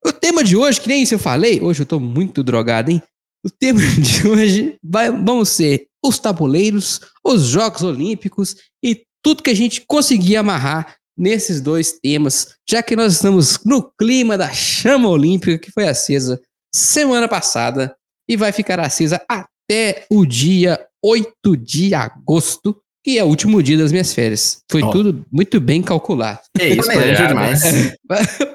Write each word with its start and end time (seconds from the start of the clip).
o 0.06 0.12
tema 0.12 0.44
de 0.44 0.58
hoje, 0.58 0.82
que 0.82 0.90
nem 0.90 1.04
isso 1.04 1.14
eu 1.14 1.20
falei, 1.20 1.62
hoje 1.62 1.84
eu 1.84 1.86
tô 1.86 2.00
muito 2.00 2.44
drogado, 2.44 2.92
hein? 2.92 3.02
O 3.46 3.50
tema 3.50 3.80
de 4.00 4.28
hoje 4.28 4.76
vai, 4.84 5.12
vão 5.12 5.44
ser 5.46 5.88
os 6.04 6.20
tabuleiros, 6.20 7.00
os 7.26 7.44
Jogos 7.44 7.82
Olímpicos 7.84 8.56
e 8.84 9.04
tudo 9.24 9.44
que 9.44 9.50
a 9.50 9.56
gente 9.56 9.84
conseguir 9.88 10.36
amarrar 10.36 10.96
nesses 11.18 11.62
dois 11.62 11.94
temas, 11.94 12.56
já 12.70 12.82
que 12.82 12.96
nós 12.96 13.14
estamos 13.14 13.60
no 13.64 13.84
clima 14.00 14.38
da 14.38 14.52
chama 14.52 15.08
olímpica 15.08 15.58
que 15.60 15.72
foi 15.72 15.88
acesa 15.88 16.42
semana 16.74 17.28
passada 17.28 17.96
e 18.28 18.36
vai 18.36 18.52
ficar 18.52 18.80
acesa 18.80 19.22
até 19.30 20.06
o 20.10 20.26
dia 20.26 20.80
8 21.04 21.56
de 21.56 21.94
agosto, 21.94 22.78
que 23.06 23.20
é 23.20 23.23
o 23.23 23.28
último 23.28 23.62
dia 23.62 23.78
das 23.78 23.92
minhas 23.92 24.14
férias. 24.14 24.60
Foi 24.72 24.82
Ó. 24.82 24.90
tudo 24.90 25.23
muito 25.32 25.60
bem 25.62 25.82
calculado. 25.84 26.40
É 26.60 26.70
isso, 26.70 26.84
planeja 26.92 27.28
demais. 27.28 27.62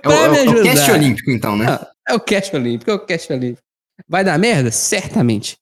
É 0.05 0.09
o, 0.09 0.13
é 0.13 0.31
o- 0.31 0.35
é 0.35 0.61
o 0.61 0.63
cast 0.65 0.91
olímpico, 0.91 1.31
então, 1.31 1.57
né? 1.57 1.67
Ah, 1.69 1.89
é 2.09 2.15
o 2.15 2.21
Cash 2.21 2.53
Olímpico, 2.55 2.91
é 2.91 2.95
o 2.95 2.99
Cash 2.99 3.29
Olímpico. 3.31 3.63
Vai 4.07 4.23
dar 4.25 4.39
merda? 4.39 4.71
Certamente. 4.71 5.57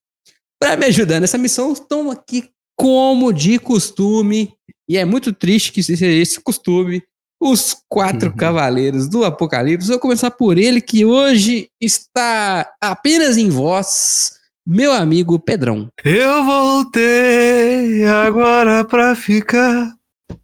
Pra 0.60 0.76
me 0.76 0.86
ajudar 0.86 1.20
nessa 1.20 1.38
missão, 1.38 1.72
estão 1.72 2.10
aqui 2.10 2.48
como 2.78 3.32
de 3.32 3.58
costume, 3.58 4.52
e 4.88 4.96
é 4.96 5.04
muito 5.04 5.32
triste 5.32 5.72
que 5.72 5.82
seja 5.82 6.06
esse 6.06 6.40
costume, 6.40 7.02
os 7.40 7.76
quatro 7.88 8.30
Uhum. 8.30 8.36
cavaleiros 8.36 9.08
do 9.08 9.24
Apocalipse. 9.24 9.88
Vou 9.88 9.98
começar 9.98 10.30
por 10.30 10.58
ele, 10.58 10.80
que 10.80 11.04
hoje 11.04 11.68
está 11.80 12.70
apenas 12.80 13.36
em 13.36 13.48
voz, 13.50 14.32
meu 14.66 14.92
amigo 14.92 15.38
Pedrão. 15.38 15.88
Eu 16.04 16.44
voltei 16.44 18.04
agora 18.04 18.84
pra 18.84 19.14
ficar. 19.14 19.94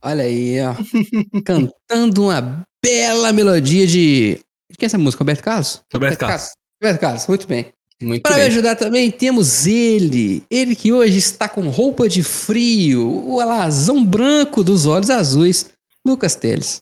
Olha 0.02 0.24
aí, 0.24 0.56
ó. 0.60 0.74
cantando 1.44 2.24
uma 2.24 2.62
bela 2.84 3.32
melodia 3.32 3.86
de. 3.86 4.38
Que 4.78 4.84
é 4.84 4.86
essa 4.86 4.98
música? 4.98 5.22
Roberto 5.22 5.42
Carlos? 5.42 5.82
Roberto 5.92 6.18
Carlos. 6.18 6.48
Roberto 6.82 7.00
Carlos, 7.00 7.26
muito 7.26 7.46
bem. 7.46 7.72
Muito 8.02 8.22
Para 8.22 8.36
me 8.36 8.42
ajudar 8.42 8.76
também, 8.76 9.10
temos 9.10 9.66
ele. 9.66 10.42
Ele 10.50 10.74
que 10.74 10.92
hoje 10.92 11.18
está 11.18 11.48
com 11.48 11.68
roupa 11.68 12.08
de 12.08 12.22
frio, 12.22 13.24
o 13.26 13.40
alazão 13.40 14.04
branco 14.04 14.64
dos 14.64 14.86
olhos 14.86 15.10
azuis, 15.10 15.70
Lucas 16.06 16.34
Teles. 16.34 16.80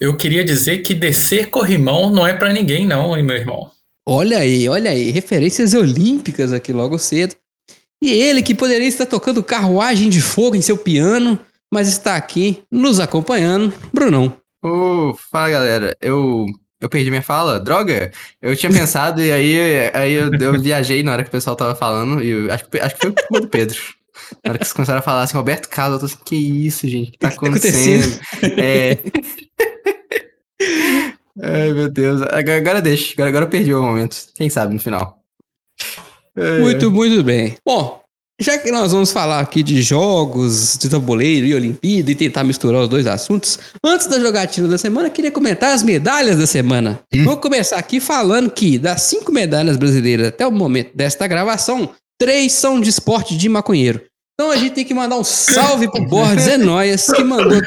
Eu 0.00 0.16
queria 0.16 0.44
dizer 0.44 0.78
que 0.78 0.94
descer 0.94 1.50
corrimão 1.50 2.10
não 2.10 2.26
é 2.26 2.34
pra 2.34 2.52
ninguém, 2.52 2.86
não, 2.86 3.16
hein, 3.16 3.22
meu 3.22 3.36
irmão. 3.36 3.70
Olha 4.06 4.38
aí, 4.38 4.68
olha 4.68 4.90
aí, 4.90 5.10
referências 5.10 5.72
olímpicas 5.72 6.52
aqui 6.52 6.72
logo 6.72 6.98
cedo. 6.98 7.34
E 8.02 8.10
ele 8.10 8.42
que 8.42 8.54
poderia 8.54 8.86
estar 8.86 9.06
tocando 9.06 9.42
carruagem 9.42 10.10
de 10.10 10.20
fogo 10.20 10.54
em 10.54 10.60
seu 10.60 10.76
piano, 10.76 11.40
mas 11.72 11.88
está 11.88 12.16
aqui 12.16 12.62
nos 12.70 13.00
acompanhando, 13.00 13.72
Brunão. 13.92 14.36
Ô, 14.62 15.14
fala, 15.30 15.50
galera. 15.50 15.96
Eu, 16.00 16.46
eu 16.84 16.88
perdi 16.88 17.10
minha 17.10 17.22
fala. 17.22 17.58
Droga! 17.58 18.12
Eu 18.42 18.54
tinha 18.56 18.70
pensado 18.70 19.20
e 19.22 19.32
aí, 19.32 19.90
aí 19.92 20.12
eu, 20.12 20.30
eu 20.34 20.60
viajei 20.60 21.02
na 21.02 21.12
hora 21.12 21.22
que 21.22 21.28
o 21.28 21.32
pessoal 21.32 21.56
tava 21.56 21.74
falando 21.74 22.22
e 22.22 22.28
eu, 22.30 22.52
acho, 22.52 22.68
que- 22.68 22.78
acho 22.78 22.94
que 22.96 23.00
foi 23.02 23.12
culpa 23.12 23.40
do 23.40 23.48
Pedro. 23.48 23.78
Na 24.44 24.50
hora 24.50 24.58
que 24.58 24.64
vocês 24.64 24.72
começaram 24.72 24.98
a 25.00 25.02
falar 25.02 25.22
assim, 25.22 25.36
Roberto 25.36 25.68
Carlos, 25.68 25.94
eu 26.02 26.08
tô 26.08 26.14
assim, 26.14 26.24
que 26.24 26.36
isso, 26.66 26.86
gente? 26.88 27.08
O 27.08 27.12
que 27.12 27.18
tá 27.18 27.28
acontecendo? 27.34 28.20
É... 28.58 28.98
Ai, 31.42 31.72
meu 31.72 31.90
Deus. 31.90 32.22
Agora, 32.22 32.56
agora 32.56 32.82
deixa. 32.82 33.12
Agora, 33.14 33.28
agora 33.30 33.44
eu 33.46 33.50
perdi 33.50 33.74
o 33.74 33.82
momento. 33.82 34.16
Quem 34.36 34.48
sabe 34.48 34.72
no 34.74 34.80
final. 34.80 35.18
É, 36.36 36.58
Muito, 36.60 36.90
muito 36.90 37.22
bem. 37.22 37.56
Bom, 37.64 38.02
já 38.40 38.58
que 38.58 38.70
nós 38.72 38.92
vamos 38.92 39.12
falar 39.12 39.40
aqui 39.40 39.62
de 39.62 39.80
jogos, 39.80 40.76
de 40.76 40.88
tabuleiro 40.88 41.46
e 41.46 41.54
Olimpíada 41.54 42.10
e 42.10 42.14
tentar 42.14 42.42
misturar 42.44 42.82
os 42.82 42.88
dois 42.88 43.06
assuntos, 43.06 43.58
antes 43.82 44.06
da 44.06 44.18
jogatina 44.18 44.66
da 44.66 44.76
semana, 44.76 45.08
queria 45.08 45.30
comentar 45.30 45.72
as 45.72 45.82
medalhas 45.82 46.36
da 46.36 46.46
semana. 46.46 47.00
Vou 47.24 47.36
começar 47.36 47.76
aqui 47.76 48.00
falando 48.00 48.50
que 48.50 48.78
das 48.78 49.02
cinco 49.02 49.30
medalhas 49.32 49.76
brasileiras 49.76 50.28
até 50.28 50.46
o 50.46 50.50
momento 50.50 50.90
desta 50.94 51.26
gravação, 51.26 51.90
três 52.18 52.52
são 52.52 52.80
de 52.80 52.90
esporte 52.90 53.36
de 53.36 53.48
maconheiro. 53.48 54.02
Então 54.34 54.50
a 54.50 54.56
gente 54.56 54.74
tem 54.74 54.84
que 54.84 54.94
mandar 54.94 55.16
um 55.16 55.24
salve 55.24 55.88
pro 55.88 56.04
Borges 56.04 56.48
Enoias, 56.48 57.06
que 57.06 57.22
mandou 57.22 57.62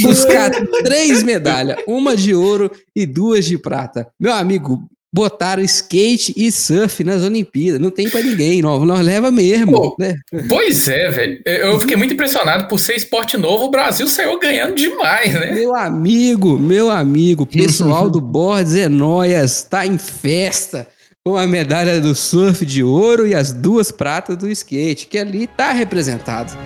buscar 0.00 0.50
três 0.82 1.22
medalhas, 1.22 1.78
uma 1.86 2.16
de 2.16 2.34
ouro 2.34 2.70
e 2.96 3.06
duas 3.06 3.44
de 3.44 3.56
prata. 3.56 4.08
Meu 4.18 4.32
amigo, 4.32 4.88
botaram 5.12 5.62
skate 5.62 6.32
e 6.36 6.50
surf 6.52 7.02
nas 7.02 7.22
Olimpíadas. 7.22 7.80
Não 7.80 7.90
tem 7.90 8.08
pra 8.08 8.22
ninguém, 8.22 8.62
não. 8.62 8.84
Nós 8.84 9.00
leva 9.04 9.30
mesmo. 9.30 9.72
Pô. 9.72 9.96
né? 9.98 10.14
Pois 10.48 10.86
é, 10.88 11.10
velho. 11.10 11.40
Eu 11.44 11.80
fiquei 11.80 11.96
muito 11.96 12.14
impressionado 12.14 12.68
por 12.68 12.78
ser 12.78 12.94
esporte 12.94 13.36
novo. 13.36 13.64
O 13.64 13.70
Brasil 13.70 14.06
saiu 14.06 14.38
ganhando 14.38 14.74
demais, 14.74 15.32
né? 15.34 15.52
Meu 15.52 15.74
amigo, 15.74 16.58
meu 16.58 16.90
amigo, 16.90 17.44
pessoal 17.44 18.08
do 18.08 18.20
Borges 18.20 18.74
Enoias 18.74 19.62
tá 19.68 19.86
em 19.86 19.98
festa 19.98 20.86
com 21.24 21.36
a 21.36 21.46
medalha 21.46 22.00
do 22.00 22.14
surf 22.14 22.64
de 22.64 22.82
ouro 22.82 23.26
e 23.26 23.34
as 23.34 23.52
duas 23.52 23.90
pratas 23.92 24.36
do 24.36 24.48
skate, 24.50 25.06
que 25.06 25.18
ali 25.18 25.46
tá 25.46 25.72
representado. 25.72 26.56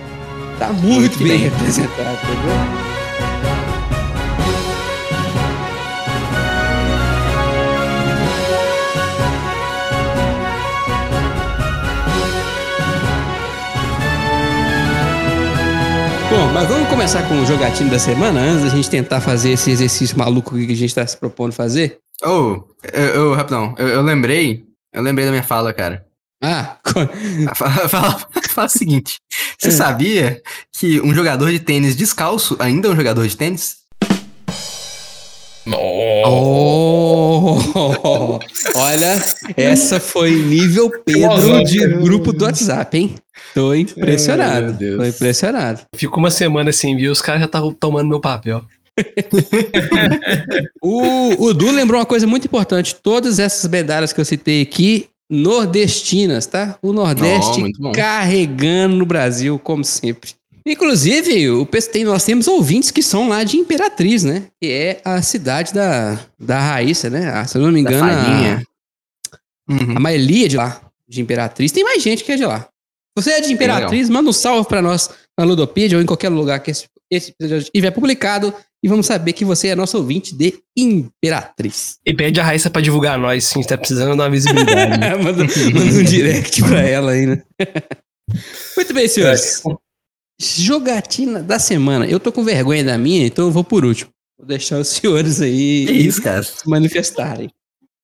Tá 0.57 0.71
muito, 0.71 0.85
Muito 0.99 1.17
bem, 1.19 1.27
bem. 1.27 1.37
representado, 1.49 2.17
entendeu? 2.23 2.94
Mas 16.55 16.67
vamos 16.69 16.87
começar 16.89 17.27
com 17.27 17.41
o 17.41 17.45
jogatinho 17.45 17.89
da 17.89 17.99
semana 17.99 18.39
antes 18.39 18.63
da 18.63 18.69
gente 18.69 18.89
tentar 18.89 19.19
fazer 19.19 19.51
esse 19.51 19.69
exercício 19.71 20.17
maluco 20.17 20.55
que 20.55 20.71
a 20.71 20.75
gente 20.75 20.95
tá 20.95 21.05
se 21.05 21.17
propondo 21.17 21.51
fazer. 21.51 21.97
Oh, 22.23 22.63
eu, 22.93 23.03
eu, 23.03 23.33
rapidão, 23.33 23.75
eu, 23.77 23.87
eu 23.89 24.01
lembrei, 24.01 24.63
eu 24.93 25.01
lembrei 25.01 25.25
da 25.25 25.31
minha 25.31 25.43
fala, 25.43 25.73
cara. 25.73 26.05
Ah, 26.41 26.77
co- 26.83 27.07
Fala, 27.55 27.89
fala, 27.89 28.27
fala 28.49 28.67
o 28.67 28.69
seguinte: 28.69 29.17
você 29.59 29.67
É. 29.67 29.71
sabia 29.71 30.41
que 30.77 31.01
um 31.01 31.13
jogador 31.13 31.51
de 31.51 31.59
tênis 31.59 31.95
descalço 31.95 32.55
ainda 32.59 32.87
é 32.87 32.91
um 32.91 32.95
jogador 32.95 33.27
de 33.27 33.35
tênis? 33.35 33.77
Oh. 35.67 37.59
Oh, 37.75 38.39
olha, 38.75 39.23
essa 39.57 39.99
foi 39.99 40.31
nível 40.35 40.91
Pedro 41.03 41.63
de 41.63 41.87
grupo 41.87 42.31
do 42.31 42.45
WhatsApp, 42.45 42.97
hein? 42.97 43.15
Tô 43.53 43.71
Ai, 43.71 43.79
impressionado. 43.81 44.65
meu 44.67 44.73
Deus. 44.73 44.97
Tô 44.97 45.05
impressionado. 45.05 45.81
Fico 45.95 46.19
uma 46.19 46.29
semana 46.29 46.71
sem 46.71 46.95
ver, 46.95 47.09
os 47.09 47.21
caras 47.21 47.41
já 47.41 47.45
estavam 47.47 47.73
tomando 47.73 48.07
meu 48.09 48.19
papel. 48.19 48.63
O, 50.81 51.47
o 51.47 51.53
Du 51.53 51.71
lembrou 51.71 51.99
uma 51.99 52.05
coisa 52.05 52.25
muito 52.27 52.45
importante. 52.45 52.95
Todas 52.95 53.39
essas 53.39 53.69
medalhas 53.69 54.13
que 54.13 54.21
eu 54.21 54.25
citei 54.25 54.61
aqui, 54.61 55.07
nordestinas, 55.29 56.45
tá? 56.45 56.77
O 56.81 56.93
Nordeste 56.93 57.63
Oh, 57.83 57.91
carregando 57.91 58.95
no 58.95 59.05
Brasil, 59.05 59.59
como 59.59 59.83
sempre. 59.83 60.31
Inclusive, 60.67 61.51
o, 61.51 61.67
nós 62.05 62.23
temos 62.23 62.47
ouvintes 62.47 62.89
que 62.89 63.03
são 63.03 63.29
lá 63.29 63.43
de 63.43 63.57
Imperatriz, 63.57 64.23
né? 64.23 64.47
Que 64.59 64.71
é 64.71 65.01
a 65.05 65.21
cidade 65.21 65.71
da, 65.71 66.19
da 66.39 66.59
Raíssa, 66.59 67.07
né? 67.09 67.29
Ah, 67.29 67.45
se 67.45 67.57
eu 67.57 67.61
não 67.61 67.71
me 67.71 67.83
Da 67.83 67.91
engano, 67.91 68.11
a, 68.11 68.23
farinha. 68.23 68.67
Uhum. 69.69 69.97
a 69.97 69.99
Maeli 69.99 70.45
é 70.45 70.47
de 70.47 70.57
lá, 70.57 70.81
de 71.07 71.21
Imperatriz. 71.21 71.71
Tem 71.71 71.83
mais 71.83 72.01
gente 72.01 72.23
que 72.23 72.31
é 72.31 72.35
de 72.35 72.45
lá. 72.45 72.67
Você 73.17 73.31
é 73.31 73.41
de 73.41 73.53
Imperatriz, 73.53 74.09
manda 74.09 74.29
um 74.29 74.33
salve 74.33 74.67
pra 74.67 74.81
nós 74.81 75.09
na 75.37 75.45
Ludopedia 75.45 75.97
ou 75.97 76.03
em 76.03 76.05
qualquer 76.05 76.29
lugar 76.29 76.59
que 76.59 76.71
esse, 76.71 76.85
esse 77.11 77.31
episódio 77.31 77.63
estiver 77.63 77.91
publicado 77.91 78.53
e 78.83 78.87
vamos 78.87 79.05
saber 79.05 79.33
que 79.33 79.45
você 79.45 79.69
é 79.69 79.75
nosso 79.75 79.97
ouvinte 79.97 80.35
de 80.35 80.59
Imperatriz. 80.75 81.97
E 82.05 82.13
pede 82.13 82.39
a 82.39 82.43
Raíssa 82.43 82.69
pra 82.69 82.81
divulgar 82.81 83.17
nós, 83.19 83.51
a 83.51 83.53
gente 83.53 83.67
tá 83.67 83.77
precisando 83.77 84.17
dar 84.17 84.23
uma 84.23 84.29
visibilidade. 84.29 84.99
manda, 85.23 85.43
manda 85.43 85.99
um 85.99 86.03
direct 86.03 86.61
pra 86.63 86.81
ela 86.81 87.11
aí, 87.11 87.25
né? 87.27 87.43
Muito 88.75 88.93
bem, 88.93 89.07
senhores. 89.07 89.61
Jogatina 90.39 91.41
da 91.41 91.57
semana. 91.59 92.05
Eu 92.05 92.19
tô 92.19 92.31
com 92.31 92.43
vergonha 92.43 92.83
da 92.83 92.97
minha, 92.97 93.25
então 93.25 93.45
eu 93.45 93.51
vou 93.51 93.63
por 93.63 93.85
último. 93.85 94.09
Vou 94.37 94.45
deixar 94.47 94.79
os 94.79 94.87
senhores 94.89 95.41
aí 95.41 95.85
isso, 96.07 96.21
se 96.21 96.69
manifestarem. 96.69 97.49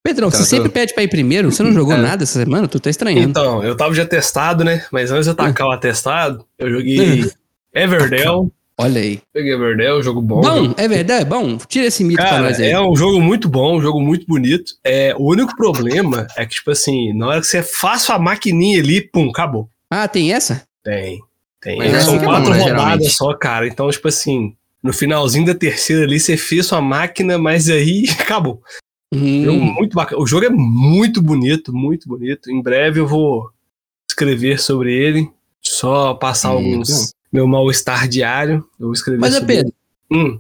Pedrão, 0.04 0.30
Então, 0.30 0.40
você 0.40 0.44
tô- 0.50 0.56
sempre 0.58 0.70
pede 0.70 0.94
pra 0.96 1.04
ir 1.04 1.08
primeiro? 1.10 1.52
Você 1.52 1.62
não 1.62 1.74
jogou 1.74 1.94
É. 1.94 1.98
nada 1.98 2.24
essa 2.24 2.40
semana? 2.40 2.68
Tu 2.68 2.80
tá 2.80 2.90
estranhando. 2.90 3.30
então, 3.30 3.64
eu 3.64 3.76
tava 3.76 3.94
de 3.94 4.02
atestado, 4.02 4.64
né? 4.64 4.84
Mas 4.92 5.12
antes 5.12 5.26
de 5.26 5.32
eu 5.32 5.36
tacar 5.36 5.68
o 5.68 5.72
atestado, 5.72 6.44
eu 6.58 6.72
joguei 6.72 6.96
Everdell. 7.74 8.52
Olha 8.78 9.00
aí. 9.00 9.22
Peguei 9.32 9.54
Everdell, 9.54 10.02
jogo 10.02 10.20
bom. 10.22 10.42
Bom, 10.42 10.74
é 10.76 10.88
verdade? 10.88 11.26
Bom, 11.26 11.56
tira 11.68 11.86
esse 11.86 12.04
mito 12.04 12.20
pra 12.20 12.30
Cara, 12.32 12.44
nós 12.46 12.60
aí. 12.60 12.72
é 12.72 12.82
um 12.82 12.96
jogo 12.96 13.22
muito 13.22 13.48
bom, 13.48 13.78
um 13.78 13.82
jogo 13.82 14.02
muito 14.02 14.26
bonito. 14.26 14.74
É, 14.84 15.14
o 15.16 15.30
único 15.30 15.56
problema 15.56 16.26
é 16.36 16.46
que, 16.48 16.56
tipo 16.56 16.72
assim, 16.72 17.14
na 17.14 17.28
hora 17.28 17.42
que 17.42 17.46
você 17.48 17.62
faz 17.62 18.10
a 18.10 18.18
maquininha 18.18 18.80
ali, 18.82 19.02
pum, 19.02 19.30
acabou. 19.30 19.70
Ah, 19.88 20.08
tem 20.08 20.34
essa? 20.34 20.64
Tem. 20.84 21.20
Tem. 21.62 21.78
Mas 21.78 22.04
São 22.04 22.16
é 22.16 22.24
quatro 22.24 22.46
bom, 22.46 22.50
né, 22.52 22.60
rodadas 22.60 22.64
geralmente. 22.82 23.10
só, 23.12 23.34
cara. 23.36 23.68
Então, 23.68 23.90
tipo 23.90 24.08
assim, 24.08 24.56
no 24.82 24.92
finalzinho 24.92 25.46
da 25.46 25.54
terceira 25.56 26.04
ali, 26.04 26.20
você 26.20 26.36
fez 26.36 26.66
sua 26.66 26.82
máquina, 26.82 27.38
mas 27.38 27.70
aí 27.70 28.06
acabou. 28.20 28.62
Hum, 29.14 29.74
muito 29.74 29.94
bacana. 29.96 30.22
O 30.22 30.26
jogo 30.26 30.46
é 30.46 30.50
muito 30.50 31.22
bonito, 31.22 31.74
muito 31.74 32.08
bonito. 32.08 32.50
Em 32.50 32.62
breve 32.62 33.00
eu 33.00 33.08
vou 33.08 33.50
escrever 34.10 34.60
sobre 34.60 34.94
ele. 34.94 35.30
Só 35.62 36.14
passar 36.14 36.50
Hum, 36.52 36.58
alguns. 36.58 37.14
Meu 37.32 37.48
mal-estar 37.48 38.08
diário. 38.08 38.66
Eu 38.80 38.88
vou 38.88 38.94
escrever 38.94 39.20
Mas, 39.20 39.34
sobre 39.36 39.56
Pedro, 39.56 39.74
ele. 40.10 40.20
Hum, 40.24 40.40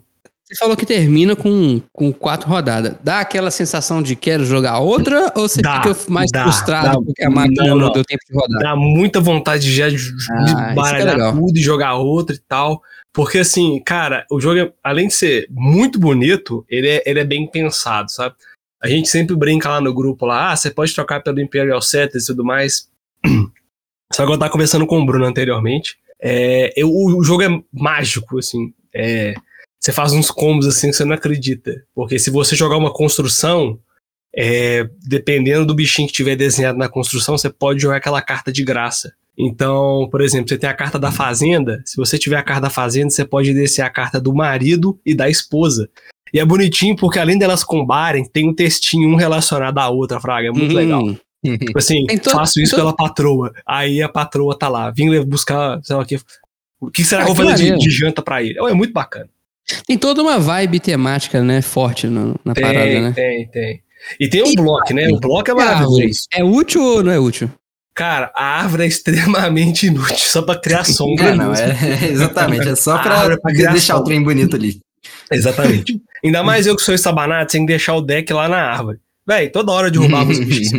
você 0.51 0.59
falou 0.59 0.75
que 0.75 0.85
termina 0.85 1.35
com, 1.35 1.81
com 1.93 2.11
quatro 2.11 2.49
rodadas. 2.49 2.95
Dá 3.03 3.19
aquela 3.21 3.49
sensação 3.49 4.01
de 4.03 4.15
quero 4.15 4.43
jogar 4.45 4.79
outra 4.79 5.31
ou 5.35 5.47
você 5.47 5.61
Dá, 5.61 5.81
fica 5.81 6.11
mais 6.11 6.29
dá, 6.31 6.43
frustrado 6.43 6.99
dá. 6.99 7.05
porque 7.05 7.23
a 7.23 7.29
máquina 7.29 7.63
Não, 7.69 7.77
não, 7.77 7.91
deu 7.91 8.03
tempo 8.03 8.21
de 8.29 8.33
rodar? 8.35 8.61
dá 8.61 8.75
muita 8.75 9.19
vontade 9.19 9.63
de 9.63 9.73
já 9.75 9.89
de 9.89 9.97
Ah, 10.31 10.71
é 10.71 10.75
baralhar 10.75 11.15
legal. 11.15 11.33
tudo 11.33 11.57
e 11.57 11.61
jogar 11.61 11.95
outra 11.95 12.35
e 12.35 12.39
tal. 12.39 12.81
Porque, 13.13 13.39
assim, 13.39 13.81
cara, 13.85 14.25
o 14.31 14.39
jogo, 14.39 14.59
é- 14.59 14.73
além 14.83 15.07
de 15.07 15.13
ser 15.13 15.47
muito 15.49 15.99
bonito, 15.99 16.65
ele 16.69 16.87
é, 16.87 17.03
ele 17.05 17.19
é 17.19 17.25
bem 17.25 17.45
pensado, 17.45 18.09
sabe? 18.11 18.35
A 18.81 18.87
gente 18.87 19.09
sempre 19.09 19.35
brinca 19.35 19.69
lá 19.69 19.79
no 19.81 19.93
grupo 19.93 20.25
lá, 20.25 20.51
ah, 20.51 20.55
você 20.55 20.71
pode 20.71 20.93
trocar 20.95 21.21
pelo 21.21 21.39
Imperial 21.41 21.81
Settlers 21.81 22.23
e 22.23 22.27
tudo 22.27 22.43
mais. 22.43 22.89
Só 24.13 24.25
que 24.25 24.31
eu 24.31 24.37
tava 24.39 24.51
conversando 24.51 24.85
com 24.87 24.99
o 24.99 25.05
Bruno 25.05 25.25
anteriormente. 25.25 25.97
É, 26.21 26.71
eu- 26.75 26.89
o, 26.89 27.19
o 27.19 27.23
jogo 27.23 27.43
é 27.43 27.61
mágico, 27.73 28.39
assim. 28.39 28.73
É, 28.93 29.33
você 29.81 29.91
faz 29.91 30.13
uns 30.13 30.29
combos 30.29 30.67
assim 30.67 30.89
que 30.91 30.95
você 30.95 31.03
não 31.03 31.15
acredita. 31.15 31.83
Porque 31.95 32.19
se 32.19 32.29
você 32.29 32.55
jogar 32.55 32.77
uma 32.77 32.93
construção, 32.93 33.79
é, 34.35 34.87
dependendo 35.05 35.65
do 35.65 35.73
bichinho 35.73 36.07
que 36.07 36.13
tiver 36.13 36.35
desenhado 36.35 36.77
na 36.77 36.87
construção, 36.87 37.37
você 37.37 37.49
pode 37.49 37.81
jogar 37.81 37.97
aquela 37.97 38.21
carta 38.21 38.51
de 38.51 38.63
graça. 38.63 39.11
Então, 39.37 40.07
por 40.11 40.21
exemplo, 40.21 40.49
você 40.49 40.57
tem 40.57 40.69
a 40.69 40.73
carta 40.73 40.99
da 40.99 41.11
fazenda. 41.11 41.81
Se 41.85 41.97
você 41.97 42.17
tiver 42.19 42.37
a 42.37 42.43
carta 42.43 42.61
da 42.63 42.69
fazenda, 42.69 43.09
você 43.09 43.25
pode 43.25 43.53
descer 43.53 43.81
a 43.81 43.89
carta 43.89 44.19
do 44.21 44.33
marido 44.33 44.99
e 45.05 45.15
da 45.15 45.29
esposa. 45.29 45.89
E 46.33 46.39
é 46.39 46.45
bonitinho 46.45 46.95
porque 46.95 47.17
além 47.17 47.37
delas 47.37 47.63
combarem, 47.63 48.23
tem 48.23 48.47
um 48.47 48.53
textinho 48.53 49.09
um 49.09 49.15
relacionado 49.15 49.77
à 49.79 49.89
outra, 49.89 50.19
Fraga. 50.19 50.49
É 50.49 50.51
muito 50.51 50.71
Hum, 50.73 50.75
legal. 50.77 51.03
Tipo 51.43 51.77
assim, 51.79 52.05
todo- 52.21 52.33
faço 52.35 52.61
isso 52.61 52.71
todo- 52.75 52.81
pela 52.81 52.95
patroa. 52.95 53.51
Aí 53.65 54.01
a 54.01 54.07
patroa 54.07 54.55
tá 54.57 54.69
lá, 54.69 54.91
vim 54.91 55.19
buscar, 55.25 55.79
sei 55.83 55.95
lá 55.95 56.03
o 56.03 56.05
que. 56.05 56.19
O 56.79 56.89
que 56.91 57.03
será 57.03 57.23
Ah, 57.23 57.25
que 57.25 57.31
eu 57.31 57.35
vou 57.35 57.45
fazer 57.47 57.77
de, 57.77 57.79
de 57.79 57.89
janta 57.89 58.21
pra 58.21 58.43
ele? 58.43 58.57
É 58.59 58.73
muito 58.73 58.93
bacana. 58.93 59.29
Tem 59.87 59.97
toda 59.97 60.21
uma 60.21 60.39
vibe 60.39 60.79
temática, 60.79 61.41
né? 61.43 61.61
Forte 61.61 62.07
no- 62.07 62.35
na 62.43 62.53
Tem, 62.53 62.63
parada, 62.63 63.01
né? 63.01 63.11
tem, 63.15 63.47
tem. 63.49 63.81
E 64.19 64.27
tem 64.29 64.41
o 64.41 64.47
E- 64.47 64.55
bloco, 64.55 64.93
né? 64.93 65.07
O 65.09 65.19
bloco 65.19 65.49
é 65.49 65.53
maravilhoso. 65.53 66.21
É 66.33 66.43
útil 66.43 66.81
ou 66.81 67.03
não 67.03 67.11
é 67.11 67.19
útil? 67.19 67.49
Cara, 67.93 68.31
a 68.35 68.43
árvore 68.61 68.83
é 68.83 68.87
extremamente 68.87 69.85
inútil, 69.87 70.15
só 70.17 70.41
pra 70.41 70.55
criar 70.59 70.83
sombra. 70.85 71.25
É, 71.29 71.35
não, 71.35 71.53
é, 71.53 72.05
exatamente. 72.09 72.67
É 72.67 72.75
só 72.75 72.97
pra 72.97 73.25
é 73.31 73.37
pra 73.37 73.51
deixar 73.51 73.95
o 73.95 73.97
sombra. 73.97 74.05
trem 74.05 74.23
bonito 74.23 74.55
ali. 74.55 74.79
Exatamente. 75.31 76.01
Ainda 76.23 76.43
mais 76.43 76.67
eu 76.67 76.75
que 76.75 76.81
sou 76.81 76.93
estabanado, 76.93 77.51
sem 77.51 77.65
deixar 77.65 77.95
o 77.95 78.01
deck 78.01 78.31
lá 78.33 78.47
na 78.49 78.57
árvore. 78.57 78.97
Véi, 79.27 79.49
toda 79.49 79.71
hora 79.71 79.89
derrubava 79.91 80.31
os 80.31 80.39
bichos 80.39 80.71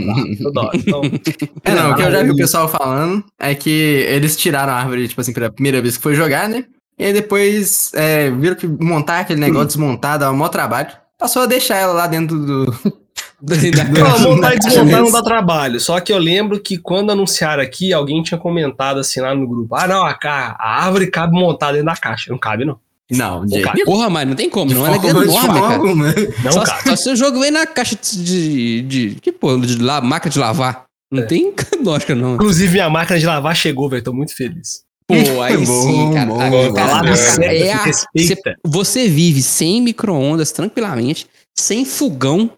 toda 0.43 0.61
hora. 0.63 0.77
Então, 0.77 1.01
É, 1.65 1.71
não, 1.75 1.93
o 1.93 1.95
que 1.97 2.03
eu 2.03 2.11
já 2.11 2.23
vi 2.23 2.31
o 2.31 2.37
pessoal 2.37 2.69
falando 2.69 3.25
é 3.39 3.55
que 3.55 3.71
eles 3.71 4.37
tiraram 4.37 4.73
a 4.73 4.77
árvore, 4.77 5.07
tipo 5.09 5.21
assim, 5.21 5.33
pela 5.33 5.51
primeira 5.51 5.81
vez 5.81 5.97
que 5.97 6.03
foi 6.03 6.15
jogar, 6.15 6.49
né? 6.49 6.65
E 6.99 7.05
aí 7.07 7.13
depois 7.13 7.91
é, 7.95 8.31
viram 8.31 8.55
que 8.55 8.67
montar 8.67 9.21
aquele 9.21 9.41
negócio 9.41 9.67
desmontar 9.69 10.19
dá 10.19 10.31
um 10.31 10.37
maior 10.37 10.51
trabalho. 10.51 10.91
Passou 11.19 11.43
a 11.43 11.47
deixar 11.47 11.77
ela 11.77 11.93
lá 11.93 12.07
dentro 12.07 12.39
do. 12.39 12.65
Não, 13.43 14.21
montar 14.21 14.55
e 14.55 14.59
desmontar 14.61 15.01
não 15.03 15.11
dá 15.11 15.21
trabalho. 15.21 15.81
Só 15.81 15.99
que 15.99 16.13
eu 16.13 16.19
lembro 16.19 16.61
que 16.61 16.79
quando 16.79 17.11
anunciaram 17.11 17.61
aqui, 17.61 17.93
alguém 17.93 18.23
tinha 18.23 18.39
comentado 18.39 19.01
assim 19.01 19.21
lá 19.21 19.35
no 19.35 19.49
grupo: 19.49 19.75
Ah, 19.75 19.89
não, 19.89 20.05
a, 20.07 20.15
ca- 20.15 20.55
a 20.61 20.85
árvore 20.85 21.09
cabe 21.11 21.33
montar 21.33 21.73
dentro 21.73 21.87
da 21.87 21.97
caixa. 21.97 22.31
Não 22.31 22.39
cabe, 22.39 22.65
não. 22.65 22.79
Não, 23.11 23.45
de 23.45 23.61
Cara, 23.61 23.75
jeito 23.77 23.85
Porra, 23.91 24.09
mas 24.09 24.29
não 24.29 24.35
tem 24.37 24.49
como, 24.49 24.71
nenhum. 24.73 24.87
não. 24.87 24.95
É 24.95 24.99
De 24.99 25.07
enorme, 25.09 25.61
cara. 25.61 25.75
alguma. 25.75 26.15
Não 26.45 26.53
Só, 26.53 26.63
cabe. 26.65 26.83
só 26.85 26.97
se 26.97 27.11
o 27.11 27.17
jogo 27.17 27.41
vem 27.41 27.51
na 27.51 27.67
caixa 27.67 27.97
de. 28.01 28.83
de 28.83 29.15
que 29.21 29.33
porra? 29.33 29.59
De 29.59 29.77
la, 29.83 30.01
máquina 30.01 30.31
de 30.31 30.39
lavar. 30.39 30.85
Não 31.11 31.23
É. 31.25 31.27
tem 31.27 31.53
lógica, 31.85 32.15
não. 32.15 32.35
Inclusive, 32.37 32.73
minha 32.75 32.89
máquina 32.89 33.19
de 33.19 33.27
lavar 33.27 33.57
chegou, 33.57 33.89
velho. 33.89 34.05
Tô 34.05 34.13
muito 34.13 34.35
feliz. 34.37 34.85
Pô, 35.07 35.15
aí 35.43 35.57
Bom, 35.57 35.83
sim, 35.83 36.13
cara. 36.15 36.27
bom, 36.27 36.39
bom. 36.51 36.73
cara, 36.75 36.87
Palavra 36.89 37.15
é, 37.45 37.59
é 37.69 37.73
a- 37.73 37.85
respeita. 37.85 38.57
Você 38.65 39.09
vive 39.09 39.43
sem 39.43 39.81
micro-ondas 39.83 40.53
tranquilamente, 40.53 41.27
sem 41.57 41.85
fogão. 41.85 42.51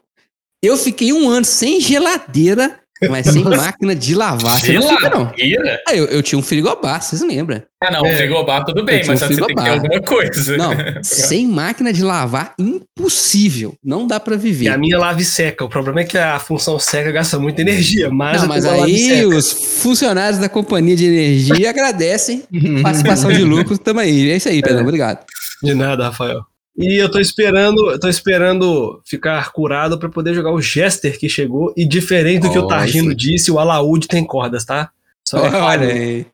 Eu 0.63 0.77
fiquei 0.77 1.13
um 1.13 1.29
ano 1.29 1.45
sem 1.45 1.81
geladeira, 1.81 2.81
mas 3.11 3.27
sem 3.27 3.43
máquina 3.45 3.95
de 3.95 4.15
lavar. 4.15 4.61
Você 4.61 4.73
não 4.75 4.89
fica, 4.89 5.11
não. 5.11 5.33
Geladeira? 5.37 5.83
Ah, 5.89 5.95
eu, 5.95 6.07
eu 6.07 6.23
tinha 6.23 6.39
um 6.39 6.43
frigobar, 6.43 7.03
vocês 7.03 7.21
lembram? 7.23 7.63
Ah, 7.83 7.91
não, 7.91 8.07
É. 8.07 8.17
frigobar 8.17 8.65
tudo 8.65 8.85
bem, 8.85 9.05
mas 9.07 9.21
um 9.23 9.27
você 9.27 9.29
tem 9.29 9.37
que 9.37 9.43
ter 9.43 9.45
frigobar. 9.47 9.73
alguma 9.73 10.01
coisa. 10.03 10.57
Não, 10.57 10.73
sem 11.03 11.47
máquina 11.47 11.93
de 11.93 12.03
lavar, 12.03 12.55
impossível. 12.59 13.75
Não 13.85 14.07
dá 14.07 14.19
pra 14.21 14.35
E 14.37 14.39
viver. 14.39 14.69
a 14.69 14.79
minha 14.79 14.99
lave 14.99 15.25
seca. 15.25 15.65
O 15.65 15.69
problema 15.69 16.01
é 16.01 16.05
que 16.05 16.17
a 16.17 16.39
função 16.39 16.79
seca 16.79 17.11
gasta 17.13 17.39
muita 17.39 17.61
energia. 17.61 18.09
Mas, 18.11 18.41
Não, 18.41 18.49
mas 18.49 18.65
aí 18.65 19.25
os 19.27 19.53
funcionários 19.53 20.39
da 20.39 20.49
companhia 20.49 20.97
de 20.97 21.07
energia 21.07 21.71
agradecem. 21.71 22.45
Participação 22.83 23.33
de 23.33 23.43
lucro, 23.43 23.77
tamo 23.77 24.01
aí. 24.01 24.31
É 24.31 24.37
isso 24.37 24.49
aí, 24.49 24.63
Pedro. 24.63 24.83
Obrigado. 24.83 25.25
De 25.63 25.75
nada, 25.75 26.05
Rafael. 26.05 26.41
E 26.77 27.01
eu 27.01 27.09
tô 27.09 27.21
esperando, 27.21 27.91
eu 27.91 28.01
tô 28.01 28.09
esperando 28.09 29.01
ficar 29.05 29.53
curado 29.53 29.99
pra 29.99 30.09
poder 30.09 30.35
jogar 30.35 30.53
o 30.53 30.61
Jester 30.61 31.19
que 31.19 31.29
chegou. 31.29 31.73
E 31.77 31.87
diferente 31.87 32.43
do 32.43 32.51
que 32.51 32.59
o 32.59 32.67
Targino 32.67 33.11
sim. 33.11 33.17
disse, 33.17 33.51
o 33.51 33.59
alaúde 33.59 34.09
tem 34.09 34.25
cordas, 34.25 34.65
tá? 34.65 34.91
Só 35.27 35.39
é 35.39 35.43
Olha 35.43 35.51
falha. 35.51 35.87
aí. 35.87 36.27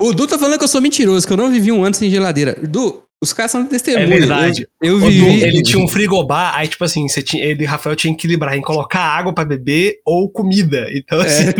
O 0.00 0.12
Du 0.12 0.26
tá 0.26 0.38
falando 0.38 0.58
que 0.58 0.64
eu 0.64 0.68
sou 0.68 0.80
mentiroso, 0.80 1.26
que 1.26 1.32
eu 1.32 1.36
não 1.36 1.50
vivi 1.50 1.70
um 1.72 1.84
ano 1.84 1.94
sem 1.94 2.10
geladeira. 2.10 2.56
Du, 2.62 3.02
os 3.22 3.32
caras 3.32 3.52
são 3.52 3.64
testemunhas. 3.66 4.10
É 4.10 4.18
verdade. 4.18 4.68
Eu, 4.82 4.94
eu 4.94 4.98
vivi. 4.98 5.42
ele 5.44 5.62
tinha 5.62 5.82
um 5.82 5.88
frigobar, 5.88 6.54
aí 6.56 6.66
tipo 6.68 6.84
assim, 6.84 7.06
você 7.08 7.22
tinha, 7.22 7.42
ele, 7.44 7.64
Rafael, 7.64 7.94
tinha 7.96 8.12
que 8.12 8.18
equilibrar 8.20 8.56
em 8.56 8.60
colocar 8.60 9.00
água 9.00 9.32
pra 9.32 9.44
beber 9.44 9.96
ou 10.04 10.28
comida. 10.28 10.88
Então, 10.92 11.20
assim, 11.20 11.46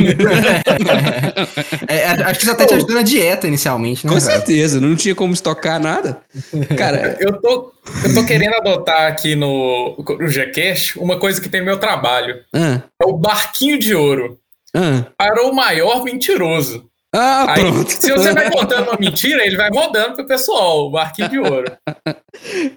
É, 1.89 2.05
acho 2.25 2.39
que 2.41 2.45
isso 2.45 2.53
até 2.53 2.67
te 2.67 2.75
ajudou 2.75 2.97
na 2.97 3.03
dieta 3.03 3.47
inicialmente, 3.47 4.07
né? 4.07 4.13
Com 4.13 4.19
cara? 4.19 4.33
certeza, 4.33 4.81
não 4.81 4.95
tinha 4.97 5.15
como 5.15 5.33
estocar 5.33 5.81
nada. 5.81 6.19
Cara, 6.77 7.17
Eu 7.21 7.41
tô, 7.41 7.73
eu 8.05 8.15
tô 8.15 8.25
querendo 8.27 8.55
adotar 8.55 9.07
aqui 9.09 9.35
no, 9.35 9.97
no 10.21 10.29
Gcast 10.29 10.99
uma 10.99 11.19
coisa 11.19 11.41
que 11.41 11.49
tem 11.49 11.61
no 11.61 11.67
meu 11.67 11.79
trabalho. 11.79 12.37
ah, 12.55 12.83
É 13.01 13.05
o 13.05 13.17
barquinho 13.17 13.79
de 13.79 13.95
ouro. 13.95 14.39
ah, 14.75 15.05
Para 15.17 15.47
o 15.47 15.55
maior 15.55 16.03
mentiroso. 16.05 16.87
Ah, 17.15 17.53
Aí, 17.53 17.61
pronto. 17.61 17.91
se 17.91 18.11
você 18.11 18.33
vai 18.33 18.51
contando 18.51 18.89
uma 18.89 18.97
mentira, 18.99 19.45
ele 19.47 19.57
vai 19.57 19.69
rodando 19.71 20.15
pro 20.15 20.27
pessoal, 20.27 20.87
o 20.87 20.91
barquinho 20.91 21.29
de 21.29 21.39
ouro. 21.39 21.65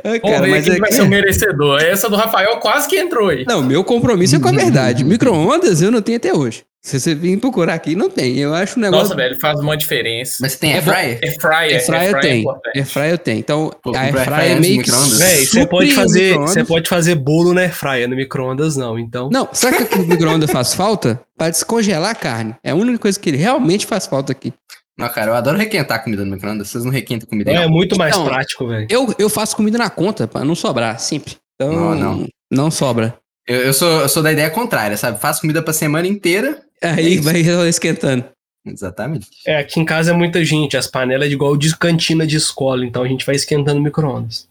Ah, 0.04 0.10
Vamos 0.22 0.22
cara, 0.22 0.48
mas 0.48 0.66
quem 0.66 0.76
é 0.76 0.80
vai 0.80 0.90
que- 0.90 0.96
ser 0.96 1.02
o 1.02 1.08
merecedor. 1.08 1.82
Essa 1.82 2.10
do 2.10 2.16
Rafael 2.18 2.58
quase 2.60 2.88
que 2.88 2.98
entrou 2.98 3.30
aí. 3.30 3.46
Não, 3.48 3.64
meu 3.64 3.84
compromisso 3.84 4.36
é 4.36 4.40
com 4.40 4.50
a 4.50 4.52
verdade. 4.52 5.04
Micro-ondas 5.04 5.82
eu 5.82 5.90
não 5.90 6.02
tenho 6.02 6.18
até 6.18 6.34
hoje. 6.34 6.64
Se 6.86 7.00
você 7.00 7.16
vir 7.16 7.40
procurar 7.40 7.74
aqui, 7.74 7.96
não 7.96 8.12
tem. 8.12 8.38
Eu 8.38 8.54
acho 8.54 8.78
um 8.78 8.82
negócio. 8.84 9.06
Nossa, 9.06 9.16
velho, 9.16 9.40
faz 9.42 9.60
uma 9.60 9.76
diferença. 9.76 10.38
Mas 10.40 10.52
você 10.52 10.60
tem 10.60 10.72
É 10.72 10.76
air 10.76 10.84
fryer? 10.84 11.20
É 11.20 11.32
fryer. 11.32 11.74
Airfryer 11.74 12.16
é 12.16 12.20
tem. 12.20 12.46
Airfryer 12.76 13.18
tem. 13.18 13.40
Então, 13.40 13.72
Pô, 13.82 13.96
a 13.96 14.02
Airfryer 14.02 14.30
airfryer 14.30 14.52
é 14.52 14.60
meio 14.60 14.84
que. 14.84 14.92
Véi, 14.92 15.46
você 15.48 15.66
pode 15.66 15.92
fazer, 15.96 16.38
você 16.38 16.64
pode 16.64 16.88
fazer 16.88 17.16
bolo 17.16 17.56
na 17.56 17.62
airfryer, 17.62 18.08
no 18.08 18.16
micro-ondas 18.16 18.76
não. 18.76 19.00
Então, 19.00 19.32
Não, 19.32 19.50
sabe 19.52 19.82
o 19.82 19.88
que 19.88 19.98
o 19.98 20.06
micro-ondas 20.06 20.52
faz 20.52 20.76
falta? 20.76 21.20
Pra 21.36 21.50
descongelar 21.50 22.12
a 22.12 22.16
carne. 22.16 22.56
É 22.64 22.70
a 22.70 22.76
única 22.76 23.00
coisa 23.00 23.20
que 23.20 23.32
ele 23.32 23.38
realmente 23.38 23.88
faz 23.88 24.06
falta 24.06 24.32
aqui. 24.32 24.54
Não, 24.96 25.10
cara, 25.10 25.32
eu 25.32 25.36
adoro 25.36 25.58
requentar 25.58 26.04
comida 26.04 26.24
no 26.24 26.36
micro-ondas. 26.36 26.70
Vocês 26.70 26.86
não 26.86 26.92
requentam 26.92 27.28
comida, 27.28 27.50
é 27.50 27.64
não? 27.64 27.70
muito 27.70 27.98
mais 27.98 28.14
Então, 28.14 28.28
prático, 28.28 28.68
velho. 28.68 28.86
Eu, 28.92 29.12
eu 29.18 29.28
faço 29.28 29.56
comida 29.56 29.80
na 29.80 29.90
conta, 29.90 30.28
pra 30.28 30.46
não 30.46 30.54
sobrar, 30.54 31.00
sempre. 31.00 31.36
Então, 31.56 31.74
não, 31.74 31.96
não. 31.96 32.28
não 32.52 32.70
sobra. 32.70 33.18
Eu, 33.48 33.58
eu 33.62 33.74
sou, 33.74 34.02
eu 34.02 34.10
sou 34.10 34.24
da 34.24 34.32
ideia 34.32 34.50
contrária, 34.50 34.98
sabe? 34.98 35.20
Faço 35.20 35.42
comida 35.42 35.62
pra 35.62 35.74
semana 35.74 36.08
inteira. 36.08 36.62
Aí 36.82 37.16
isso. 37.16 37.24
vai 37.24 37.42
esquentando. 37.70 38.26
Exatamente. 38.68 39.28
É, 39.46 39.58
aqui 39.60 39.80
em 39.80 39.86
casa 39.86 40.10
é 40.10 40.14
muita 40.14 40.44
gente, 40.44 40.76
as 40.76 40.88
panelas 40.88 41.28
é 41.28 41.30
de 41.30 41.36
igual 41.36 41.56
de 41.56 41.78
cantina 41.78 42.26
de 42.26 42.36
escola, 42.36 42.84
então 42.84 43.04
a 43.04 43.08
gente 43.08 43.24
vai 43.24 43.36
esquentando 43.36 43.80
micro-ondas. 43.80 44.48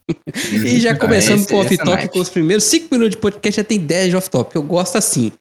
E 0.52 0.78
já 0.78 0.94
começamos 0.96 1.40
esse- 1.42 1.50
com 1.50 1.56
o 1.58 1.62
é 1.62 1.64
off-top 1.66 2.08
com 2.10 2.20
os 2.20 2.28
primeiros 2.28 2.62
5 2.64 2.86
minutos 2.92 3.10
de 3.16 3.16
podcast, 3.20 3.56
já 3.60 3.64
tem 3.64 3.80
10 3.80 4.10
de 4.10 4.16
off-top. 4.16 4.54
Eu 4.54 4.62
gosto 4.62 4.96
assim. 4.96 5.32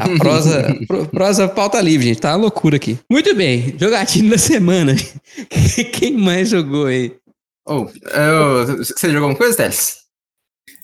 A 0.00 0.08
prosa, 0.18 0.74
pro- 0.88 1.06
prosa 1.08 1.46
pauta 1.46 1.78
livre, 1.82 2.06
gente. 2.06 2.20
Tá 2.22 2.30
uma 2.30 2.38
loucura 2.44 2.76
aqui. 2.76 2.98
Muito 3.10 3.34
bem, 3.34 3.76
jogatina 3.78 4.30
da 4.30 4.38
semana. 4.38 4.96
Quem 5.92 6.16
mais 6.16 6.48
jogou 6.48 6.86
aí? 6.86 7.14
Oh, 7.68 7.86
eu- 8.14 8.78
você 8.78 9.08
jogou 9.08 9.24
alguma 9.28 9.36
coisa, 9.36 9.56
Teles? 9.58 9.98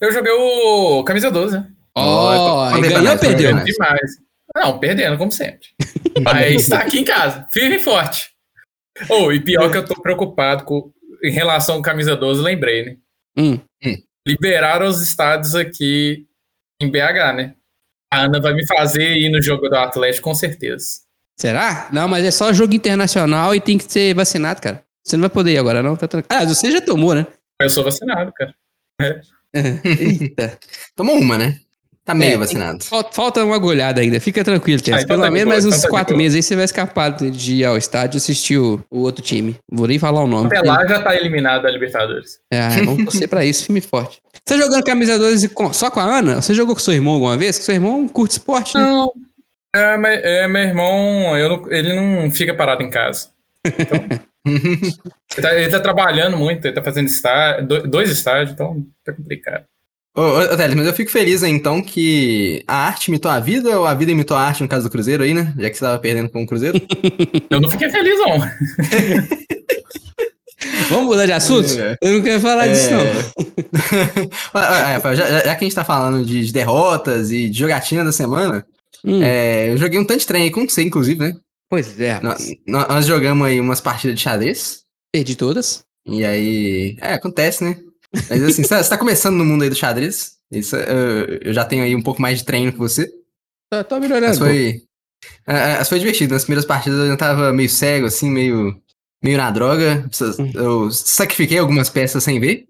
Eu 0.02 0.12
joguei 0.12 0.32
o 0.32 1.02
Camisa 1.04 1.30
12, 1.30 1.54
né? 1.56 1.66
Ó, 1.99 2.71
pra 2.71 2.81
ganhou 2.81 3.12
ou 3.12 3.19
perdeu? 3.19 3.55
nós. 3.55 3.64
Demais. 3.64 4.11
Não, 4.55 4.78
perdendo, 4.78 5.19
como 5.19 5.31
sempre. 5.31 5.69
Mas 6.23 6.69
tá 6.69 6.81
aqui 6.81 6.99
em 6.99 7.05
casa, 7.05 7.47
firme 7.52 7.76
e 7.76 7.81
forte. 7.81 8.31
Oh, 9.09 9.31
e 9.31 9.40
pior 9.40 9.71
que 9.71 9.76
eu 9.76 9.85
tô 9.85 10.00
preocupado 10.00 10.64
com, 10.64 10.90
em 11.23 11.31
relação 11.31 11.76
ao 11.76 11.83
Camisa 11.83 12.17
12, 12.17 12.43
lembrei, 12.43 12.85
né? 12.85 12.97
Hum. 13.37 13.61
Liberaram 14.26 14.87
os 14.87 15.00
estádios 15.00 15.55
aqui 15.55 16.26
em 16.81 16.90
BH, 16.90 17.35
né? 17.37 17.55
A 18.12 18.23
Ana 18.23 18.40
vai 18.40 18.55
me 18.55 18.67
fazer 18.67 19.17
ir 19.17 19.31
no 19.31 19.40
jogo 19.40 19.69
do 19.69 19.76
Atlético, 19.76 20.25
com 20.25 20.35
certeza. 20.35 21.00
Será? 21.38 21.88
Não, 21.93 22.09
mas 22.09 22.25
é 22.25 22.31
só 22.31 22.52
jogo 22.52 22.75
internacional 22.75 23.55
e 23.55 23.61
tem 23.61 23.78
que 23.78 23.90
ser 23.90 24.14
vacinado, 24.14 24.61
cara. 24.61 24.83
Você 25.05 25.17
não 25.17 25.23
vai 25.23 25.31
poder 25.31 25.52
ir 25.52 25.59
agora, 25.59 25.83
não? 25.83 25.97
Tá. 25.97 26.09
Ah, 26.28 26.45
você 26.45 26.71
já 26.71 26.81
tomou, 26.81 27.14
né? 27.14 27.26
Eu 27.61 27.71
sou 27.71 27.85
vacinado, 27.85 28.33
cara. 28.33 28.55
Eita. 29.55 30.59
Tomou 30.97 31.17
uma, 31.17 31.38
né? 31.38 31.61
Tá 32.09 32.15
meio 32.15 32.33
É, 32.33 32.37
vacinado. 32.38 32.83
Falta, 32.85 33.12
falta 33.12 33.45
uma 33.45 33.55
agulhada 33.55 34.00
ainda. 34.00 34.19
Fica 34.19 34.43
tranquilo, 34.43 34.81
Terence. 34.81 35.03
Ah, 35.03 35.05
então 35.05 35.17
Pelo 35.17 35.27
tá 35.27 35.31
menos 35.31 35.47
mais 35.53 35.67
uns 35.67 35.83
tá 35.83 35.91
quatro 35.91 36.17
meses 36.17 36.37
aí 36.37 36.43
você 36.43 36.57
vai 36.57 36.65
escapar 36.65 37.11
de 37.11 37.57
ir 37.57 37.65
ao 37.67 37.77
estádio 37.77 38.17
e 38.17 38.19
assistir 38.19 38.57
o, 38.57 38.83
o 38.91 39.00
outro 39.00 39.23
time. 39.23 39.55
Vou 39.71 39.87
nem 39.87 39.99
falar 39.99 40.23
o 40.23 40.27
nome. 40.27 40.47
Até 40.47 40.67
lá 40.67 40.87
já 40.87 41.03
tá 41.03 41.15
eliminado 41.15 41.65
da 41.65 41.71
Libertadores. 41.71 42.38
É, 42.50 42.67
vamos 42.83 43.05
torcer 43.05 43.29
pra 43.29 43.45
isso, 43.45 43.67
filme 43.67 43.83
forte. 43.83 44.23
Você 44.43 44.57
jogando 44.57 44.83
camisa 44.85 45.19
12 45.19 45.50
com- 45.50 45.71
só 45.75 45.91
com 45.91 46.00
a 46.00 46.05
Ana? 46.05 46.41
Você 46.41 46.55
jogou 46.55 46.75
com 46.75 46.81
seu 46.81 46.95
irmão 46.95 47.12
alguma 47.12 47.37
vez? 47.37 47.59
Que 47.59 47.65
seu 47.67 47.75
irmão 47.75 48.09
curte 48.09 48.33
esporte, 48.33 48.75
né? 48.75 48.81
Não. 48.81 49.12
É, 49.77 50.45
é, 50.45 50.49
meu 50.49 50.62
irmão, 50.62 51.37
eu 51.37 51.49
não- 51.50 51.71
ele 51.71 51.95
não 51.95 52.31
fica 52.33 52.55
parado 52.55 52.83
em 52.83 52.88
casa. 52.88 53.29
Então, 53.67 53.99
ele, 54.49 55.43
tá, 55.43 55.55
ele 55.55 55.69
tá 55.71 55.79
trabalhando 55.81 56.38
muito, 56.38 56.65
ele 56.65 56.75
tá 56.75 56.83
fazendo 56.83 57.07
estágio, 57.07 57.67
do- 57.67 57.87
dois 57.87 58.09
estágios, 58.09 58.53
então 58.53 58.83
tá 59.05 59.12
complicado. 59.12 59.65
Ô, 60.17 60.21
ô, 60.23 60.57
Teles, 60.57 60.75
mas 60.75 60.87
eu 60.87 60.93
fico 60.95 61.11
feliz 61.11 61.43
aí, 61.45 61.50
então 61.53 61.81
que 61.81 62.65
a 62.67 62.87
arte 62.87 63.09
imitou 63.09 63.31
a 63.31 63.38
vida 63.38 63.79
ou 63.79 63.87
a 63.87 63.95
vida 63.95 64.11
imitou 64.11 64.37
a 64.37 64.41
arte 64.43 64.62
no 64.62 64.69
caso 64.69 64.85
do 64.88 64.91
Cruzeiro 64.91 65.23
aí, 65.23 65.33
né? 65.33 65.55
Já 65.59 65.71
que 65.71 65.77
você 65.77 65.85
tava 65.85 65.99
perdendo 65.99 66.29
com 66.29 66.43
o 66.43 66.47
Cruzeiro. 66.47 66.81
Eu 67.50 67.61
não 67.61 67.71
fiquei 67.71 67.88
feliz, 67.88 68.19
não. 68.19 68.38
Vamos 70.91 71.07
mudar 71.07 71.27
de 71.27 71.33
assunto? 71.33 71.69
É. 71.79 71.97
Eu 72.03 72.15
não 72.15 72.23
quero 72.23 72.41
falar 72.41 72.67
disso, 72.67 72.91
não. 72.91 73.05
Rafael, 74.53 75.15
já, 75.17 75.29
já- 75.31 75.55
que 75.55 75.65
a 75.65 75.69
gente 75.69 75.75
tá 75.75 75.85
falando 75.85 76.25
de, 76.25 76.47
de 76.47 76.53
derrotas 76.53 77.31
e 77.31 77.49
de 77.49 77.59
jogatina 77.59 78.05
da 78.05 78.12
semana, 78.12 78.67
Hum, 79.05 79.23
é, 79.23 79.71
eu 79.71 79.77
joguei 79.77 79.97
um 79.97 80.05
tanto 80.05 80.19
de 80.19 80.27
trem 80.27 80.43
aí 80.43 80.50
com 80.50 80.69
você, 80.69 80.83
inclusive, 80.83 81.21
né? 81.21 81.33
Pois 81.71 82.00
é, 82.00 82.15
Nó- 82.21 82.31
rapaz. 82.31 82.53
nó- 82.67 82.88
Nós, 82.88 83.07
jogamos 83.07 83.47
aí 83.47 83.61
umas 83.61 83.81
partidas 83.81 84.17
de 84.17 84.23
xadrez. 84.23 84.81
Perdi 85.12 85.37
todas. 85.37 85.85
E 86.05 86.25
aí. 86.25 86.97
É, 87.00 87.12
acontece, 87.12 87.62
né? 87.62 87.77
Mas 88.12 88.43
assim, 88.43 88.62
você 88.62 88.69
tá- 88.69 88.83
você 88.83 88.88
tá 88.91 88.99
começando 88.99 89.37
no 89.37 89.45
mundo 89.45 89.62
aí 89.62 89.71
do 89.71 89.77
xadrez. 89.77 90.33
Isso, 90.50 90.75
eu, 90.77 91.38
eu 91.43 91.53
já 91.53 91.65
tenho 91.65 91.83
aí 91.85 91.95
um 91.95 92.03
pouco 92.03 92.23
mais 92.23 92.38
de 92.38 92.45
treino 92.45 92.73
que 92.73 92.79
você. 92.79 93.11
Tá, 93.71 93.85
tá 93.85 94.00
melhorando. 94.00 94.27
Mas 94.29 94.38
foi. 94.38 94.83
é, 95.47 95.55
é, 95.75 95.79
Mas 95.79 95.88
foi 95.88 95.99
divertido. 95.99 96.33
Nas 96.33 96.45
primeiras 96.45 96.65
partidas 96.65 97.07
eu 97.09 97.17
tava 97.17 97.53
meio 97.53 97.69
cego, 97.69 98.07
assim, 98.07 98.31
meio. 98.31 98.81
meio 99.23 99.37
na 99.37 99.50
droga. 99.50 100.09
Eu 100.55 100.91
sacrifiquei 100.91 101.59
algumas 101.59 101.91
peças 101.91 102.25
sem 102.25 102.41
ver. 102.41 102.67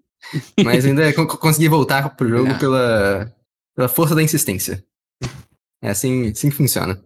Mas 0.63 0.85
ainda 0.85 1.13
con- 1.13 1.25
consegui 1.27 1.69
voltar 1.69 2.09
pro 2.17 2.27
jogo 2.27 2.51
Ah. 2.51 2.59
pela, 2.59 3.35
pela 3.75 3.87
força 3.87 4.13
da 4.13 4.21
insistência. 4.21 4.83
É 5.81 5.91
assim, 5.91 6.27
assim 6.27 6.49
que 6.49 6.57
funciona. 6.57 7.01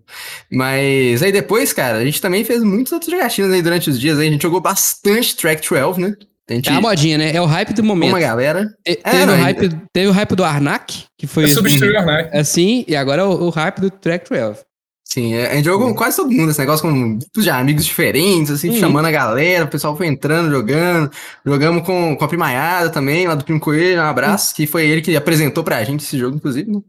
Mas 0.52 1.22
aí 1.22 1.32
depois, 1.32 1.72
cara, 1.72 2.00
a 2.00 2.04
gente 2.06 2.20
também 2.20 2.44
fez 2.44 2.64
muitas 2.64 2.92
outras 2.94 3.12
jogatinas 3.12 3.52
aí 3.52 3.62
durante 3.62 3.92
os 3.92 4.00
dias. 4.00 4.18
Aí. 4.18 4.28
A 4.28 4.32
gente 4.32 4.42
jogou 4.42 4.60
bastante 4.60 5.36
Track 5.36 5.62
12, 5.70 6.02
né? 6.02 6.16
É 6.50 6.70
a 6.72 6.82
modinha, 6.82 7.18
né? 7.18 7.34
É 7.36 7.42
o 7.42 7.46
hype 7.46 7.74
do 7.74 7.84
momento. 7.84 8.10
uma 8.12 8.20
galera. 8.20 8.66
Te- 8.86 9.00
É, 9.04 9.12
teve, 9.12 9.26
não, 9.26 9.34
o 9.34 9.38
hype, 9.38 9.70
teve 9.94 10.08
o 10.08 10.12
hype 10.12 10.36
do 10.36 10.44
Arnak, 10.44 11.06
que 11.18 11.26
foi 11.26 11.46
Eu 11.46 11.50
substituí 11.50 11.92
o 11.92 11.98
Arnak. 11.98 12.30
assim, 12.38 12.84
e 12.88 12.96
agora 12.96 13.22
é 13.22 13.26
o, 13.26 13.44
o 13.46 13.50
hype 13.50 13.80
do 13.80 13.90
Track 13.90 14.30
12. 14.30 14.60
Sim, 15.06 15.36
é, 15.36 15.52
a 15.52 15.56
gente 15.56 15.66
jogou 15.66 15.90
com 15.90 15.94
quase 15.96 16.16
todo 16.18 16.32
mundo, 16.32 16.50
esse 16.50 16.60
negócio 16.60 16.82
com 16.90 17.18
grupos 17.18 17.44
de 17.44 17.50
amigos 17.50 17.86
diferentes, 17.86 18.52
assim, 18.52 18.72
Hum. 18.72 18.80
chamando 18.80 19.06
a 19.06 19.12
galera, 19.12 19.66
o 19.66 19.68
pessoal 19.68 19.96
foi 19.96 20.08
entrando, 20.08 20.50
jogando. 20.50 21.12
Jogamos 21.46 21.86
com, 21.86 22.16
com 22.16 22.26
a 22.26 22.28
Primaiada 22.28 22.90
também, 22.90 23.28
lá 23.28 23.36
do 23.36 23.44
Primo 23.44 23.60
Coelho, 23.60 24.02
um 24.02 24.06
abraço, 24.06 24.56
que 24.56 24.66
foi 24.66 24.88
ele 24.88 25.02
que 25.02 25.16
apresentou 25.16 25.64
pra 25.64 25.84
gente 25.84 26.04
esse 26.04 26.18
jogo, 26.18 26.38
inclusive, 26.38 26.70
né? 26.72 26.80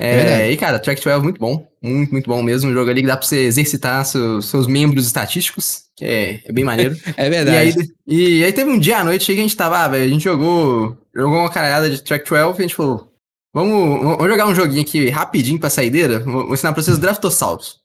É, 0.00 0.16
Verdade. 0.16 0.52
e 0.52 0.56
cara, 0.56 0.78
Track 0.78 1.02
12 1.02 1.22
muito 1.24 1.40
bom, 1.40 1.66
muito, 1.82 2.12
muito 2.12 2.30
bom 2.30 2.40
mesmo. 2.40 2.70
Um 2.70 2.72
jogo 2.72 2.88
ali 2.88 3.00
que 3.00 3.06
dá 3.08 3.16
pra 3.16 3.26
você 3.26 3.38
exercitar 3.40 4.04
seus, 4.04 4.46
seus 4.46 4.68
membros 4.68 5.04
estatísticos, 5.06 5.82
que 5.96 6.04
é, 6.04 6.40
é 6.44 6.52
bem 6.52 6.62
maneiro. 6.64 6.96
É 7.16 7.26
E 7.26 7.30
verdade. 7.30 7.56
aí, 7.80 7.88
e 8.06 8.44
aí 8.44 8.52
teve 8.52 8.70
um 8.70 8.78
dia 8.78 8.98
à 8.98 9.04
noite 9.04 9.28
aí 9.28 9.34
que 9.36 9.40
a 9.40 9.44
gente 9.44 9.56
tava, 9.56 9.76
ah, 9.78 9.88
velho, 9.88 10.04
a 10.04 10.08
gente 10.08 10.22
jogou, 10.22 10.96
jogou 11.12 11.38
uma 11.40 11.50
caralhada 11.50 11.90
de 11.90 12.00
Track 12.00 12.30
12 12.30 12.42
e 12.44 12.58
a 12.58 12.62
gente 12.62 12.76
falou, 12.76 13.12
vamos, 13.52 14.00
vamos 14.00 14.28
jogar 14.28 14.46
um 14.46 14.54
joguinho 14.54 14.82
aqui 14.82 15.08
rapidinho 15.08 15.58
pra 15.58 15.68
saideira, 15.68 16.20
vou, 16.20 16.54
ensinar 16.54 16.72
pra 16.72 16.80
vocês 16.80 16.96
Draftosaurus. 16.98 17.80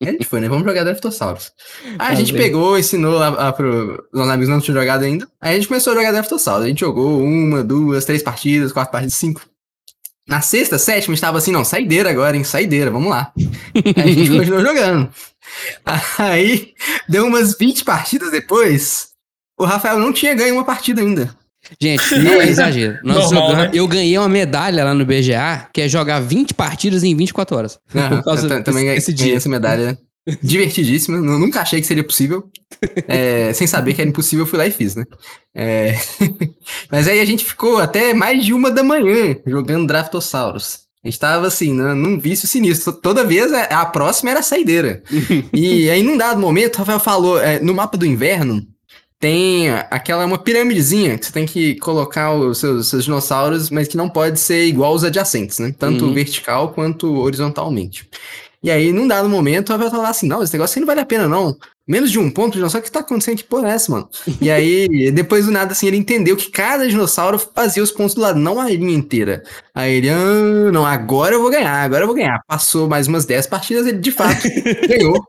E 0.00 0.08
a 0.08 0.12
gente 0.12 0.24
foi, 0.26 0.40
né? 0.40 0.48
Vamos 0.48 0.64
jogar 0.64 0.82
Draftosaurus. 0.84 1.52
Aí 1.98 2.12
a 2.12 2.14
gente 2.14 2.32
pegou, 2.34 2.78
ensinou 2.78 3.18
lá, 3.18 3.30
lá 3.30 3.52
pro. 3.52 4.02
Os 4.12 4.18
nossos 4.18 4.32
amigos 4.32 4.48
não 4.54 4.60
tinham 4.60 4.78
jogado 4.78 5.04
ainda. 5.04 5.26
Aí 5.40 5.52
a 5.52 5.56
gente 5.56 5.68
começou 5.68 5.92
a 5.92 5.96
jogar 5.96 6.12
Draftosaurus. 6.12 6.64
A 6.66 6.68
gente 6.68 6.80
jogou 6.80 7.22
uma, 7.22 7.64
duas, 7.64 8.04
três 8.04 8.22
partidas, 8.22 8.72
quatro 8.72 8.92
partidas, 8.92 9.14
cinco. 9.14 9.40
Na 10.26 10.40
sexta, 10.40 10.78
sétima, 10.78 11.12
a 11.12 11.14
gente 11.16 11.20
tava 11.20 11.38
assim, 11.38 11.52
não, 11.52 11.64
saideira 11.64 12.08
agora, 12.10 12.36
hein? 12.36 12.44
Saideira, 12.44 12.90
vamos 12.90 13.10
lá. 13.10 13.30
Aí 13.74 14.02
a 14.02 14.06
gente 14.06 14.30
continuou 14.36 14.62
jogando. 14.64 15.10
Aí, 16.18 16.72
deu 17.08 17.26
umas 17.26 17.56
20 17.58 17.84
partidas 17.84 18.30
depois, 18.30 19.08
o 19.58 19.64
Rafael 19.64 19.98
não 19.98 20.12
tinha 20.12 20.34
ganho 20.34 20.54
uma 20.54 20.64
partida 20.64 21.00
ainda. 21.00 21.34
Gente, 21.80 22.02
não 22.18 22.40
é 22.40 22.48
exagero. 22.48 22.98
Nós 23.04 23.16
Normal, 23.30 23.48
jogamos- 23.50 23.64
né? 23.66 23.70
Eu 23.74 23.86
ganhei 23.88 24.16
uma 24.18 24.28
medalha 24.28 24.84
lá 24.84 24.94
no 24.94 25.04
BGA, 25.04 25.68
que 25.72 25.82
é 25.82 25.88
jogar 25.88 26.20
20 26.20 26.54
partidas 26.54 27.02
em 27.02 27.14
24 27.16 27.56
horas. 27.56 27.78
Aham, 27.94 28.16
Por 28.16 28.24
causa 28.24 28.44
eu 28.46 28.48
ta- 28.48 28.62
também 28.62 28.84
desse- 28.86 28.96
desse 28.96 29.12
ganhei 29.12 29.30
dia. 29.32 29.36
essa 29.36 29.48
medalha. 29.48 29.98
Divertidíssima. 30.42 31.18
Nu- 31.18 31.38
Nunca 31.38 31.60
achei 31.60 31.80
que 31.80 31.86
seria 31.86 32.04
possível. 32.04 32.48
É, 33.08 33.52
sem 33.52 33.66
saber 33.66 33.94
que 33.94 34.00
era 34.00 34.10
impossível, 34.10 34.44
eu 34.44 34.48
fui 34.48 34.58
lá 34.58 34.66
e 34.66 34.70
fiz, 34.70 34.94
né? 34.94 35.04
É, 35.54 35.94
Mas 36.90 37.08
aí 37.08 37.20
a 37.20 37.24
gente 37.24 37.44
ficou 37.44 37.78
até 37.78 38.14
mais 38.14 38.44
de 38.44 38.52
uma 38.52 38.70
da 38.70 38.82
manhã 38.82 39.36
jogando 39.46 39.86
Draftosaurus. 39.86 40.80
A 41.04 41.08
gente 41.08 41.18
tava 41.20 41.46
assim, 41.46 41.74
né, 41.74 41.92
num 41.92 42.18
vício 42.18 42.48
sinistro. 42.48 42.92
Toda 42.92 43.24
vez 43.24 43.52
a, 43.52 43.64
a 43.64 43.86
próxima 43.86 44.30
era 44.30 44.40
a 44.40 44.42
saideira. 44.42 45.02
e 45.52 45.90
aí, 45.90 46.02
num 46.02 46.16
dado 46.16 46.40
momento, 46.40 46.76
o 46.76 46.78
Rafael 46.78 46.98
falou: 47.00 47.38
é, 47.38 47.60
no 47.60 47.74
mapa 47.74 47.98
do 47.98 48.06
inverno, 48.06 48.66
tem 49.20 49.70
aquela 49.90 50.24
uma 50.24 50.38
pirâmidezinha 50.38 51.18
que 51.18 51.26
você 51.26 51.32
tem 51.32 51.44
que 51.46 51.74
colocar 51.76 52.32
os 52.32 52.58
seus, 52.58 52.88
seus 52.88 53.04
dinossauros, 53.04 53.68
mas 53.68 53.86
que 53.86 53.96
não 53.98 54.08
pode 54.08 54.40
ser 54.40 54.64
igual 54.66 54.92
aos 54.92 55.04
adjacentes, 55.04 55.58
né? 55.58 55.74
Tanto 55.78 56.06
Uhum. 56.06 56.14
vertical 56.14 56.70
quanto 56.72 57.14
horizontalmente. 57.18 58.08
E 58.64 58.70
aí, 58.70 58.94
num 58.94 59.06
dado 59.06 59.28
momento, 59.28 59.68
o 59.68 59.72
Rafael 59.72 59.90
tava 59.90 60.08
assim, 60.08 60.26
não, 60.26 60.42
esse 60.42 60.54
negócio 60.54 60.78
aí 60.78 60.80
não 60.80 60.86
vale 60.86 61.00
a 61.00 61.04
pena, 61.04 61.28
não. 61.28 61.54
Menos 61.86 62.10
de 62.10 62.18
um 62.18 62.30
ponto 62.30 62.58
o 62.58 62.80
que 62.80 62.90
tá 62.90 63.00
acontecendo? 63.00 63.36
Que 63.36 63.44
porra 63.44 63.68
é 63.68 63.72
essa, 63.72 63.92
mano? 63.92 64.08
E 64.40 64.50
aí, 64.50 64.88
depois 65.12 65.44
do 65.44 65.52
nada, 65.52 65.72
assim, 65.72 65.86
ele 65.86 65.98
entendeu 65.98 66.34
que 66.34 66.50
cada 66.50 66.88
dinossauro 66.88 67.38
fazia 67.38 67.82
os 67.82 67.90
pontos 67.90 68.14
do 68.14 68.22
lado, 68.22 68.38
não 68.38 68.58
a 68.58 68.70
linha 68.70 68.96
inteira. 68.96 69.42
Aí 69.74 69.96
ele, 69.96 70.08
ah, 70.08 70.72
não, 70.72 70.86
agora 70.86 71.34
eu 71.34 71.42
vou 71.42 71.50
ganhar, 71.50 71.74
agora 71.74 72.04
eu 72.04 72.06
vou 72.06 72.16
ganhar. 72.16 72.40
Passou 72.48 72.88
mais 72.88 73.06
umas 73.06 73.26
10 73.26 73.48
partidas, 73.48 73.86
ele 73.86 73.98
de 73.98 74.10
fato 74.10 74.48
ganhou. 74.88 75.22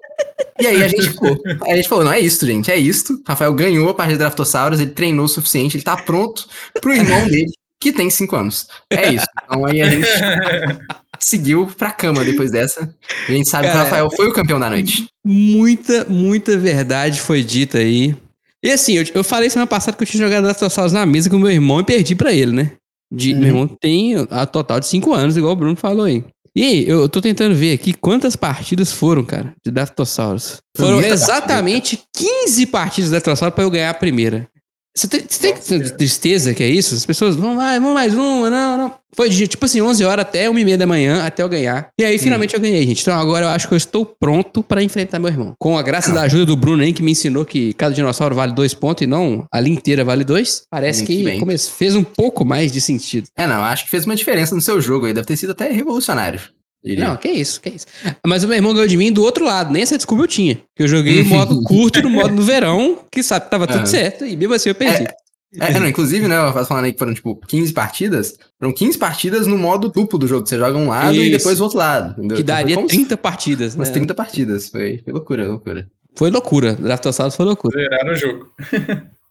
E 0.58 0.68
aí 0.68 0.82
a 0.82 0.88
gente 0.88 1.10
ficou. 1.10 1.38
Aí 1.64 1.74
a 1.74 1.76
gente 1.76 1.90
falou, 1.90 2.06
não 2.06 2.14
é 2.14 2.22
isso, 2.22 2.46
gente, 2.46 2.72
é 2.72 2.78
isso. 2.78 3.22
Rafael 3.28 3.54
ganhou 3.54 3.90
a 3.90 3.94
parte 3.94 4.14
de 4.14 4.18
Draftosaurus, 4.18 4.80
ele 4.80 4.92
treinou 4.92 5.26
o 5.26 5.28
suficiente, 5.28 5.76
ele 5.76 5.84
tá 5.84 5.98
pronto 5.98 6.48
pro 6.80 6.94
irmão 6.94 7.24
dele, 7.28 7.52
que 7.82 7.92
tem 7.92 8.10
5 8.10 8.34
anos. 8.34 8.68
É 8.90 9.12
isso. 9.12 9.28
Então 9.44 9.66
aí 9.66 9.82
a 9.82 9.90
gente 9.90 10.08
seguiu 11.20 11.68
pra 11.78 11.92
cama 11.92 12.24
depois 12.24 12.52
dessa. 12.52 12.94
A 13.28 13.32
gente 13.32 13.50
sabe 13.50 13.68
que 13.68 13.70
o 13.70 13.74
Cara, 13.74 13.84
Rafael 13.84 14.10
foi 14.12 14.28
o 14.28 14.34
campeão 14.34 14.60
da 14.60 14.70
noite. 14.70 15.08
Muita, 15.24 16.06
muita 16.06 16.58
verdade 16.58 17.20
foi 17.20 17.44
dita 17.44 17.78
aí. 17.78 18.16
E 18.64 18.72
assim, 18.72 18.94
eu, 18.94 19.06
eu 19.14 19.24
falei 19.24 19.50
semana 19.50 19.68
passada 19.68 19.96
que 19.96 20.04
eu 20.04 20.08
tinha 20.08 20.24
jogado 20.24 20.44
Draftosaurus 20.44 20.92
na 20.92 21.06
mesa 21.06 21.30
com 21.30 21.38
meu 21.38 21.52
irmão 21.52 21.82
e 21.82 21.84
perdi 21.84 22.16
pra 22.16 22.34
ele, 22.34 22.52
né? 22.52 22.72
De, 23.14 23.34
Meu 23.34 23.48
irmão 23.50 23.68
tem 23.68 24.16
a 24.30 24.46
total 24.46 24.80
de 24.80 24.88
5 24.88 25.14
anos, 25.14 25.38
igual 25.38 25.54
o 25.54 25.56
Bruno 25.56 25.76
falou 25.76 26.06
aí. 26.06 26.24
E 26.56 26.64
aí, 26.64 26.88
eu 26.88 27.08
tô 27.10 27.22
tentando 27.22 27.54
ver 27.54 27.74
aqui 27.74 27.94
quantas 27.94 28.36
partidas 28.36 28.92
foram, 28.92 29.24
cara, 29.24 29.54
de 29.64 29.72
Draftosaurus. 29.72 30.62
Foi 30.76 30.86
Foram 30.86 31.02
exatamente 31.02 32.02
15 32.16 32.66
partidas 32.68 33.06
de 33.06 33.12
Draftosaurus 33.12 33.54
pra 33.54 33.64
eu 33.64 33.70
ganhar 33.70 33.90
a 33.90 33.94
primeira. 33.94 34.48
Você 34.98 35.10
tem, 35.10 35.20
você 35.28 35.80
tem 35.80 35.90
tristeza 35.98 36.54
que 36.54 36.64
é 36.64 36.70
isso? 36.70 36.96
As 36.96 37.06
pessoas 37.06 37.36
vão 37.36 37.56
mais, 37.56 37.82
vão 37.82 37.94
mais 37.94 38.14
uma, 38.14 38.50
não, 38.50 38.78
não. 38.78 38.94
Foi 39.14 39.30
de 39.30 39.46
tipo 39.46 39.66
assim, 39.66 39.82
11 39.82 40.04
horas 40.06 40.24
até 40.26 40.50
1 40.50 40.58
e 40.58 40.64
meia 40.66 40.78
da 40.78 40.88
manhã, 40.88 41.26
até 41.26 41.44
eu 41.44 41.50
ganhar. 41.50 41.90
E 42.00 42.04
aí, 42.06 42.18
finalmente, 42.18 42.54
eu 42.54 42.60
ganhei, 42.62 42.86
gente. 42.88 43.02
Então 43.02 43.18
agora 43.20 43.46
eu 43.46 43.50
acho 43.50 43.68
que 43.68 43.74
eu 43.74 43.78
estou 43.78 44.06
pronto 44.06 44.64
pra 44.64 44.82
enfrentar 44.82 45.20
meu 45.20 45.30
irmão. 45.30 45.54
Com 45.60 45.78
a 45.78 45.82
graça 45.82 46.14
da 46.14 46.22
ajuda 46.22 46.46
do 46.46 46.56
Bruno 46.56 46.82
aí, 46.82 46.94
que 46.94 47.04
me 47.04 47.12
ensinou 47.12 47.46
que 47.46 47.74
cada 47.74 47.94
dinossauro 47.94 48.36
vale 48.36 48.54
dois 48.54 48.74
pontos 48.74 49.04
e 49.04 49.08
não 49.08 49.46
a 49.52 49.60
linha 49.60 49.76
inteira 49.76 50.04
vale 50.06 50.24
dois. 50.24 50.64
Parece 50.72 51.04
Muito 51.06 51.30
que 51.34 51.40
come- 51.40 51.58
fez 51.58 51.94
um 51.96 52.04
pouco 52.04 52.46
mais 52.46 52.72
de 52.72 52.80
sentido. 52.80 53.28
É, 53.38 53.46
não, 53.46 53.64
acho 53.64 53.84
que 53.86 53.90
fez 53.90 54.06
uma 54.06 54.16
diferença 54.16 54.56
no 54.56 54.62
seu 54.62 54.80
jogo 54.82 55.06
aí. 55.08 55.14
Deve 55.14 55.28
ter 55.28 55.36
sido 55.38 55.52
até 55.52 55.70
revolucionário. 55.72 56.40
Diria. 56.86 57.08
Não, 57.08 57.18
que 57.18 57.28
isso, 57.30 57.60
que 57.60 57.70
isso. 57.70 57.86
Mas 58.26 58.44
o 58.44 58.48
meu 58.48 58.56
irmão 58.56 58.74
ganhou 58.74 58.88
de 58.88 58.96
mim 58.98 59.12
do 59.12 59.24
outro 59.24 59.44
lado, 59.44 59.74
nem 59.74 59.82
essa 59.82 59.98
desculpa 59.98 60.24
eu 60.24 60.28
tinha. 60.28 60.56
Que 60.76 60.84
eu 60.84 60.88
joguei 60.88 61.24
no 61.24 61.30
modo 61.30 61.62
curto, 61.64 62.02
no 62.02 62.10
modo 62.10 62.34
no 62.34 62.42
verão, 62.44 63.00
que 63.12 63.22
sabe 63.24 63.46
que 63.46 63.52
tava 63.52 63.66
tudo 63.68 63.78
Aham. 63.78 63.86
certo, 63.86 64.26
e 64.26 64.38
mesmo 64.38 64.54
assim 64.54 64.70
eu 64.70 64.76
perdi. 64.76 65.08
É, 65.58 65.80
não, 65.80 65.88
inclusive, 65.88 66.28
né, 66.28 66.36
eu 66.38 66.66
falando 66.66 66.84
aí 66.84 66.92
que 66.92 67.00
foram, 67.00 67.14
tipo, 67.14 67.34
15 67.48 67.72
partidas. 67.72 68.36
Foram 68.60 68.74
15 68.74 68.98
partidas 68.98 69.48
no 69.48 69.58
modo 69.58 69.88
duplo 69.88 70.20
do 70.20 70.28
jogo. 70.28 70.46
Você 70.46 70.58
joga 70.58 70.78
um 70.78 70.90
lado 70.90 71.16
e 71.16 71.30
Isso. 71.30 71.38
depois 71.38 71.62
o 71.62 71.64
outro 71.64 71.78
lado. 71.78 72.12
entendeu? 72.12 72.36
que 72.36 72.44
Então 72.44 72.56
daria 72.56 72.76
se- 72.76 72.88
30 72.88 73.16
partidas, 73.16 73.74
né? 73.74 73.80
Umas 73.80 73.90
30 73.90 74.14
partidas. 74.14 74.68
Foi, 74.70 75.00
foi 75.02 75.14
loucura, 75.14 75.48
loucura. 75.48 75.88
Foi 76.14 76.30
loucura. 76.30 76.74
Draftosaurus 76.74 77.36
foi 77.38 77.46
loucura. 77.46 77.80
Zeraram 77.80 78.12
o 78.12 78.16
jogo. 78.18 78.48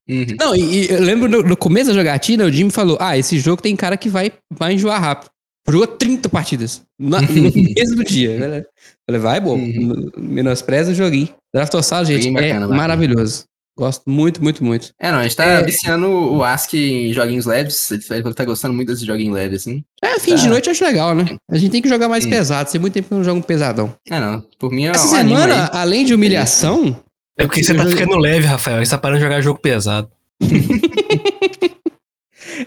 Uhum. 0.09 0.27
Não, 0.39 0.55
e, 0.55 0.61
e 0.87 0.91
eu 0.91 1.01
lembro 1.01 1.29
no, 1.29 1.43
no 1.43 1.57
começo 1.57 1.89
da 1.89 1.95
jogatina, 1.95 2.45
o 2.45 2.51
Jimmy 2.53 2.71
falou: 2.71 2.97
Ah, 3.01 3.17
esse 3.17 3.39
jogo 3.39 3.61
tem 3.63 3.75
cara 3.75 3.97
que 3.97 4.09
vai, 4.09 4.33
vai 4.51 4.75
enjoar 4.75 5.01
rápido. 5.01 5.31
Jogou 5.69 5.87
30 5.87 6.29
partidas 6.29 6.83
na- 6.99 7.21
no 7.23 7.29
mesmo 7.77 8.05
dia. 8.05 8.39
né? 8.39 8.65
Falei, 9.07 9.21
vai, 9.21 9.41
bom. 9.41 9.55
Uhum. 9.57 10.11
Menospreza 10.17 10.93
o 10.93 10.95
joguinho. 10.95 11.29
Draftossado, 11.55 12.07
gente, 12.07 12.17
Joguinho 12.25 12.35
bacana, 12.35 12.51
é 12.53 12.61
bacana. 12.61 12.77
maravilhoso. 12.77 13.45
Gosto 13.77 14.09
muito, 14.09 14.41
muito, 14.43 14.63
muito. 14.63 14.93
É, 15.01 15.11
não, 15.11 15.19
a 15.19 15.23
gente 15.25 15.35
tá 15.35 15.45
É. 15.45 15.63
viciando 15.63 16.07
o 16.09 16.45
Ask 16.45 16.73
em 16.75 17.13
joguinhos 17.13 17.45
leves. 17.45 17.91
Ele 17.91 18.33
tá 18.35 18.45
gostando 18.45 18.73
muito 18.73 18.93
desse 18.93 19.05
joguinho 19.05 19.33
leve, 19.33 19.57
assim. 19.57 19.83
É, 20.01 20.19
fim 20.21 20.37
de 20.37 20.45
Tá. 20.45 20.49
noite 20.49 20.67
eu 20.69 20.71
acho 20.73 20.85
legal, 20.85 21.13
né? 21.15 21.37
A 21.51 21.57
gente 21.59 21.73
tem 21.73 21.83
que 21.83 21.89
jogar 21.89 22.09
mais 22.09 22.23
Sim. 22.23 22.31
pesado. 22.31 22.71
Tem 22.71 22.81
muito 22.81 22.95
tempo 22.95 23.09
que 23.09 23.15
eu 23.15 23.19
não 23.19 23.25
jogo 23.25 23.39
um 23.41 23.43
pesadão. 23.43 23.93
É, 24.09 24.21
não. 24.21 24.45
Por 24.61 24.71
mim 24.71 24.85
é 24.87 24.91
Essa 24.91 25.07
um 25.07 25.11
semana, 25.11 25.71
além 25.73 26.05
de 26.05 26.15
humilhação, 26.15 26.97
É 27.37 27.45
porque 27.47 27.65
você 27.65 27.75
tá 27.75 27.85
ficando 27.85 28.17
leve, 28.17 28.47
Rafael. 28.47 28.85
Você 28.85 28.91
tá 28.93 28.99
parando 28.99 29.19
de 29.19 29.25
jogar 29.25 29.41
jogo 29.41 29.59
pesado. 29.59 30.09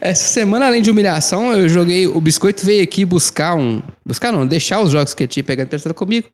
essa 0.01 0.27
semana, 0.27 0.67
além 0.67 0.81
de 0.81 0.89
humilhação, 0.91 1.53
eu 1.53 1.69
joguei. 1.69 2.07
O 2.07 2.19
Biscoito 2.19 2.65
veio 2.65 2.83
aqui 2.83 3.05
buscar 3.05 3.55
um. 3.55 3.81
Buscar 4.05 4.31
não, 4.31 4.45
deixar 4.45 4.81
os 4.81 4.91
jogos 4.91 5.13
que 5.13 5.23
ele 5.23 5.27
tinha 5.27 5.43
pegado 5.43 5.67
emprestado 5.67 5.93
comigo. 5.93 6.27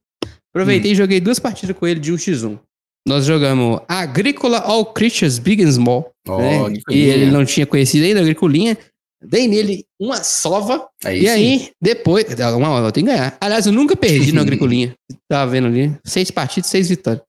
Aproveitei 0.53 0.91
e 0.91 0.95
joguei 0.95 1.19
duas 1.19 1.39
partidas 1.39 1.75
com 1.75 1.87
ele 1.87 1.99
de 1.99 2.13
1x1. 2.13 2.59
Nós 3.07 3.25
jogamos 3.25 3.81
Agrícola 3.87 4.59
All 4.59 4.85
Creatures 4.85 5.39
Big 5.39 5.63
and 5.63 5.71
Small. 5.71 6.11
Ó, 6.27 6.37
né? 6.69 6.73
E 6.89 6.99
ele 6.99 7.31
não 7.31 7.43
tinha 7.43 7.65
conhecido 7.65 8.05
ainda 8.05 8.19
a 8.19 8.23
Agricolinha. 8.23 8.77
Dei 9.21 9.47
nele 9.47 9.85
uma 9.99 10.23
sova. 10.23 10.87
Aí 11.03 11.19
e 11.19 11.21
sim. 11.21 11.27
aí, 11.29 11.71
depois. 11.81 12.25
Uma 12.55 12.69
hora 12.69 12.87
eu 12.87 12.91
tenho 12.91 13.07
que 13.07 13.13
ganhar. 13.13 13.37
Aliás, 13.41 13.65
eu 13.65 13.73
nunca 13.73 13.95
perdi 13.95 14.31
no 14.31 14.39
Agricolinha. 14.41 14.93
Tava 15.27 15.51
vendo 15.51 15.67
ali. 15.67 15.95
Seis 16.05 16.29
partidas, 16.29 16.69
seis 16.69 16.89
vitórias. 16.89 17.23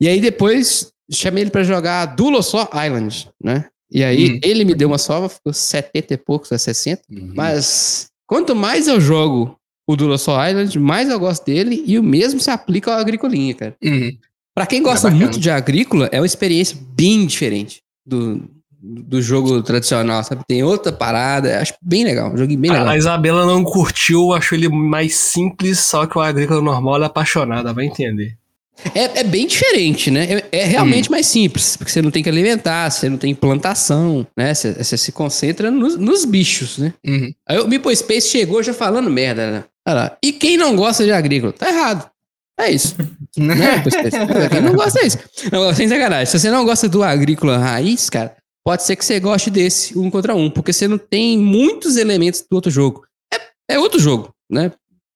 E 0.00 0.08
aí 0.08 0.20
depois 0.20 0.90
chamei 1.10 1.44
ele 1.44 1.50
pra 1.50 1.62
jogar 1.62 2.06
Dulosaur 2.06 2.68
Island, 2.74 3.28
né? 3.42 3.66
E 3.90 4.02
aí 4.02 4.32
Hum. 4.32 4.40
ele 4.42 4.64
me 4.64 4.74
deu 4.74 4.88
uma 4.88 4.98
sova, 4.98 5.28
ficou 5.28 5.52
70 5.52 6.14
e 6.14 6.16
poucos 6.16 6.50
a 6.52 6.58
60. 6.58 7.02
Uhum. 7.10 7.32
Mas 7.34 8.06
quanto 8.26 8.54
mais 8.56 8.88
eu 8.88 9.00
jogo 9.00 9.56
o 9.88 9.94
Dulosaur 9.96 10.48
Island, 10.48 10.78
mais 10.80 11.08
eu 11.08 11.18
gosto 11.20 11.44
dele. 11.44 11.84
E 11.86 11.98
o 11.98 12.02
mesmo 12.02 12.40
se 12.40 12.50
aplica 12.50 12.92
ao 12.92 12.98
Agricolinha, 12.98 13.54
cara. 13.54 13.76
Uhum. 13.82 14.16
Pra 14.54 14.66
quem 14.66 14.82
gosta 14.82 15.08
bacana. 15.08 15.24
muito 15.24 15.38
de 15.38 15.50
agrícola, 15.50 16.08
é 16.10 16.18
uma 16.18 16.26
experiência 16.26 16.78
bem 16.96 17.26
diferente 17.26 17.82
do, 18.04 18.42
do 18.80 19.20
jogo 19.20 19.62
tradicional, 19.62 20.24
sabe? 20.24 20.42
Tem 20.48 20.62
outra 20.62 20.90
parada, 20.90 21.60
acho 21.60 21.74
bem 21.82 22.04
legal, 22.04 22.32
um 22.32 22.36
joguinho 22.38 22.58
bem 22.58 22.70
legal. 22.70 22.88
A 22.88 22.96
Isabela 22.96 23.44
não 23.44 23.62
curtiu, 23.62 24.32
achou 24.32 24.56
ele 24.56 24.68
mais 24.68 25.14
simples, 25.14 25.78
só 25.80 26.06
que 26.06 26.16
o 26.16 26.22
agrícola 26.22 26.62
normal 26.62 26.96
ela 26.96 27.04
é 27.04 27.08
apaixonada, 27.08 27.72
vai 27.72 27.84
entender. 27.84 28.36
É, 28.94 29.20
é 29.20 29.24
bem 29.24 29.46
diferente, 29.46 30.10
né? 30.10 30.26
É, 30.52 30.60
é 30.60 30.64
Hum. 30.66 30.68
realmente 30.68 31.10
mais 31.10 31.26
simples, 31.26 31.76
porque 31.76 31.90
você 31.90 32.02
não 32.02 32.10
tem 32.10 32.22
que 32.22 32.28
alimentar, 32.28 32.90
você 32.90 33.08
não 33.08 33.16
tem 33.18 33.34
plantação, 33.34 34.26
né? 34.36 34.52
Você, 34.54 34.72
você 34.72 34.96
se 34.96 35.12
concentra 35.12 35.70
nos, 35.70 35.96
nos 35.96 36.24
bichos, 36.24 36.78
né? 36.78 36.92
Uhum. 37.06 37.32
Aí 37.48 37.58
o 37.58 37.66
Meeple 37.66 37.96
Space 37.96 38.28
chegou 38.28 38.62
já 38.62 38.74
falando 38.74 39.10
merda, 39.10 39.50
né? 39.50 39.64
Olha 39.88 39.94
lá. 39.94 40.16
E 40.22 40.32
quem 40.32 40.56
não 40.56 40.76
gosta 40.76 41.04
de 41.04 41.12
agrícola? 41.12 41.52
Tá 41.52 41.68
errado. 41.68 42.10
É 42.58 42.70
isso. 42.70 42.94
né, 43.36 43.82
Space? 43.90 44.16
Quem 44.50 44.60
não 44.62 44.74
gosta 44.74 45.00
é 45.00 45.06
isso. 45.06 45.18
Não, 45.52 45.74
sem 45.74 45.88
sacanagem. 45.88 46.26
Se 46.26 46.38
você 46.38 46.50
não 46.50 46.64
gosta 46.64 46.88
do 46.88 47.02
agrícola 47.02 47.58
raiz, 47.58 48.08
cara, 48.08 48.34
pode 48.64 48.82
ser 48.82 48.96
que 48.96 49.04
você 49.04 49.20
goste 49.20 49.50
desse 49.50 49.98
um 49.98 50.10
contra 50.10 50.34
um, 50.34 50.50
porque 50.50 50.72
você 50.72 50.88
não 50.88 50.96
tem 50.98 51.38
muitos 51.38 51.96
elementos 51.96 52.42
do 52.50 52.54
outro 52.54 52.70
jogo. 52.70 53.04
É, 53.32 53.74
é 53.74 53.78
outro 53.78 54.00
jogo, 54.00 54.30
né? 54.50 54.72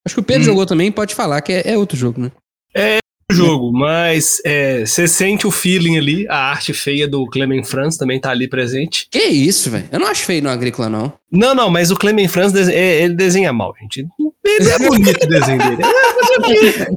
Acho 0.07 0.15
que 0.17 0.21
o 0.21 0.25
Pedro 0.25 0.43
Hum. 0.43 0.47
jogou 0.47 0.67
também, 0.67 0.91
pode 0.93 1.15
falar 1.15 1.41
que 1.41 1.53
é, 1.53 1.73
é 1.73 1.79
outro 1.79 1.97
jogo, 1.97 2.21
né? 2.21 2.31
O 2.77 3.00
jogo, 3.31 3.73
mas 3.73 4.41
é, 4.45 4.85
você 4.85 5.07
sente 5.09 5.47
o 5.47 5.51
feeling 5.51 5.97
ali, 5.99 6.27
a 6.29 6.37
arte 6.37 6.73
feia 6.73 7.07
do 7.09 7.27
Clement 7.27 7.65
Franz 7.65 7.97
também 7.97 8.21
tá 8.21 8.31
ali 8.31 8.49
presente. 8.49 9.07
Que 9.11 9.19
isso, 9.25 9.71
velho? 9.71 9.89
Eu 9.91 10.01
não 10.01 10.07
acho 10.09 10.25
feio 10.25 10.43
no 10.43 10.51
agrícola, 10.51 10.89
não. 10.89 11.13
Não, 11.31 11.55
não, 11.55 11.71
mas 11.71 11.91
o 11.91 11.97
Clement 11.97 12.29
Franz, 12.29 12.55
é, 12.69 13.03
ele 13.03 13.15
desenha 13.15 13.53
mal, 13.53 13.75
gente. 13.81 14.07
Ele 14.45 14.69
é 14.71 14.79
bonito 14.79 15.25
o 15.25 15.29
desenho 15.29 15.59
dele. 15.59 15.83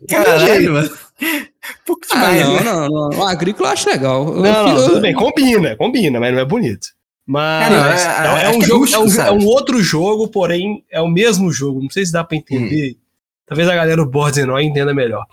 Caralho, 0.09 0.73
mano. 0.73 0.89
Pouco 1.85 2.01
Ah, 2.11 2.31
não, 2.33 2.53
né? 2.55 2.63
não, 2.63 2.87
não. 2.89 3.19
O 3.19 3.23
agrícola 3.23 3.69
eu 3.69 3.73
acho 3.73 3.89
legal. 3.89 4.27
Eu- 4.27 4.41
Não, 4.41 4.67
não, 4.67 4.77
eu- 4.77 4.87
tudo 4.89 5.01
bem, 5.01 5.13
combina, 5.13 5.75
combina, 5.75 6.19
mas 6.19 6.33
não 6.33 6.39
é 6.41 6.45
bonito. 6.45 6.87
Mas 7.25 7.67
É, 7.67 7.69
não, 7.69 7.85
é- 7.85 7.91
é, 7.91 8.41
é- 8.41 8.45
é 8.45 8.49
um 8.57 8.61
é 8.61 8.65
jogo, 8.65 8.85
é, 8.93 8.97
um, 8.99 9.21
é 9.21 9.31
um 9.31 9.45
outro 9.45 9.81
jogo, 9.81 10.27
porém 10.27 10.83
é 10.91 10.99
o 10.99 11.07
mesmo 11.07 11.51
jogo. 11.51 11.81
Não 11.81 11.89
sei 11.89 12.05
se 12.05 12.11
dá 12.11 12.23
pra 12.23 12.35
entender. 12.35 12.97
Talvez 13.47 13.69
a 13.69 13.75
galera 13.75 13.95
do 14.03 14.09
Borderlands 14.09 14.69
entenda 14.69 14.93
melhor. 14.93 15.25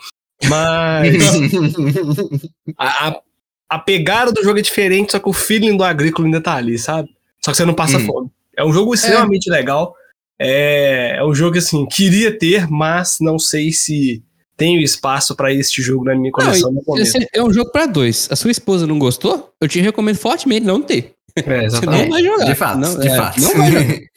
Mas 0.48 1.14
a, 2.78 3.08
a, 3.08 3.20
a 3.68 3.78
pegada 3.78 4.32
do 4.32 4.42
jogo 4.42 4.58
é 4.58 4.62
diferente, 4.62 5.12
só 5.12 5.18
que 5.18 5.28
o 5.28 5.32
feeling 5.32 5.76
do 5.76 5.84
agrícola 5.84 6.26
ainda 6.26 6.40
tá 6.40 6.54
ali, 6.54 6.78
sabe? 6.78 7.08
Só 7.44 7.50
que 7.50 7.56
você 7.56 7.64
não 7.64 7.74
passa 7.74 7.98
Hum. 7.98 8.06
fome. 8.06 8.30
É 8.56 8.64
um 8.64 8.72
jogo 8.72 8.94
extremamente 8.94 9.50
legal. 9.50 9.94
É, 10.38 11.16
é 11.18 11.24
um 11.24 11.34
jogo 11.34 11.58
assim, 11.58 11.86
queria 11.86 12.36
ter, 12.36 12.68
mas 12.70 13.18
não 13.20 13.38
sei 13.38 13.72
se 13.72 14.22
tenho 14.56 14.80
espaço 14.82 15.34
pra 15.34 15.52
este 15.52 15.80
jogo 15.80 16.04
na 16.04 16.14
minha 16.14 16.30
coleção 16.32 16.70
no 16.70 16.82
momento. 16.86 17.02
Esse 17.06 17.26
é 17.32 17.42
um 17.42 17.52
jogo 17.52 17.70
pra 17.70 17.86
dois. 17.86 18.28
A 18.30 18.36
sua 18.36 18.50
esposa 18.50 18.86
não 18.86 18.98
gostou? 18.98 19.52
Eu 19.60 19.68
te 19.68 19.80
recomendo 19.80 20.16
fortemente 20.16 20.66
não 20.66 20.82
ter. 20.82 21.14
É, 21.36 21.42
Você 21.42 21.48
não 21.50 21.64
exatamente. 21.64 22.10
vai 22.10 22.22
jogar. 22.22 22.44
De 22.44 22.54
fato, 22.54 22.78
não, 22.78 22.98
de 22.98 23.08
é, 23.08 23.16
fato. 23.16 23.40
Não 23.40 23.56
vai 23.56 23.70
jogar. 23.72 23.98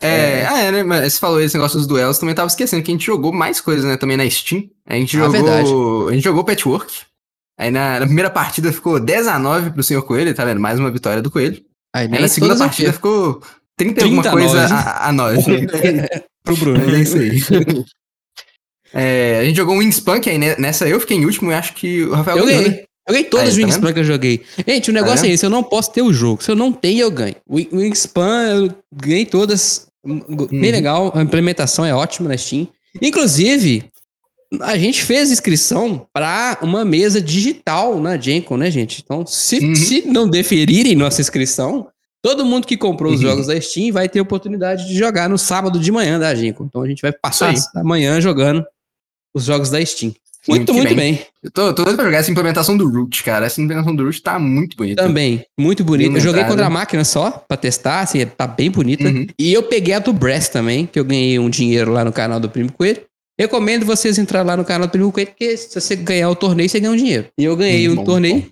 É, 0.00 0.46
ah, 0.46 0.58
é, 0.60 0.70
né? 0.72 0.82
Mas 0.82 1.12
você 1.14 1.18
falou 1.18 1.40
esse 1.40 1.56
negócio 1.56 1.78
dos 1.78 1.86
duelos, 1.86 2.18
também 2.18 2.34
tava 2.34 2.48
esquecendo 2.48 2.82
que 2.82 2.90
a 2.90 2.94
gente 2.94 3.06
jogou 3.06 3.32
mais 3.32 3.60
coisas, 3.60 3.84
né? 3.84 3.96
Também 3.96 4.16
na 4.16 4.28
Steam. 4.28 4.68
A 4.86 4.94
gente 4.94 5.16
Ah, 5.16 5.20
jogou. 5.20 5.32
verdade. 5.32 5.70
A 6.10 6.12
gente 6.14 6.24
jogou 6.24 6.44
Patchwork. 6.44 7.02
Aí 7.58 7.70
na, 7.70 8.00
na 8.00 8.06
primeira 8.06 8.30
partida 8.30 8.72
ficou 8.72 8.98
10 8.98 9.28
a 9.28 9.38
9 9.38 9.70
pro 9.70 9.82
senhor 9.82 10.02
Coelho, 10.02 10.34
tá 10.34 10.44
vendo? 10.44 10.60
Mais 10.60 10.78
uma 10.78 10.90
vitória 10.90 11.22
do 11.22 11.30
Coelho. 11.30 11.62
Aí, 11.94 12.08
Aí 12.12 12.20
na 12.20 12.28
segunda 12.28 12.56
partida 12.56 12.88
quero. 12.88 12.96
ficou 12.96 13.42
30 13.76 13.92
e 13.92 13.94
30 13.94 14.04
alguma 14.04 14.22
coisa 14.30 14.68
9. 14.68 14.74
a, 14.74 15.08
a 15.08 15.12
9. 15.12 15.42
Pro 16.44 16.56
Bruno. 16.56 16.84
Mas 16.84 16.94
é 16.94 17.00
isso 17.00 17.18
aí. 17.18 17.84
É, 18.96 19.40
a 19.40 19.44
gente 19.44 19.56
jogou 19.56 19.74
um 19.74 19.78
Wingspunk 19.78 20.30
aí, 20.30 20.38
né? 20.38 20.54
nessa 20.56 20.88
eu 20.88 21.00
fiquei 21.00 21.16
em 21.16 21.24
último 21.24 21.50
e 21.50 21.54
acho 21.54 21.74
que 21.74 22.04
o 22.04 22.14
Rafael 22.14 22.38
Eu 22.38 22.46
ganhou, 22.46 22.62
né? 22.68 22.84
Ganhei 23.12 23.24
todas 23.28 23.48
as 23.50 23.54
tá 23.56 23.60
Wingspan 23.62 23.92
que 23.92 23.98
eu 24.00 24.04
joguei. 24.04 24.42
Gente, 24.66 24.90
o 24.90 24.92
negócio 24.92 25.20
Tá 25.22 25.26
é 25.28 25.30
esse, 25.32 25.44
eu 25.44 25.50
não 25.50 25.62
posso 25.62 25.92
ter 25.92 26.02
o 26.02 26.12
jogo. 26.12 26.42
Se 26.42 26.50
eu 26.50 26.56
não 26.56 26.72
tenho, 26.72 27.00
eu 27.00 27.10
ganho. 27.10 27.34
Wingspan, 27.48 28.46
eu 28.48 28.74
ganhei 28.92 29.26
todas. 29.26 29.86
Bem 30.06 30.22
Uhum. 30.28 30.60
legal, 30.60 31.12
a 31.14 31.22
implementação 31.22 31.84
é 31.84 31.94
ótima 31.94 32.28
na 32.28 32.36
Steam. 32.36 32.68
Inclusive, 33.00 33.84
a 34.60 34.76
gente 34.76 35.02
fez 35.02 35.30
inscrição 35.30 36.06
para 36.12 36.58
uma 36.62 36.84
mesa 36.84 37.20
digital 37.20 37.98
na 38.00 38.16
Gencon, 38.18 38.56
né, 38.56 38.70
gente? 38.70 39.00
Então, 39.04 39.26
se, 39.26 39.58
Uhum. 39.58 39.74
se 39.74 40.02
não 40.06 40.28
deferirem 40.28 40.94
nossa 40.94 41.20
inscrição, 41.20 41.88
todo 42.22 42.44
mundo 42.44 42.66
que 42.66 42.76
comprou 42.76 43.12
os 43.12 43.20
Uhum. 43.22 43.28
jogos 43.28 43.46
da 43.46 43.58
Steam 43.60 43.92
vai 43.92 44.08
ter 44.08 44.20
oportunidade 44.20 44.86
de 44.86 44.94
jogar 44.96 45.28
no 45.28 45.38
sábado 45.38 45.78
de 45.78 45.90
manhã 45.90 46.18
da 46.18 46.34
Gencon. 46.34 46.64
Então, 46.66 46.82
a 46.82 46.86
gente 46.88 47.00
vai 47.02 47.12
passar 47.12 47.54
amanhã 47.74 48.20
jogando 48.20 48.64
os 49.34 49.44
jogos 49.44 49.70
da 49.70 49.84
Steam. 49.84 50.14
Muito, 50.48 50.66
Que 50.66 50.72
muito 50.72 50.94
bem. 50.94 51.14
bem. 51.14 51.26
Eu 51.42 51.50
tô, 51.50 51.72
tô 51.72 51.84
doido 51.84 51.96
pra 51.96 52.04
jogar 52.04 52.18
essa 52.18 52.30
implementação 52.30 52.76
do 52.76 52.88
Root, 52.88 53.22
cara. 53.24 53.46
Essa 53.46 53.60
implementação 53.62 53.94
do 53.96 54.04
Root 54.04 54.22
tá 54.22 54.38
muito 54.38 54.76
bonita. 54.76 55.02
Também, 55.02 55.44
muito 55.58 55.82
bonito. 55.82 56.08
Bem 56.08 56.16
Eu 56.16 56.22
joguei 56.22 56.44
contra 56.44 56.66
a 56.66 56.70
máquina 56.70 57.04
só, 57.04 57.30
pra 57.48 57.56
testar, 57.56 58.00
assim, 58.00 58.24
tá 58.26 58.46
bem 58.46 58.70
bonita. 58.70 59.04
Uhum. 59.08 59.26
E 59.38 59.52
eu 59.52 59.62
peguei 59.62 59.94
a 59.94 59.98
do 59.98 60.12
Breast 60.12 60.52
também, 60.52 60.86
que 60.86 60.98
eu 61.00 61.04
ganhei 61.04 61.38
um 61.38 61.48
dinheiro 61.48 61.92
lá 61.92 62.04
no 62.04 62.12
canal 62.12 62.38
do 62.38 62.48
Primo 62.50 62.70
Coelho. 62.72 63.00
Recomendo 63.40 63.84
vocês 63.84 64.18
entrar 64.18 64.42
lá 64.44 64.56
no 64.56 64.64
canal 64.64 64.86
do 64.86 64.90
Primo 64.90 65.10
Coelho, 65.10 65.28
porque 65.30 65.56
se 65.56 65.80
você 65.80 65.96
ganhar 65.96 66.28
o 66.30 66.36
torneio, 66.36 66.68
você 66.68 66.78
ganha 66.78 66.92
um 66.92 66.96
dinheiro. 66.96 67.26
E 67.38 67.44
eu 67.44 67.56
ganhei 67.56 67.88
Hum, 67.88 67.92
um 67.92 67.96
bom, 67.96 68.04
torneio, 68.04 68.46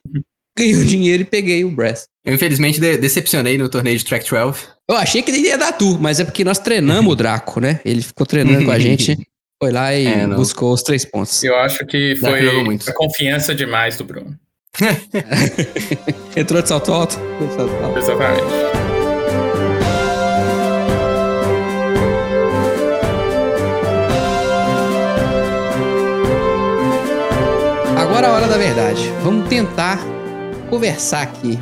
ganhei 0.59 0.74
o 0.74 0.85
dinheiro 0.85 1.22
e 1.22 1.26
peguei 1.26 1.64
o 1.64 1.70
Breast. 1.70 2.07
Eu, 2.24 2.35
infelizmente, 2.35 2.81
de- 2.81 2.96
decepcionei 2.98 3.57
no 3.59 3.68
torneio 3.68 3.98
de 3.98 4.05
Track 4.05 4.28
12. 4.28 4.61
Eu 4.90 4.96
achei 4.96 5.22
que 5.22 5.31
ele 5.31 5.38
ia 5.46 5.57
dar 5.59 5.72
tu, 5.72 5.98
mas 6.00 6.18
é 6.20 6.24
porque 6.24 6.42
nós 6.44 6.59
treinamos 6.59 7.12
o 7.12 7.16
Draco, 7.16 7.61
né? 7.61 7.81
Ele 7.85 8.02
ficou 8.02 8.26
treinando 8.26 8.64
com 8.64 8.70
a 8.70 8.78
gente, 8.81 9.16
foi 9.62 9.70
lá 9.70 9.94
e 9.94 10.09
É, 10.09 10.27
buscou 10.27 10.72
os 10.72 10.83
três 10.83 11.05
pontos. 11.05 11.44
Eu 11.44 11.55
acho 11.55 11.87
que 11.87 12.16
foi 12.16 12.64
muito. 12.64 12.90
a 12.90 12.92
confiança 12.92 13.55
demais 13.55 13.96
do 13.96 14.03
Bruno. 14.03 14.37
Entrou 16.35 16.61
de 16.61 16.68
salto 16.68 16.92
alto. 16.92 17.16
Entrou 17.40 17.48
de 17.48 17.55
salto 17.55 17.85
alto. 17.85 17.98
Exatamente. 17.98 18.42
Agora 27.96 28.27
é 28.27 28.31
a 28.31 28.33
hora 28.33 28.48
da 28.48 28.59
verdade. 28.59 29.09
Vamos 29.22 29.48
tentar 29.48 30.01
conversar 30.68 31.22
aqui. 31.22 31.57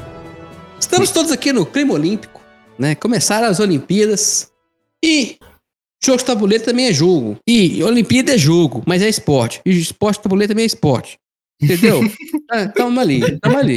Estamos 0.80 1.10
todos 1.10 1.30
aqui 1.30 1.52
no 1.52 1.66
clima 1.66 1.92
olímpico, 1.92 2.40
né? 2.78 2.94
Começaram 2.94 3.46
as 3.46 3.60
Olimpíadas 3.60 4.50
e 5.04 5.36
jogo 6.02 6.18
de 6.18 6.24
tabuleiro 6.24 6.64
também 6.64 6.86
é 6.86 6.92
jogo. 6.92 7.36
E 7.46 7.82
Olimpíada 7.82 8.34
é 8.34 8.38
jogo, 8.38 8.82
mas 8.86 9.02
é 9.02 9.08
esporte. 9.08 9.60
E 9.64 9.70
esporte 9.78 10.16
de 10.16 10.22
tabuleiro 10.22 10.52
também 10.52 10.64
é 10.64 10.66
esporte. 10.66 11.18
Entendeu? 11.62 12.00
ah, 12.50 12.68
tamo 12.68 12.98
ali, 12.98 13.38
tamo 13.38 13.58
ali. 13.58 13.76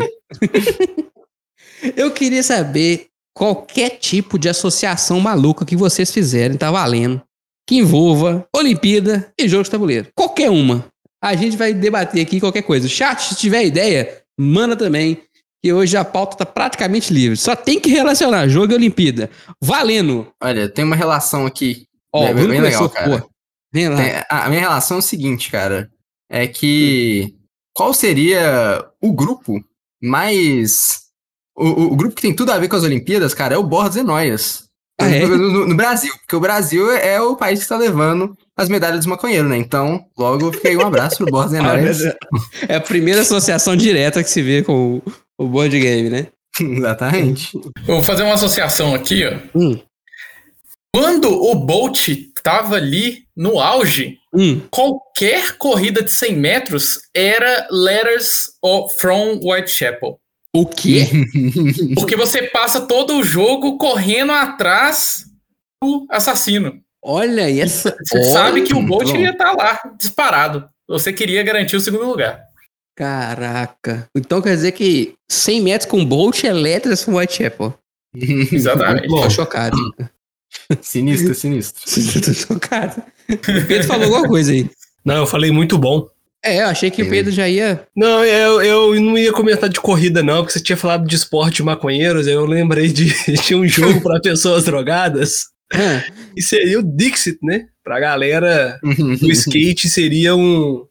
Eu 1.98 2.12
queria 2.12 2.42
saber 2.42 3.08
qualquer 3.36 3.98
tipo 3.98 4.40
de 4.40 4.48
associação 4.48 5.20
maluca 5.20 5.66
que 5.66 5.76
vocês 5.76 6.12
fizerem, 6.12 6.56
tá 6.56 6.72
valendo, 6.72 7.22
que 7.68 7.76
envolva 7.76 8.48
Olimpíada 8.56 9.32
e 9.38 9.48
jogo 9.48 9.64
de 9.64 9.72
tabuleiro. 9.72 10.08
Qualquer 10.16 10.50
uma. 10.50 10.86
A 11.22 11.36
gente 11.36 11.58
vai 11.58 11.74
debater 11.74 12.22
aqui 12.22 12.40
qualquer 12.40 12.62
coisa. 12.62 12.86
O 12.86 12.90
chat, 12.90 13.22
se 13.22 13.36
tiver 13.36 13.66
ideia, 13.66 14.24
manda 14.40 14.76
também. 14.76 15.22
Que 15.62 15.72
hoje 15.72 15.96
a 15.96 16.04
pauta 16.04 16.36
tá 16.36 16.46
praticamente 16.46 17.14
livre. 17.14 17.38
Só 17.38 17.56
tem 17.56 17.80
que 17.80 17.90
relacionar 17.90 18.50
jogo 18.50 18.74
e 18.74 18.76
Olimpíada. 18.76 19.30
Valendo! 19.62 20.28
Olha, 20.42 20.68
tem 20.68 20.84
uma 20.84 20.96
relação 20.96 21.46
aqui 21.46 21.88
Ó, 22.14 22.28
É 22.28 22.34
bem 22.34 22.46
começou, 22.46 22.62
legal, 22.64 22.90
cara. 22.90 23.20
pô. 23.22 23.30
Vem 23.74 23.90
lá. 23.90 23.96
Tem- 23.98 24.12
a 24.30 24.46
a 24.46 24.50
minha 24.50 24.62
relação 24.62 24.98
é 24.98 25.00
o 25.00 25.04
seguinte, 25.04 25.50
cara. 25.52 25.90
É 26.30 26.48
que. 26.48 27.34
Qual 27.76 27.94
seria 27.94 28.86
o 29.02 29.12
grupo 29.14 29.60
mais. 30.02 31.02
O, 31.56 31.66
o- 31.68 31.94
o 31.94 31.96
grupo 31.96 32.16
que 32.16 32.22
tem 32.22 32.36
tudo 32.36 32.52
a 32.52 32.58
ver 32.60 32.68
com 32.68 32.76
as 32.76 32.84
Olimpíadas, 32.84 33.34
cara, 33.34 33.56
é 33.56 33.58
o 33.58 33.64
Bordas 33.64 33.96
e 33.96 34.04
Noias. 34.04 34.64
Ah, 35.00 35.08
é? 35.10 35.26
no, 35.26 35.38
no- 35.38 35.68
no 35.68 35.76
Brasil. 35.76 36.14
Porque 36.20 36.36
o 36.36 36.40
Brasil 36.40 36.92
é 36.92 37.20
o 37.20 37.36
país 37.36 37.60
que 37.60 37.66
está 37.66 37.78
levando 37.78 38.38
as 38.56 38.70
medalhas 38.70 38.98
dos 38.98 39.08
maconheiros, 39.08 39.50
né? 39.50 39.58
Então, 39.58 40.06
logo 40.18 40.52
fica 40.54 40.70
aí 40.70 40.78
um 40.78 40.86
abraço 40.86 41.18
pro 41.18 41.26
Bordas 41.32 41.54
e 41.54 41.58
Ah, 41.58 41.64
Noias. 41.64 42.00
É 42.70 42.76
a 42.76 42.82
primeira 42.82 43.22
associação 43.22 43.76
direta 43.76 44.24
que 44.24 44.30
se 44.30 44.42
vê 44.44 44.62
com 44.62 44.98
o, 44.98 45.04
o 45.46 45.48
board 45.48 45.80
game, 45.80 46.10
né? 46.12 46.28
Exatamente. 46.62 47.58
Eu 47.88 47.96
vou 47.96 48.04
fazer 48.04 48.22
uma 48.24 48.36
associação 48.36 48.94
aqui, 48.94 49.24
ó. 49.26 49.34
Hum, 49.58 49.80
Quando 50.96 51.28
o 51.28 51.56
Bolt 51.56 52.10
tava 52.44 52.76
ali 52.76 53.26
no 53.36 53.60
auge, 53.60 54.20
hum. 54.32 54.62
qualquer 54.70 55.58
corrida 55.58 56.04
de 56.04 56.12
100 56.12 56.36
metros 56.36 57.00
era 57.16 57.68
letters 57.72 58.52
from 59.00 59.40
Whitechapel. 59.44 60.20
O 60.56 60.68
quê? 60.68 61.08
Porque 61.96 62.16
você 62.16 62.44
passa 62.44 62.82
todo 62.82 63.18
o 63.18 63.24
jogo 63.24 63.78
correndo 63.80 64.32
atrás 64.34 65.26
do 65.82 66.06
assassino. 66.10 66.80
Olha 67.04 67.50
essa. 67.50 67.98
Você 68.04 68.18
Olha, 68.18 68.32
sabe 68.32 68.62
que 68.62 68.76
o 68.76 68.82
Bolt 68.84 69.10
ia 69.14 69.32
estar 69.32 69.54
lá, 69.54 69.80
disparado. 69.98 70.70
Você 70.88 71.12
queria 71.12 71.42
garantir 71.42 71.76
o 71.76 71.82
segundo 71.82 72.06
lugar. 72.06 72.40
Caraca. 72.96 74.08
Então 74.16 74.42
quer 74.42 74.56
dizer 74.56 74.74
que 74.74 75.16
100 75.28 75.62
metros 75.62 75.90
com 75.90 76.06
Bolt 76.06 76.44
é 76.44 76.54
letras 76.54 77.04
com 77.04 77.16
Whitechapel. 77.16 77.74
Exatamente. 78.16 79.08
Tô 79.08 79.28
chocado. 79.30 79.76
sinistro, 80.82 81.34
sinistro. 81.36 82.22
Tô 82.22 82.34
chocado. 82.34 83.04
O 83.30 83.38
Pedro 83.68 83.84
falou 83.88 84.06
alguma 84.06 84.28
coisa 84.28 84.52
aí. 84.52 84.70
Não, 85.04 85.16
eu 85.18 85.28
falei 85.28 85.52
muito 85.52 85.78
bom. 85.78 86.08
É, 86.46 86.62
eu 86.62 86.68
achei 86.68 86.92
que 86.92 87.02
o 87.02 87.10
Pedro 87.10 87.32
já 87.32 87.48
ia. 87.48 87.88
Não, 87.96 88.24
eu, 88.24 88.62
eu 88.62 89.00
não 89.02 89.18
ia 89.18 89.32
comentar 89.32 89.70
de 89.70 89.80
corrida, 89.80 90.22
não, 90.22 90.38
porque 90.42 90.52
você 90.54 90.60
tinha 90.62 90.76
falado 90.76 91.08
de 91.08 91.16
esporte 91.16 91.58
de 91.58 91.64
maconheiros, 91.64 92.28
eu 92.28 92.46
lembrei 92.46 92.90
de, 92.90 93.14
de 93.34 93.56
um 93.56 93.66
jogo 93.66 94.02
para 94.02 94.20
pessoas 94.20 94.66
drogadas. 94.66 95.46
Ah, 95.74 96.04
E 96.36 96.42
seria 96.42 96.80
o 96.80 96.84
Dixit, 96.84 97.38
né? 97.42 97.68
Pra 97.84 98.00
galera 98.00 98.78
do 98.84 99.32
skate 99.32 99.90
seria 99.90 100.36
um, 100.36 100.86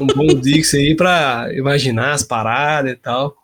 um 0.00 0.06
bom 0.06 0.26
Dixit 0.40 0.76
aí 0.78 0.96
pra 0.96 1.48
imaginar 1.54 2.12
as 2.12 2.22
paradas 2.22 2.92
e 2.92 2.96
tal. 2.96 3.34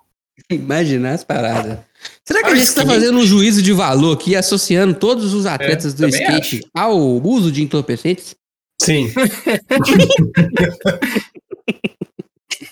imaginar 0.50 1.12
as 1.12 1.24
paradas. 1.24 1.78
Será 2.24 2.42
que 2.42 2.50
a 2.50 2.54
gente 2.54 2.66
está 2.66 2.86
fazendo 2.86 3.18
um 3.18 3.26
juízo 3.26 3.62
de 3.62 3.72
valor 3.72 4.14
aqui, 4.14 4.36
associando 4.36 4.94
todos 4.94 5.34
os 5.34 5.46
atletas 5.46 5.94
do 5.94 6.08
também 6.08 6.20
skate 6.20 6.60
ao 6.74 6.96
uso 6.96 7.50
de 7.50 7.62
entorpecentes? 7.62 8.34
Sim, 8.80 9.12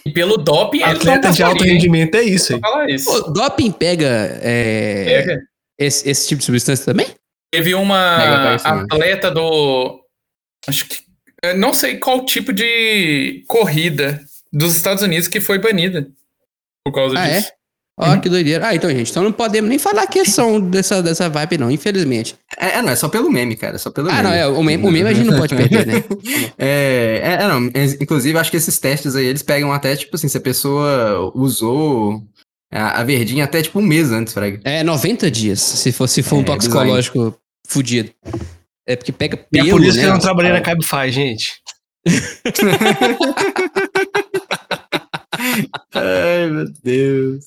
E 0.04 0.12
pelo 0.12 0.38
doping, 0.38 0.82
atleta 0.82 1.30
de 1.30 1.42
alto 1.42 1.64
rendimento 1.64 2.14
é 2.14 2.22
isso 2.22 2.58
isso. 2.88 3.10
O 3.10 3.30
doping 3.30 3.70
pega, 3.70 4.38
é, 4.42 5.04
Pega. 5.04 5.42
esse, 5.78 6.08
esse 6.08 6.28
tipo 6.28 6.38
de 6.38 6.46
substância 6.46 6.84
também? 6.84 7.06
Teve 7.52 7.74
uma 7.74 8.54
atleta 8.54 9.30
do. 9.30 10.00
Acho 10.66 10.86
que. 10.86 10.98
Não 11.56 11.72
sei 11.72 11.98
qual 11.98 12.24
tipo 12.24 12.52
de 12.52 13.44
corrida 13.46 14.20
dos 14.52 14.74
Estados 14.76 15.02
Unidos 15.02 15.28
que 15.28 15.40
foi 15.40 15.58
banida. 15.58 16.08
Por 16.84 16.92
causa 16.92 17.18
Ah, 17.18 17.28
é? 17.28 17.44
Ó, 18.00 18.11
Uhum. 18.12 18.20
que 18.20 18.28
doideira. 18.28 18.68
Ah, 18.68 18.74
então, 18.76 18.88
gente, 18.90 19.11
então 19.11 19.24
não 19.24 19.32
podemos 19.32 19.68
nem 19.68 19.76
falar 19.78 20.06
que 20.06 20.24
são 20.24 20.61
dessa, 20.61 21.02
dessa 21.02 21.28
vibe, 21.28 21.58
não, 21.58 21.68
infelizmente. 21.70 22.37
É, 22.56 22.78
é, 22.78 22.82
não, 22.82 22.90
é 22.90 22.96
só 22.96 23.08
pelo 23.08 23.28
meme, 23.30 23.56
cara. 23.56 23.74
É 23.74 23.78
só 23.78 23.90
pelo 23.90 24.08
Ah, 24.08 24.12
meme. 24.12 24.22
não, 24.24 24.32
é, 24.32 24.46
o 24.46 24.62
meme, 24.62 24.87
o 24.87 24.90
meme 24.90 25.08
a 25.08 25.12
gente 25.12 25.26
não 25.28 25.37
pode 25.38 25.54
perder, 25.56 25.84
né? 25.87 26.04
É, 26.56 27.20
é, 27.24 27.32
é, 27.42 27.48
não. 27.48 27.66
é, 27.74 27.84
Inclusive, 28.00 28.38
acho 28.38 28.50
que 28.52 28.56
esses 28.56 28.78
testes 28.78 29.16
aí, 29.16 29.26
eles 29.26 29.42
pegam 29.42 29.72
até, 29.72 29.96
tipo 29.96 30.14
assim, 30.14 30.28
se 30.28 30.38
a 30.38 30.40
pessoa 30.40 31.32
usou 31.34 32.22
a, 32.72 33.00
a 33.00 33.04
verdinha 33.04 33.44
até, 33.44 33.62
tipo, 33.62 33.80
um 33.80 33.82
mês 33.82 34.12
antes, 34.12 34.32
Frag. 34.32 34.61
É 34.64 34.84
90 34.84 35.28
dias, 35.30 35.61
se 35.61 35.90
for, 35.90 36.06
se 36.08 36.22
for 36.22 36.37
um 36.37 36.42
É, 36.42 36.44
toxicológico 36.44 37.34
fudido. 37.66 38.11
É 38.87 38.94
porque 38.96 39.11
pega 39.12 39.37
E 39.37 39.38
pelo, 39.58 39.68
é 39.68 39.70
por 39.72 39.84
isso 39.84 39.96
né? 39.96 40.02
que 40.04 40.08
eu 40.08 40.12
não 40.12 40.20
trabalhei 40.20 40.52
na. 40.52 40.61
Cabify, 40.61 41.11
gente. 41.11 41.54
Ai, 45.94 46.50
meu 46.50 46.66
Deus. 46.82 47.44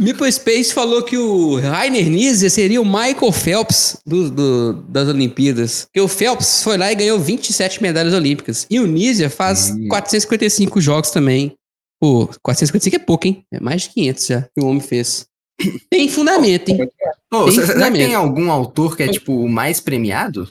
Meeple 0.00 0.30
Space 0.32 0.72
falou 0.72 1.02
que 1.02 1.16
o 1.18 1.56
Rainer 1.56 2.08
Nizia 2.08 2.48
seria 2.50 2.80
o 2.80 2.84
Michael 2.84 3.32
Phelps 3.32 3.98
do, 4.06 4.30
do- 4.30 4.72
das 4.88 5.08
Olimpíadas. 5.08 5.84
Porque 5.84 6.00
o 6.00 6.08
Phelps 6.08 6.62
foi 6.62 6.76
lá 6.78 6.90
e 6.90 6.94
ganhou 6.94 7.18
27 7.18 7.82
medalhas 7.82 8.14
olímpicas. 8.14 8.66
E 8.70 8.78
o 8.80 8.86
Nizia 8.86 9.28
faz 9.30 9.70
Hum. 9.70 9.88
455 9.88 10.80
jogos 10.80 11.10
também. 11.10 11.54
Pô, 12.00 12.26
455 12.42 12.96
é 12.96 12.98
pouco, 12.98 13.26
hein? 13.26 13.44
É 13.52 13.60
mais 13.60 13.82
de 13.82 13.90
500 13.90 14.26
já 14.26 14.42
que 14.42 14.62
o 14.62 14.66
homem 14.66 14.80
fez. 14.80 15.26
Tem 15.90 16.08
fundamento, 16.08 16.70
hein? 16.70 16.88
Ô, 17.32 17.44
Tem 17.44 17.52
será 17.54 17.66
que 17.66 17.72
fundamento. 17.74 18.06
tem 18.06 18.14
algum 18.14 18.50
autor 18.50 18.96
que 18.96 19.02
é, 19.02 19.08
tipo, 19.08 19.34
o 19.34 19.48
mais 19.48 19.78
premiado? 19.80 20.50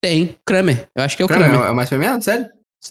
Tem. 0.00 0.34
Kramer. 0.46 0.88
Eu 0.96 1.02
acho 1.04 1.16
que 1.16 1.22
é 1.22 1.26
o 1.26 1.28
Kramer 1.28 1.50
Kramer. 1.50 1.66
é 1.68 1.70
o 1.70 1.74
mais 1.76 1.88
premiado? 1.90 2.24
Sério? 2.24 2.46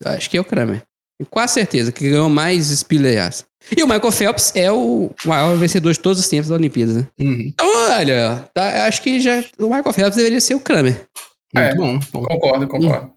Eu 0.05 0.11
acho 0.11 0.29
que 0.29 0.37
é 0.37 0.41
o 0.41 0.45
Kramer. 0.45 0.83
Tenho 1.19 1.29
quase 1.29 1.53
certeza 1.53 1.91
que 1.91 2.09
ganhou 2.09 2.29
mais 2.29 2.69
Spilleias. 2.71 3.45
E 3.75 3.83
o 3.83 3.87
Michael 3.87 4.11
Phelps 4.11 4.53
é 4.55 4.71
o 4.71 5.11
maior 5.25 5.55
vencedor 5.57 5.91
de 5.93 5.99
todos 5.99 6.19
os 6.19 6.27
tempos 6.29 6.47
da 6.49 6.55
Olimpíada, 6.55 6.93
né? 6.93 7.07
Uhum. 7.19 7.41
Então, 7.41 7.67
olha, 7.91 8.49
tá, 8.53 8.77
eu 8.77 8.81
acho 8.83 9.01
que 9.01 9.19
já 9.19 9.43
o 9.59 9.65
Michael 9.65 9.93
Phelps 9.93 10.15
deveria 10.15 10.39
ser 10.41 10.55
o 10.55 10.59
Kramer. 10.61 11.05
Muito 11.53 11.67
É. 11.71 11.75
bom. 11.75 11.99
bom. 12.11 12.23
Concordo, 12.23 12.67
concordo. 12.67 13.11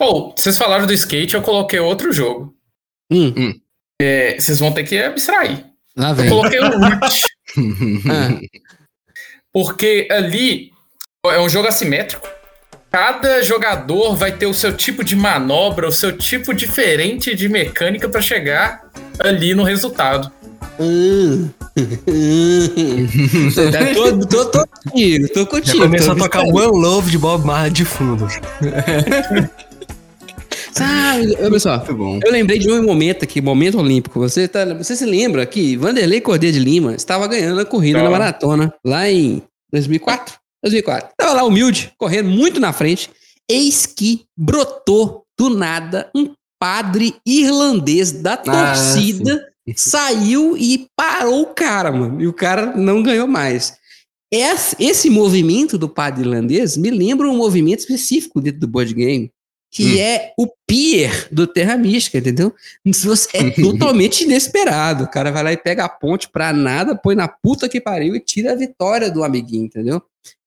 Oh, 0.00 0.32
vocês 0.36 0.58
falaram 0.58 0.86
do 0.86 0.92
skate, 0.92 1.34
eu 1.34 1.42
coloquei 1.42 1.78
outro 1.78 2.12
jogo. 2.12 2.52
Hum, 3.12 3.54
É, 4.02 4.38
vocês 4.38 4.58
vão 4.58 4.72
ter 4.72 4.84
que 4.84 4.98
abstrair. 4.98 5.64
lá 5.96 6.10
Eu 6.10 6.14
vem. 6.16 6.28
coloquei 6.28 6.58
o 6.60 6.68
Root. 6.68 7.26
Ah. 8.10 8.40
Porque 9.52 10.06
ali 10.10 10.70
é 11.26 11.40
um 11.40 11.48
jogo 11.48 11.68
assimétrico. 11.68 12.28
Cada 12.90 13.42
jogador 13.42 14.16
vai 14.16 14.32
ter 14.32 14.46
o 14.46 14.54
seu 14.54 14.72
tipo 14.74 15.04
de 15.04 15.14
manobra, 15.14 15.86
o 15.86 15.92
seu 15.92 16.16
tipo 16.16 16.54
diferente 16.54 17.34
de 17.34 17.48
mecânica 17.48 18.08
para 18.08 18.20
chegar 18.20 18.82
ali 19.18 19.54
no 19.54 19.62
resultado. 19.62 20.30
Hum. 20.78 21.50
Tá 23.70 23.94
tô, 23.94 24.26
tô, 24.26 24.44
tô 24.46 24.66
contigo, 24.66 25.28
tô 25.28 25.40
Já 25.40 25.46
contigo. 25.46 25.78
começou 25.78 26.12
a 26.12 26.16
tocar 26.16 26.40
One 26.42 26.80
Love 26.82 27.10
de 27.10 27.18
Bob 27.18 27.44
Marley 27.44 27.70
de 27.70 27.84
fundo. 27.84 28.26
Sabe, 30.72 31.36
olha 31.40 31.58
só. 31.58 31.78
Muito 31.78 31.94
bom. 31.94 32.20
Eu 32.22 32.32
lembrei 32.32 32.58
de 32.58 32.70
um 32.70 32.82
momento 32.82 33.24
aqui, 33.24 33.40
momento 33.40 33.78
olímpico. 33.78 34.20
Você, 34.20 34.46
tá, 34.46 34.64
você 34.74 34.94
se 34.94 35.06
lembra 35.06 35.46
que 35.46 35.74
Vanderlei 35.76 36.20
Cordeiro 36.20 36.58
de 36.58 36.62
Lima 36.62 36.94
estava 36.94 37.26
ganhando 37.26 37.60
a 37.60 37.64
corrida 37.64 37.98
na 37.98 38.04
Tava. 38.04 38.18
maratona 38.18 38.74
lá 38.84 39.08
em 39.10 39.42
2004? 39.72 40.34
2004. 40.66 41.10
Tava 41.16 41.32
lá 41.34 41.44
humilde, 41.44 41.92
correndo 41.98 42.28
muito 42.28 42.60
na 42.60 42.72
frente. 42.72 43.10
Eis 43.48 43.86
que 43.86 44.24
brotou 44.36 45.24
do 45.38 45.50
nada 45.50 46.10
um 46.14 46.34
padre 46.58 47.16
irlandês 47.24 48.12
da 48.12 48.34
Ah, 48.34 48.36
torcida, 48.36 49.48
saiu 49.76 50.56
e 50.56 50.88
parou 50.96 51.42
o 51.42 51.54
cara, 51.54 51.92
mano. 51.92 52.20
E 52.20 52.26
o 52.26 52.32
cara 52.32 52.76
não 52.76 53.02
ganhou 53.02 53.26
mais. 53.26 53.76
Esse, 54.32 54.74
esse 54.80 55.08
movimento 55.08 55.78
do 55.78 55.88
padre 55.88 56.22
irlandês 56.22 56.76
me 56.76 56.90
lembra 56.90 57.28
um 57.28 57.36
movimento 57.36 57.80
específico 57.80 58.40
dentro 58.40 58.60
do 58.60 58.66
board 58.66 58.92
game, 58.92 59.30
que 59.76 59.96
Hum. 59.96 59.98
é 59.98 60.32
o 60.38 60.48
pier 60.66 61.28
do 61.30 61.46
Terra 61.46 61.76
Mística, 61.76 62.16
entendeu? 62.16 62.54
É 63.34 63.50
totalmente 63.60 64.24
inesperado. 64.24 65.04
O 65.04 65.10
cara 65.10 65.30
vai 65.30 65.42
lá 65.44 65.52
e 65.52 65.56
pega 65.58 65.84
a 65.84 65.88
ponte 65.88 66.30
pra 66.30 66.50
nada, 66.50 66.96
põe 66.96 67.14
na 67.14 67.28
puta 67.28 67.68
que 67.68 67.78
pariu 67.80 68.16
e 68.16 68.20
tira 68.20 68.52
a 68.52 68.56
vitória 68.56 69.10
do 69.10 69.22
amiguinho, 69.22 69.66
entendeu? 69.66 70.00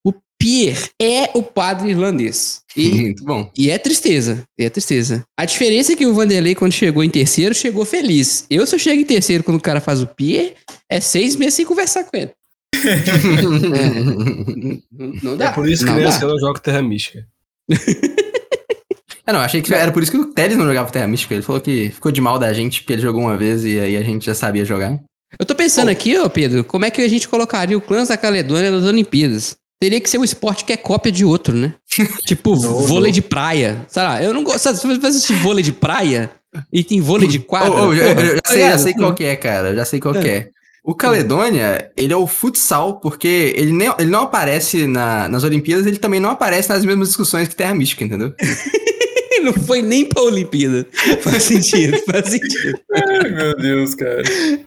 O 0.04 0.12
pier 0.40 0.90
é 1.00 1.30
o 1.36 1.44
padre 1.44 1.92
irlandês. 1.92 2.62
E 2.76 2.90
Muito 3.14 3.24
bom. 3.24 3.52
e 3.56 3.70
é 3.70 3.78
tristeza, 3.78 4.44
e 4.58 4.66
é 4.66 4.70
tristeza. 4.70 5.24
A 5.38 5.46
diferença 5.46 5.94
é 5.94 5.96
que 5.96 6.08
o 6.08 6.14
Vanderlei, 6.16 6.56
quando 6.56 6.72
chegou 6.72 7.04
em 7.04 7.10
terceiro, 7.10 7.54
chegou 7.54 7.86
feliz. 7.86 8.48
Eu, 8.50 8.66
se 8.66 8.74
eu 8.74 8.80
chego 8.80 9.00
em 9.00 9.06
terceiro 9.06 9.44
quando 9.44 9.58
o 9.58 9.62
cara 9.62 9.80
faz 9.80 10.02
o 10.02 10.08
pier, 10.08 10.56
é 10.90 11.00
seis 11.00 11.36
meses 11.36 11.54
sem 11.54 11.66
conversar 11.68 12.04
com 12.06 12.18
ele. 12.18 12.32
Não, 14.92 15.14
não 15.24 15.38
dá. 15.38 15.50
É 15.50 15.52
por 15.52 15.68
isso 15.68 15.86
que 15.86 15.92
não 15.92 16.02
dá. 16.02 16.20
eu 16.22 16.28
não 16.30 16.40
jogo 16.40 16.60
Terra 16.60 16.82
Mística. 16.82 17.26
É, 19.30 19.34
não, 19.34 19.40
achei 19.42 19.62
que 19.62 19.72
era 19.74 19.92
por 19.92 20.02
isso 20.02 20.12
que 20.12 20.18
o 20.18 20.26
Teles 20.26 20.58
não 20.58 20.66
jogava 20.66 20.90
Terra 20.92 21.08
Mística. 21.08 21.36
Ele 21.36 21.44
falou 21.44 21.62
que 21.62 21.92
ficou 21.92 22.12
de 22.12 22.20
mal 22.20 22.40
da 22.40 22.52
gente 22.52 22.82
porque 22.82 22.94
ele 22.94 23.02
jogou 23.02 23.22
uma 23.22 23.38
vez 23.38 23.64
e 23.64 23.80
aí 23.80 23.96
a 23.96 24.02
gente 24.02 24.26
já 24.26 24.34
sabia 24.34 24.66
jogar. 24.66 24.98
Eu 25.40 25.46
tô 25.46 25.54
pensando 25.54 25.90
aqui, 25.90 26.18
ó, 26.18 26.28
Pedro, 26.28 26.64
como 26.64 26.86
é 26.86 26.90
que 26.90 27.00
a 27.02 27.08
gente 27.08 27.28
colocaria 27.30 27.78
o 27.78 27.82
Clãs 27.82 28.08
da 28.08 28.18
Caledônia 28.18 28.72
nas 28.72 28.84
Olimpíadas? 28.86 29.56
Teria 29.80 30.02
que 30.02 30.10
ser 30.10 30.18
um 30.18 30.24
esporte 30.24 30.66
que 30.66 30.74
é 30.74 30.78
cópia 30.78 31.12
de 31.12 31.24
outro, 31.24 31.56
né? 31.56 31.76
tipo, 32.26 32.56
vôlei 32.56 33.12
de 33.12 33.22
praia. 33.22 33.86
Sei 33.88 34.02
lá, 34.02 34.22
eu 34.24 34.34
não 34.34 34.44
gosto. 34.44 34.76
Se 34.76 34.88
você 34.88 35.08
assistir 35.08 35.34
vôlei 35.36 35.64
de 35.64 35.72
praia 35.72 36.32
e 36.74 36.84
tem 36.84 37.00
vôlei 37.00 37.28
de 37.28 37.38
quadra. 37.38 37.72
Ô, 37.84 37.96
já, 37.96 38.16
porra, 38.16 38.26
eu 38.28 38.36
já 38.36 38.42
sei, 38.48 38.62
já 38.62 38.78
sei 38.80 38.94
qual 38.96 39.14
que 39.14 39.24
é, 39.24 39.36
cara. 39.36 39.76
Já 39.76 39.86
sei 39.86 40.00
qual 40.00 40.16
que 40.16 40.28
é. 40.28 40.48
O 40.84 40.96
Caledônia, 40.96 41.92
ele 41.96 42.12
é 42.12 42.18
o 42.18 42.26
futsal, 42.26 43.00
porque 43.00 43.54
ele, 43.56 43.72
nem, 43.72 43.94
ele 44.00 44.10
não 44.10 44.22
aparece 44.24 44.88
na- 44.88 45.30
nas 45.30 45.44
Olimpíadas, 45.44 45.86
ele 45.86 45.98
também 46.00 46.20
não 46.20 46.32
aparece 46.32 46.70
nas 46.70 46.84
mesmas 46.84 47.10
discussões 47.10 47.48
que 47.48 47.56
Terra 47.56 47.76
Mística, 47.76 48.04
entendeu? 48.04 48.34
Não 49.44 49.54
foi 49.54 49.82
nem 49.82 50.06
pra 50.06 50.22
Olimpíada. 50.24 50.86
Faz 51.22 51.44
sentido, 51.44 51.98
faz 52.10 52.30
sentido. 52.30 52.80
Ai, 52.94 53.30
meu 53.32 53.56
Deus, 53.58 53.96
cara. 53.96 54.22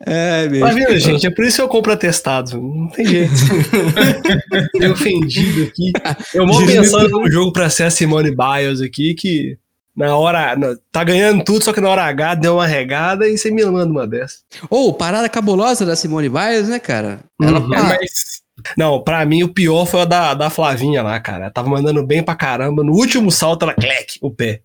É, 0.07 0.49
meu. 0.49 0.61
Tá 0.67 0.73
vendo, 0.73 0.99
gente? 0.99 1.27
É 1.27 1.31
por 1.31 1.45
isso 1.45 1.57
que 1.57 1.63
eu 1.63 1.69
compro 1.69 1.93
atestado. 1.93 2.61
Não 2.61 2.89
tem 2.89 3.05
jeito. 3.07 3.33
Fiquei 4.73 4.89
ofendido 4.91 5.63
aqui. 5.65 5.93
Eu 6.35 6.47
vou 6.47 6.65
pensando 6.67 7.09
no 7.21 7.31
jogo 7.31 7.53
pra 7.53 7.71
ser 7.71 7.85
a 7.85 7.91
Simone 7.91 8.31
Biles 8.35 8.81
aqui, 8.81 9.15
que 9.15 9.57
na 9.97 10.17
hora. 10.17 10.57
na- 10.57 10.77
tá 10.91 11.05
ganhando 11.05 11.45
tudo, 11.45 11.65
só 11.65 11.73
que 11.73 11.81
na 11.81 11.89
hora 11.89 12.03
H 12.05 12.35
deu 12.37 12.55
uma 12.55 12.67
regada 12.67 13.29
e 13.29 13.37
você 13.37 13.51
me 13.51 13.65
manda 13.65 13.91
uma 13.91 14.07
dessa. 14.07 14.39
Ô, 14.71 14.93
parada 14.93 15.29
cabulosa 15.29 15.85
da 15.87 15.97
Simone 15.97 16.29
Biles, 16.29 16.69
né, 16.69 16.79
cara? 16.79 17.21
Ela 17.41 17.61
Uhum. 17.61 17.75
É, 17.75 17.79
ah, 17.79 17.83
mas 17.85 18.42
Não, 18.77 19.03
pra 19.03 19.25
mim 19.25 19.43
o 19.43 19.53
pior 19.53 19.87
foi 19.87 20.03
o 20.03 20.07
da, 20.07 20.35
da 20.35 20.51
Flavinha 20.51 21.03
lá, 21.03 21.19
cara. 21.21 21.45
Ela 21.45 21.53
tava 21.53 21.69
mandando 21.69 22.05
bem 22.07 22.23
pra 22.23 22.35
caramba. 22.35 22.83
No 22.83 22.93
último 22.93 23.31
salto, 23.31 23.65
ela 23.65 23.75
clec, 23.75 24.19
o 24.21 24.31
pé. 24.31 24.61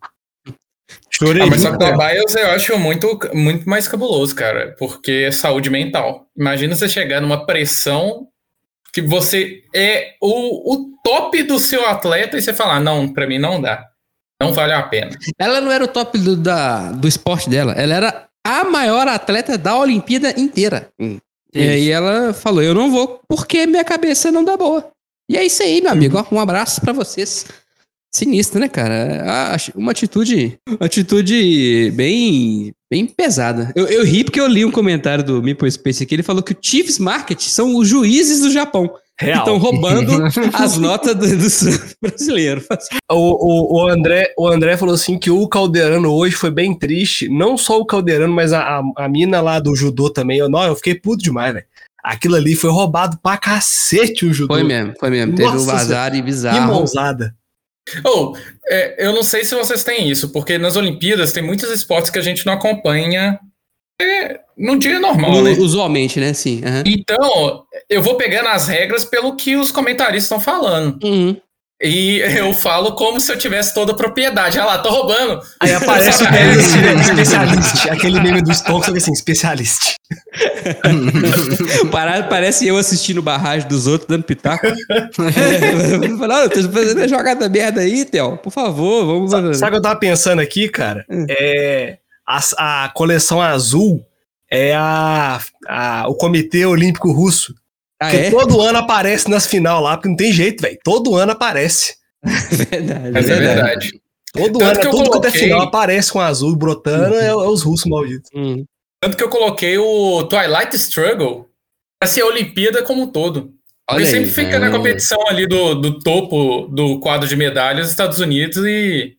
Chorei. 1.09 1.43
Ah, 1.43 1.47
mas 1.47 1.61
só 1.61 1.75
que 1.75 1.83
o 1.83 1.97
Biles 1.97 2.35
eu 2.35 2.51
acho 2.51 2.77
muito, 2.79 3.19
muito 3.33 3.67
mais 3.67 3.87
cabuloso, 3.87 4.35
cara, 4.35 4.75
porque 4.77 5.25
é 5.27 5.31
saúde 5.31 5.69
mental. 5.69 6.27
Imagina 6.37 6.75
você 6.75 6.87
chegar 6.87 7.21
numa 7.21 7.45
pressão 7.45 8.27
que 8.93 9.01
você 9.01 9.63
é 9.75 10.15
o, 10.21 10.73
o 10.73 10.91
top 11.03 11.43
do 11.43 11.59
seu 11.59 11.85
atleta 11.87 12.37
e 12.37 12.41
você 12.41 12.53
falar, 12.53 12.79
não, 12.79 13.11
pra 13.11 13.27
mim 13.27 13.37
não 13.37 13.61
dá. 13.61 13.85
Não 14.41 14.53
vale 14.53 14.73
a 14.73 14.83
pena. 14.83 15.11
ela 15.39 15.59
não 15.59 15.71
era 15.71 15.83
o 15.83 15.87
top 15.87 16.17
do, 16.19 16.35
da, 16.35 16.91
do 16.91 17.07
esporte 17.07 17.49
dela. 17.49 17.73
Ela 17.73 17.95
era 17.95 18.27
a 18.45 18.63
maior 18.63 19.07
atleta 19.07 19.57
da 19.57 19.75
Olimpíada 19.77 20.29
inteira. 20.39 20.89
E 21.53 21.61
aí 21.61 21.89
ela 21.89 22.33
falou: 22.33 22.61
Eu 22.61 22.73
não 22.73 22.91
vou 22.91 23.19
porque 23.27 23.65
minha 23.65 23.83
cabeça 23.83 24.31
não 24.31 24.43
dá 24.43 24.55
boa. 24.57 24.89
E 25.29 25.37
é 25.37 25.45
isso 25.45 25.61
aí, 25.63 25.81
meu 25.81 25.91
amigo. 25.91 26.17
Ó, 26.17 26.35
um 26.35 26.39
abraço 26.39 26.81
pra 26.81 26.93
vocês. 26.93 27.45
Sinistro, 28.13 28.59
né, 28.59 28.69
cara? 28.69 29.23
Ah, 29.25 29.57
Uma 29.75 29.91
atitude, 29.91 30.57
uma 30.67 30.85
atitude 30.85 31.91
bem, 31.93 32.73
bem 32.89 33.05
pesada. 33.05 33.71
Eu, 33.75 33.85
eu 33.87 34.03
ri 34.03 34.23
porque 34.23 34.39
eu 34.39 34.47
li 34.47 34.63
um 34.63 34.71
comentário 34.71 35.23
do 35.23 35.43
Meeple 35.43 35.69
Space 35.69 36.03
aqui. 36.03 36.15
Ele 36.15 36.23
falou 36.23 36.41
que 36.41 36.53
o 36.53 36.57
Chiefs 36.59 36.99
Market 36.99 37.41
são 37.41 37.75
os 37.75 37.87
juízes 37.87 38.41
do 38.41 38.49
Japão 38.49 38.87
que 38.87 38.97
Real. 39.19 39.39
estão 39.39 39.57
roubando 39.57 40.11
as 40.53 40.77
notas 40.77 41.15
do, 41.15 41.27
do 41.27 41.95
brasileiro. 42.01 42.63
O, 43.11 43.15
o, 43.15 43.81
o, 43.81 43.89
André, 43.89 44.33
o 44.37 44.47
André 44.47 44.77
falou 44.77 44.93
assim 44.93 45.17
que 45.17 45.31
o 45.31 45.47
Calderano 45.47 46.13
hoje 46.13 46.35
foi 46.35 46.51
bem 46.51 46.77
triste. 46.77 47.27
Não 47.27 47.57
só 47.57 47.79
o 47.79 47.85
Calderano, 47.85 48.33
mas 48.33 48.53
a, 48.53 48.61
a, 48.61 48.83
a 48.95 49.09
mina 49.09 49.41
lá 49.41 49.59
do 49.59 49.75
judô 49.75 50.09
também. 50.09 50.37
Eu, 50.37 50.47
não, 50.49 50.63
eu 50.63 50.75
fiquei 50.75 50.93
puto 50.93 51.23
demais, 51.23 51.53
velho. 51.53 51.65
Aquilo 52.03 52.35
ali 52.35 52.55
foi 52.55 52.69
roubado 52.69 53.17
pra 53.21 53.37
cacete 53.37 54.25
o 54.25 54.33
judô. 54.33 54.53
Foi 54.53 54.63
mesmo, 54.63 54.93
foi 54.99 55.09
mesmo. 55.09 55.35
Teve 55.35 55.49
um 55.49 55.53
Nossa 55.53 55.65
vazar 55.65 56.13
e 56.13 56.17
Que 56.17 56.21
bizarro. 56.21 56.73
mãozada. 56.73 57.35
Ou, 58.03 58.37
é, 58.69 59.07
eu 59.07 59.13
não 59.13 59.23
sei 59.23 59.43
se 59.43 59.55
vocês 59.55 59.83
têm 59.83 60.09
isso, 60.09 60.29
porque 60.29 60.57
nas 60.57 60.75
Olimpíadas 60.75 61.31
tem 61.31 61.43
muitos 61.43 61.71
esportes 61.71 62.11
que 62.11 62.19
a 62.19 62.21
gente 62.21 62.45
não 62.45 62.53
acompanha 62.53 63.39
é, 64.01 64.39
no 64.57 64.77
dia 64.77 64.99
normal, 64.99 65.31
No- 65.31 65.43
né? 65.43 65.51
Usualmente, 65.59 66.19
né? 66.19 66.33
Sim. 66.33 66.61
aham. 66.65 66.83
Então, 66.85 67.63
eu 67.89 68.01
vou 68.01 68.15
pegando 68.15 68.49
as 68.49 68.67
regras 68.67 69.03
pelo 69.05 69.35
que 69.35 69.55
os 69.55 69.71
comentaristas 69.71 70.23
estão 70.23 70.39
falando. 70.39 70.99
Uhum. 71.03 71.35
E 71.79 72.17
eu 72.35 72.55
falo 72.55 72.93
como 72.93 73.19
se 73.19 73.31
eu 73.31 73.37
tivesse 73.37 73.71
toda 73.71 73.91
a 73.91 73.95
propriedade. 73.95 74.57
Ah 74.57 74.65
lá, 74.65 74.77
tô 74.79 74.89
roubando. 74.89 75.39
Aí 75.59 75.71
aparece 75.75 76.23
o 76.23 76.31
deles 76.31 76.57
assim, 76.65 76.81
né? 76.81 76.93
Especialista. 76.95 77.93
Aquele 77.93 78.19
meme 78.19 78.41
do 78.41 78.51
que 78.91 78.97
assim, 78.97 79.11
especialista. 79.11 79.93
Parece 82.29 82.67
eu 82.67 82.77
assistindo 82.77 83.21
barragem 83.21 83.67
dos 83.67 83.85
outros, 83.85 84.07
dando 84.09 84.23
pitaco. 84.23 84.65
Falar, 86.17 86.43
eu 86.45 86.49
tô 86.49 86.63
fazendo 86.71 87.03
a 87.03 87.07
jogada 87.07 87.47
merda 87.47 87.81
aí, 87.81 88.05
Theo. 88.05 88.37
Por 88.37 88.51
favor, 88.51 89.05
vamos. 89.05 89.29
Sabe 89.29 89.53
sabe 89.55 89.69
o 89.69 89.71
que 89.73 89.77
eu 89.77 89.81
tava 89.83 89.99
pensando 89.99 90.41
aqui, 90.41 90.67
cara? 90.69 91.05
É. 91.29 91.97
A, 92.27 92.83
a 92.85 92.89
coleção 92.89 93.41
azul 93.41 94.05
é 94.51 94.73
a, 94.75 95.39
a- 95.67 96.05
o 96.09 96.15
Comitê 96.15 96.65
Olímpico 96.65 97.11
Russo. 97.11 97.55
Ah, 97.99 98.11
que 98.11 98.17
é? 98.17 98.29
todo 98.29 98.61
ano 98.61 98.77
aparece 98.79 99.29
nas 99.29 99.47
final 99.47 99.81
lá, 99.81 99.97
porque 99.97 100.09
não 100.09 100.15
tem 100.15 100.31
jeito, 100.31 100.61
velho. 100.61 100.77
Todo 100.83 101.15
ano 101.15 101.31
aparece. 101.31 101.95
Verdade, 102.69 103.11
Mas 103.11 103.29
é 103.29 103.35
verdade. 103.39 104.01
Todo 104.33 104.59
Tanto 104.59 104.63
ano, 104.63 104.79
que 104.81 104.87
eu 104.87 104.91
tudo 104.91 105.09
quanto 105.09 105.25
é 105.25 105.29
coloquei- 105.31 105.41
final 105.41 105.61
aparece 105.61 106.11
com 106.11 106.19
azul 106.19 106.55
brotando, 106.55 107.15
é, 107.15 107.27
é 107.27 107.35
os 107.35 107.63
russos 107.63 107.85
malditos. 107.89 108.29
Hum. 108.35 108.65
Tanto 109.01 109.15
que 109.17 109.23
eu 109.23 109.29
coloquei 109.29 109.77
o 109.77 110.23
Twilight 110.25 110.75
Struggle 110.75 111.47
pra 111.99 112.07
ser 112.09 112.21
a 112.21 112.25
Olimpíada 112.27 112.83
como 112.83 113.03
um 113.03 113.07
todo. 113.07 113.53
Olha 113.89 113.99
Porque 114.01 114.05
sempre 114.05 114.25
aí, 114.27 114.31
fica 114.31 114.59
na 114.59 114.67
é. 114.67 114.69
competição 114.69 115.27
ali 115.27 115.47
do, 115.47 115.75
do 115.75 115.99
topo 115.99 116.67
do 116.67 116.99
quadro 116.99 117.27
de 117.27 117.35
medalhas 117.35 117.89
Estados 117.89 118.19
Unidos 118.19 118.63
e 118.65 119.15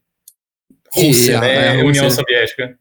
Rússia, 0.93 1.33
E 1.33 1.35
a- 1.37 1.41
né? 1.41 1.69
a 1.69 1.73
Rússia, 1.73 1.87
União? 1.87 2.11
Soviética. 2.11 2.79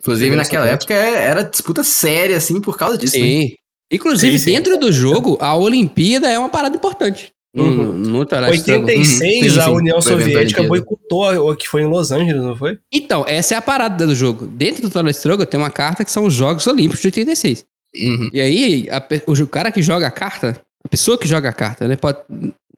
Inclusive, 0.00 0.34
naquela 0.34 0.66
época 0.66 0.94
é- 0.94 1.24
era 1.24 1.42
disputa 1.42 1.84
séria, 1.84 2.36
assim, 2.36 2.60
por 2.60 2.76
causa 2.76 2.96
disso. 2.98 3.18
né? 3.18 3.24
Sim. 3.24 3.54
Inclusive, 3.92 4.38
Sim, 4.38 4.44
sim. 4.44 4.52
dentro 4.52 4.78
do 4.78 4.92
jogo, 4.92 5.36
a 5.40 5.54
Olimpíada 5.56 6.28
é 6.30 6.38
uma 6.38 6.48
parada 6.48 6.76
importante. 6.76 7.32
Uhum. 7.56 7.74
No, 7.74 7.92
no 7.92 8.26
Twilight 8.26 8.58
Struggle. 8.58 8.84
86, 8.86 9.08
Sim, 9.08 9.50
sim, 9.50 9.60
a 9.60 9.70
União 9.70 10.00
Soviética 10.00 10.62
boicotou 10.62 11.50
o 11.50 11.56
que 11.56 11.68
foi 11.68 11.82
em 11.82 11.86
Los 11.86 12.12
Angeles, 12.12 12.42
não 12.42 12.56
foi? 12.56 12.78
Então, 12.92 13.24
essa 13.26 13.54
é 13.54 13.58
a 13.58 13.62
parada 13.62 14.06
do 14.06 14.14
jogo. 14.14 14.46
Dentro 14.46 14.82
do 14.82 14.90
Twilight 14.90 15.16
Struggle 15.16 15.44
tem 15.44 15.58
uma 15.58 15.70
carta 15.70 16.04
que 16.04 16.12
são 16.12 16.24
os 16.24 16.32
Jogos 16.34 16.66
Olímpicos 16.68 17.00
de 17.00 17.08
86. 17.08 17.64
Uhum. 17.96 18.30
E 18.32 18.40
aí, 18.40 18.88
a 18.88 19.02
o 19.26 19.46
cara 19.48 19.72
que 19.72 19.82
joga 19.82 20.06
a 20.06 20.10
carta, 20.12 20.60
a 20.84 20.88
pessoa 20.88 21.18
que 21.18 21.26
joga 21.26 21.48
a 21.48 21.52
carta, 21.52 21.88
né? 21.88 21.96
Pode... 21.96 22.18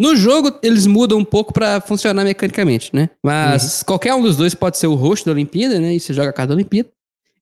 No 0.00 0.16
jogo, 0.16 0.50
eles 0.62 0.86
mudam 0.86 1.18
um 1.18 1.24
pouco 1.24 1.52
pra 1.52 1.78
funcionar 1.82 2.24
mecanicamente, 2.24 2.90
né? 2.94 3.10
Mas 3.22 3.82
qualquer 3.82 4.14
um 4.14 4.22
dos 4.22 4.38
dois 4.38 4.54
pode 4.54 4.78
ser 4.78 4.86
o 4.86 4.94
host 4.94 5.26
da 5.26 5.32
Olimpíada, 5.32 5.78
né? 5.78 5.94
E 5.94 6.00
você 6.00 6.14
joga 6.14 6.30
a 6.30 6.32
carta 6.32 6.48
da 6.48 6.54
Olimpíada. 6.54 6.88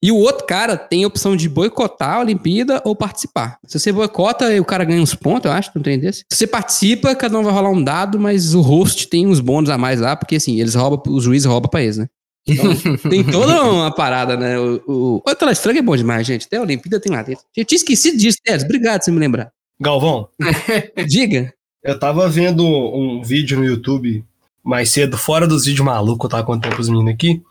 E 0.03 0.11
o 0.11 0.17
outro 0.17 0.47
cara 0.47 0.79
tem 0.79 1.05
a 1.05 1.07
opção 1.07 1.37
de 1.37 1.49
boicotar 1.49 2.15
a 2.17 2.21
Olimpíada 2.21 2.81
ou 2.87 2.97
participar. 2.97 3.59
Se 3.67 3.79
você 3.79 3.93
boicota, 3.93 4.49
o 4.59 4.65
cara 4.65 4.85
ganha 4.85 5.03
uns 5.03 5.15
pontos, 5.15 5.45
eu 5.45 5.53
acho, 5.53 5.71
não 5.75 5.83
tem 5.83 5.99
desse. 5.99 6.21
Se 6.31 6.39
você 6.39 6.47
participa, 6.47 7.15
cada 7.15 7.39
um 7.39 7.43
vai 7.43 7.53
rolar 7.53 7.71
um 7.71 7.85
dado, 7.85 8.19
mas 8.19 8.55
o 8.55 8.63
host 8.63 9.09
tem 9.09 9.27
uns 9.27 9.41
bônus 9.41 9.69
a 9.69 9.77
mais 9.77 10.01
lá, 10.01 10.17
porque 10.17 10.37
assim, 10.37 10.59
eles 10.59 10.75
roubam, 10.75 11.15
os 11.15 11.25
juízes 11.25 11.45
roubam 11.45 11.69
pra 11.69 11.83
eles, 11.83 11.99
né? 11.99 12.09
Então, 12.47 12.75
tem 13.11 13.23
toda 13.23 13.63
uma 13.63 13.95
parada, 13.95 14.37
né? 14.39 14.59
O, 14.59 14.83
o, 14.87 15.23
o 15.23 15.51
Struggle 15.51 15.81
é 15.81 15.85
bom 15.85 15.97
demais, 15.97 16.27
gente. 16.27 16.47
Até 16.47 16.57
a 16.57 16.63
Olimpíada 16.63 16.99
tem 16.99 17.13
lá 17.13 17.23
dentro. 17.23 17.45
Eu 17.55 17.65
tinha 17.65 17.77
esquecido 17.77 18.17
disso, 18.17 18.39
Teres. 18.43 18.65
Obrigado 18.65 19.01
por 19.01 19.05
você 19.05 19.11
me 19.11 19.19
lembrar. 19.19 19.53
Galvão, 19.79 20.29
Diga. 21.09 21.53
eu 21.83 21.99
tava 21.99 22.29
vendo 22.29 22.67
um 22.67 23.23
vídeo 23.23 23.59
no 23.59 23.65
YouTube 23.65 24.25
mais 24.63 24.91
cedo, 24.91 25.17
fora 25.17 25.47
dos 25.47 25.65
vídeos 25.65 25.85
malucos 25.85 26.19
que 26.21 26.27
eu 26.27 26.31
tava 26.31 26.45
contando 26.45 26.75
pros 26.75 26.89
meninos 26.89 27.15
aqui. 27.15 27.43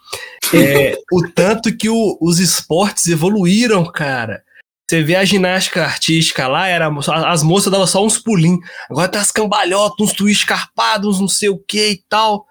É, 0.53 0.97
o 1.11 1.27
tanto 1.29 1.75
que 1.75 1.89
o- 1.89 2.17
os 2.21 2.39
esportes 2.39 3.07
evoluíram, 3.07 3.83
cara. 3.85 4.43
Você 4.89 5.03
vê 5.03 5.15
a 5.15 5.23
ginástica 5.25 5.83
artística 5.83 6.47
lá, 6.47 6.67
era, 6.67 6.89
as 7.27 7.43
moças 7.43 7.71
davam 7.71 7.85
só 7.85 8.03
uns 8.03 8.17
pulinhos. 8.17 8.59
Agora 8.89 9.07
tá 9.07 9.19
as 9.21 9.31
cambalhotas, 9.31 9.99
uns 9.99 10.13
twist 10.13 10.47
carpados, 10.47 11.17
uns 11.17 11.21
não 11.21 11.27
sei 11.27 11.49
o 11.49 11.59
que 11.59 11.91
e 11.91 12.03
tal. 12.09 12.47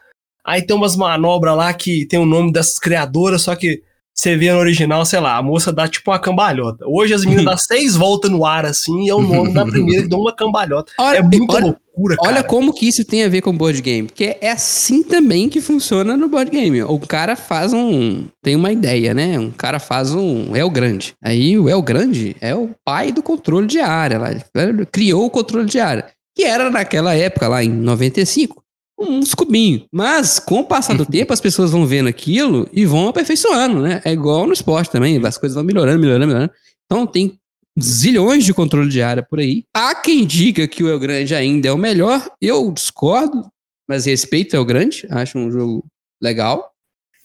Aí 0.47 0.63
tem 0.63 0.75
umas 0.77 0.95
manobras 0.95 1.57
lá 1.57 1.73
que 1.75 2.07
tem 2.07 2.19
o 2.19 2.25
nome 2.25 2.53
dessas 2.53 2.79
criadoras, 2.79 3.43
só 3.43 3.57
que 3.57 3.83
você 4.15 4.37
vê 4.37 4.53
no 4.53 4.59
original, 4.59 5.05
sei 5.05 5.19
lá, 5.21 5.37
a 5.37 5.43
moça 5.43 5.73
dá 5.73 5.87
tipo 5.89 6.11
uma 6.13 6.19
cambalhota. 6.19 6.85
Hoje 6.87 7.13
as 7.13 7.25
meninas 7.25 7.45
dão 7.47 7.57
seis 7.59 7.97
voltas 7.97 8.31
no 8.31 8.47
ar 8.47 8.65
assim, 8.65 9.05
e 9.05 9.09
é 9.11 9.15
o 9.15 9.21
nome 9.21 9.53
da 9.53 9.65
primeira 9.67 10.03
que 10.05 10.09
dá 10.09 10.17
uma 10.17 10.35
cambalhota. 10.35 10.93
Olha, 10.99 11.19
É 11.19 11.23
muita 11.23 11.55
olha, 11.57 11.77
loucura, 11.99 12.17
cara. 12.17 12.29
olha 12.29 12.45
como 12.45 12.73
que 12.73 12.87
isso 12.87 13.05
tem 13.05 13.25
a 13.25 13.29
ver 13.29 13.43
com 13.43 13.57
board 13.57 13.81
game. 13.83 14.09
Porque 14.09 14.37
é 14.41 14.51
assim 14.51 15.03
também 15.03 15.49
que 15.49 15.61
funciona 15.61 16.17
no 16.17 16.29
board 16.29 16.51
game. 16.51 16.83
O 16.83 16.99
cara 17.01 17.35
faz 17.37 17.73
um. 17.73 18.27
Tem 18.43 18.55
uma 18.55 18.73
ideia, 18.73 19.13
né? 19.13 19.39
Um 19.39 19.51
cara 19.51 19.79
faz 19.79 20.15
um 20.15 20.55
El 20.55 20.71
Grande. 20.71 21.15
Aí 21.23 21.59
o 21.59 21.69
El 21.69 21.83
Grande 21.83 22.37
é 22.41 22.55
o 22.55 22.71
pai 22.85 23.13
do 23.13 23.23
controle 23.23 23.67
de 23.67 23.81
área. 23.81 24.19
Lá. 24.19 24.31
Ele 24.31 24.87
criou 24.87 25.27
o 25.27 25.31
controle 25.31 25.67
de 25.67 25.81
área. 25.81 26.07
Que 26.37 26.45
era 26.45 26.71
naquela 26.71 27.15
época, 27.15 27.49
lá 27.49 27.63
em 27.65 27.71
95. 27.71 28.63
Uns 29.01 29.35
cubinhos. 29.35 29.83
Mas, 29.93 30.39
com 30.39 30.61
o 30.61 30.65
passar 30.65 30.97
do 30.97 31.07
tempo, 31.07 31.33
as 31.33 31.41
pessoas 31.41 31.71
vão 31.71 31.87
vendo 31.87 32.09
aquilo 32.09 32.69
e 32.73 32.85
vão 32.85 33.09
aperfeiçoando, 33.09 33.81
né? 33.81 34.01
É 34.05 34.13
igual 34.13 34.47
no 34.47 34.53
esporte 34.53 34.91
também. 34.91 35.25
As 35.25 35.39
coisas 35.39 35.55
vão 35.55 35.65
melhorando, 35.65 36.01
melhorando, 36.01 36.27
melhorando. 36.27 36.53
Então 36.87 37.07
tem 37.07 37.38
zilhões 37.81 38.45
de 38.45 38.53
controle 38.55 38.89
de 38.89 39.03
área 39.03 39.23
por 39.23 39.39
aí. 39.39 39.65
Há 39.75 39.95
quem 39.95 40.27
diga 40.27 40.67
que 40.69 40.83
o 40.83 40.89
El 40.89 40.99
Grande 40.99 41.35
ainda 41.35 41.69
é 41.69 41.73
o 41.73 41.79
melhor. 41.79 42.31
Eu 42.41 42.71
discordo, 42.73 43.47
mas 43.89 44.07
respeito 44.07 44.55
o 44.55 44.57
El 44.57 44.65
Grande. 44.65 45.07
Acho 45.11 45.39
um 45.39 45.51
jogo 45.51 45.85
legal. 46.23 46.71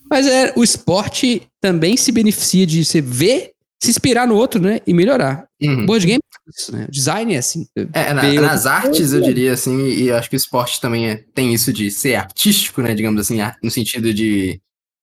Mas 0.09 0.27
é, 0.27 0.53
o 0.55 0.63
esporte 0.63 1.41
também 1.61 1.97
se 1.97 2.11
beneficia 2.11 2.65
de 2.67 2.83
você 2.85 3.01
ver, 3.01 3.51
se 3.81 3.89
inspirar 3.89 4.27
no 4.27 4.35
outro, 4.35 4.61
né? 4.61 4.79
E 4.85 4.93
melhorar. 4.93 5.47
Uhum. 5.61 5.85
Board 5.85 6.05
game 6.05 6.19
é 6.19 6.49
isso, 6.55 6.71
né? 6.75 6.87
Design 6.89 7.33
é 7.33 7.37
assim. 7.37 7.65
É, 7.93 8.13
na- 8.13 8.33
nas 8.33 8.65
artes, 8.65 9.11
eu 9.13 9.21
diria 9.21 9.53
assim, 9.53 9.87
e 9.87 10.11
acho 10.11 10.29
que 10.29 10.35
o 10.35 10.37
esporte 10.37 10.79
também 10.79 11.09
é- 11.09 11.23
tem 11.33 11.53
isso 11.53 11.71
de 11.73 11.89
ser 11.89 12.15
artístico, 12.15 12.81
né, 12.81 12.93
digamos 12.93 13.19
assim, 13.21 13.37
no 13.63 13.71
sentido 13.71 14.13
de 14.13 14.59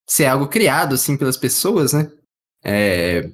ser 0.08 0.26
algo 0.26 0.46
criado, 0.48 0.94
assim, 0.94 1.16
pelas 1.16 1.36
pessoas, 1.36 1.92
né? 1.92 2.10
É, 2.64 3.28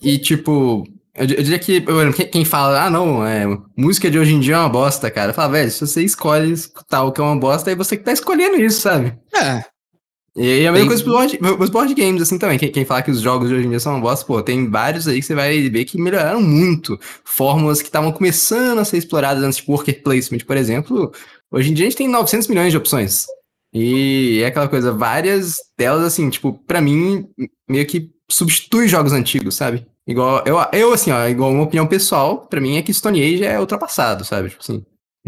e, 0.00 0.18
tipo, 0.18 0.84
Eu, 1.14 1.26
eu 1.26 1.42
diria 1.42 1.58
que, 1.58 1.84
exemplo, 1.88 2.14
quem, 2.14 2.26
fala, 2.44 2.86
ah, 2.86 2.90
não, 2.90 3.26
é, 3.26 3.44
música 3.76 4.10
de 4.10 4.18
hoje 4.18 4.34
em 4.34 4.40
dia 4.40 4.54
é 4.54 4.58
uma 4.58 4.68
bosta, 4.68 5.10
cara. 5.10 5.34
Fala, 5.34 5.52
velho, 5.52 5.70
se 5.70 5.86
você 5.86 6.02
escolhe 6.02 6.50
escutar 6.52 7.04
o 7.04 7.12
que 7.12 7.20
é 7.20 7.24
uma 7.24 7.36
bosta, 7.38 7.68
aí 7.70 7.76
você 7.76 7.96
que 7.96 8.04
tá 8.04 8.12
escolhendo 8.12 8.56
isso, 8.56 8.80
sabe? 8.80 9.14
É, 9.34 9.62
E 10.34 10.40
aí 10.42 10.66
a 10.66 10.72
mesma 10.72 10.88
Tem- 10.88 10.96
coisa 10.96 11.04
pros 11.04 11.14
board, 11.38 11.62
os 11.62 11.68
board 11.70 11.94
games, 11.94 12.22
assim, 12.22 12.38
também. 12.38 12.58
Quem, 12.58 12.72
quem 12.72 12.84
fala 12.86 13.02
que 13.02 13.10
os 13.10 13.20
jogos 13.20 13.48
de 13.50 13.54
hoje 13.54 13.66
em 13.66 13.70
dia 13.70 13.78
são 13.80 13.92
uma 13.92 14.00
bosta, 14.00 14.24
pô, 14.24 14.42
tem 14.42 14.70
vários 14.70 15.06
aí 15.06 15.20
que 15.20 15.26
você 15.26 15.34
vai 15.34 15.68
ver 15.68 15.84
que 15.84 16.00
melhoraram 16.00 16.40
muito. 16.40 16.98
Fórmulas 17.24 17.82
que 17.82 17.88
estavam 17.88 18.10
começando 18.10 18.78
a 18.78 18.84
ser 18.84 18.96
exploradas 18.96 19.44
antes, 19.44 19.58
tipo 19.58 19.72
worker 19.72 20.02
placement, 20.02 20.46
por 20.46 20.56
exemplo. 20.56 21.12
Hoje 21.50 21.70
em 21.70 21.74
dia 21.74 21.84
a 21.86 21.90
gente 21.90 21.98
tem 21.98 22.08
900 22.08 22.48
milhões 22.48 22.70
de 22.72 22.78
opções. 22.78 23.26
E 23.74 24.40
é 24.42 24.46
aquela 24.46 24.68
coisa, 24.68 24.90
várias 24.92 25.56
delas, 25.78 26.04
assim, 26.04 26.30
tipo, 26.30 26.54
pra 26.66 26.80
mim, 26.80 27.26
meio 27.68 27.86
que 27.86 28.10
substitui 28.30 28.88
jogos 28.88 29.12
antigos, 29.12 29.54
sabe? 29.56 29.86
Igual, 30.06 30.42
eu, 30.44 30.56
eu 30.72 30.92
assim, 30.92 31.12
ó, 31.12 31.28
igual 31.28 31.50
uma 31.52 31.62
opinião 31.62 31.86
pessoal, 31.86 32.38
pra 32.50 32.60
mim 32.60 32.76
é 32.76 32.82
que 32.82 32.92
Stone 32.92 33.22
Age 33.22 33.44
é 33.44 33.58
ultrapassado, 33.60 34.24
sabe? 34.24 34.50
Tipo 34.50 34.62
assim, 34.62 34.82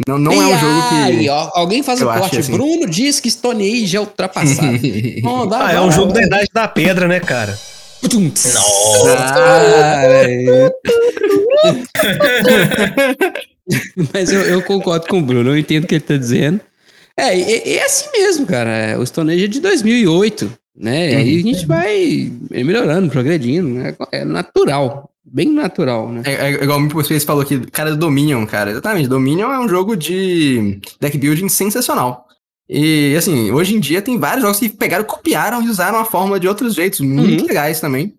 não, 0.09 0.19
não 0.19 0.33
é 0.33 0.37
um 0.47 0.59
jogo 0.59 1.19
que... 1.21 1.29
ó, 1.29 1.51
alguém 1.55 1.83
faz 1.83 2.03
acho 2.03 2.21
corte. 2.21 2.39
assim. 2.39 2.53
Bruno 2.53 2.89
diz 2.91 3.21
que 3.21 3.31
Stone 3.31 3.65
Age 3.85 3.97
é 3.97 4.01
ultrapassado. 4.01 4.79
Não, 5.23 5.47
dá, 5.47 5.67
Ah, 5.69 5.73
é 5.73 5.81
um 5.81 5.89
dá. 5.89 5.95
jogo 5.95 6.13
da 6.13 6.23
idade 6.23 6.49
da 6.53 6.67
pedra, 6.67 7.07
né, 7.07 7.21
cara? 7.21 7.57
Tum, 8.11 8.31
Ai. 9.17 10.71
Mas 14.13 14.33
eu, 14.33 14.41
eu 14.43 14.63
concordo 14.63 15.07
com 15.07 15.19
o 15.19 15.23
Bruno, 15.23 15.51
eu 15.51 15.59
entendo 15.59 15.85
o 15.85 15.87
que 15.87 15.95
ele 15.95 16.05
tá 16.05 16.17
dizendo. 16.17 16.61
É, 17.17 17.37
e 17.39 17.77
é 17.79 17.85
assim 17.85 18.09
mesmo, 18.13 18.47
cara. 18.47 18.99
O 18.99 19.07
Stone 19.07 19.33
Age 19.33 19.45
é 19.45 19.49
de 19.49 19.61
2008, 19.61 20.53
né? 20.77 21.13
E 21.13 21.17
aí 21.17 21.39
a 21.39 21.43
gente 21.43 21.67
vai 21.67 22.33
melhorando, 22.51 23.11
progredindo, 23.11 23.69
né? 23.69 23.95
É 24.11 24.25
natural, 24.25 25.11
bem 25.25 25.49
natural, 25.53 26.11
né? 26.11 26.23
É, 26.25 26.53
é 26.53 26.65
igual 26.65 26.81
o 26.81 26.89
vocês 26.89 27.25
falou 27.25 27.43
aqui, 27.43 27.59
cara 27.71 27.91
do 27.91 27.97
Dominion, 27.97 28.45
cara. 28.47 28.71
Exatamente, 28.71 29.09
Dominion 29.09 29.53
é 29.53 29.59
um 29.59 29.69
jogo 29.69 29.97
de 29.97 30.81
deck 31.01 31.17
building 31.17 31.49
sensacional. 31.49 32.24
E, 32.69 33.15
assim, 33.17 33.51
hoje 33.51 33.75
em 33.77 33.81
dia 33.81 34.01
tem 34.01 34.19
vários 34.19 34.43
jogos 34.43 34.59
que 34.59 34.69
pegaram, 34.71 35.05
copiaram 35.05 35.63
e 35.63 35.69
usaram 35.69 35.99
a 35.99 36.05
fórmula 36.05 36.41
de 36.41 36.49
outros 36.49 36.75
jeitos, 36.75 37.01
muito 37.01 37.43
Uhum. 37.43 37.47
legais 37.49 37.79
também. 37.81 38.15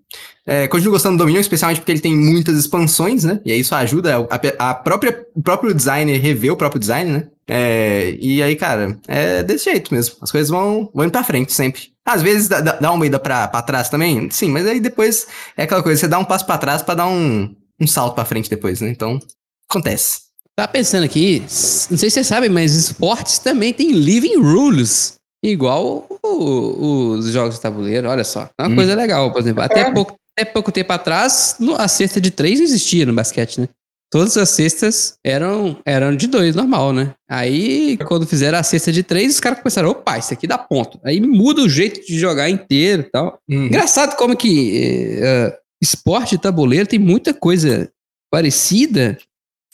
É, 0.45 0.67
continuo 0.67 0.91
gostando 0.93 1.17
do 1.17 1.19
Dominion, 1.21 1.41
especialmente 1.41 1.79
porque 1.79 1.91
ele 1.91 1.99
tem 1.99 2.15
muitas 2.15 2.55
expansões, 2.55 3.23
né? 3.23 3.41
E 3.43 3.51
aí 3.51 3.59
isso 3.59 3.73
ajuda 3.73 4.17
a, 4.29 4.69
a 4.69 4.75
própria, 4.75 5.25
o 5.35 5.41
próprio 5.41 5.73
designer 5.73 6.21
rever 6.21 6.53
o 6.53 6.55
próprio 6.57 6.79
design, 6.79 7.11
né? 7.11 7.27
É, 7.47 8.15
e 8.21 8.43
aí, 8.43 8.55
cara, 8.55 8.99
é 9.07 9.41
desse 9.41 9.65
jeito 9.65 9.91
mesmo. 9.91 10.15
As 10.21 10.31
coisas 10.31 10.49
vão, 10.49 10.91
vão 10.93 11.05
indo 11.05 11.11
pra 11.11 11.23
frente 11.23 11.51
sempre. 11.51 11.81
Às 12.05 12.21
vezes 12.21 12.47
dá, 12.47 12.61
dá 12.61 12.91
uma 12.91 13.05
ida 13.07 13.17
pra, 13.17 13.47
pra 13.47 13.63
trás 13.63 13.89
também, 13.89 14.29
sim, 14.29 14.49
mas 14.51 14.67
aí 14.67 14.79
depois 14.79 15.25
é 15.57 15.63
aquela 15.63 15.81
coisa, 15.81 15.99
você 15.99 16.07
dá 16.07 16.19
um 16.19 16.23
passo 16.25 16.45
pra 16.45 16.59
trás 16.59 16.83
pra 16.83 16.93
dar 16.93 17.07
um, 17.07 17.55
um 17.81 17.87
salto 17.87 18.13
pra 18.13 18.25
frente 18.25 18.47
depois, 18.47 18.79
né? 18.79 18.89
Então, 18.89 19.19
acontece. 19.67 20.24
Tá 20.57 20.67
pensando 20.67 21.03
aqui, 21.03 21.41
não 21.41 21.97
sei 21.97 22.09
se 22.09 22.11
você 22.11 22.23
sabe, 22.23 22.47
mas 22.47 22.73
esportes 22.75 23.39
também 23.39 23.73
tem 23.73 23.91
living 23.91 24.37
rules. 24.37 25.15
Igual 25.43 26.07
o- 26.23 27.11
os 27.17 27.27
jogos 27.27 27.55
de 27.55 27.61
tabuleiro, 27.61 28.07
olha 28.07 28.23
só. 28.23 28.49
É 28.57 28.63
uma 28.63 28.69
Hum. 28.71 28.75
coisa 28.75 28.95
legal, 28.95 29.31
por 29.33 29.41
exemplo. 29.41 29.61
Até 29.61 29.81
É. 29.81 29.91
pouco, 29.91 30.15
até 30.37 30.49
pouco 30.49 30.71
tempo 30.71 30.91
atrás, 30.93 31.57
a 31.77 31.87
cesta 31.89 32.21
de 32.21 32.31
três 32.31 32.59
não 32.59 32.65
existia 32.65 33.05
no 33.05 33.13
basquete, 33.13 33.59
né? 33.61 33.69
Todas 34.09 34.37
as 34.37 34.49
cestas 34.49 35.15
eram, 35.25 35.77
eram 35.85 36.15
de 36.15 36.25
dois, 36.27 36.55
normal, 36.55 36.93
né? 36.93 37.13
Aí, 37.29 37.97
quando 38.07 38.25
fizeram 38.25 38.57
a 38.57 38.63
cesta 38.63 38.91
de 38.93 39.03
três, 39.03 39.33
os 39.33 39.39
caras 39.41 39.59
começaram, 39.59 39.89
opa, 39.89 40.17
isso 40.17 40.31
aqui 40.33 40.47
dá 40.47 40.57
ponto. 40.57 40.97
Aí 41.03 41.19
muda 41.19 41.61
o 41.63 41.67
jeito 41.69 42.05
de 42.05 42.17
jogar 42.17 42.49
inteiro 42.49 43.01
e 43.01 43.11
tal. 43.11 43.37
Engraçado 43.49 44.15
como 44.15 44.37
que 44.37 45.19
eh, 45.21 45.57
esporte 45.83 46.35
e 46.35 46.37
tabuleiro 46.37 46.87
tem 46.87 46.97
muita 46.99 47.33
coisa 47.33 47.89
parecida 48.31 49.17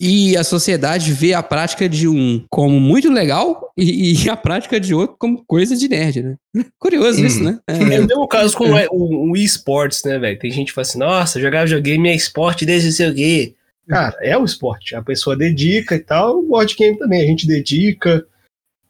e 0.03 0.35
a 0.35 0.43
sociedade 0.43 1.13
vê 1.13 1.31
a 1.31 1.43
prática 1.43 1.87
de 1.87 2.07
um 2.07 2.43
como 2.49 2.79
muito 2.79 3.07
legal 3.11 3.71
e, 3.77 4.13
e 4.25 4.29
a 4.31 4.35
prática 4.35 4.79
de 4.79 4.95
outro 4.95 5.15
como 5.19 5.45
coisa 5.45 5.77
de 5.77 5.87
nerd, 5.87 6.23
né? 6.23 6.35
Curioso 6.79 7.23
isso, 7.23 7.43
né? 7.43 7.59
É 7.67 7.73
o 7.75 7.85
mesmo 7.85 8.27
caso 8.27 8.57
com 8.57 8.65
o, 8.65 9.29
o 9.29 9.37
eSports, 9.37 10.03
né, 10.03 10.17
velho? 10.17 10.39
Tem 10.39 10.49
gente 10.49 10.69
que 10.69 10.73
fala 10.73 10.87
assim, 10.87 10.97
nossa, 10.97 11.39
jogar 11.39 11.65
videogame 11.65 12.09
é 12.09 12.15
esporte 12.15 12.65
desde 12.65 12.87
não 12.87 12.95
sei 12.95 13.09
o 13.09 13.13
quê. 13.15 13.55
Cara, 13.87 14.17
é 14.21 14.35
o 14.35 14.43
esporte. 14.43 14.95
A 14.95 15.03
pessoa 15.03 15.37
dedica 15.37 15.95
e 15.95 15.99
tal, 15.99 16.39
o 16.39 16.47
board 16.47 16.75
game 16.75 16.97
também. 16.97 17.21
A 17.21 17.27
gente 17.27 17.45
dedica, 17.45 18.25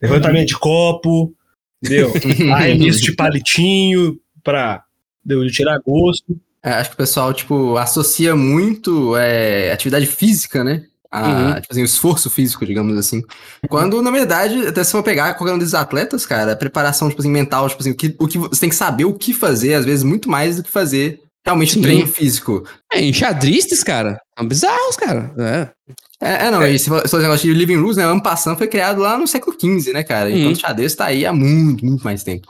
levantamento 0.00 0.48
de 0.48 0.58
copo, 0.58 1.34
entendeu? 1.82 2.10
Arremesso 2.54 3.02
de 3.02 3.12
palitinho 3.12 4.18
pra 4.42 4.82
deu, 5.22 5.46
tirar 5.50 5.78
gosto. 5.84 6.40
É, 6.62 6.70
acho 6.70 6.90
que 6.90 6.94
o 6.94 6.98
pessoal, 6.98 7.34
tipo, 7.34 7.76
associa 7.76 8.34
muito 8.34 9.14
é, 9.16 9.72
atividade 9.72 10.06
física, 10.06 10.64
né? 10.64 10.86
A, 11.12 11.28
Uhum. 11.28 11.54
tipo 11.60 11.66
assim, 11.72 11.82
o 11.82 11.84
esforço 11.84 12.30
físico, 12.30 12.64
digamos 12.64 12.96
assim. 12.96 13.22
Quando, 13.68 14.00
na 14.00 14.10
verdade, 14.10 14.66
até 14.66 14.82
se 14.82 14.92
for 14.92 15.02
pegar 15.02 15.34
qualquer 15.34 15.52
um 15.54 15.58
desses 15.58 15.74
atletas, 15.74 16.24
cara, 16.24 16.52
a 16.52 16.56
preparação, 16.56 17.08
tipo 17.10 17.20
assim, 17.20 17.30
mental, 17.30 17.68
tipo 17.68 17.82
assim, 17.82 17.90
o 17.90 17.94
que, 17.94 18.16
o 18.18 18.26
que 18.26 18.38
você 18.38 18.60
tem 18.62 18.70
que 18.70 18.74
saber 18.74 19.04
o 19.04 19.12
que 19.12 19.34
fazer, 19.34 19.74
às 19.74 19.84
vezes, 19.84 20.02
muito 20.04 20.30
mais 20.30 20.56
do 20.56 20.62
que 20.62 20.70
fazer 20.70 21.20
realmente 21.44 21.74
Sim. 21.74 21.82
treino 21.82 22.06
físico. 22.06 22.64
É, 22.90 23.00
enxadristas, 23.04 23.82
cara, 23.84 24.18
são 24.38 24.48
bizarros, 24.48 24.96
cara. 24.96 25.30
É. 25.38 25.68
É, 26.24 26.46
é, 26.46 26.50
não, 26.52 26.64
e 26.66 26.78
se 26.78 26.88
for, 26.88 27.02
esse 27.04 27.18
negócio 27.18 27.52
de 27.52 27.58
Living 27.58 27.76
Rules, 27.76 27.96
né? 27.96 28.06
O 28.06 28.10
Ampassan 28.10 28.56
foi 28.56 28.68
criado 28.68 29.00
lá 29.02 29.18
no 29.18 29.26
século 29.26 29.54
XV, 29.60 29.92
né, 29.92 30.02
cara? 30.04 30.30
Enquanto 30.30 30.46
Uhum. 30.46 30.52
o 30.52 30.56
xadrez 30.56 30.94
tá 30.94 31.06
aí 31.06 31.26
há 31.26 31.32
muito, 31.32 31.84
muito 31.84 32.02
mais 32.04 32.22
tempo. 32.22 32.46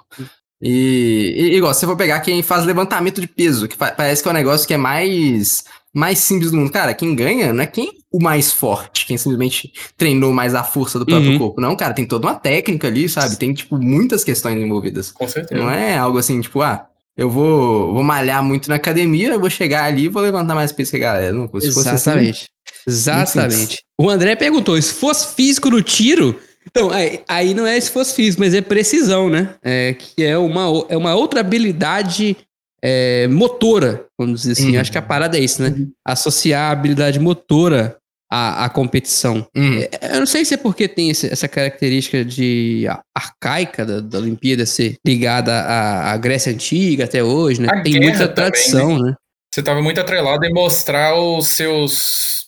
E, 0.60 1.34
e 1.36 1.56
igual, 1.56 1.74
se 1.74 1.80
você 1.80 1.86
for 1.86 1.96
pegar 1.96 2.20
quem 2.20 2.42
faz 2.42 2.64
levantamento 2.64 3.20
de 3.20 3.26
peso, 3.26 3.66
que 3.66 3.76
parece 3.76 4.22
que 4.22 4.28
é 4.28 4.30
um 4.30 4.34
negócio 4.34 4.66
que 4.68 4.74
é 4.74 4.76
mais, 4.76 5.64
mais 5.94 6.18
simples 6.18 6.50
do 6.50 6.56
mundo. 6.56 6.70
Cara, 6.72 6.94
quem 6.94 7.14
ganha 7.14 7.52
não 7.52 7.62
é 7.62 7.66
quem 7.66 7.90
o 8.10 8.22
mais 8.22 8.52
forte, 8.52 9.06
quem 9.06 9.16
simplesmente 9.16 9.72
treinou 9.96 10.32
mais 10.32 10.54
a 10.54 10.62
força 10.62 10.98
do 10.98 11.06
próprio 11.06 11.32
Uhum. 11.32 11.38
corpo. 11.38 11.60
Não, 11.60 11.74
cara, 11.76 11.94
tem 11.94 12.04
toda 12.06 12.26
uma 12.26 12.34
técnica 12.34 12.88
ali, 12.88 13.08
sabe? 13.08 13.36
Tem, 13.36 13.52
tipo, 13.54 13.78
muitas 13.78 14.22
questões 14.22 14.58
envolvidas. 14.58 15.10
Com 15.12 15.26
certeza. 15.26 15.60
Não 15.60 15.70
é 15.70 15.96
algo 15.96 16.18
assim, 16.18 16.40
tipo, 16.40 16.60
ah, 16.62 16.86
eu 17.16 17.30
vou, 17.30 17.92
vou 17.92 18.02
malhar 18.02 18.42
muito 18.42 18.68
na 18.68 18.76
academia, 18.76 19.28
eu 19.28 19.40
vou 19.40 19.50
chegar 19.50 19.84
ali 19.84 20.04
e 20.04 20.08
vou 20.08 20.22
levantar 20.22 20.54
mais 20.54 20.72
peso 20.72 20.90
que 20.90 20.96
a 20.98 21.00
galera. 21.00 21.32
Não, 21.32 21.46
se 21.60 21.72
fosse 21.72 21.88
assim, 21.88 22.10
Exatamente. 22.10 22.48
Exatamente. 22.86 23.78
O 23.98 24.08
André 24.10 24.36
perguntou: 24.36 24.76
esforço 24.76 25.34
físico 25.34 25.70
no 25.70 25.82
tiro? 25.82 26.38
Então, 26.66 26.90
aí, 26.90 27.20
aí 27.28 27.54
não 27.54 27.66
é 27.66 27.76
esforço 27.76 28.14
físico, 28.14 28.40
mas 28.40 28.54
é 28.54 28.60
precisão, 28.60 29.28
né? 29.28 29.54
É, 29.62 29.94
que 29.94 30.22
é 30.22 30.38
uma, 30.38 30.84
é 30.88 30.96
uma 30.96 31.14
outra 31.14 31.40
habilidade 31.40 32.36
é, 32.84 33.26
motora, 33.28 34.04
vamos 34.18 34.40
dizer 34.42 34.52
assim. 34.52 34.74
Uhum. 34.74 34.80
Acho 34.80 34.90
que 34.92 34.98
a 34.98 35.02
parada 35.02 35.36
é 35.38 35.40
isso, 35.40 35.62
né? 35.62 35.74
Associar 36.06 36.68
a 36.68 36.70
habilidade 36.72 37.18
motora 37.20 37.96
à, 38.30 38.64
à 38.64 38.68
competição. 38.68 39.46
Hum. 39.56 39.78
É, 40.00 40.14
Eu 40.16 40.20
não 40.20 40.26
sei 40.26 40.44
se 40.44 40.54
é 40.54 40.56
porque 40.56 40.88
tem 40.88 41.10
esse- 41.10 41.30
essa 41.32 41.46
característica 41.46 42.24
de 42.24 42.86
arcaica 43.16 43.84
da, 43.86 44.00
da 44.00 44.18
Olimpíada 44.18 44.64
ser 44.66 44.96
ligada 45.06 45.52
à, 45.52 46.12
à 46.12 46.16
Grécia 46.16 46.52
Antiga 46.52 47.04
até 47.04 47.22
hoje, 47.22 47.60
né? 47.60 47.68
A 47.70 47.82
tem 47.82 48.00
muita 48.00 48.20
também, 48.28 48.34
tradição, 48.34 48.98
né? 48.98 49.14
Você 49.54 49.60
estava 49.60 49.82
muito 49.82 50.00
atrelado 50.00 50.44
em 50.46 50.52
mostrar 50.52 51.14
os 51.14 51.46
seus 51.48 52.46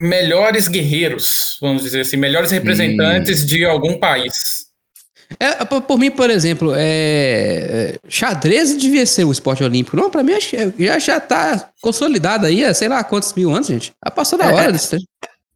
melhores 0.00 0.68
guerreiros, 0.68 1.58
vamos 1.60 1.82
dizer 1.82 2.00
assim, 2.00 2.16
melhores 2.16 2.50
representantes 2.50 3.44
de 3.44 3.64
algum 3.64 3.98
país. 3.98 4.32
É, 5.38 5.64
por, 5.64 5.98
mim, 5.98 6.10
por 6.10 6.30
exemplo, 6.30 6.72
é, 6.74 6.80
é, 6.80 7.98
xadrez 8.08 8.76
devia 8.76 9.04
ser 9.04 9.24
o 9.24 9.32
esporte 9.32 9.62
olímpico. 9.62 9.96
Não, 9.96 10.10
pra 10.10 10.22
mim 10.22 10.32
já, 10.78 10.98
já 10.98 11.20
tá 11.20 11.68
consolidado 11.82 12.46
aí, 12.46 12.64
há 12.64 12.72
sei 12.72 12.88
lá 12.88 13.04
quantos 13.04 13.32
mil 13.34 13.50
anos, 13.54 13.66
gente. 13.66 13.92
Já 14.04 14.10
passou 14.10 14.38
da 14.38 14.46
É, 14.46 14.54
hora 14.54 14.68
é. 14.70 14.72
disso. 14.72 14.96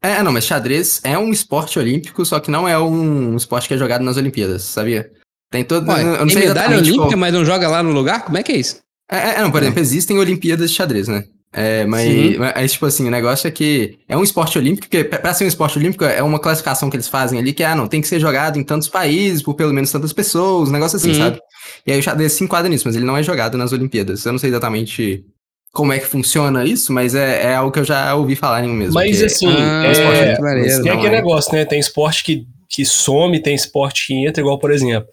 É, 0.02 0.22
não, 0.22 0.32
mas 0.32 0.44
xadrez 0.44 1.00
é 1.04 1.16
um 1.16 1.30
esporte 1.30 1.78
olímpico, 1.78 2.24
só 2.26 2.38
que 2.40 2.50
não 2.50 2.68
é 2.68 2.78
um 2.78 3.34
esporte 3.36 3.68
que 3.68 3.74
é 3.74 3.78
jogado 3.78 4.02
nas 4.04 4.16
Olimpíadas, 4.16 4.62
sabia? 4.64 5.10
Tem 5.50 5.64
todo. 5.64 5.88
Ué, 5.88 6.02
eu 6.02 6.06
não 6.18 6.26
tem 6.26 6.38
medalha 6.38 6.76
olímpica, 6.78 7.04
qual- 7.06 7.16
mas 7.18 7.32
não 7.32 7.44
joga 7.44 7.68
lá 7.68 7.82
no 7.82 7.92
lugar? 7.92 8.24
Como 8.24 8.36
é 8.36 8.42
que 8.42 8.52
é 8.52 8.56
isso? 8.56 8.80
É, 9.10 9.36
é, 9.36 9.40
não, 9.42 9.50
por 9.50 9.60
É. 9.62 9.66
exemplo, 9.66 9.80
existem 9.80 10.18
Olimpíadas 10.18 10.70
de 10.70 10.76
xadrez, 10.76 11.08
né? 11.08 11.24
É, 11.54 11.84
mas, 11.84 12.36
mas, 12.38 12.72
tipo 12.72 12.86
assim, 12.86 13.06
o 13.06 13.10
negócio 13.10 13.46
é 13.46 13.50
que 13.50 13.98
é 14.08 14.16
um 14.16 14.22
esporte 14.22 14.56
olímpico, 14.58 14.88
porque 14.88 15.04
pra 15.04 15.34
ser 15.34 15.44
um 15.44 15.48
esporte 15.48 15.78
olímpico 15.78 16.02
é 16.04 16.22
uma 16.22 16.38
classificação 16.38 16.88
que 16.88 16.96
eles 16.96 17.08
fazem 17.08 17.38
ali, 17.38 17.52
que, 17.52 17.62
ah, 17.62 17.74
não, 17.74 17.86
tem 17.86 18.00
que 18.00 18.08
ser 18.08 18.18
jogado 18.18 18.58
em 18.58 18.64
tantos 18.64 18.88
países, 18.88 19.42
por 19.42 19.54
pelo 19.54 19.72
menos 19.72 19.92
tantas 19.92 20.12
pessoas, 20.14 20.70
um 20.70 20.72
negócio 20.72 20.96
assim, 20.96 21.10
Uhum. 21.10 21.14
sabe? 21.18 21.38
E 21.86 21.92
aí 21.92 21.98
o 21.98 22.02
xadrez 22.02 22.32
se 22.32 22.42
enquadra 22.42 22.70
nisso, 22.70 22.84
mas 22.86 22.96
ele 22.96 23.04
não 23.04 23.16
é 23.16 23.22
jogado 23.22 23.58
nas 23.58 23.70
Olimpíadas. 23.72 24.24
Eu 24.24 24.32
não 24.32 24.38
sei 24.38 24.48
exatamente 24.48 25.24
como 25.72 25.92
é 25.92 25.98
que 25.98 26.06
funciona 26.06 26.64
isso, 26.64 26.90
mas 26.92 27.14
é, 27.14 27.44
é 27.50 27.54
algo 27.54 27.70
que 27.70 27.78
eu 27.80 27.84
já 27.84 28.14
ouvi 28.14 28.34
falarem 28.34 28.70
mesmo. 28.70 28.94
Mas 28.94 29.18
que 29.18 29.24
assim, 29.26 29.46
Ah, 29.48 29.84
é, 29.86 30.40
maneiro. 30.40 30.82
tem 30.82 30.90
aquele 30.92 31.08
é. 31.08 31.18
negócio, 31.18 31.52
né? 31.54 31.64
Tem 31.66 31.78
esporte 31.78 32.24
que, 32.24 32.46
que 32.68 32.84
some, 32.86 33.40
tem 33.42 33.54
esporte 33.54 34.06
que 34.06 34.14
entra, 34.26 34.40
igual, 34.40 34.58
por 34.58 34.70
exemplo. 34.70 35.06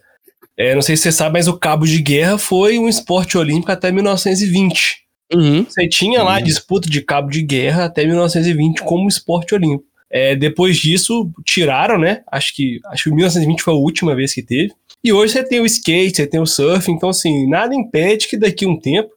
É, 0.56 0.74
não 0.74 0.82
sei 0.82 0.96
se 0.96 1.02
você 1.04 1.12
sabe, 1.12 1.34
mas 1.34 1.48
o 1.48 1.58
cabo 1.58 1.86
de 1.86 2.00
guerra 2.02 2.36
foi 2.38 2.78
um 2.78 2.88
esporte 2.88 3.36
olímpico 3.38 3.72
até 3.72 3.90
1920. 3.92 4.96
Uhum. 5.32 5.64
Você 5.64 5.88
tinha 5.88 6.22
lá 6.22 6.38
Uhum. 6.38 6.42
disputa 6.44 6.88
de 6.90 7.00
cabo 7.02 7.30
de 7.30 7.42
guerra 7.42 7.84
até 7.84 8.04
1920 8.04 8.82
como 8.82 9.08
esporte 9.08 9.54
olímpico. 9.54 9.88
É, 10.12 10.34
depois 10.34 10.76
disso, 10.76 11.30
tiraram, 11.44 11.98
né? 11.98 12.22
Acho 12.30 12.54
que, 12.54 12.80
acho 12.86 13.04
que 13.04 13.10
1920 13.14 13.62
foi 13.62 13.74
a 13.74 13.76
última 13.76 14.14
vez 14.14 14.34
que 14.34 14.42
teve. 14.42 14.72
E 15.04 15.12
hoje 15.12 15.32
você 15.34 15.44
tem 15.44 15.60
o 15.60 15.66
skate, 15.66 16.16
você 16.16 16.26
tem 16.26 16.40
o 16.40 16.46
surf, 16.46 16.90
então 16.90 17.08
assim, 17.10 17.48
nada 17.48 17.74
impede 17.74 18.26
que 18.28 18.36
daqui 18.36 18.64
a 18.64 18.68
um 18.68 18.78
tempo 18.78 19.10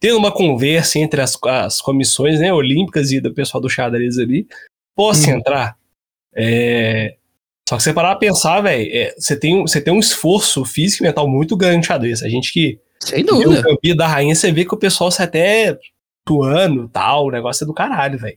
tendo 0.00 0.16
uma 0.16 0.32
conversa 0.32 0.98
entre 0.98 1.20
as, 1.20 1.36
as 1.44 1.80
comissões 1.80 2.38
né, 2.40 2.52
olímpicas 2.52 3.10
e 3.10 3.20
do 3.20 3.34
pessoal 3.34 3.60
do 3.60 3.68
xadrez 3.68 4.16
ali, 4.18 4.46
possa 4.96 5.30
Hum. 5.30 5.34
entrar. 5.38 5.76
É, 6.34 7.14
Só 7.68 7.76
que 7.76 7.82
você 7.82 7.92
parar 7.92 8.10
pra 8.10 8.20
pensar, 8.20 8.60
velho, 8.62 8.88
é, 8.90 9.14
você, 9.18 9.38
tem, 9.38 9.60
você 9.60 9.80
tem 9.80 9.92
um 9.92 9.98
esforço 9.98 10.64
físico 10.64 11.02
e 11.04 11.06
mental 11.06 11.28
muito 11.28 11.56
grande 11.56 11.78
no 11.78 11.84
xadrez. 11.84 12.22
A 12.22 12.28
gente 12.28 12.52
que 12.52 12.78
Sem 13.10 13.24
viu 13.24 13.34
o 13.34 13.42
dúvida. 13.42 13.62
Campeão 13.62 13.96
da 13.96 14.06
Rainha, 14.06 14.34
você 14.34 14.50
vê 14.52 14.64
que 14.64 14.74
o 14.74 14.78
pessoal 14.78 15.10
sai 15.10 15.26
até 15.26 15.78
suando 16.28 16.84
e 16.84 16.88
tal, 16.88 17.26
o 17.26 17.30
negócio 17.30 17.64
é 17.64 17.66
do 17.66 17.72
caralho, 17.74 18.18
velho. 18.18 18.36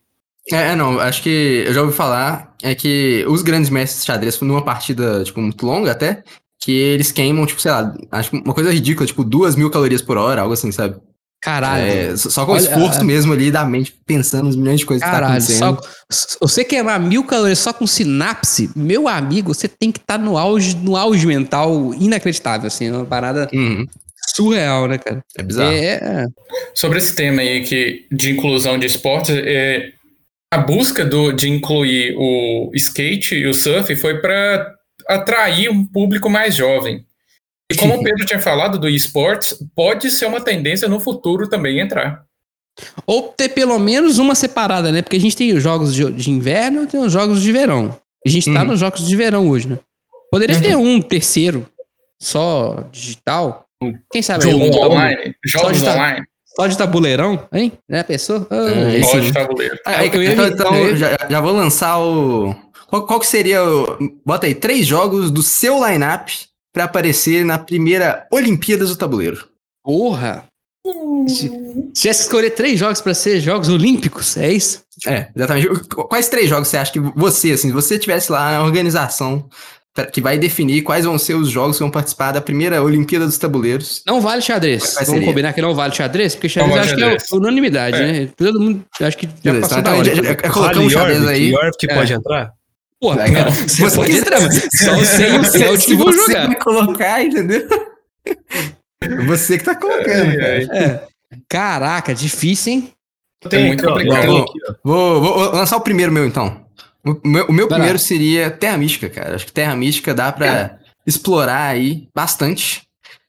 É, 0.51 0.69
é, 0.72 0.76
não, 0.76 0.99
acho 0.99 1.22
que 1.22 1.63
eu 1.67 1.74
já 1.74 1.82
ouvi 1.82 1.93
falar 1.93 2.55
é 2.63 2.74
que 2.74 3.24
os 3.28 3.41
grandes 3.43 3.69
mestres 3.69 4.01
de 4.01 4.07
xadrez, 4.07 4.39
numa 4.41 4.63
partida, 4.63 5.24
tipo, 5.24 5.39
muito 5.39 5.63
longa 5.65 5.91
até, 5.91 6.24
que 6.59 6.72
eles 6.72 7.11
queimam, 7.11 7.45
tipo, 7.45 7.61
sei 7.61 7.72
lá, 7.72 7.93
acho 8.11 8.32
que 8.32 8.38
uma 8.38 8.53
coisa 8.53 8.72
ridícula, 8.72 9.05
tipo, 9.05 9.24
duas 9.24 9.55
mil 9.55 9.69
calorias 9.69 10.01
por 10.01 10.17
hora, 10.17 10.41
algo 10.41 10.53
assim, 10.53 10.72
sabe? 10.72 10.95
Caralho. 11.43 11.84
É, 11.84 12.15
só 12.17 12.45
com 12.45 12.51
o 12.51 12.55
Olha, 12.55 12.61
esforço 12.61 13.01
a- 13.01 13.03
mesmo 13.03 13.34
ali 13.34 13.49
da 13.51 13.65
mente, 13.65 13.95
pensando 14.05 14.45
nos 14.45 14.55
milhões 14.55 14.80
de 14.80 14.86
coisas 14.86 15.03
que 15.03 15.09
tá 15.09 15.19
Caralho, 15.19 15.34
acontecendo. 15.34 15.80
só, 16.11 16.38
você 16.39 16.63
queimar 16.63 16.99
mil 16.99 17.24
calorias 17.24 17.57
só 17.59 17.74
com 17.74 17.86
sinapse, 17.88 18.69
meu 18.76 19.07
amigo, 19.07 19.53
você 19.53 19.67
tem 19.67 19.91
que 19.91 19.97
estar 19.99 20.19
no 20.19 20.38
auge, 20.38 20.76
no 20.76 20.95
auge 20.95 21.26
mental 21.26 21.93
inacreditável, 21.95 22.67
assim, 22.67 22.88
é 22.88 22.91
uma 22.91 23.05
parada 23.05 23.49
Uhum, 23.51 23.88
surreal, 24.36 24.88
né, 24.88 24.97
cara? 24.97 25.23
é 25.38 25.43
bizarro. 25.43 25.71
É, 25.73 26.25
Sobre 26.73 26.97
esse 26.97 27.15
tema 27.15 27.41
aí 27.41 27.63
que, 27.63 28.05
de 28.11 28.32
inclusão 28.32 28.77
de 28.79 28.86
esportes, 28.88 29.36
é, 29.36 29.91
a 30.53 30.57
busca 30.57 31.03
do, 31.05 31.32
de 31.32 31.49
incluir 31.49 32.15
o 32.17 32.71
skate 32.73 33.36
e 33.36 33.47
o 33.47 33.53
surf 33.53 33.95
foi 33.95 34.19
para 34.19 34.73
atrair 35.07 35.69
um 35.69 35.86
público 35.86 36.29
mais 36.29 36.55
jovem. 36.55 37.05
E 37.71 37.75
como 37.75 37.95
o 37.95 37.99
Pedro 38.03 38.25
tinha 38.25 38.39
falado 38.39 38.77
do 38.77 38.89
esportes, 38.89 39.57
pode 39.75 40.09
ser 40.11 40.25
uma 40.25 40.41
tendência 40.41 40.88
no 40.88 40.99
futuro 40.99 41.47
também 41.49 41.79
entrar. 41.79 42.23
Ou 43.05 43.23
ter 43.29 43.49
pelo 43.49 43.77
menos 43.79 44.17
uma 44.17 44.34
separada, 44.36 44.91
né? 44.91 45.01
Porque 45.01 45.17
a 45.17 45.19
gente 45.19 45.36
tem 45.36 45.53
os 45.53 45.61
jogos 45.61 45.93
de, 45.93 46.09
de 46.11 46.32
inverno 46.32 46.84
e 46.84 46.88
tem 46.88 46.99
os 46.99 47.11
jogos 47.11 47.41
de 47.41 47.51
verão. 47.51 47.97
A 48.25 48.29
gente 48.29 48.51
tá 48.53 48.61
Uhum. 48.61 48.67
nos 48.67 48.79
jogos 48.79 49.05
de 49.07 49.15
verão 49.15 49.49
hoje, 49.49 49.67
né? 49.67 49.79
Poderia 50.32 50.55
Uhum. 50.55 50.61
ter 50.61 50.75
um 50.77 51.01
terceiro 51.01 51.67
só 52.19 52.88
digital. 52.91 53.65
Quem 54.11 54.21
sabe 54.21 54.49
Jogo 54.49 54.63
um 54.63 54.71
online, 54.86 55.36
jogos 55.45 55.79
de 55.79 55.86
tá- 55.86 55.93
online, 55.93 56.25
só 56.55 56.67
de 56.67 56.77
tabuleirão, 56.77 57.47
hein? 57.53 57.71
Né, 57.89 58.03
pessoa? 58.03 58.45
Ah, 58.49 58.69
É, 58.69 58.99
esse- 58.99 59.11
pode 59.11 59.34
tabuleiro. 59.34 59.77
Aí, 59.86 60.11
eu 60.13 60.23
ia- 60.23 60.34
então, 60.34 60.47
então, 60.47 60.75
eu 60.75 60.95
já, 60.97 61.17
já 61.29 61.41
vou 61.41 61.53
lançar 61.53 61.99
o. 61.99 62.53
Qual, 62.88 63.05
qual 63.07 63.19
que 63.19 63.27
seria 63.27 63.63
o. 63.63 63.97
Bota 64.25 64.45
aí, 64.47 64.53
três 64.55 64.86
jogos 64.86 65.32
do 65.32 65.41
seu 65.41 65.84
lineup 65.88 66.27
pra 66.73 66.84
aparecer 66.86 67.43
na 67.45 67.57
primeira 67.57 68.27
Olimpíadas 68.32 68.89
do 68.89 68.95
Tabuleiro. 68.95 69.47
Porra! 69.84 70.45
Se 71.27 71.47
tivesse 71.93 72.21
que 72.21 72.25
escolher 72.25 72.49
três 72.51 72.79
jogos 72.79 73.01
pra 73.01 73.13
ser 73.13 73.39
jogos 73.39 73.69
olímpicos, 73.69 74.36
é 74.36 74.51
isso? 74.51 74.82
É, 75.05 75.27
exatamente. 75.36 75.67
Quais 76.09 76.27
três 76.27 76.49
jogos 76.49 76.67
você 76.67 76.77
acha 76.77 76.91
que 76.91 76.99
você, 76.99 77.51
assim, 77.51 77.67
se 77.67 77.73
você 77.73 77.99
tivesse 77.99 78.32
lá 78.32 78.51
na 78.51 78.63
organização 78.63 79.47
que 80.14 80.22
vai 80.22 80.38
definir 80.38 80.84
quais 80.84 81.04
vão 81.04 81.18
ser 81.20 81.34
os 81.34 81.50
jogos 81.50 81.76
que 81.78 81.84
vão 81.84 81.92
participar 81.92 82.32
da 82.32 82.39
primeira 82.39 82.82
Olimpíada 82.82 83.26
dos 83.26 83.38
Tabuleiros? 83.38 84.02
Não 84.08 84.22
vale 84.22 84.42
xadrez. 84.42 84.94
Vamos 84.96 85.10
seria? 85.10 85.26
combinar 85.28 85.52
que 85.54 85.62
não 85.62 85.76
vale 85.76 85.94
xadrez? 85.94 86.34
Porque 86.34 86.48
xadrez 86.48 86.78
acho 86.78 86.96
que 86.96 87.04
é 87.04 87.18
unanimidade, 87.34 87.98
É. 87.98 88.12
né? 88.12 88.30
Todo 88.38 88.60
mundo 88.60 88.86
acho 89.02 89.18
que 89.18 89.26
já 89.28 89.32
Beleza, 89.44 89.62
passou 89.68 89.80
então, 89.80 89.94
da 89.94 90.00
hora. 90.00 90.16
já- 90.16 90.16
já- 90.16 90.30
já 90.30 90.36
colocamos 90.50 90.94
xadrez 90.94 91.28
aí. 91.28 91.52
York 91.52 91.78
que 91.78 91.92
É. 91.92 91.96
pode 91.96 92.14
entrar? 92.14 92.52
Porra, 93.02 93.16
Vai, 93.18 93.32
cara, 93.34 93.46
não. 93.50 93.52
você 93.68 93.92
pode 93.96 94.12
entrar, 94.18 94.39
mas 94.42 94.56
só 94.76 94.96
você 94.96 95.28
e 95.28 95.70
o 95.74 95.78
se 95.78 95.88
que 95.88 95.96
vão 95.96 96.06
você 96.06 96.22
jogar. 96.34 96.48
vai 96.48 96.56
colocar, 96.56 97.24
entendeu? 97.26 97.68
Você 99.28 99.58
que 99.58 99.64
tá 99.64 99.76
colocando, 99.76 100.38
cara. 100.38 100.78
É. 100.78 101.04
Caraca, 101.50 102.14
difícil, 102.14 102.74
hein? 102.74 102.92
É 103.52 103.58
muito 103.66 103.84
complicado. 103.84 104.30
ó. 104.30 104.46
Vou, 104.84 105.22
vou 105.22 105.52
lançar 105.56 105.78
o 105.78 105.82
primeiro 105.82 106.12
meu, 106.12 106.26
então. 106.28 106.62
O 107.06 107.28
meu, 107.28 107.45
o 107.47 107.54
meu 107.54 107.68
primeiro 107.68 107.93
lá. 107.93 107.99
seria 107.99 108.52
Terra 108.52 108.78
Mística, 108.78 109.10
cara. 109.10 109.36
Acho 109.36 109.45
que 109.45 109.52
Terra 109.54 109.76
Mística 109.76 110.14
dá 110.14 110.32
pra 110.32 110.78
explorar 111.06 111.68
aí 111.70 112.08
bastante. 112.16 112.82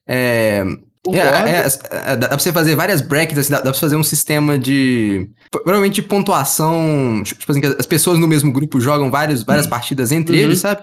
É, 0.07 0.62
é, 1.09 1.18
é, 1.18 2.12
é, 2.12 2.16
dá 2.16 2.29
pra 2.29 2.39
você 2.39 2.53
fazer 2.53 2.77
várias 2.77 3.01
brackets, 3.01 3.39
assim, 3.39 3.51
dá, 3.51 3.57
dá 3.59 3.62
pra 3.64 3.73
você 3.75 3.81
fazer 3.81 3.97
um 3.97 4.03
sistema 4.05 4.59
de. 4.59 5.29
Provavelmente 5.51 6.03
pontuação. 6.03 7.23
Tipo 7.25 7.51
assim, 7.51 7.61
que 7.61 7.66
as 7.66 7.87
pessoas 7.87 8.18
no 8.18 8.29
mesmo 8.29 8.53
grupo 8.53 8.81
jogam 8.81 9.11
vários, 9.11 9.43
várias 9.43 9.66
partidas 9.66 10.12
entre 10.12 10.37
Uhum. 10.37 10.43
eles, 10.43 10.61
sabe? 10.61 10.83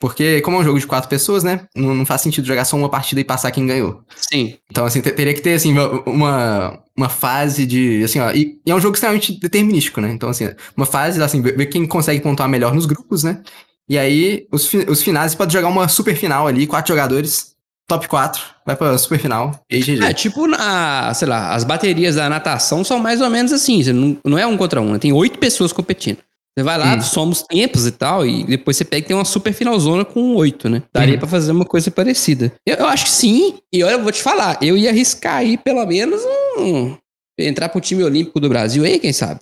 Porque, 0.00 0.40
como 0.42 0.56
é 0.56 0.60
um 0.60 0.64
jogo 0.64 0.78
de 0.78 0.86
quatro 0.86 1.08
pessoas, 1.10 1.42
né? 1.42 1.62
Não, 1.74 1.92
não 1.92 2.06
faz 2.06 2.20
sentido 2.20 2.46
jogar 2.46 2.64
só 2.64 2.76
uma 2.76 2.88
partida 2.88 3.20
e 3.20 3.24
passar 3.24 3.50
quem 3.50 3.66
ganhou. 3.66 4.02
Sim. 4.16 4.56
Então, 4.70 4.86
assim, 4.86 5.00
te- 5.00 5.10
teria 5.10 5.34
que 5.34 5.40
ter, 5.40 5.54
assim, 5.54 5.74
uma, 6.06 6.78
uma 6.96 7.08
fase 7.08 7.66
de, 7.66 8.04
assim, 8.04 8.20
ó, 8.20 8.30
e, 8.30 8.60
e 8.64 8.70
é 8.70 8.74
um 8.74 8.80
jogo 8.80 8.94
extremamente 8.94 9.32
determinístico, 9.40 10.00
né? 10.00 10.10
Então, 10.12 10.28
assim, 10.28 10.48
uma 10.76 10.86
fase, 10.86 11.20
assim, 11.20 11.42
ver 11.42 11.66
quem 11.66 11.84
consegue 11.86 12.20
pontuar 12.20 12.48
melhor 12.48 12.72
nos 12.72 12.86
grupos, 12.86 13.24
né? 13.24 13.42
E 13.88 13.98
aí, 13.98 14.46
os, 14.52 14.70
os 14.88 15.02
finais, 15.02 15.32
você 15.32 15.38
pode 15.38 15.52
jogar 15.52 15.68
uma 15.68 15.88
super 15.88 16.14
final 16.14 16.46
ali, 16.46 16.66
quatro 16.66 16.94
jogadores, 16.94 17.54
top 17.88 18.06
4, 18.06 18.40
vai 18.66 18.76
pra 18.76 18.96
super 18.98 19.18
final, 19.18 19.58
e 19.68 19.80
GG. 19.80 20.04
É, 20.04 20.12
tipo, 20.12 20.46
na, 20.46 21.12
sei 21.14 21.26
lá, 21.26 21.54
as 21.54 21.64
baterias 21.64 22.16
da 22.16 22.28
natação 22.28 22.84
são 22.84 22.98
mais 23.00 23.20
ou 23.20 23.30
menos 23.30 23.50
assim. 23.52 23.82
Não, 23.92 24.16
não 24.24 24.38
é 24.38 24.46
um 24.46 24.56
contra 24.56 24.80
um, 24.80 24.92
né? 24.92 24.98
tem 24.98 25.12
oito 25.12 25.38
pessoas 25.38 25.72
competindo. 25.72 26.18
Você 26.58 26.62
vai 26.64 26.76
lá, 26.76 26.96
Hum. 26.96 27.00
soma 27.02 27.30
os 27.32 27.42
tempos 27.42 27.86
e 27.86 27.92
tal, 27.92 28.26
e 28.26 28.42
depois 28.42 28.76
você 28.76 28.84
pega 28.84 29.04
e 29.04 29.08
tem 29.08 29.16
uma 29.16 29.24
super 29.24 29.52
finalzona 29.52 30.04
com 30.04 30.34
oito, 30.34 30.68
né? 30.68 30.82
Daria 30.92 31.14
Uhum. 31.14 31.20
pra 31.20 31.28
fazer 31.28 31.52
uma 31.52 31.64
coisa 31.64 31.88
parecida. 31.90 32.52
Eu, 32.66 32.76
eu 32.78 32.86
acho 32.86 33.04
que 33.04 33.10
sim, 33.12 33.54
e 33.72 33.84
olha, 33.84 33.92
eu 33.92 34.02
vou 34.02 34.10
te 34.10 34.20
falar, 34.22 34.58
eu 34.60 34.76
ia 34.76 34.90
arriscar 34.90 35.36
aí 35.36 35.56
pelo 35.56 35.86
menos 35.86 36.20
um. 36.58 36.96
Entrar 37.38 37.68
pro 37.68 37.80
time 37.80 38.02
olímpico 38.02 38.40
do 38.40 38.48
Brasil 38.48 38.82
aí, 38.84 38.98
quem 38.98 39.12
sabe? 39.12 39.38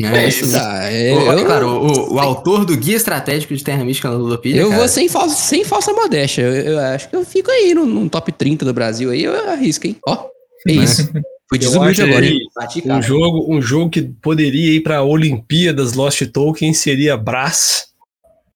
É, 0.00 0.28
Isso 0.28 0.46
dá, 0.52 0.84
é, 0.88 1.12
O- 1.12 1.32
eu, 1.32 1.44
claro, 1.44 1.66
o, 1.68 2.14
o 2.14 2.20
autor 2.20 2.64
do 2.64 2.76
Guia 2.76 2.94
Estratégico 2.94 3.52
de 3.56 3.64
Terra 3.64 3.84
Mística 3.84 4.08
na 4.08 4.14
Ludopedia, 4.16 4.60
eu 4.60 4.68
cara, 4.68 4.78
vou 4.78 4.88
sem 4.88 5.08
falsa, 5.08 5.34
sem 5.34 5.64
falsa 5.64 5.92
modéstia. 5.92 6.42
Eu, 6.42 6.74
eu 6.74 6.78
acho 6.78 7.08
que 7.10 7.16
eu 7.16 7.24
fico 7.24 7.50
aí 7.50 7.74
no, 7.74 7.84
no 7.84 8.08
top 8.08 8.30
30 8.30 8.64
do 8.64 8.72
Brasil 8.72 9.10
aí, 9.10 9.24
eu 9.24 9.50
arrisco, 9.50 9.88
hein? 9.88 9.96
Ó, 10.06 10.26
é 10.68 10.72
isso. 10.72 11.10
Fui 11.50 11.58
desumilde 11.58 12.00
agora, 12.00 12.24
hein? 12.24 12.46
Um 12.86 13.02
jogo, 13.02 13.52
um 13.52 13.60
jogo 13.60 13.90
que 13.90 14.02
poderia 14.02 14.72
ir 14.72 14.82
pra 14.84 15.02
Olimpíadas 15.02 15.94
Lost 15.94 16.24
Token 16.26 16.72
seria 16.72 17.16
Brás. 17.16 17.88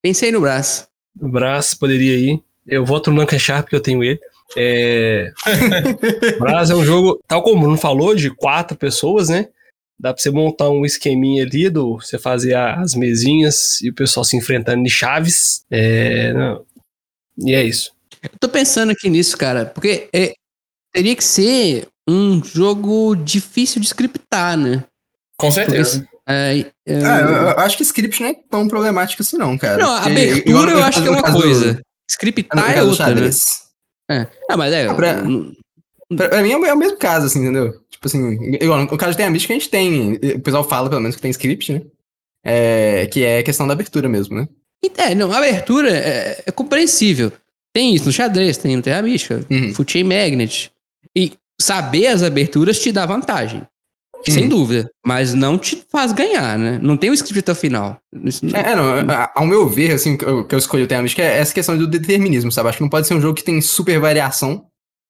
Pensei 0.00 0.30
no. 0.30 0.40
O 1.20 1.28
Brás 1.28 1.74
poderia 1.74 2.16
ir. 2.16 2.40
Eu 2.64 2.86
voto 2.86 3.10
no 3.10 3.16
Lanka 3.16 3.36
Sharp, 3.36 3.64
porque 3.64 3.74
eu 3.74 3.80
tenho 3.80 4.04
ele. 4.04 4.20
É... 4.56 5.32
Brás 6.38 6.70
é 6.70 6.74
um 6.76 6.84
jogo, 6.84 7.20
tal 7.26 7.42
como 7.42 7.56
o 7.56 7.60
Bruno 7.62 7.76
falou, 7.76 8.14
de 8.14 8.30
quatro 8.30 8.76
pessoas, 8.76 9.28
né? 9.28 9.48
Dá 9.98 10.14
pra 10.14 10.22
você 10.22 10.30
montar 10.30 10.70
um 10.70 10.86
esqueminha 10.86 11.42
ali, 11.42 11.68
do, 11.68 11.96
você 11.96 12.16
fazer 12.16 12.54
as 12.54 12.94
mesinhas 12.94 13.80
e 13.80 13.90
o 13.90 13.94
pessoal 13.94 14.22
se 14.22 14.36
enfrentando 14.36 14.84
de 14.84 14.90
chaves. 14.90 15.64
É, 15.68 16.32
não. 16.32 16.64
E 17.38 17.54
é 17.54 17.64
isso. 17.64 17.90
Eu 18.22 18.30
tô 18.38 18.48
pensando 18.48 18.92
aqui 18.92 19.10
nisso, 19.10 19.36
cara, 19.36 19.66
porque 19.66 20.08
é, 20.12 20.32
teria 20.92 21.16
que 21.16 21.24
ser 21.24 21.88
um 22.08 22.42
jogo 22.44 23.14
difícil 23.16 23.80
de 23.80 23.86
scriptar, 23.86 24.56
né? 24.56 24.84
Com 25.38 25.50
certeza. 25.50 26.06
É, 26.28 26.58
é, 26.86 27.04
Ah, 27.04 27.20
eu, 27.20 27.28
eu 27.28 27.48
acho 27.60 27.76
que 27.76 27.82
script 27.82 28.20
não 28.22 28.28
é 28.30 28.34
tão 28.50 28.66
problemático 28.68 29.22
assim, 29.22 29.36
não, 29.36 29.58
cara. 29.58 29.82
não, 29.82 29.94
a 29.94 30.02
Porque, 30.02 30.10
abertura 30.12 30.70
no 30.72 30.78
eu 30.78 30.82
acho 30.84 31.02
que 31.02 31.08
é 31.08 31.10
uma 31.10 31.22
do- 31.22 31.32
coisa. 31.32 31.80
Scriptar 32.10 32.70
é 32.70 32.74
caso 32.74 32.86
do 32.86 32.90
outra, 32.90 33.06
né? 33.08 33.12
xadrez. 33.14 33.38
É. 34.10 34.26
Ah, 34.50 34.56
mas 34.56 34.72
é. 34.72 34.86
Ah, 34.86 34.94
pra- 34.94 35.22
Pra, 36.16 36.28
pra 36.28 36.42
mim 36.42 36.52
é 36.52 36.56
o- 36.58 36.64
é 36.66 36.72
o 36.72 36.76
mesmo 36.78 36.98
caso, 36.98 37.26
assim, 37.26 37.40
entendeu? 37.40 37.72
Tipo 37.90 38.06
assim, 38.06 38.34
igual 38.60 38.78
no 38.80 38.96
caso 38.98 39.12
de 39.12 39.16
Terra 39.16 39.30
Mística 39.30 39.54
a 39.54 39.58
gente 39.58 39.70
tem, 39.70 40.12
o 40.36 40.40
pessoal 40.40 40.62
fala 40.62 40.88
pelo 40.88 41.00
menos 41.00 41.16
que 41.16 41.22
tem 41.22 41.30
script, 41.30 41.72
né? 41.72 41.82
É, 42.44 43.06
que 43.06 43.24
é 43.24 43.42
questão 43.42 43.66
da 43.66 43.72
abertura 43.72 44.08
mesmo, 44.08 44.36
né? 44.36 44.46
É, 44.98 45.14
não, 45.14 45.32
a 45.32 45.38
abertura 45.38 45.90
é, 45.90 46.42
é 46.46 46.52
compreensível. 46.52 47.32
Tem 47.74 47.94
isso 47.94 48.04
no 48.04 48.12
xadrez, 48.12 48.58
tem 48.58 48.76
no 48.76 48.82
Terra 48.82 49.00
Mística, 49.02 49.44
Uhum. 49.50 49.72
Chain 49.88 50.04
Magnet. 50.04 50.70
E 51.16 51.32
saber 51.64 52.08
as 52.08 52.22
aberturas 52.22 52.78
te 52.78 52.92
dá 52.92 53.06
vantagem. 53.06 53.62
Sem 54.28 54.44
Uhum. 54.44 54.48
dúvida. 54.48 54.90
Mas 55.06 55.34
não 55.34 55.58
te 55.58 55.82
faz 55.92 56.12
ganhar, 56.12 56.58
né? 56.58 56.78
Não 56.82 56.96
tem 56.96 57.10
o 57.10 57.14
script 57.14 57.40
até 57.40 57.52
o 57.52 57.54
final. 57.54 57.98
Não- 58.12 58.58
É, 58.58 58.72
é, 58.72 58.74
não, 58.76 59.10
a- 59.14 59.30
ao 59.34 59.46
meu 59.46 59.68
ver, 59.68 59.92
assim, 59.92 60.16
que 60.16 60.24
eu, 60.24 60.44
que 60.46 60.56
escolhi 60.56 60.82
o 60.82 60.86
Terra 60.86 61.02
Mística 61.02 61.22
é 61.22 61.38
essa 61.38 61.52
questão 61.52 61.76
do 61.76 61.86
determinismo, 61.86 62.50
sabe? 62.50 62.68
Acho 62.70 62.78
que 62.78 62.84
não 62.84 62.88
pode 62.90 63.06
ser 63.06 63.14
um 63.14 63.20
jogo 63.20 63.34
que 63.34 63.44
tem 63.44 63.60
super 63.60 63.98
variação, 64.00 64.64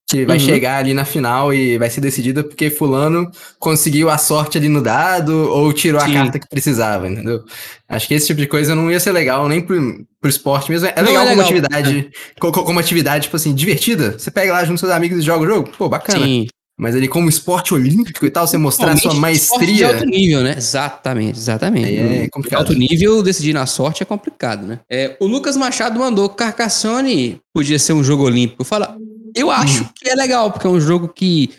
que 0.07 0.27
vai 0.27 0.37
Uhum. 0.39 0.45
chegar 0.45 0.77
ali 0.79 0.93
na 0.93 1.05
final 1.05 1.53
e 1.53 1.79
vai 1.79 1.89
ser 1.89 2.01
decidida 2.01 2.45
porque 2.45 2.69
fulano 2.69 3.31
conseguiu 3.59 4.11
a 4.11 4.19
sorte 4.19 4.59
ali 4.59 4.69
no 4.69 4.83
dado 4.83 5.33
ou 5.51 5.73
tirou 5.73 6.01
Sim. 6.01 6.11
a 6.11 6.15
carta 6.23 6.39
que 6.39 6.49
precisava, 6.49 7.09
entendeu? 7.09 7.43
Acho 7.89 8.07
que 8.07 8.15
esse 8.15 8.27
tipo 8.27 8.41
de 8.41 8.47
coisa 8.47 8.75
não 8.75 8.91
ia 8.91 9.01
ser 9.01 9.13
legal 9.13 9.49
nem 9.49 9.61
pro, 9.63 10.05
pro 10.21 10.29
esporte 10.31 10.71
mesmo. 10.71 10.89
É 10.89 10.95
Não 11.03 11.05
legal 11.09 11.23
é 11.25 11.29
como 11.31 11.43
legal. 11.43 11.45
atividade, 11.45 12.11
co- 12.39 12.53
co- 12.53 12.65
como 12.65 12.79
atividade, 12.79 13.25
tipo 13.25 13.37
assim, 13.37 13.55
divertida. 13.55 14.19
Você 14.19 14.31
pega 14.31 14.53
lá 14.53 14.61
junto 14.61 14.73
com 14.73 14.79
seus 14.79 14.93
amigos 14.93 15.19
e 15.19 15.23
joga 15.23 15.45
o 15.45 15.47
jogo, 15.47 15.71
pô, 15.77 15.89
bacana. 15.89 16.25
Sim. 16.25 16.47
Mas 16.77 16.97
ali 16.97 17.07
como 17.07 17.29
esporte 17.29 17.73
olímpico 17.73 18.27
e 18.27 18.31
tal, 18.31 18.47
você 18.49 18.59
mostrar 18.59 18.87
a 18.89 18.97
sua 18.97 18.97
esporte 18.99 19.15
De 19.15 19.21
maestria, 19.21 19.89
alto 19.89 20.05
nível, 20.07 20.43
né? 20.43 20.55
Exatamente, 20.59 21.39
exatamente. 21.39 21.97
é 21.97 22.23
De 22.25 22.29
complicado. 22.31 22.59
alto 22.61 22.75
nível, 22.75 23.23
decidir 23.23 23.53
na 23.53 23.65
sorte 23.65 24.03
é 24.03 24.07
complicado, 24.07 24.67
né? 24.67 24.81
É, 24.91 25.17
o 25.21 25.27
Lucas 25.27 25.57
Machado 25.57 25.99
mandou 26.01 26.29
Carcassonne 26.29 27.39
podia 27.55 27.79
ser 27.79 27.93
um 27.93 28.03
jogo 28.03 28.25
olímpico. 28.25 28.65
Fala, 28.65 28.97
eu 29.35 29.51
acho 29.51 29.83
Hum. 29.83 29.89
que 29.95 30.09
é 30.09 30.15
legal, 30.15 30.51
porque 30.51 30.67
é 30.67 30.71
um 30.71 30.81
jogo 30.81 31.09
que 31.09 31.51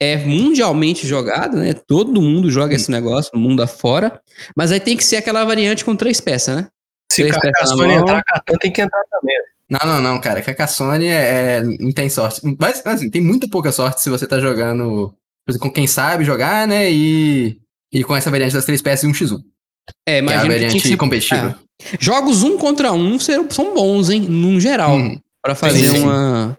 é 0.00 0.16
mundialmente 0.16 1.06
jogado, 1.06 1.56
né? 1.58 1.72
Todo 1.74 2.20
mundo 2.20 2.50
joga 2.50 2.74
esse 2.74 2.90
negócio, 2.90 3.30
mundo 3.38 3.62
afora. 3.62 4.20
Mas 4.56 4.72
aí 4.72 4.80
tem 4.80 4.96
que 4.96 5.04
ser 5.04 5.16
aquela 5.16 5.44
variante 5.44 5.84
com 5.84 5.94
três 5.94 6.20
peças, 6.20 6.56
né? 6.56 6.68
Se 7.12 7.22
Três 7.22 7.38
peças 7.38 7.76
mão. 7.76 7.90
entrar, 7.90 8.22
Catan 8.24 8.56
tem 8.58 8.72
que 8.72 8.80
entrar 8.82 9.02
também. 9.10 9.36
Não, 9.70 9.80
não, 9.86 10.00
não, 10.02 10.20
cara. 10.20 10.42
Carcassonne 10.42 11.06
é, 11.06 11.58
é- 11.58 11.62
não 11.62 11.92
tem 11.92 12.08
sorte. 12.08 12.40
Mas, 12.58 12.82
assim, 12.84 13.08
tem 13.10 13.20
muita 13.22 13.46
pouca 13.48 13.70
sorte 13.70 14.00
se 14.02 14.10
você 14.10 14.26
tá 14.26 14.40
jogando 14.40 15.14
por 15.44 15.50
exemplo, 15.52 15.68
com 15.68 15.74
quem 15.74 15.86
sabe 15.86 16.24
jogar, 16.24 16.66
né? 16.68 16.90
E, 16.90 17.58
e 17.92 18.04
com 18.04 18.14
essa 18.14 18.30
variante 18.30 18.54
das 18.54 18.64
três 18.64 18.80
peças 18.80 19.02
e 19.04 19.06
um 19.06 19.12
x1. 19.12 19.40
É, 20.06 20.22
Que 20.22 20.32
é 20.32 20.36
a 20.36 20.40
que 20.42 20.48
variante 20.48 20.80
que 20.80 20.88
ser... 20.88 20.96
competitiva. 20.96 21.58
É. 21.82 21.96
Jogos 22.00 22.42
um 22.44 22.56
contra 22.56 22.92
um 22.92 23.18
são 23.18 23.74
bons, 23.74 24.08
hein? 24.10 24.20
Num 24.22 24.58
geral. 24.60 24.92
Uhum. 24.96 25.18
Pra 25.42 25.54
fazer 25.56 25.80
Sim, 25.80 25.96
sim. 25.96 26.02
uma, 26.04 26.56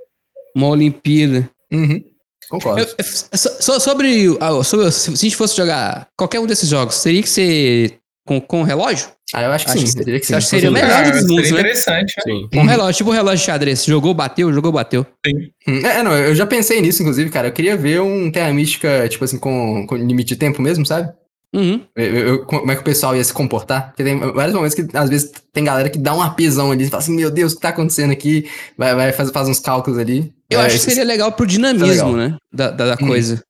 uma 0.56 0.68
Olimpíada. 0.68 1.50
Uhum. 1.72 2.04
Concordo. 2.50 2.82
Eu- 2.82 2.88
eu- 2.98 3.04
so- 3.38 3.58
so- 3.60 3.80
sobre, 3.80 4.38
ah, 4.40 4.64
sobre- 4.64 4.92
Se 4.92 5.12
a 5.12 5.16
gente 5.16 5.36
fosse 5.36 5.56
jogar 5.58 6.08
qualquer 6.16 6.40
um 6.40 6.46
desses 6.46 6.70
jogos, 6.70 7.02
teria 7.02 7.22
que 7.22 7.30
ser 7.30 7.98
com, 8.26 8.40
com 8.40 8.64
relógio? 8.64 9.08
Ah, 9.34 9.42
eu 9.42 9.52
acho 9.52 9.66
que 9.66 9.72
Acho 9.72 9.88
sim. 9.88 9.98
que- 10.04 10.20
que 10.20 10.26
sim. 10.28 10.36
acho 10.36 10.46
que 10.46 10.50
seria 10.52 10.70
o 10.70 10.74
melhor 10.74 11.12
dos 11.12 11.22
mundos, 11.28 11.48
seria 11.48 11.54
né? 11.54 11.60
interessante. 11.62 12.14
né? 12.18 12.24
Sim. 12.24 12.48
Com 12.54 12.60
Uhum. 12.60 12.66
relógio, 12.68 12.94
tipo 12.98 13.10
relógio 13.10 13.38
de 13.40 13.44
xadrez. 13.46 13.84
Jogou, 13.86 14.14
bateu, 14.14 14.54
jogou, 14.54 14.72
bateu. 14.72 15.04
Hum, 15.26 15.80
É, 15.84 16.04
não, 16.04 16.16
eu 16.16 16.36
já 16.36 16.46
pensei 16.46 16.80
nisso, 16.82 17.02
inclusive, 17.02 17.32
cara. 17.32 17.48
Eu 17.48 17.52
queria 17.52 17.76
ver 17.76 18.00
um 18.02 18.30
Terra 18.30 18.54
Mística, 18.54 19.08
tipo 19.10 19.24
assim, 19.26 19.40
com, 19.40 19.88
com 19.88 19.96
limite 19.96 20.30
de 20.30 20.36
tempo 20.36 20.62
mesmo, 20.62 20.86
sabe? 20.86 21.12
Uhum. 21.56 21.82
Eu- 21.96 22.06
eu- 22.06 22.28
eu- 22.28 22.46
como 22.46 22.72
é 22.72 22.76
que 22.76 22.82
o 22.82 22.84
pessoal 22.84 23.16
ia 23.16 23.24
se 23.24 23.34
comportar? 23.34 23.88
Porque 23.88 24.04
tem 24.04 24.20
vários 24.20 24.54
momentos 24.56 24.76
que, 24.76 24.86
às 24.96 25.10
vezes, 25.10 25.32
tem 25.52 25.64
galera 25.64 25.90
que 25.90 25.98
dá 26.00 26.14
um 26.16 26.22
apesão 26.22 26.72
ali 26.72 26.86
e 26.86 26.90
fala 26.90 27.02
assim, 27.02 27.16
meu 27.16 27.32
Deus, 27.32 27.54
o 27.54 27.56
que 27.56 27.62
tá 27.62 27.70
acontecendo 27.70 28.12
aqui? 28.12 28.48
Vai, 28.78 28.94
vai 28.96 29.12
faz, 29.14 29.30
faz 29.32 29.48
uns 29.50 29.60
cálculos 29.60 29.98
ali. 30.00 30.32
Eu 30.54 30.62
É, 30.62 30.66
acho 30.66 30.76
que 30.76 30.82
seria 30.82 31.04
legal 31.04 31.32
pro 31.32 31.46
dinamismo, 31.46 31.88
legal. 31.88 32.12
né? 32.14 32.38
Da, 32.54 32.70
da, 32.72 32.96
da 32.96 33.04
Hum. 33.04 33.08
coisa. 33.08 33.42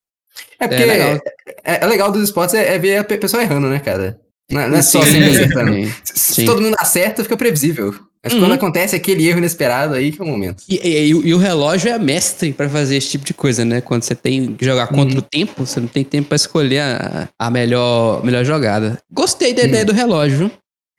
É 0.59 0.67
porque 0.67 0.83
É 0.83 0.87
é, 0.87 0.91
legal. 0.91 1.19
é- 1.65 1.83
é 1.83 1.87
legal 1.87 2.11
dos 2.11 2.23
esportes 2.23 2.55
é, 2.55 2.75
é 2.75 2.79
ver 2.79 2.97
a 2.97 3.03
pe- 3.03 3.17
pessoa 3.17 3.43
errando, 3.43 3.67
né, 3.67 3.79
cara? 3.79 4.19
Não, 4.51 4.61
é- 4.61 4.67
não 4.69 4.77
é 4.77 4.81
só 4.81 5.03
sempre 5.03 5.29
acertando. 5.29 5.93
Se, 6.03 6.33
se 6.35 6.45
todo 6.45 6.61
mundo 6.61 6.75
acerta, 6.79 7.23
fica 7.23 7.37
previsível. 7.37 7.93
Mas 8.23 8.33
Uhum. 8.33 8.39
quando 8.39 8.53
acontece 8.53 8.95
aquele 8.95 9.27
erro 9.27 9.39
inesperado, 9.39 9.93
aí 9.95 10.11
que 10.11 10.21
é 10.21 10.23
o 10.23 10.27
momento. 10.27 10.63
E, 10.69 10.75
e- 10.75 11.07
e 11.09 11.33
o- 11.33 11.37
relógio 11.37 11.91
é 11.91 11.99
mestre 11.99 12.53
pra 12.53 12.69
fazer 12.69 12.95
esse 12.95 13.09
tipo 13.09 13.25
de 13.25 13.33
coisa, 13.33 13.65
né? 13.65 13.81
Quando 13.81 14.03
você 14.03 14.15
tem 14.15 14.53
que 14.55 14.63
jogar 14.63 14.87
contra 14.87 15.13
Uhum. 15.13 15.19
o 15.19 15.21
tempo, 15.21 15.65
você 15.65 15.79
não 15.81 15.87
tem 15.87 16.03
tempo 16.05 16.29
pra 16.29 16.35
escolher 16.37 16.79
a, 16.79 17.27
a 17.37 17.49
melhor, 17.51 18.23
melhor 18.23 18.45
jogada. 18.45 18.97
Gostei 19.11 19.53
da 19.53 19.63
ideia 19.63 19.81
Uhum. 19.81 19.87
do 19.87 19.93
relógio? 19.93 20.51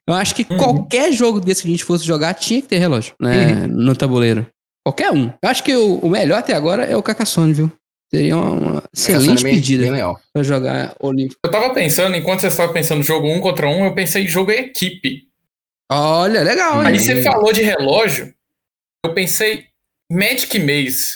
Eu 0.07 0.13
acho 0.13 0.35
que 0.35 0.45
Uhum. 0.47 0.57
qualquer 0.57 1.11
jogo 1.11 1.39
desse 1.41 1.63
que 1.63 1.67
a 1.67 1.71
gente 1.71 1.83
fosse 1.83 2.05
jogar 2.05 2.35
tinha 2.35 2.61
que 2.61 2.67
ter 2.67 2.77
relógio, 2.77 3.13
né? 3.19 3.63
Uhum. 3.63 3.67
No 3.69 3.95
tabuleiro. 3.95 4.45
Qualquer 4.85 5.11
um. 5.11 5.31
Eu 5.41 5.49
acho 5.49 5.63
que 5.63 5.75
o, 5.75 5.95
o 5.99 6.09
melhor 6.09 6.39
até 6.39 6.53
agora 6.53 6.83
é 6.85 6.95
o 6.95 7.01
Carcassonne, 7.03 7.53
viu? 7.53 7.71
Seria 8.13 8.37
uma, 8.37 8.51
uma 8.51 8.83
excelente 8.95 9.41
é 9.41 9.43
bem- 9.43 9.55
pedida 9.55 9.83
Bem 9.83 9.91
legal. 9.91 10.19
pra 10.31 10.43
jogar 10.43 10.95
Olímpico. 10.99 11.39
Eu 11.43 11.51
tava 11.51 11.73
pensando, 11.73 12.15
enquanto 12.15 12.41
você 12.41 12.47
estava 12.47 12.71
pensando 12.71 13.01
jogo 13.01 13.27
um 13.27 13.41
contra 13.41 13.67
um, 13.67 13.83
eu 13.85 13.93
pensei 13.95 14.23
em 14.23 14.27
jogo 14.27 14.51
equipe. 14.51 15.23
Olha, 15.91 16.43
legal, 16.43 16.75
Uhum. 16.75 16.81
Aí 16.81 16.93
hein? 16.93 16.99
você 16.99 17.23
falou 17.23 17.51
de 17.51 17.61
relógio, 17.63 18.33
eu 19.05 19.13
pensei 19.13 19.65
Magic 20.11 20.57
Maze. 20.59 21.07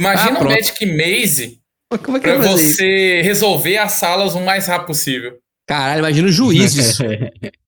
Imagina 0.00 0.38
Ah. 0.40 0.44
Magic 0.44 0.86
Maze 0.86 1.60
Como 2.04 2.16
é 2.18 2.20
que 2.20 2.26
pra 2.28 2.36
fazer 2.36 2.54
isso? 2.62 2.76
você 2.76 3.20
resolver 3.22 3.78
as 3.78 3.92
salas 3.92 4.34
o 4.34 4.40
mais 4.40 4.66
rápido 4.66 4.88
possível. 4.88 5.38
Caralho, 5.66 6.00
imagina 6.00 6.28
o 6.28 6.32
juiz 6.32 6.74
disso. 6.74 7.02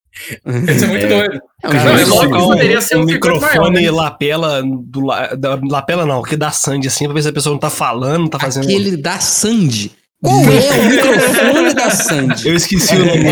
Isso 0.70 0.84
é 0.84 0.88
muito 0.88 1.04
É. 1.04 1.08
doido. 1.08 1.40
É 1.62 1.68
um 1.68 1.70
Cara, 1.70 2.00
é 2.00 2.04
poderia 2.28 2.80
ser 2.80 2.96
um, 2.96 3.02
um 3.02 3.04
microfone 3.04 3.50
maior, 3.50 3.70
né? 3.72 3.90
lapela 3.90 4.62
do 4.62 5.00
la, 5.04 5.34
da, 5.34 5.58
lapela 5.68 6.06
não, 6.06 6.22
que 6.22 6.36
da 6.36 6.50
Sandy 6.50 6.88
assim, 6.88 7.04
pra 7.04 7.14
ver 7.14 7.22
se 7.22 7.28
a 7.28 7.32
pessoa 7.32 7.52
não 7.52 7.58
tá 7.60 7.70
falando, 7.70 8.20
não 8.22 8.28
tá 8.28 8.38
fazendo. 8.38 8.64
Aquele 8.64 8.96
da 8.96 9.18
Sandy. 9.20 9.92
Qual 10.22 10.34
é 10.40 10.78
o 10.78 10.84
microfone 10.90 11.74
da 11.74 11.90
Sandy? 11.90 12.48
Eu 12.48 12.54
esqueci 12.54 12.94
o 12.96 13.04
nome. 13.04 13.24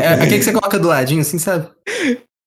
É, 0.00 0.04
é, 0.04 0.08
aquele 0.14 0.38
que 0.38 0.44
você 0.44 0.52
coloca 0.52 0.78
do 0.78 0.88
ladinho, 0.88 1.20
assim, 1.22 1.38
sabe? 1.38 1.68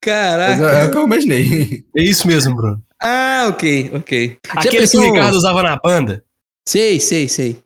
Caraca. 0.01 0.71
é, 0.77 0.81
é 0.81 0.85
o 0.85 0.91
que 0.91 0.97
eu 0.97 1.03
imaginei. 1.05 1.83
É 1.95 2.01
isso 2.03 2.27
mesmo, 2.27 2.55
Bruno. 2.55 2.81
Ah, 3.01 3.47
ok, 3.49 3.91
ok. 3.95 4.37
Aquele 4.49 4.71
que 4.75 4.81
pensou- 4.81 5.01
o 5.01 5.13
Ricardo 5.13 5.35
usava 5.35 5.61
na 5.63 5.75
banda. 5.77 6.23
Sei, 6.67 6.99
sei, 6.99 7.27
sei. 7.27 7.59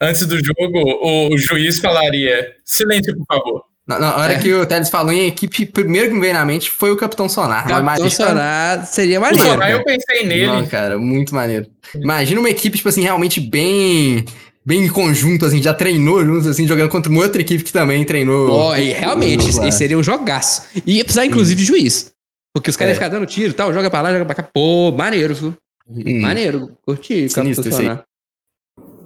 Antes 0.00 0.26
do 0.26 0.36
jogo, 0.36 1.30
o 1.32 1.36
juiz 1.38 1.78
falaria: 1.80 2.52
silêncio, 2.64 3.16
por 3.16 3.24
favor. 3.26 3.64
Na, 3.86 3.98
na 4.00 4.16
hora 4.16 4.32
É. 4.32 4.38
que 4.40 4.52
o 4.52 4.66
Teles 4.66 4.88
falou 4.90 5.12
em 5.12 5.26
equipe, 5.28 5.64
primeiro 5.66 6.08
que 6.08 6.14
me 6.14 6.20
veio 6.20 6.34
na 6.34 6.44
mente 6.44 6.70
foi 6.70 6.90
o 6.90 6.96
Capitão 6.96 7.28
Sonar. 7.28 7.62
Mas 7.68 7.68
Capitão 7.68 7.80
imagina- 7.80 8.10
Sonar 8.10 8.86
seria 8.86 9.18
O 9.18 9.22
maneiro. 9.22 9.48
Sonar, 9.48 9.70
eu 9.70 9.84
pensei 9.84 10.26
nele. 10.26 10.46
Não, 10.48 10.66
cara, 10.66 10.98
muito 10.98 11.34
maneiro. 11.34 11.66
Imagina 11.94 12.40
uma 12.40 12.50
equipe, 12.50 12.76
tipo 12.76 12.88
assim, 12.88 13.02
realmente 13.02 13.40
bem. 13.40 14.24
Bem 14.64 14.84
em 14.84 14.88
conjunto, 14.88 15.46
assim, 15.46 15.62
já 15.62 15.72
treinou 15.72 16.24
juntos, 16.24 16.48
assim, 16.48 16.66
jogando 16.66 16.88
contra 16.88 17.08
uma 17.12 17.22
outra 17.22 17.40
equipe 17.40 17.62
que 17.62 17.72
também 17.72 18.02
treinou. 18.04 18.50
Ó, 18.50 18.76
e 18.76 18.92
realmente, 18.92 19.48
esse 19.48 19.70
seria 19.70 19.96
um 19.96 20.02
jogaço. 20.02 20.62
E 20.84 20.96
ia 20.96 21.04
precisar, 21.04 21.24
inclusive, 21.24 21.60
de 21.60 21.64
juiz. 21.64 22.10
Porque 22.52 22.70
os 22.70 22.76
caras 22.76 22.90
É. 22.90 22.94
iam 22.94 22.96
ficar 23.04 23.08
dando 23.16 23.26
tiro 23.28 23.50
e 23.50 23.52
tal, 23.52 23.72
joga 23.72 23.88
pra 23.88 24.00
lá, 24.02 24.10
joga 24.12 24.24
pra 24.24 24.34
cá. 24.34 24.42
Pô, 24.42 24.90
maneiro, 24.90 25.32
viu? 25.36 25.54
Hum. 25.88 26.20
Maneiro, 26.20 26.72
curti 26.84 27.28
Sinistro 27.28 27.62
Capitão 27.62 27.80
isso 27.80 27.80
aí. 27.92 27.98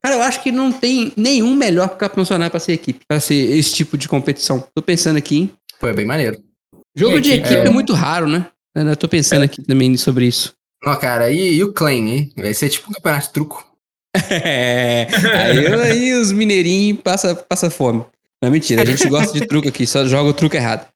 Cara, 0.03 0.17
eu 0.17 0.23
acho 0.23 0.43
que 0.43 0.51
não 0.51 0.73
tem 0.73 1.13
nenhum 1.17 1.55
melhor 1.55 1.89
que 1.89 1.95
o 1.95 1.99
Capitão 1.99 2.25
Sonar 2.25 2.51
pra 2.51 2.59
ser 2.61 2.73
equipe, 2.73 3.01
pra 3.07 3.21
ser 3.21 3.35
esse 3.35 3.75
tipo 3.75 3.99
de 3.99 4.09
competição. 4.09 4.67
Tô 4.75 4.81
pensando 4.83 5.17
aqui, 5.17 5.37
hein? 5.37 5.53
Pô, 5.79 5.89
é 5.89 5.93
bem 5.93 6.07
maneiro. 6.07 6.39
Jogo 6.97 7.21
de 7.21 7.33
É, 7.33 7.35
equipe 7.37 7.55
é, 7.55 7.67
é. 7.67 7.71
muito 7.71 7.93
raro, 7.93 8.27
né? 8.27 8.47
Eu 8.75 8.97
tô 8.97 9.09
pensando 9.09 9.43
aqui 9.43 9.63
também 9.63 9.97
sobre 9.97 10.27
isso. 10.27 10.53
Ó, 10.85 10.95
cara, 10.97 11.31
e, 11.31 11.55
e 11.57 11.65
o 11.65 11.73
Claim, 11.73 12.09
hein? 12.09 12.33
Vai 12.37 12.55
ser 12.55 12.69
tipo 12.69 12.91
um 12.91 12.95
campeonato 12.95 13.27
de 13.27 13.33
truco. 13.33 13.67
É, 14.31 15.07
aí, 15.39 15.67
aí 15.67 16.13
os 16.15 16.33
mineirinhos 16.33 17.01
passam 17.01 17.37
passa 17.49 17.71
fome. 17.71 18.05
Não, 18.43 18.51
mentira, 18.51 18.83
a 18.83 18.85
gente 18.85 19.09
gosta 19.09 19.39
de 19.39 19.47
truco 19.47 19.69
aqui, 19.69 19.87
só 19.87 20.05
joga 20.07 20.31
o 20.31 20.35
truco 20.35 20.57
errado. 20.57 20.87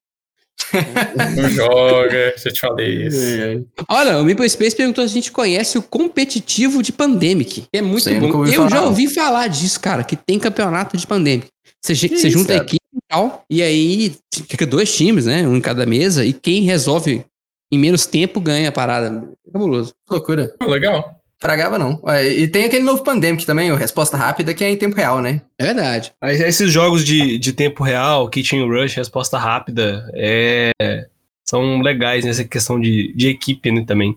Não 1.37 1.49
joga, 1.51 2.35
já 2.37 2.51
te 2.51 2.61
falei 2.61 3.07
isso. 3.07 3.66
Olha, 3.89 4.18
o 4.18 4.25
Maple 4.25 4.49
Space 4.49 4.77
perguntou 4.77 5.07
se 5.07 5.12
a 5.12 5.14
gente 5.14 5.33
conhece 5.33 5.79
o 5.79 5.83
competitivo 5.83 6.83
de 6.83 6.93
Pandemic. 6.93 7.64
É 7.72 7.81
muito 7.81 8.05
Sei, 8.05 8.18
bom. 8.18 8.47
Eu 8.47 8.53
falar, 8.53 8.70
já 8.70 8.83
ouvi 8.83 9.09
falar 9.09 9.49
disso, 9.49 9.81
cara, 9.81 10.05
que 10.05 10.16
tem 10.16 10.39
campeonato 10.39 10.97
de 10.97 11.07
Pandemic. 11.07 11.49
Você, 11.83 12.31
junta 12.31 12.55
a 12.55 12.57
equipe 12.57 12.81
e 12.95 13.01
tal, 13.09 13.45
e 13.51 13.62
aí 13.62 14.16
fica 14.49 14.66
dois 14.66 14.95
times, 14.95 15.27
né? 15.27 15.47
Um 15.47 15.57
em 15.57 15.61
cada 15.61 15.85
mesa, 15.85 16.25
e 16.25 16.33
quem 16.33 16.62
resolve 16.62 17.25
em 17.70 17.79
menos 17.79 18.07
tempo 18.07 18.41
ganha 18.41 18.68
a 18.68 18.72
parada. 18.72 19.29
Cabuloso. 19.53 19.93
Loucura. 20.09 20.55
Legal. 20.66 21.20
Tragava 21.45 21.78
não. 21.78 22.01
Ué, 22.03 22.26
E 22.32 22.49
tem 22.49 22.64
aquele 22.64 22.82
novo 22.84 23.03
Pandemic 23.05 23.45
também, 23.45 23.70
o 23.70 23.76
Resposta 23.76 24.16
Rápida, 24.16 24.55
que 24.55 24.64
é 24.64 24.70
em 24.70 24.76
tempo 24.78 24.97
real, 24.97 25.20
né? 25.20 25.42
É 25.59 25.64
verdade. 25.66 26.11
Aí, 26.18 26.36
esses 26.42 26.72
jogos 26.72 27.05
de, 27.05 27.36
de 27.38 27.53
tempo 27.53 27.84
real, 27.84 28.26
Kitchen 28.30 28.66
Rush, 28.66 28.95
resposta 28.95 29.36
rápida, 29.36 30.11
é, 30.14 30.70
são 31.47 31.82
legais 31.82 32.24
nessa 32.24 32.45
questão 32.45 32.80
de, 32.80 33.12
de 33.14 33.28
equipe 33.28 33.70
né, 33.70 33.84
também. 33.86 34.16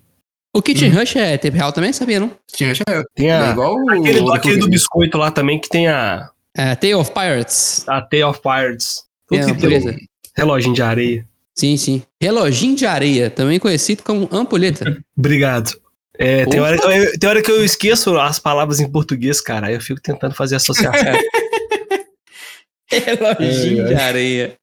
O 0.55 0.61
Kitchen 0.61 0.89
Rush 0.89 1.17
é 1.17 1.38
tempo 1.38 1.57
real 1.57 1.73
também, 1.73 1.91
sabia, 1.91 2.17
não? 2.21 2.32
Tinha 2.49 2.73
já 2.73 2.84
é 2.89 3.03
Tem 3.13 3.30
a, 3.30 3.51
igual 3.51 3.75
o. 3.75 3.89
aquele, 3.91 4.19
do- 4.21 4.25
o- 4.28 4.34
aquele 4.34 4.57
do 4.57 4.69
biscoito 4.69 5.17
lá 5.17 5.30
também, 5.30 5.59
que 5.59 5.67
tem 5.67 5.89
a, 5.89 6.30
É, 6.55 6.75
Tale 6.75 6.95
of 6.95 7.11
Pirates. 7.11 7.84
a 7.89 8.01
Tale 8.01 8.23
of 8.23 8.39
Pirates. 8.41 9.03
Tudo 9.28 9.41
É, 9.41 9.45
que 9.47 9.51
beleza. 9.53 9.93
reloginho 10.34 10.73
de 10.73 10.82
areia. 10.82 11.28
Sim, 11.53 11.75
sim. 11.75 12.01
Reloginho 12.21 12.75
de 12.78 12.86
areia, 12.86 13.30
também 13.30 13.59
conhecido 13.59 14.01
como 14.03 14.30
ampulheta. 14.32 14.97
Obrigado. 15.17 15.71
É, 16.20 16.45
tem, 16.45 16.59
hora, 16.59 16.78
que 16.78 16.86
eu- 16.88 17.20
tem 17.20 17.30
hora 17.30 17.41
que 17.41 17.51
eu 17.51 17.63
esqueço 17.63 18.18
as 18.20 18.39
palavras 18.39 18.80
em 18.80 18.89
português, 18.89 19.39
cara. 19.41 19.68
Aí 19.68 19.76
eu 19.76 19.82
fico 19.82 20.01
tentando 20.01 20.34
fazer 20.36 20.55
associação. 20.55 20.91
reloginho 22.89 23.86
É, 23.86 23.88
de 23.88 23.93
areia. 23.95 24.57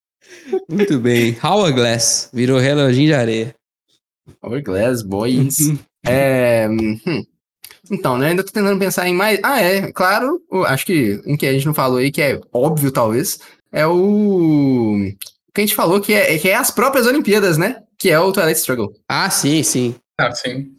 Muito 0.69 0.99
bem. 0.99 1.37
Hourglass 1.43 2.29
virou 2.33 2.59
reloginho 2.59 3.09
de 3.09 3.15
areia. 3.15 3.55
Hourglass, 4.43 5.03
Boys. 5.03 5.57
é. 6.07 6.67
hum. 6.69 6.99
Então, 7.91 8.17
né? 8.17 8.29
Ainda 8.29 8.43
tô 8.43 8.51
tentando 8.51 8.79
pensar 8.79 9.07
em 9.09 9.15
mais. 9.15 9.39
Ah, 9.43 9.61
é, 9.61 9.93
claro. 9.93 10.41
acho 10.67 10.87
que 10.87 11.21
um 11.27 11.37
que 11.37 11.47
a 11.47 11.53
gente 11.53 11.67
não 11.67 11.75
falou 11.75 11.99
aí, 11.99 12.11
que 12.11 12.23
é 12.23 12.41
óbvio, 12.53 12.91
talvez, 12.91 13.39
é 13.71 13.87
o. 13.87 14.97
O 14.97 15.53
que 15.55 15.61
a 15.61 15.67
gente 15.67 15.75
falou 15.75 16.01
que 16.01 16.13
é, 16.13 16.37
que 16.39 16.49
é 16.49 16.55
as 16.57 16.71
próprias 16.71 17.07
Olimpíadas, 17.07 17.57
né? 17.59 17.77
Que 17.99 18.11
é 18.11 18.19
o 18.19 18.33
Twilight 18.33 18.59
Struggle. 18.59 18.93
Ah, 19.09 19.29
sim, 19.31 19.63
sim. 19.63 19.95
Ah, 20.19 20.33
sim. 20.35 20.74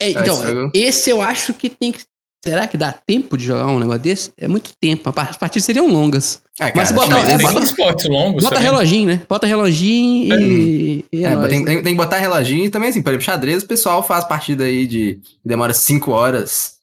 É, 0.00 0.10
então, 0.10 0.34
isso 0.34 0.44
eu- 0.46 0.70
esse 0.74 1.10
eu 1.10 1.20
acho 1.22 1.54
que 1.54 1.68
tem 1.68 1.92
que. 1.92 2.00
Será 2.44 2.66
que 2.68 2.76
dá 2.76 2.92
tempo 2.92 3.36
de 3.36 3.44
jogar 3.44 3.66
um 3.66 3.78
negócio 3.80 4.00
desse? 4.02 4.32
É 4.38 4.46
muito 4.46 4.70
tempo. 4.80 5.12
As 5.16 5.36
partidas 5.36 5.64
seriam 5.64 5.88
longas. 5.88 6.40
Ah, 6.60 6.70
Mas 6.74 6.90
cara, 6.92 6.94
bota- 6.94 7.10
mas- 7.14 7.28
é, 7.28 7.38
bota- 7.38 7.64
esportes 7.64 8.06
longos 8.08 8.42
Bota 8.44 8.54
também. 8.56 8.70
reloginho, 8.70 9.06
né? 9.08 9.22
Bota 9.28 9.46
reloginho 9.48 10.40
e. 10.40 11.04
e 11.12 11.24
é 11.24 11.32
É, 11.32 11.48
tem, 11.48 11.64
tem- 11.64 11.82
tem 11.82 11.92
que 11.92 11.96
botar 11.96 12.18
reloginho 12.18 12.64
e 12.64 12.70
também, 12.70 12.90
assim, 12.90 13.02
por 13.02 13.10
exemplo, 13.10 13.24
xadrez, 13.24 13.62
o 13.64 13.66
pessoal 13.66 14.02
faz 14.02 14.24
partida 14.24 14.64
aí 14.64 14.86
de. 14.86 15.18
demora 15.44 15.74
5 15.74 16.12
horas. 16.12 16.74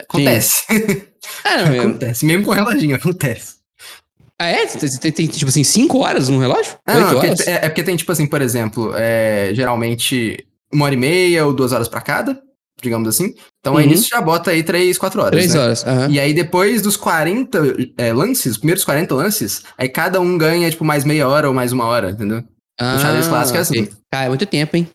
Acontece. 0.00 0.62
É- 1.44 1.78
acontece. 1.78 2.24
Mesmo 2.26 2.44
com 2.44 2.50
reloginho, 2.52 2.96
acontece. 2.96 3.56
ah, 4.38 4.46
é? 4.48 4.66
Tem, 4.66 4.90
tem- 4.98 5.12
tem, 5.12 5.26
tipo 5.28 5.48
assim, 5.48 5.62
5 5.62 5.98
horas 6.00 6.28
no 6.28 6.40
relógio? 6.40 6.76
Ah, 6.86 6.94
não, 6.94 7.00
8 7.02 7.12
porque- 7.14 7.26
horas? 7.28 7.46
é, 7.46 7.52
é 7.54 7.68
porque 7.68 7.82
tem, 7.84 7.96
tipo 7.96 8.10
assim, 8.10 8.26
por 8.26 8.42
exemplo, 8.42 8.92
é, 8.96 9.50
geralmente 9.54 10.44
uma 10.72 10.84
hora 10.86 10.94
e 10.94 10.98
meia 10.98 11.44
ou 11.46 11.52
duas 11.52 11.72
horas 11.72 11.88
pra 11.88 12.00
cada. 12.00 12.40
digamos 12.80 13.06
assim. 13.08 13.32
Então 13.60 13.76
aí 13.76 13.84
Uhum. 13.84 13.92
nisso 13.92 14.08
já 14.08 14.20
bota 14.20 14.50
aí 14.50 14.62
3, 14.64 14.98
4 14.98 15.20
horas. 15.20 15.30
Três 15.32 15.54
né? 15.54 15.60
horas. 15.60 15.86
aham. 15.86 16.08
E 16.10 16.18
aí 16.18 16.34
depois 16.34 16.82
dos 16.82 16.96
40 16.96 17.62
é, 17.96 18.12
lances, 18.12 18.52
os 18.52 18.58
primeiros 18.58 18.84
40 18.84 19.14
lances, 19.14 19.62
aí 19.78 19.88
cada 19.88 20.20
um 20.20 20.36
ganha, 20.36 20.68
tipo, 20.68 20.84
mais 20.84 21.04
meia 21.04 21.28
hora 21.28 21.46
ou 21.46 21.54
mais 21.54 21.70
uma 21.70 21.84
hora, 21.84 22.10
entendeu? 22.10 22.42
Ah, 22.80 22.96
o 22.96 22.98
xadrez 22.98 23.28
clássico 23.28 23.56
é 23.58 23.60
assim. 23.60 23.88
Cara, 24.10 24.24
é 24.26 24.28
muito 24.28 24.46
tempo, 24.46 24.76
hein? 24.76 24.88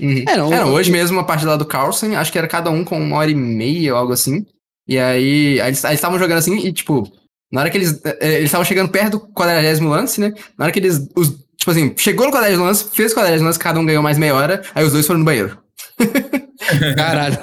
Uhum. 0.00 0.24
É, 0.26 0.36
não, 0.38 0.52
É, 0.54 0.60
não, 0.60 0.72
hoje 0.72 0.90
mesmo 0.90 1.18
a 1.20 1.24
partida 1.24 1.50
lá 1.50 1.56
do 1.58 1.66
Carlsen, 1.66 2.16
acho 2.16 2.32
que 2.32 2.38
era 2.38 2.48
cada 2.48 2.70
um 2.70 2.82
com 2.84 2.98
uma 2.98 3.16
hora 3.18 3.30
e 3.30 3.34
meia 3.34 3.92
ou 3.92 3.98
algo 3.98 4.12
assim. 4.14 4.46
E 4.88 4.98
aí, 4.98 5.60
aí 5.60 5.68
eles 5.68 5.84
aí 5.84 5.94
estavam 5.96 6.18
jogando 6.18 6.38
assim 6.38 6.56
e, 6.56 6.72
tipo, 6.72 7.12
na 7.52 7.60
hora 7.60 7.68
que 7.70 7.76
eles. 7.76 8.00
eh, 8.04 8.36
Eles 8.36 8.44
estavam 8.44 8.64
chegando 8.64 8.90
perto 8.90 9.18
do 9.18 9.20
quadragésimo 9.34 9.90
lance, 9.90 10.18
né? 10.18 10.32
Na 10.56 10.64
hora 10.64 10.72
que 10.72 10.78
eles. 10.78 11.06
Os, 11.14 11.34
tipo 11.58 11.70
assim, 11.70 11.92
chegou 11.98 12.24
no 12.26 12.32
quadragésimo 12.32 12.64
lance, 12.64 12.86
fez 12.92 13.12
o 13.12 13.14
quadragésimo 13.16 13.48
lance, 13.48 13.58
cada 13.58 13.78
um 13.78 13.84
ganhou 13.84 14.02
mais 14.02 14.16
meia 14.16 14.34
hora, 14.34 14.62
aí 14.74 14.84
os 14.84 14.92
dois 14.92 15.06
foram 15.06 15.18
no 15.18 15.24
banheiro. 15.26 15.58
Caralho. 16.96 17.38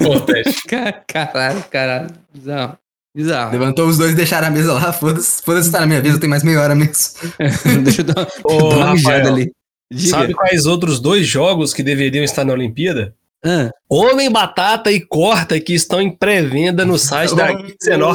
Importante. 0.00 0.62
Ca- 0.68 0.92
Caralho, 1.06 1.64
caralho. 1.70 2.10
Bizarro. 2.34 2.78
Bizarro. 3.14 3.52
Levantou 3.52 3.88
os 3.88 3.96
dois, 3.96 4.14
deixaram 4.14 4.48
a 4.48 4.50
mesa 4.50 4.74
lá, 4.74 4.92
foda-se, 4.92 5.42
foda-se, 5.42 5.72
tá 5.72 5.80
na 5.80 5.86
minha 5.86 6.00
eu 6.04 6.20
tenho 6.20 6.28
mais 6.30 6.42
meia 6.42 6.60
hora 6.60 6.74
mesmo. 6.74 6.94
Deixa 7.82 8.02
eu 8.02 8.04
dar, 8.04 8.26
Ô, 8.44 8.68
dar 8.68 8.76
uma 8.76 8.92
mijada 8.94 9.18
Rafael, 9.18 9.34
ali. 9.34 9.52
Diga. 9.90 10.10
Sabe 10.10 10.34
quais 10.34 10.66
outros 10.66 11.00
dois 11.00 11.26
jogos 11.26 11.72
que 11.72 11.82
deveriam 11.82 12.24
estar 12.24 12.44
na 12.44 12.52
Olimpíada? 12.52 13.14
Ah. 13.44 13.70
Homem 13.88 14.30
Batata 14.30 14.90
e 14.90 15.00
Corta, 15.00 15.60
que 15.60 15.72
estão 15.72 16.00
em 16.00 16.10
pré-venda 16.10 16.84
no 16.84 16.98
site 16.98 17.34
da. 17.34 17.52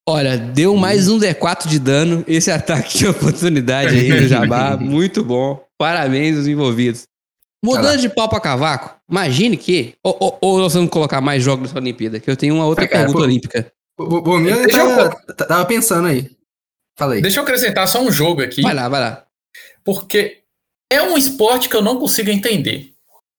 Olha, 0.07 0.37
deu 0.37 0.77
mais 0.77 1.09
um 1.09 1.19
D4 1.19 1.67
de 1.67 1.79
dano. 1.79 2.25
Esse 2.29 2.51
ataque 2.51 2.99
de 2.99 3.07
oportunidade 3.07 3.97
aí 3.97 4.09
do 4.21 4.29
Jabá. 4.29 4.77
Muito 4.81 5.25
bom. 5.25 5.65
Parabéns 5.79 6.37
aos 6.37 6.47
envolvidos. 6.47 7.05
Mudando 7.65 7.99
de 7.99 8.11
pau 8.11 8.29
pra 8.29 8.39
cavaco, 8.41 8.95
imagine 9.11 9.57
que. 9.57 9.95
Ou, 10.05 10.17
ou- 10.21 10.39
ou 10.43 10.59
nós 10.59 10.75
vamos 10.75 10.91
colocar 10.91 11.23
mais 11.23 11.43
jogos 11.43 11.69
nessa 11.71 11.79
Olimpíada, 11.81 12.21
que 12.21 12.31
eu 12.31 12.37
tenho 12.37 12.55
uma 12.55 12.67
outra 12.67 12.87
cara, 12.87 13.05
pergunta 13.05 13.19
pô. 13.19 13.25
olímpica. 13.25 13.73
O 13.99 14.21
Bomil 14.21 14.55
Deixa 14.57 14.79
eu- 14.79 14.97
tava, 14.97 15.17
tava 15.35 15.65
pensando 15.65 16.09
aí. 16.09 16.31
Falei. 16.99 17.23
Deixa 17.23 17.39
eu 17.41 17.43
acrescentar 17.45 17.89
só 17.89 18.03
um 18.03 18.13
jogo 18.13 18.43
aqui, 18.43 18.61
Vai 18.61 18.75
lá, 18.75 18.89
vai 18.89 19.01
lá. 19.01 19.25
porque 19.83 20.41
é 20.93 21.01
um 21.03 21.17
esporte 21.17 21.69
que 21.69 21.75
eu 21.75 21.83
não 21.83 21.99
consigo 21.99 22.29
entender. 22.31 22.91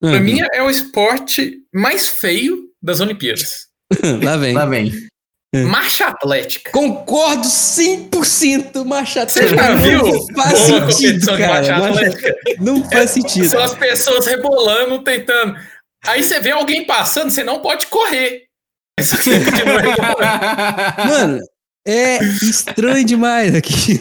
Pra 0.02 0.12
Hum, 0.18 0.20
mim 0.22 0.40
é 0.54 0.62
o 0.64 0.70
esporte 0.70 1.60
mais 1.74 2.08
feio 2.08 2.70
das 2.82 3.00
Olimpíadas. 3.00 3.68
Lá 4.24 4.36
vem. 4.38 4.54
Lá 4.54 4.66
vem. 4.66 4.92
Marcha 5.64 6.08
atlética. 6.08 6.72
Concordo 6.72 7.48
100%, 7.48 8.84
Machado. 8.86 9.32
Você 9.32 9.48
já 9.48 9.74
viu 9.76 10.02
Não 10.04 10.28
faz 10.36 10.70
uma 10.70 10.92
sentido, 10.92 11.26
cara. 11.38 11.48
marcha 11.48 11.78
Marcha- 11.78 12.00
atlética? 12.08 12.36
Não 12.60 12.90
faz 12.90 13.10
sentido. 13.12 13.50
São 13.50 13.64
as 13.64 13.74
pessoas 13.76 14.26
rebolando, 14.28 15.04
tentando. 15.04 15.56
Aí 16.06 16.22
você 16.24 16.40
vê 16.40 16.52
alguém 16.52 16.86
passando, 16.86 17.30
você 17.32 17.44
não 17.44 17.60
pode 17.62 17.88
correr. 17.88 18.44
Mano, 21.08 21.40
é 21.88 22.18
estranho 22.24 23.04
demais 23.06 23.54
aqui. 23.56 24.00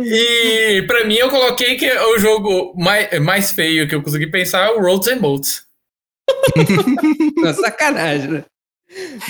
E 0.00 0.82
pra 0.86 1.04
mim 1.04 1.16
eu 1.16 1.28
coloquei 1.30 1.76
que 1.76 1.90
o 1.90 2.18
jogo 2.18 2.74
mais, 2.76 3.20
mais 3.20 3.52
feio 3.52 3.88
que 3.88 3.94
eu 3.94 4.02
consegui 4.02 4.26
pensar 4.28 4.66
é 4.68 4.70
o 4.70 4.80
Roads 4.80 5.08
and 5.08 5.18
Boats. 5.18 5.62
Sacanagem, 7.60 8.30
né? 8.30 8.44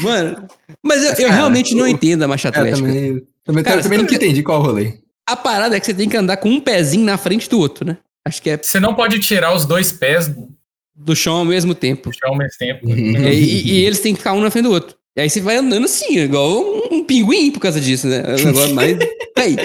Mano, 0.01 0.47
mas 0.83 1.03
eu, 1.03 1.11
eu 1.11 1.17
Cara, 1.17 1.33
realmente 1.35 1.75
não 1.75 1.87
eu- 1.87 1.93
entendo 1.93 2.23
a 2.23 2.29
marcha 2.29 2.49
É, 2.49 2.51
atlética. 2.51 2.87
também, 2.87 3.23
também, 3.45 3.65
Cara, 3.65 3.83
também 3.83 3.99
nunca 3.99 4.15
entendi 4.15 4.43
qual 4.43 4.61
o 4.61 4.65
rolê. 4.65 4.95
A 5.29 5.37
parada 5.37 5.77
é 5.77 5.81
que 5.81 5.87
você 5.87 5.95
tem 5.95 6.09
que 6.09 6.17
andar 6.17 6.37
com 6.39 6.49
um 6.49 6.61
pezinho 6.61 7.05
na 7.05 7.17
frente 7.17 7.49
do 7.49 7.59
outro, 7.59 7.87
né? 7.87 7.97
Acho 8.27 8.43
que 8.43 8.51
é 8.51 8.57
Você 8.61 8.81
não 8.81 8.95
pode 8.95 9.19
tirar 9.21 9.55
os 9.55 9.65
dois 9.65 9.93
pés 9.93 10.29
do 10.29 10.49
do 10.95 11.17
chão 11.17 11.37
ao 11.37 11.45
mesmo 11.45 11.75
tempo. 11.75 12.11
chão 12.13 12.31
ao 12.33 12.37
mesmo 12.39 12.57
tempo. 12.59 12.87
Uhum. 12.87 12.95
E, 13.29 13.33
e- 13.33 13.73
e 13.73 13.85
eles 13.85 13.99
têm 14.01 14.13
que 14.15 14.19
ficar 14.19 14.35
um 14.35 14.41
na 14.41 14.51
frente 14.51 14.65
do 14.67 14.73
outro. 14.73 14.97
E 15.17 15.21
aí 15.21 15.29
você 15.31 15.41
vai 15.41 15.57
andando 15.57 15.85
assim, 15.85 16.19
igual 16.19 16.51
um, 16.61 16.97
um 16.97 17.05
pinguim 17.05 17.51
por 17.51 17.61
causa 17.61 17.81
disso, 17.81 18.07
né? 18.07 18.23
É 18.27 18.35
um 18.41 18.45
negócio 18.47 18.75
mais. 18.75 18.97
Véi, 19.37 19.57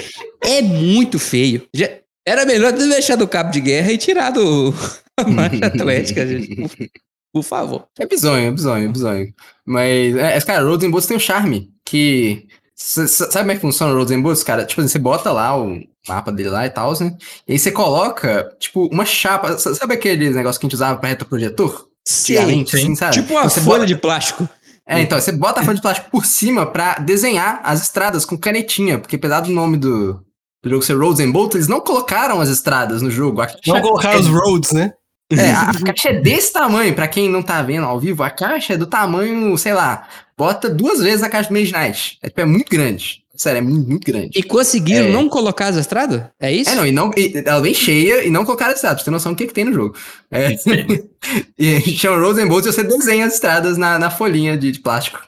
é 0.42 0.62
muito 0.62 1.18
feio. 1.18 1.62
Já- 1.74 1.90
era 2.26 2.44
melhor 2.44 2.72
ter 2.72 2.88
deixado 2.88 3.22
o 3.22 3.28
cabo 3.28 3.50
de 3.50 3.60
guerra 3.60 3.92
e 3.92 3.98
tirado 3.98 4.74
a 5.16 5.28
marcha 5.28 5.64
atlética, 5.66 6.26
gente. 6.26 6.90
Por, 7.32 7.42
favor. 7.42 7.86
É 7.98 8.06
bizonho, 8.06 8.48
é 8.48 8.50
bizonho, 8.50 8.84
é 8.84 8.88
bizonho. 8.88 9.34
Mas, 9.66 10.16
é, 10.16 10.36
é, 10.36 10.40
cara, 10.40 10.64
Roads 10.64 10.86
and 10.86 10.90
Boats 10.90 11.06
tem 11.06 11.16
um 11.16 11.20
charme 11.20 11.68
que... 11.84 12.46
Sabe 12.74 13.32
como 13.40 13.50
é 13.50 13.54
que 13.56 13.60
funciona 13.60 13.92
o 13.92 13.96
Roads 13.96 14.12
and 14.16 14.22
Boats, 14.22 14.42
cara? 14.42 14.64
Tipo, 14.64 14.80
assim, 14.80 14.88
você 14.88 14.98
bota 14.98 15.32
lá 15.32 15.56
o 15.60 15.80
mapa 16.08 16.30
dele 16.32 16.48
lá 16.48 16.64
e 16.64 16.70
tal, 16.70 16.92
né? 17.00 17.16
E 17.46 17.52
aí 17.52 17.58
você 17.58 17.72
coloca, 17.72 18.50
tipo, 18.58 18.86
uma 18.92 19.04
chapa... 19.04 19.58
Sabe 19.58 19.94
aqueles 19.94 20.34
negócios 20.34 20.58
que 20.58 20.64
a 20.64 20.68
gente 20.68 20.74
usava 20.76 20.98
pra 20.98 21.08
retroprojetor? 21.08 21.86
Antigamente, 22.08 22.70
sim. 22.70 22.76
assim, 22.78 22.94
sabe? 22.96 23.14
Tipo 23.14 23.34
uma 23.34 23.48
Você 23.48 23.60
folha 23.60 23.78
bota- 23.80 23.86
de 23.86 23.96
plástico. 23.96 24.48
É, 24.86 25.00
então, 25.02 25.20
você 25.20 25.30
bota 25.32 25.60
a 25.60 25.64
folha 25.64 25.74
de 25.76 25.82
plástico 25.82 26.10
por 26.10 26.24
cima 26.24 26.64
pra 26.64 26.94
desenhar 26.94 27.60
as 27.62 27.82
estradas 27.82 28.24
com 28.24 28.38
canetinha, 28.38 28.98
porque 28.98 29.16
apesar 29.16 29.40
do 29.40 29.50
nome 29.50 29.76
do, 29.76 30.14
do 30.62 30.70
jogo 30.70 30.82
ser 30.82 30.96
Roads 30.96 31.20
and 31.20 31.30
Boats, 31.30 31.56
eles 31.56 31.68
não 31.68 31.80
colocaram 31.80 32.40
as 32.40 32.48
estradas 32.48 33.02
no 33.02 33.10
jogo. 33.10 33.38
Não 33.38 33.46
caixa- 33.46 33.80
colocar 33.82 34.16
os 34.18 34.26
roads, 34.28 34.72
né? 34.72 34.92
É, 35.30 35.50
a, 35.50 35.70
a 35.70 35.82
caixa 35.84 36.10
é 36.10 36.20
desse 36.20 36.52
tamanho, 36.52 36.94
pra 36.94 37.08
quem 37.08 37.28
não 37.28 37.42
tá 37.42 37.62
vendo 37.62 37.84
ao 37.86 37.98
vivo, 38.00 38.22
a 38.22 38.30
caixa 38.30 38.74
é 38.74 38.76
do 38.76 38.86
tamanho, 38.86 39.56
sei 39.58 39.72
lá, 39.74 40.08
bota 40.36 40.68
duas 40.70 41.00
vezes 41.00 41.22
a 41.22 41.28
caixa 41.28 41.48
do 41.48 41.54
Mage 41.54 41.72
Knight. 41.72 42.18
É, 42.22 42.28
tipo, 42.28 42.40
é 42.40 42.44
muito 42.44 42.70
grande. 42.70 43.22
Sério, 43.34 43.58
é 43.58 43.62
muito, 43.62 43.88
muito 43.88 44.04
grande. 44.04 44.30
E 44.36 44.42
conseguiram 44.42 45.06
É. 45.06 45.12
não 45.12 45.28
colocar 45.28 45.68
as 45.68 45.76
estradas? 45.76 46.24
É 46.40 46.50
isso? 46.50 46.70
É, 46.70 46.74
não, 46.74 46.84
e 46.84 46.90
não, 46.90 47.10
e, 47.16 47.40
ela 47.46 47.60
vem 47.60 47.72
cheia 47.72 48.24
e 48.26 48.30
não 48.30 48.44
colocaram 48.44 48.72
as 48.72 48.78
estradas, 48.78 48.96
pra 48.96 49.04
você 49.04 49.10
ter 49.10 49.10
noção 49.12 49.32
do 49.32 49.36
que, 49.38 49.46
que 49.46 49.54
tem 49.54 49.64
no 49.64 49.72
jogo. 49.72 49.96
É, 50.28 50.48
e 51.56 51.80
chama 51.96 52.18
Boats 52.46 52.66
e 52.66 52.72
você 52.72 52.82
desenha 52.82 53.26
as 53.26 53.34
estradas 53.34 53.76
na, 53.76 53.98
na 53.98 54.10
folhinha 54.10 54.56
de, 54.56 54.72
de 54.72 54.80
plástico. 54.80 55.20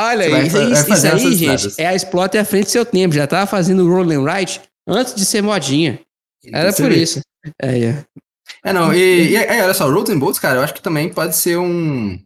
Olha 0.00 0.28
vai 0.30 0.46
isso, 0.46 0.56
fa- 0.56 0.58
vai 0.64 0.72
isso, 0.72 1.06
aí, 1.06 1.20
gente, 1.34 1.54
estradas. 1.54 1.78
é 1.78 1.86
a 1.86 1.94
Exploiter 1.94 2.40
à 2.40 2.44
frente 2.44 2.64
do 2.64 2.70
seu 2.70 2.84
tempo. 2.84 3.14
Já 3.14 3.26
tava 3.26 3.46
fazendo 3.46 3.84
o 3.84 3.88
Roll 3.88 4.10
and 4.10 4.22
Write 4.22 4.60
antes 4.88 5.14
de 5.14 5.24
ser 5.24 5.42
modinha. 5.42 6.00
Era 6.52 6.72
Você 6.72 6.82
por 6.82 6.90
vê. 6.90 7.02
isso. 7.02 7.20
É, 7.60 7.78
é. 7.78 8.04
É, 8.64 8.72
não, 8.72 8.92
e, 8.94 9.30
e 9.30 9.36
é, 9.36 9.62
olha 9.64 9.74
só, 9.74 9.90
Roads 9.90 10.12
and 10.12 10.18
Boats, 10.18 10.38
cara, 10.38 10.58
eu 10.58 10.62
acho 10.62 10.74
que 10.74 10.82
também 10.82 11.08
pode 11.08 11.36
ser 11.36 11.58
um, 11.58 12.18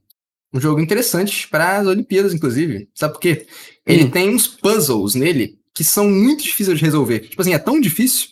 um 0.52 0.60
jogo 0.60 0.80
interessante 0.80 1.48
para 1.48 1.78
as 1.78 1.86
Olimpíadas, 1.86 2.34
inclusive. 2.34 2.88
Sabe 2.94 3.14
por 3.14 3.20
quê? 3.20 3.46
Ele 3.86 4.04
Hum. 4.04 4.10
tem 4.10 4.28
uns 4.34 4.46
puzzles 4.48 5.14
nele 5.14 5.56
que 5.74 5.84
são 5.84 6.08
muito 6.08 6.42
difíceis 6.42 6.78
de 6.78 6.84
resolver. 6.84 7.20
Tipo 7.20 7.42
assim, 7.42 7.52
é 7.54 7.58
tão 7.58 7.80
difícil 7.80 8.28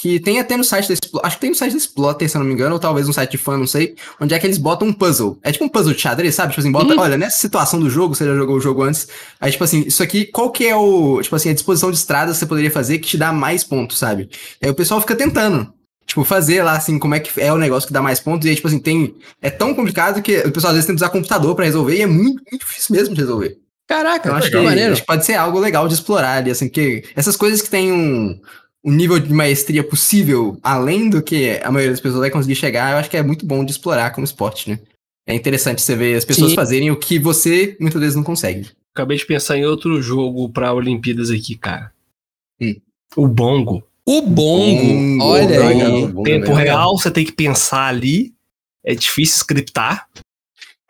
que 0.00 0.20
tem 0.20 0.38
até 0.38 0.56
no 0.56 0.62
site 0.62 0.86
da 0.86 0.94
Explo- 0.94 1.20
acho 1.24 1.36
que 1.36 1.40
tem 1.40 1.50
no 1.50 1.56
site 1.56 1.72
da 1.72 1.78
Exploiter, 1.78 2.28
se 2.28 2.36
eu 2.36 2.40
não 2.40 2.46
me 2.46 2.54
engano, 2.54 2.74
ou 2.74 2.78
talvez 2.80 3.08
no 3.08 3.12
site 3.12 3.32
de 3.32 3.38
fã, 3.38 3.56
não 3.56 3.66
sei, 3.66 3.96
onde 4.20 4.32
é 4.32 4.38
que 4.38 4.46
eles 4.46 4.58
botam 4.58 4.86
um 4.86 4.92
puzzle. 4.92 5.38
É 5.42 5.50
tipo 5.50 5.64
um 5.64 5.68
puzzle 5.68 5.92
de 5.92 6.00
xadrez, 6.00 6.36
sabe? 6.36 6.50
Tipo 6.52 6.60
assim, 6.60 6.70
bota, 6.70 6.94
Uhum. 6.94 7.00
olha, 7.00 7.16
nessa 7.16 7.38
situação 7.38 7.80
do 7.80 7.90
jogo, 7.90 8.14
você 8.14 8.24
já 8.24 8.34
jogou 8.36 8.56
o 8.56 8.60
jogo 8.60 8.82
antes, 8.82 9.08
aí 9.40 9.50
tipo 9.50 9.64
assim, 9.64 9.80
isso 9.86 10.00
aqui, 10.02 10.26
qual 10.26 10.52
que 10.52 10.66
é 10.66 10.76
o, 10.76 11.20
tipo 11.20 11.34
assim, 11.34 11.50
a 11.50 11.54
disposição 11.54 11.90
de 11.90 11.96
estradas 11.96 12.36
que 12.36 12.40
você 12.40 12.46
poderia 12.46 12.70
fazer 12.70 12.98
que 12.98 13.08
te 13.08 13.16
dá 13.18 13.32
mais 13.32 13.64
pontos, 13.64 13.98
sabe? 13.98 14.28
Aí 14.62 14.70
o 14.70 14.74
pessoal 14.74 15.00
fica 15.00 15.16
tentando. 15.16 15.72
Tipo, 16.08 16.24
fazer 16.24 16.62
lá, 16.62 16.72
assim, 16.72 16.98
como 16.98 17.14
é 17.14 17.20
que 17.20 17.38
é 17.38 17.52
o 17.52 17.58
negócio 17.58 17.86
que 17.86 17.92
dá 17.92 18.00
mais 18.00 18.18
pontos. 18.18 18.46
E 18.46 18.48
aí, 18.48 18.56
tipo 18.56 18.66
assim, 18.66 18.78
tem. 18.80 19.14
É 19.42 19.50
tão 19.50 19.74
complicado 19.74 20.22
que 20.22 20.38
o 20.38 20.50
pessoal 20.50 20.70
às 20.70 20.76
vezes 20.76 20.86
tem 20.86 20.96
que 20.96 21.02
usar 21.02 21.10
computador 21.10 21.54
pra 21.54 21.66
resolver 21.66 21.96
e 21.96 22.00
é 22.02 22.06
muito, 22.06 22.42
muito 22.50 22.66
difícil 22.66 22.96
mesmo 22.96 23.14
de 23.14 23.20
resolver. 23.20 23.58
Caraca, 23.86 24.28
Então, 24.28 24.38
acho 24.38 24.50
que, 24.50 24.56
que 24.56 24.62
maneiro. 24.64 24.92
acho 24.92 25.02
que 25.02 25.06
pode 25.06 25.24
ser 25.26 25.34
algo 25.34 25.58
legal 25.58 25.86
de 25.86 25.92
explorar 25.94 26.38
ali, 26.38 26.50
assim, 26.50 26.68
que 26.68 27.04
essas 27.14 27.36
coisas 27.36 27.60
que 27.60 27.68
têm 27.70 27.92
um, 27.92 28.40
um 28.84 28.90
nível 28.92 29.18
de 29.18 29.32
maestria 29.32 29.84
possível, 29.84 30.58
além 30.62 31.10
do 31.10 31.22
que 31.22 31.60
a 31.62 31.70
maioria 31.70 31.92
das 31.92 32.00
pessoas 32.00 32.20
vai 32.20 32.30
conseguir 32.30 32.54
chegar, 32.54 32.92
eu 32.92 32.98
acho 32.98 33.10
que 33.10 33.16
é 33.16 33.22
muito 33.22 33.44
bom 33.46 33.62
de 33.62 33.70
explorar 33.72 34.10
como 34.10 34.24
esporte, 34.24 34.70
né? 34.70 34.78
É 35.26 35.34
interessante 35.34 35.82
você 35.82 35.94
ver 35.94 36.16
as 36.16 36.24
pessoas 36.24 36.50
Sim. 36.50 36.56
fazerem 36.56 36.90
o 36.90 36.96
que 36.96 37.18
você 37.18 37.76
muitas 37.78 38.00
vezes 38.00 38.16
não 38.16 38.22
consegue. 38.24 38.70
Acabei 38.94 39.18
de 39.18 39.26
pensar 39.26 39.58
em 39.58 39.66
outro 39.66 40.00
jogo 40.00 40.48
pra 40.48 40.72
Olimpíadas 40.72 41.30
aqui, 41.30 41.54
cara. 41.54 41.92
Hum. 42.60 42.76
O 43.14 43.28
Bongo. 43.28 43.82
O 44.10 44.22
bongo, 44.22 44.82
Bongo, 44.86 45.24
olha 45.24 45.60
aí. 45.60 45.74
legal, 45.76 45.90
bongo, 46.08 46.22
Tempo 46.22 46.46
legal. 46.46 46.56
real, 46.56 46.98
você 46.98 47.10
tem 47.10 47.24
que 47.26 47.32
pensar 47.32 47.88
ali. 47.88 48.32
É 48.84 48.94
difícil 48.94 49.36
scriptar. 49.38 50.06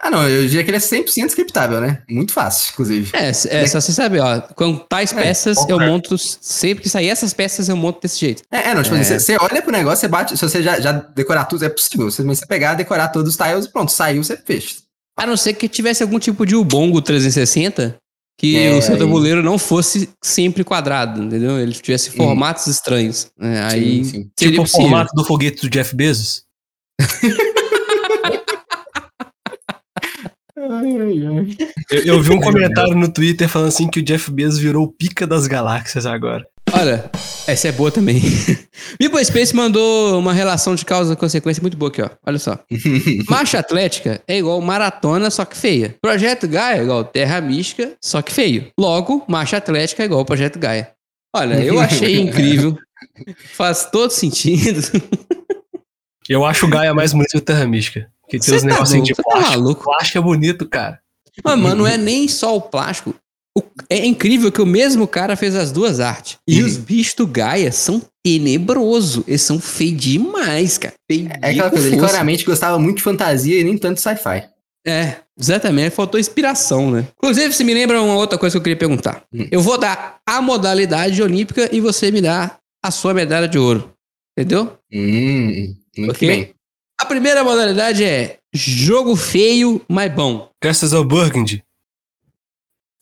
Ah, 0.00 0.08
não, 0.12 0.28
eu 0.28 0.42
diria 0.46 0.62
que 0.62 0.70
ele 0.70 0.76
é 0.76 0.80
100% 0.80 1.26
scriptável, 1.30 1.80
né? 1.80 2.02
Muito 2.08 2.32
fácil, 2.32 2.70
inclusive. 2.72 3.10
É, 3.12 3.30
é, 3.30 3.66
só 3.66 3.80
você 3.80 3.90
sabe, 3.92 4.20
ó, 4.20 4.40
com 4.54 4.76
tais 4.76 5.12
É, 5.12 5.16
peças 5.16 5.56
eu 5.56 5.62
concordo. 5.64 5.86
monto, 5.86 6.16
sempre 6.16 6.84
que 6.84 6.88
sair 6.88 7.08
essas 7.08 7.34
peças 7.34 7.68
eu 7.68 7.76
monto 7.76 8.00
desse 8.00 8.20
jeito. 8.20 8.44
É, 8.52 8.68
é, 8.70 8.74
não, 8.74 8.84
tipo 8.84 8.94
É. 8.94 9.00
assim, 9.00 9.14
você- 9.14 9.18
você 9.18 9.36
olha 9.40 9.60
pro 9.60 9.72
negócio, 9.72 9.98
você 9.98 10.06
bate, 10.06 10.36
se 10.36 10.48
você 10.48 10.62
já, 10.62 10.78
já 10.78 10.92
decorar 10.92 11.46
tudo, 11.46 11.64
é 11.64 11.68
possível. 11.68 12.08
Você, 12.08 12.22
você 12.22 12.46
pegar, 12.46 12.74
decorar 12.74 13.08
todos 13.08 13.32
os 13.32 13.36
tiles 13.36 13.64
e 13.66 13.72
pronto, 13.72 13.90
saiu, 13.90 14.22
você 14.22 14.36
fecha. 14.36 14.76
A 15.18 15.26
não 15.26 15.36
ser 15.36 15.54
que 15.54 15.68
tivesse 15.68 16.04
algum 16.04 16.20
tipo 16.20 16.46
de 16.46 16.54
Ubongo 16.54 17.02
360, 17.02 17.96
que 18.39 18.57
É, 18.57 18.72
o 18.74 18.80
seu 18.80 18.95
aí- 18.95 18.99
tabuleiro 19.01 19.43
não 19.43 19.59
fosse 19.59 20.09
sempre 20.22 20.62
quadrado, 20.62 21.20
entendeu? 21.22 21.59
Ele 21.59 21.72
tivesse 21.72 22.11
formatos 22.12 22.68
estranhos. 22.68 23.30
né? 23.36 23.62
Aí 23.64 24.05
Sim, 24.05 24.05
sim. 24.05 24.30
seria 24.39 24.53
Tipo 24.53 24.62
o 24.62 24.64
possível. 24.64 24.82
formato 24.82 25.11
do 25.14 25.24
foguete 25.24 25.61
do 25.62 25.68
Jeff 25.70 25.95
Bezos. 25.97 26.45
Eu, 31.91 32.03
eu 32.05 32.22
vi 32.22 32.32
um 32.32 32.41
comentário 32.41 32.95
no 32.95 33.11
Twitter 33.11 33.49
falando 33.49 33.68
assim 33.68 33.89
que 33.89 34.01
o 34.01 34.03
Jeff 34.03 34.30
Bezos 34.30 34.59
virou 34.59 34.84
o 34.84 34.93
pica 34.93 35.26
das 35.26 35.47
galáxias 35.47 36.05
agora. 36.05 36.45
Olha, 36.79 37.11
essa 37.45 37.66
é 37.66 37.72
boa 37.72 37.91
também. 37.91 38.22
Meeple 39.01 39.24
Space 39.24 39.55
mandou 39.55 40.16
uma 40.16 40.33
relação 40.33 40.76
de 40.76 40.85
causa 40.85 41.12
e 41.12 41.16
consequência 41.16 41.61
muito 41.61 41.76
boa 41.76 41.91
aqui, 41.91 42.01
ó. 42.01 42.09
Olha 42.24 42.39
só. 42.39 42.57
Marcha 43.29 43.59
atlética 43.59 44.22
é 44.29 44.39
igual 44.39 44.61
maratona, 44.61 45.29
só 45.29 45.45
que 45.45 45.57
feia. 45.57 45.97
Projeto 46.01 46.47
Gaia 46.47 46.79
é 46.79 46.83
igual 46.85 47.03
terra 47.03 47.41
mística, 47.41 47.95
só 48.01 48.22
que 48.22 48.33
feio. 48.33 48.70
Logo, 48.79 49.24
marcha 49.26 49.57
atlética 49.57 50.05
é 50.05 50.07
igual 50.07 50.24
Projeto 50.24 50.57
Gaia. 50.57 50.93
Olha, 51.35 51.55
eu 51.64 51.81
achei 51.81 52.20
incrível. 52.20 52.79
Faz 53.55 53.89
todo 53.91 54.12
sentido. 54.12 54.81
Eu 56.29 56.45
acho 56.45 56.66
o 56.66 56.68
Gaia 56.68 56.95
mais 56.95 57.12
bonito 57.12 57.31
que 57.33 57.39
o 57.39 57.41
Terra 57.41 57.66
Mística. 57.66 58.09
Que 58.29 58.39
tem 58.39 58.51
Cê 58.51 58.57
os 58.57 58.62
tá 58.62 58.68
negocinhos 58.68 59.09
de 59.09 59.14
tá 59.14 59.22
plástico. 59.24 59.51
maluco? 59.51 59.85
Plástico 59.85 60.18
é 60.18 60.20
bonito, 60.20 60.68
cara. 60.68 61.01
Mas, 61.43 61.59
mano, 61.59 61.76
não 61.76 61.87
é 61.87 61.97
nem 61.97 62.29
só 62.29 62.57
o 62.57 62.61
plástico. 62.61 63.14
O- 63.59 63.64
é 63.90 64.04
incrível 64.06 64.52
que 64.52 64.61
o 64.62 64.66
mesmo 64.66 65.06
cara 65.09 65.34
fez 65.36 65.54
as 65.56 65.72
duas 65.72 66.00
artes. 66.00 66.36
E 66.46 66.61
Uhum. 66.61 66.66
os 66.66 66.76
bichos 66.76 67.14
do 67.14 67.26
Gaia 67.26 67.72
são 67.72 68.00
tenebrosos. 68.22 69.24
Eles 69.26 69.42
são 69.42 69.59
feios 69.59 70.00
demais, 70.00 70.78
cara. 70.78 70.94
Feio 71.11 71.28
É 71.42 71.50
aquela 71.50 71.70
coisa, 71.70 71.86
ele 71.88 71.96
claramente 71.96 72.44
gostava 72.44 72.78
muito 72.78 72.98
de 72.98 73.02
fantasia 73.02 73.61
e 73.61 73.64
nem 73.64 73.76
tanto 73.76 73.96
de 73.96 74.00
sci-fi. 74.02 74.44
É, 74.86 75.16
exatamente. 75.38 75.90
Faltou 75.94 76.18
inspiração, 76.20 76.90
né? 76.90 77.06
Inclusive, 77.16 77.52
se 77.52 77.64
me 77.64 77.74
lembra 77.74 78.00
uma 78.00 78.14
outra 78.14 78.38
coisa 78.38 78.54
que 78.54 78.59
eu 78.59 78.62
queria 78.62 78.76
perguntar. 78.76 79.22
Hum. 79.34 79.46
Eu 79.50 79.61
vou 79.61 79.76
dar 79.76 80.18
a 80.26 80.40
modalidade 80.40 81.22
olímpica 81.22 81.68
e 81.74 81.80
você 81.80 82.11
me 82.11 82.20
dá 82.22 82.56
a 82.84 82.90
sua 82.90 83.12
medalha 83.12 83.48
de 83.48 83.59
ouro. 83.59 83.92
Entendeu? 84.38 84.72
Hum, 84.92 85.74
muito 85.96 86.12
Ok. 86.12 86.28
bem. 86.28 86.50
A 87.00 87.04
primeira 87.04 87.42
modalidade 87.44 88.04
é 88.04 88.38
jogo 88.54 89.14
feio, 89.16 89.80
mas 89.88 90.12
bom. 90.12 90.48
Graças 90.62 90.92
ao 90.92 91.04
Burgundy. 91.04 91.62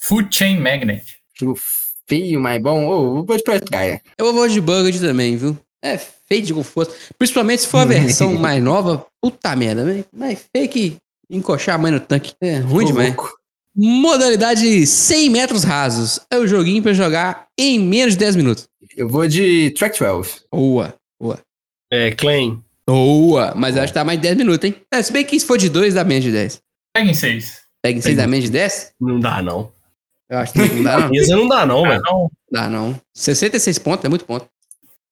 Food 0.06 0.28
Chain 0.36 0.60
Magnet. 0.60 1.02
Jogo 1.38 1.58
feio, 2.08 2.40
mas 2.40 2.62
bom. 2.62 2.86
Ô, 2.86 3.24
vou 3.24 3.36
de 3.36 3.42
Projeto 3.42 3.70
Gaia. 3.70 4.00
Eu 4.16 4.32
vou 4.32 4.46
de 4.48 4.60
Burgundy 4.60 5.00
também, 5.00 5.36
viu? 5.36 5.58
É 5.82 5.98
feio 5.98 6.42
de 6.42 6.54
com 6.54 6.62
força. 6.62 6.92
Principalmente 7.18 7.62
se 7.62 7.68
for 7.68 7.78
a 7.78 7.84
versão 7.86 8.34
mais 8.34 8.62
nova. 8.62 9.04
Puta 9.20 9.56
merda, 9.56 9.84
né? 9.84 10.04
Mas 10.12 10.44
feio 10.54 10.68
que 10.68 10.96
encoxar 11.28 11.74
a 11.74 11.78
mãe 11.78 11.90
no 11.90 11.98
tanque. 11.98 12.34
É 12.40 12.58
ruim 12.58 12.84
Ô, 12.84 12.86
demais. 12.88 13.08
louco. 13.08 13.36
Modalidade 13.74 14.86
100 14.86 15.28
metros 15.30 15.64
rasos. 15.64 16.20
É 16.30 16.38
o 16.38 16.46
joguinho 16.46 16.82
pra 16.82 16.92
jogar 16.92 17.46
em 17.58 17.78
menos 17.78 18.14
de 18.14 18.20
10 18.20 18.36
minutos. 18.36 18.68
Eu 18.96 19.08
vou 19.08 19.26
de 19.26 19.70
Track 19.72 19.98
12. 19.98 20.42
Boa. 20.52 20.94
É, 21.92 22.12
Claim. 22.12 22.62
Boa. 22.86 23.52
Mas 23.56 23.76
eu 23.76 23.82
acho 23.82 23.92
que 23.92 23.98
dá 23.98 24.04
mais 24.04 24.18
de 24.18 24.22
10 24.22 24.36
minutos, 24.36 24.64
hein? 24.68 24.76
É, 24.92 25.02
se 25.02 25.12
bem 25.12 25.24
que 25.24 25.38
se 25.38 25.44
for 25.44 25.58
de 25.58 25.68
2, 25.68 25.94
dá 25.94 26.04
menos 26.04 26.24
de 26.24 26.30
10. 26.32 26.60
Pega 26.94 27.10
em 27.10 27.14
seis. 27.14 27.60
Pega 27.82 27.98
em 27.98 28.02
6, 28.02 28.16
dá 28.16 28.26
menos 28.26 28.46
de 28.46 28.50
10? 28.52 28.92
Não 29.00 29.20
dá, 29.20 29.42
não. 29.42 29.72
Eu 30.28 30.38
acho 30.38 30.52
que 30.52 30.58
não 30.58 30.82
dá, 30.82 31.00
não. 31.00 31.08
Mesa 31.08 31.36
não 31.36 31.48
dá, 31.48 31.66
não, 31.66 31.82
velho. 31.82 32.02
não. 32.04 32.30
Dá, 32.50 32.68
não. 32.68 33.00
66 33.14 33.78
pontos 33.78 34.04
é 34.04 34.08
muito 34.08 34.24
ponto. 34.24 34.46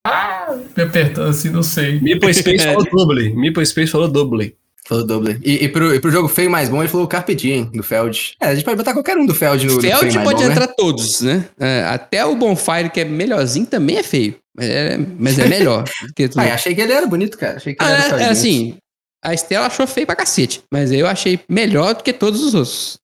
Ah, 0.05 0.55
me 0.75 0.83
apertando 0.83 1.29
assim, 1.29 1.49
não 1.49 1.63
sei. 1.63 1.99
Meeple 1.99 2.33
Space 2.35 2.63
falou 2.63 2.83
double. 2.83 3.33
Meeple 3.33 3.65
Space 3.65 3.91
falou 3.91 4.07
double. 4.07 4.55
Falou 4.87 5.03
doble. 5.03 5.39
E, 5.43 5.65
e, 5.65 5.67
pro, 5.69 5.95
e 5.95 5.99
pro 5.99 6.11
jogo 6.11 6.27
feio 6.27 6.49
mais 6.49 6.69
bom, 6.69 6.79
ele 6.79 6.87
falou 6.87 7.07
Carpe 7.07 7.33
Diem, 7.33 7.65
do 7.73 7.81
Feld. 7.81 8.35
É, 8.39 8.47
a 8.47 8.55
gente 8.55 8.63
pode 8.63 8.77
botar 8.77 8.93
qualquer 8.93 9.17
um 9.17 9.25
do 9.25 9.33
Feld 9.33 9.65
no, 9.65 9.81
feio 9.81 9.97
Feld 9.97 10.15
mais 10.15 10.27
pode 10.27 10.41
bom, 10.43 10.47
né? 10.47 10.53
entrar 10.53 10.67
todos, 10.67 11.21
né? 11.21 11.45
É, 11.59 11.83
até 11.85 12.23
o 12.23 12.35
Bonfire, 12.35 12.91
que 12.91 13.01
é 13.01 13.05
melhorzinho, 13.05 13.65
também 13.65 13.97
é 13.97 14.03
feio. 14.03 14.35
Mas 14.55 14.69
é, 14.69 14.97
mas 15.17 15.39
é 15.39 15.47
melhor. 15.47 15.85
Ah, 16.37 16.47
eu 16.47 16.53
achei 16.53 16.75
que 16.75 16.81
ele 16.81 16.93
era 16.93 17.07
bonito, 17.07 17.37
cara. 17.37 17.57
Achei 17.57 17.73
que 17.73 17.83
Ah, 17.83 17.87
ele 17.87 17.93
era 17.95 18.03
é, 18.03 18.07
é 18.07 18.17
Feld 18.19 18.31
assim, 18.31 18.77
a 19.23 19.33
Estela 19.33 19.65
achou 19.65 19.87
feio 19.87 20.05
pra 20.05 20.15
cacete. 20.15 20.61
Mas 20.71 20.91
eu 20.91 21.07
achei 21.07 21.39
melhor 21.49 21.95
do 21.95 22.03
que 22.03 22.13
todos 22.13 22.43
os 22.43 22.53
outros. 22.53 22.99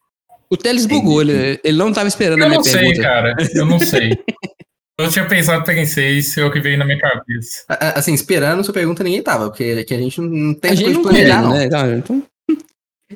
O 0.52 0.58
Teles 0.58 0.86
bugou, 0.86 1.22
ele, 1.22 1.60
ele 1.64 1.78
não 1.78 1.94
tava 1.94 2.08
esperando 2.10 2.40
a 2.42 2.46
Eu 2.46 2.50
minha 2.50 2.58
não 2.58 2.64
sei, 2.64 2.74
pergunta. 2.74 3.02
cara. 3.02 3.36
Eu 3.54 3.66
não 3.66 3.80
sei. 3.80 4.12
Eu 5.00 5.10
tinha 5.10 5.26
pensado 5.28 5.72
em 5.72 5.86
seis, 5.88 6.38
é 6.38 6.46
o 6.46 6.52
que 6.52 6.60
veio 6.60 6.78
na 6.78 6.86
minha 6.86 7.00
cabeça. 7.00 7.64
A- 7.68 7.88
a- 7.88 7.92
Assim, 8.00 8.14
esperando 8.14 8.64
sua 8.64 8.74
pergunta, 8.74 9.04
ninguém 9.04 9.24
tava, 9.24 9.50
porque 9.50 9.84
que 9.84 9.94
a 9.96 9.98
gente 9.98 10.22
não- 10.22 10.54
tem 10.54 10.72
A 10.72 10.76
gente 10.76 10.84
coisa 10.94 11.00
não 11.00 11.02
de 11.02 11.10
planejar, 11.10 11.42
não. 11.42 11.54
né? 11.54 11.66
Então, 11.66 11.98
então, 11.98 12.24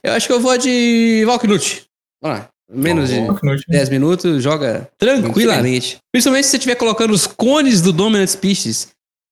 eu 0.04 0.14
acho 0.14 0.26
que 0.26 0.34
eu 0.34 0.40
vou 0.40 0.58
de 0.58 1.24
Valknut. 1.28 1.86
Vamos 2.24 2.40
lá. 2.40 2.50
Menos 2.72 3.10
de 3.10 3.18
Pouco 3.18 3.46
inútil. 3.46 3.66
10 3.68 3.90
minutos, 3.90 4.42
joga 4.42 4.90
tranquilamente. 4.98 5.98
Principalmente 6.12 6.46
se 6.46 6.52
você 6.52 6.58
estiver 6.58 6.74
colocando 6.76 7.12
os 7.14 7.28
cones 7.28 7.82
do 7.82 7.94
Dominant 7.94 8.30
Species. 8.30 8.88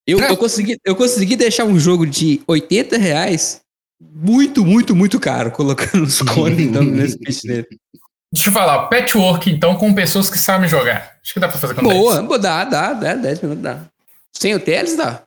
Eu, 0.05 0.19
eu, 0.19 0.37
consegui, 0.37 0.77
eu 0.85 0.95
consegui 0.95 1.35
deixar 1.35 1.63
um 1.65 1.79
jogo 1.79 2.05
de 2.05 2.41
80 2.45 2.97
reais 2.97 3.61
muito, 4.11 4.65
muito, 4.65 4.95
muito 4.95 5.19
caro, 5.19 5.51
colocando 5.51 6.03
os 6.03 6.21
cones 6.21 6.67
do 6.67 6.73
Dominant 6.73 7.09
Species 7.11 7.43
nele. 7.43 7.67
Deixa 8.33 8.49
eu 8.49 8.53
falar, 8.53 8.87
patchwork, 8.87 9.49
então, 9.51 9.75
com 9.75 9.93
pessoas 9.93 10.27
que 10.29 10.39
sabem 10.39 10.67
jogar. 10.67 11.11
Acho 11.23 11.33
que 11.35 11.39
dá 11.39 11.47
pra 11.47 11.57
fazer 11.57 11.75
com 11.75 11.83
Boa, 11.83 12.15
10. 12.15 12.25
boa, 12.25 12.39
dá, 12.39 12.65
dá, 12.65 12.93
dá, 12.93 13.13
10 13.15 13.41
minutos 13.41 13.63
dá. 13.63 13.79
Sem 14.35 14.55
o 14.55 14.59
Teles 14.59 14.97
dá. 14.97 15.21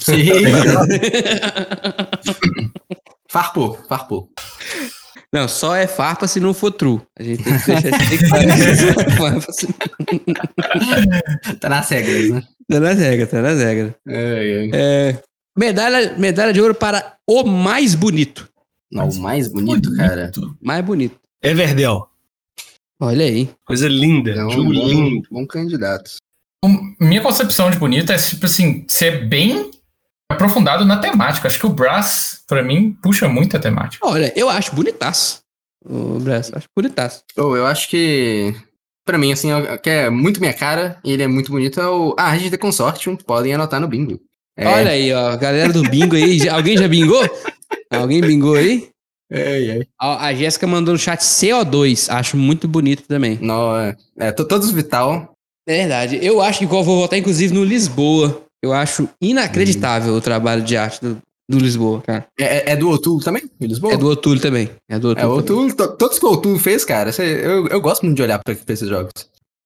Sim. 0.00 0.24
farpou, 3.30 3.78
farpou. 3.88 4.28
Não, 5.32 5.46
só 5.46 5.76
é 5.76 5.86
farpa 5.86 6.26
se 6.26 6.40
não 6.40 6.52
for 6.52 6.72
true. 6.72 7.00
A 7.18 7.22
gente 7.22 7.44
tem 7.44 7.56
que 7.58 7.66
deixar 7.66 9.10
farpa 9.16 9.52
se- 9.52 9.68
Tá 11.60 11.68
nas 11.68 11.88
regras, 11.88 12.30
né? 12.30 12.42
Tá 12.68 12.80
nas 12.80 12.98
regras, 12.98 13.30
tá 13.30 13.40
nas 13.42 13.58
regras. 13.60 13.92
Ai, 14.08 14.14
ai. 14.16 14.70
É, 14.74 15.18
medalha, 15.60 16.14
medalha 16.16 16.52
de 16.54 16.60
ouro 16.60 16.74
para 16.74 17.16
o 17.28 17.44
mais 17.44 17.94
bonito. 17.94 18.48
Não, 18.90 19.10
o 19.10 19.18
mais 19.20 19.46
bonito, 19.46 19.94
cara. 19.94 20.32
Mais 20.60 20.82
bonito. 20.84 21.20
Everdell. 21.42 22.06
Olha 22.98 23.24
aí. 23.26 23.48
Coisa 23.64 23.86
linda. 23.88 24.30
É 24.32 24.44
um 24.44 24.50
jogo 24.50 24.72
bom, 24.72 24.86
lindo. 24.88 25.28
bom 25.30 25.46
candidato. 25.46 26.12
Um, 26.64 26.94
Minha 26.98 27.20
concepção 27.22 27.70
de 27.70 27.78
bonito 27.78 28.10
é, 28.10 28.16
tipo 28.16 28.46
assim, 28.46 28.84
ser 28.88 29.28
bem 29.28 29.70
aprofundado 30.30 30.84
na 30.84 30.98
temática. 30.98 31.46
Acho 31.46 31.58
que 31.60 31.66
o 31.66 31.70
Brass, 31.70 32.42
pra 32.46 32.62
mim, 32.62 32.92
puxa 33.02 33.28
muito 33.28 33.56
a 33.56 33.60
temática. 33.60 34.06
Olha, 34.06 34.32
eu 34.36 34.48
acho 34.48 34.74
bonitaço. 34.74 35.40
O 35.84 36.18
braço, 36.18 36.52
acho 36.56 36.66
bonitaço. 36.76 37.22
Oh, 37.38 37.56
eu 37.56 37.66
acho 37.66 37.88
que, 37.88 38.54
pra 39.06 39.16
mim, 39.16 39.32
assim, 39.32 39.50
é- 39.50 39.78
que 39.78 39.88
é 39.88 40.10
muito 40.10 40.40
minha 40.40 40.52
cara 40.52 40.98
e 41.04 41.12
ele 41.12 41.22
é 41.22 41.26
muito 41.28 41.50
bonito, 41.50 41.80
é 41.80 41.86
o 41.88 42.14
Ah, 42.18 42.24
Arte 42.30 42.50
de 42.50 42.58
Consortium. 42.58 43.16
Podem 43.16 43.54
anotar 43.54 43.80
no 43.80 43.88
bingo. 43.88 44.20
É, 44.56 44.66
Olha 44.66 44.90
aí, 44.90 45.12
ó. 45.12 45.36
Galera 45.36 45.72
do 45.72 45.82
bingo 45.82 46.16
aí. 46.16 46.48
Alguém 46.48 46.76
já 46.76 46.86
bingou? 46.88 47.22
Alguém 47.90 48.20
bingou 48.20 48.54
aí? 48.54 48.88
Ai, 49.32 49.70
ai. 49.70 49.82
A, 49.98 50.26
a 50.26 50.34
Jéssica 50.34 50.66
mandou 50.66 50.92
no 50.94 50.98
chat 50.98 51.20
CO2. 51.20 52.08
Acho 52.12 52.36
muito 52.36 52.66
bonito 52.68 53.04
também. 53.06 53.38
Não, 53.40 53.76
é, 53.76 53.96
é, 54.18 54.32
to- 54.32 54.44
todos 54.44 54.70
Vital. 54.70 55.32
É 55.68 55.78
verdade. 55.78 56.18
Eu 56.20 56.40
acho 56.40 56.58
que 56.58 56.64
igual 56.64 56.82
vou 56.82 56.98
votar, 56.98 57.18
inclusive, 57.18 57.54
no 57.54 57.64
Lisboa. 57.64 58.42
Eu 58.62 58.72
acho 58.72 59.08
inacreditável 59.22 60.12
o 60.14 60.20
trabalho 60.20 60.62
de 60.62 60.76
arte 60.76 61.00
do, 61.00 61.18
do 61.48 61.58
Lisboa, 61.58 62.02
cara. 62.02 62.26
É, 62.38 62.44
é- 62.44 62.72
é 62.72 62.76
do 62.76 62.90
Otulo 62.90 63.20
também? 63.22 63.44
De 63.58 63.66
Lisboa? 63.66 63.94
É 63.94 63.96
do 63.96 64.08
Otúlio 64.08 64.42
também. 64.42 64.68
É 64.88 64.98
do 64.98 65.12
É, 65.12 65.24
Otúlio. 65.26 65.74
to- 65.74 65.96
todos 65.96 66.18
que 66.18 66.26
o 66.26 66.32
Otulo 66.32 66.58
fez, 66.58 66.84
cara, 66.84 67.10
eu, 67.22 67.68
eu 67.68 67.80
gosto 67.80 68.02
muito 68.02 68.16
de 68.16 68.22
olhar 68.22 68.38
pra, 68.42 68.54
pra 68.54 68.74
esses 68.74 68.88
jogos. 68.88 69.12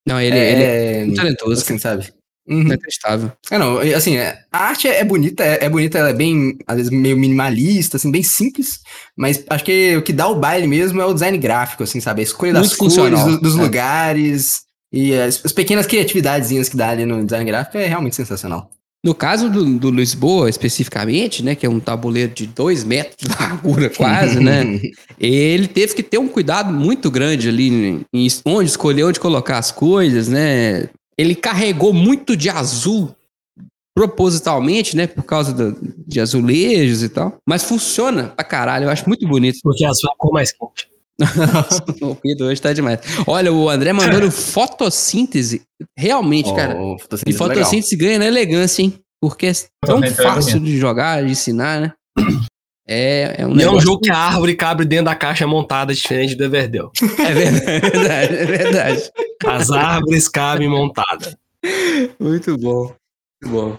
Não, 0.07 0.21
ele 0.21 0.37
é, 0.39 0.53
ele 0.53 0.63
é 0.63 0.93
é, 1.01 1.05
muito 1.07 1.17
talentoso. 1.17 1.63
assim, 1.63 1.79
sabe? 1.79 2.13
Uhum. 2.47 2.61
Inacreditável. 2.61 3.33
É, 3.51 3.59
não, 3.59 3.79
assim, 3.79 4.17
é, 4.17 4.39
a 4.53 4.59
arte 4.67 4.87
é, 4.87 5.01
é 5.01 5.05
bonita, 5.05 5.43
é, 5.43 5.65
é 5.65 5.69
bonita, 5.69 5.99
ela 5.99 6.11
é 6.11 6.13
bem, 6.13 6.59
às 6.67 6.77
vezes, 6.77 6.91
meio 6.93 7.17
minimalista, 7.17 7.97
assim, 7.97 8.11
bem 8.11 8.23
simples, 8.23 8.81
mas 9.17 9.43
acho 9.49 9.65
que 9.65 9.97
o 9.97 10.03
que 10.03 10.13
dá 10.13 10.29
o 10.29 10.35
baile 10.39 10.67
mesmo 10.67 11.01
é 11.01 11.07
o 11.07 11.15
design 11.15 11.39
gráfico, 11.39 11.83
assim, 11.83 12.01
sabe? 12.01 12.21
A 12.21 12.25
escolha 12.25 12.53
das 12.53 12.67
Muito 12.69 12.77
cores, 12.79 12.95
funcional, 12.97 13.31
do- 13.31 13.41
dos 13.41 13.57
é. 13.57 13.61
lugares 13.63 14.63
e 14.93 15.15
as, 15.15 15.41
as 15.45 15.53
pequenas 15.53 15.87
criatividadezinhas 15.87 16.69
que 16.69 16.77
dá 16.77 16.91
ali 16.91 17.07
no 17.07 17.25
design 17.25 17.45
gráfico 17.47 17.79
é 17.79 17.87
realmente 17.87 18.15
sensacional. 18.17 18.71
No 19.03 19.15
caso 19.15 19.51
do, 19.51 19.79
do 19.79 19.91
Lisboa, 19.91 20.49
especificamente, 20.49 21.43
né, 21.43 21.55
que 21.55 21.67
é 21.67 21.69
um 21.69 21.79
tabuleiro 21.79 22.33
de 22.33 22.47
dois 22.47 22.85
metros 22.85 23.17
de 23.19 23.29
largura 23.29 23.91
quase, 23.95 24.41
né, 24.41 24.81
ele 25.19 25.69
teve 25.69 25.95
que 25.95 26.03
ter 26.03 26.17
um 26.17 26.27
cuidado 26.29 26.73
muito 26.73 27.11
grande 27.11 27.49
ali 27.49 27.69
em, 27.69 28.05
em 28.15 28.29
onde 28.47 28.71
escolher 28.71 29.05
onde 29.05 29.21
colocar 29.21 29.59
as 29.59 29.71
coisas, 29.71 30.29
né. 30.29 30.89
Ele 31.19 31.35
carregou 31.35 31.93
muito 31.93 32.37
de 32.37 32.49
azul 32.51 33.15
propositalmente, 33.97 34.97
né, 34.97 35.07
por 35.07 35.23
causa 35.23 35.53
do- 35.53 35.95
de 36.07 36.21
azulejos 36.21 37.03
e 37.03 37.09
tal. 37.09 37.37
Mas 37.49 37.63
funciona 37.63 38.29
pra 38.31 38.45
caralho, 38.45 38.85
eu 38.87 38.91
acho 38.91 39.07
muito 39.09 39.27
bonito. 39.27 39.59
Porque 39.63 39.85
as 39.85 40.01
ficou 40.01 40.33
mais 40.33 40.51
quente. 40.53 40.89
o 42.03 42.15
Pedro 42.17 42.47
hoje 42.47 42.61
tá 42.61 42.73
demais. 42.73 42.99
Olha, 43.25 43.53
o 43.53 43.69
André 43.71 43.93
mandando 43.93 44.29
fotossíntese. 44.33 45.63
Realmente, 45.97 46.53
cara. 46.55 46.77
Oh, 46.77 46.97
tô 47.09 47.15
E 47.15 47.19
sentindo 47.21 47.43
legal. 47.45 47.57
fotossíntese 47.57 47.97
ganha 47.97 48.19
na 48.19 48.27
elegância, 48.27 48.83
hein? 48.83 48.99
Porque 49.23 49.47
é 49.47 49.53
tão 49.87 49.99
Fotossíntese 49.99 50.21
é 50.21 50.25
fácil 50.25 50.61
de 50.61 50.77
jogar, 50.77 51.25
de 51.25 51.31
ensinar, 51.31 51.81
né? 51.81 51.93
É, 52.87 53.37
é 53.39 53.47
um 53.47 53.57
E 53.57 53.63
é 53.63 53.71
um 53.71 53.81
jogo 53.81 54.01
que 54.01 54.11
a 54.11 54.17
árvore 54.17 54.55
cabe 54.55 54.85
dentro 54.85 55.07
da 55.07 55.15
caixa 55.15 55.47
montada, 55.47 55.95
diferente 55.95 56.35
do 56.35 56.45
Everdell. 56.45 56.91
É 57.19 57.33
verdade, 57.33 58.37
é 58.37 58.45
verdade. 58.47 59.11
As 59.47 59.71
árvores 59.71 60.29
cabem 60.29 60.69
montadas. 60.69 61.37
Muito 62.19 62.57
bom. 62.59 62.95
Muito 63.43 63.55
bom. 63.55 63.79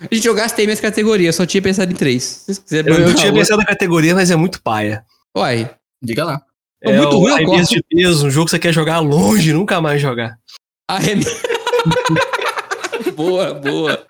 A 0.00 0.14
gente, 0.14 0.26
eu 0.26 0.34
gastei 0.34 0.66
minhas 0.66 0.80
categorias, 0.80 1.34
só 1.34 1.46
tinha 1.46 1.62
pensado 1.62 1.90
em 1.90 1.94
três. 1.94 2.46
Eu, 2.70 2.84
eu 2.84 3.14
tinha 3.14 3.32
pensado 3.32 3.58
na 3.58 3.66
categoria, 3.66 4.14
mas 4.14 4.30
é 4.30 4.36
muito 4.36 4.62
paia. 4.62 5.04
Uai, 5.36 5.70
Diga 6.02 6.24
lá. 6.24 6.42
É 6.82 6.96
muito 6.96 7.18
ruim, 7.18 7.42
eu 7.42 7.62
de 7.64 7.82
peso, 7.82 8.26
um 8.26 8.30
jogo 8.30 8.46
que 8.46 8.50
você 8.52 8.58
quer 8.58 8.72
jogar 8.72 9.00
longe, 9.00 9.52
nunca 9.52 9.80
mais 9.80 10.00
jogar. 10.00 10.38
arremesso. 10.88 11.42
boa, 13.16 13.54
boa. 13.54 14.06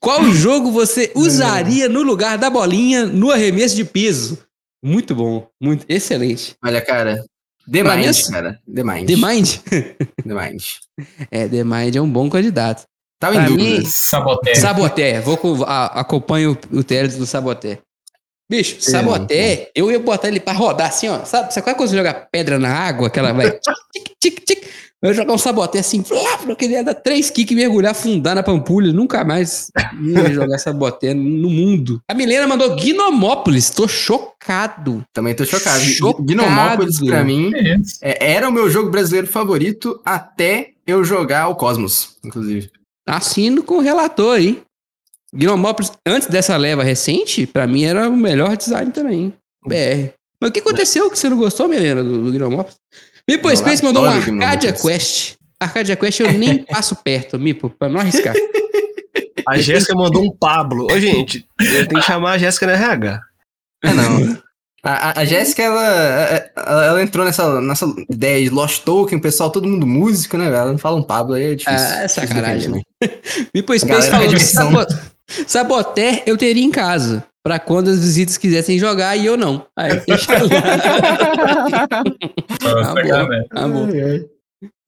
Qual 0.00 0.24
jogo 0.32 0.70
você 0.70 1.10
usaria 1.14 1.88
no 1.88 2.02
lugar 2.02 2.38
da 2.38 2.48
bolinha 2.48 3.04
no 3.06 3.30
arremesso 3.30 3.76
de 3.76 3.84
peso? 3.84 4.38
Muito 4.84 5.14
bom, 5.14 5.48
muito 5.60 5.84
excelente. 5.88 6.54
Olha, 6.64 6.80
cara. 6.80 7.24
The 7.70 7.82
Pra 7.84 7.92
mim, 7.94 8.00
Mind, 8.00 8.10
assim- 8.10 8.32
cara. 8.32 8.60
The 8.74 8.82
Mind. 8.84 9.06
The 9.08 9.16
Mind? 9.16 9.48
The 10.26 10.34
Mind. 10.34 10.62
É, 11.30 11.48
The 11.48 11.62
Mind 11.64 11.94
é 11.96 12.00
um 12.00 12.10
bom 12.10 12.28
candidato. 12.28 12.84
Tava 13.20 13.34
Pra 13.36 13.48
em 13.48 13.50
mim- 13.56 13.70
dúvida. 13.76 13.88
Saboté. 13.88 14.54
Saboté, 14.56 15.20
vou 15.20 15.38
a, 15.64 16.00
acompanho 16.00 16.58
o, 16.72 16.82
Teles 16.82 17.16
do 17.16 17.24
Saboté. 17.26 17.78
Bicho, 18.50 18.80
Saboté, 18.82 19.70
eu 19.74 19.90
ia 19.92 19.98
botar 20.00 20.26
ele 20.28 20.40
pra 20.40 20.52
rodar 20.52 20.88
assim, 20.88 21.08
ó. 21.08 21.24
Sabe, 21.24 21.54
sabe 21.54 21.64
quando 21.74 21.88
você 21.88 21.96
joga 21.96 22.12
pedra 22.12 22.58
na 22.58 22.68
água, 22.68 23.08
que 23.08 23.18
ela 23.18 23.32
vai 23.32 23.48
tic, 23.94 24.12
tic, 24.20 24.44
tic? 24.44 24.64
Eu 25.02 25.08
ia 25.08 25.14
jogar 25.14 25.32
um 25.32 25.38
Saboté 25.38 25.80
assim, 25.80 26.04
flá, 26.04 26.38
eu 26.46 26.54
queria 26.54 26.84
dar 26.84 26.94
três 26.94 27.28
kicks, 27.28 27.56
mergulhar, 27.56 27.90
afundar 27.90 28.36
na 28.36 28.42
pampulha, 28.42 28.92
nunca 28.92 29.24
mais 29.24 29.68
ia 30.00 30.30
jogar 30.32 30.58
Saboté 30.58 31.12
no 31.12 31.50
mundo. 31.50 32.00
A 32.08 32.14
Milena 32.14 32.46
mandou 32.46 32.76
Gnomópolis, 32.76 33.68
tô 33.70 33.88
chocado. 33.88 35.02
Também 35.12 35.34
tô 35.34 35.44
chocado. 35.44 35.80
Chocado. 35.82 36.24
Gnomópolis, 36.24 37.00
pra 37.00 37.24
mim, 37.24 37.50
É 37.54 37.76
é- 38.02 38.32
era 38.34 38.48
o 38.48 38.52
meu 38.52 38.70
jogo 38.70 38.90
brasileiro 38.90 39.26
favorito 39.26 40.00
até 40.04 40.70
eu 40.86 41.02
jogar 41.04 41.48
o 41.48 41.56
Cosmos, 41.56 42.16
inclusive. 42.24 42.70
Assino 43.04 43.64
com 43.64 43.78
o 43.78 43.80
relator 43.80 44.36
aí. 44.36 44.62
Gnomópolis, 45.34 45.90
antes 46.06 46.28
dessa 46.28 46.56
leva 46.56 46.84
recente, 46.84 47.46
pra 47.46 47.66
mim 47.66 47.84
era 47.84 48.08
o 48.08 48.16
melhor 48.16 48.56
design 48.56 48.92
também. 48.92 49.32
BR. 49.66 50.12
Mas 50.40 50.50
o 50.50 50.52
que 50.52 50.60
aconteceu 50.60 51.10
que 51.10 51.18
você 51.18 51.28
não 51.28 51.36
gostou, 51.38 51.66
Milena, 51.68 52.04
do, 52.04 52.22
do 52.24 52.32
Gnomópolis? 52.32 52.76
Mipo 53.28 53.50
Eu 53.50 53.56
Space 53.56 53.84
mandou 53.84 54.04
um 54.04 54.06
adoro 54.06 54.42
Arcadia. 54.42 54.72
Quest. 54.72 55.34
Arcadia 55.60 55.96
Quest 55.96 56.20
eu 56.20 56.32
nem 56.32 56.64
passo 56.64 56.96
perto, 56.96 57.38
Mipo, 57.38 57.70
pra 57.70 57.88
não 57.88 58.00
arriscar. 58.00 58.34
A 59.46 59.58
Jéssica 59.58 59.94
mandou 59.94 60.22
um 60.22 60.30
Pablo. 60.30 60.86
Ô, 60.90 61.00
gente, 61.00 61.46
eu 61.60 61.86
tenho 61.88 62.00
que 62.00 62.06
chamar 62.06 62.32
a 62.32 62.38
Jéssica 62.38 62.66
na 62.66 62.72
RH. 62.74 63.20
É, 63.84 63.92
não. 63.92 64.42
A, 64.84 65.10
a, 65.10 65.20
a 65.20 65.24
Jéssica, 65.24 65.62
ela, 65.62 65.86
ela, 66.56 66.84
ela 66.86 67.02
entrou 67.04 67.24
nessa, 67.24 67.60
nessa 67.60 67.86
ideia 68.10 68.42
de 68.42 68.50
Lost 68.50 68.82
Token, 68.82 69.16
o 69.16 69.22
pessoal, 69.22 69.48
todo 69.48 69.68
mundo 69.68 69.86
músico, 69.86 70.36
né? 70.36 70.46
velho? 70.46 70.56
Ela 70.56 70.72
não 70.72 70.78
fala 70.78 70.96
um 70.96 71.04
Pablo 71.04 71.34
aí, 71.34 71.52
é 71.52 71.54
difícil. 71.54 71.78
Ah, 71.78 71.98
é 71.98 72.06
Difícil 72.08 72.22
sacanagem, 72.26 72.72
defender, 72.72 72.84
né? 73.00 73.46
Mipo 73.54 73.78
Space 73.78 74.10
falou 74.10 74.26
que 74.26 74.32
rejeição. 74.32 74.72
Sabot... 74.72 74.94
Saboté 75.46 76.24
eu 76.26 76.36
teria 76.36 76.64
em 76.64 76.70
casa. 76.72 77.24
Pra 77.44 77.58
quando 77.58 77.88
as 77.88 77.98
visitas 78.00 78.36
quisessem 78.36 78.78
jogar 78.78 79.16
e 79.16 79.26
eu 79.26 79.36
não. 79.36 79.66
Aí, 79.76 80.00
deixa 80.06 80.32
lá. 80.32 82.04
Nossa, 82.62 82.94
bom. 82.94 83.08
cara. 83.08 83.44
Tá 83.52 83.68
bom. 83.68 83.88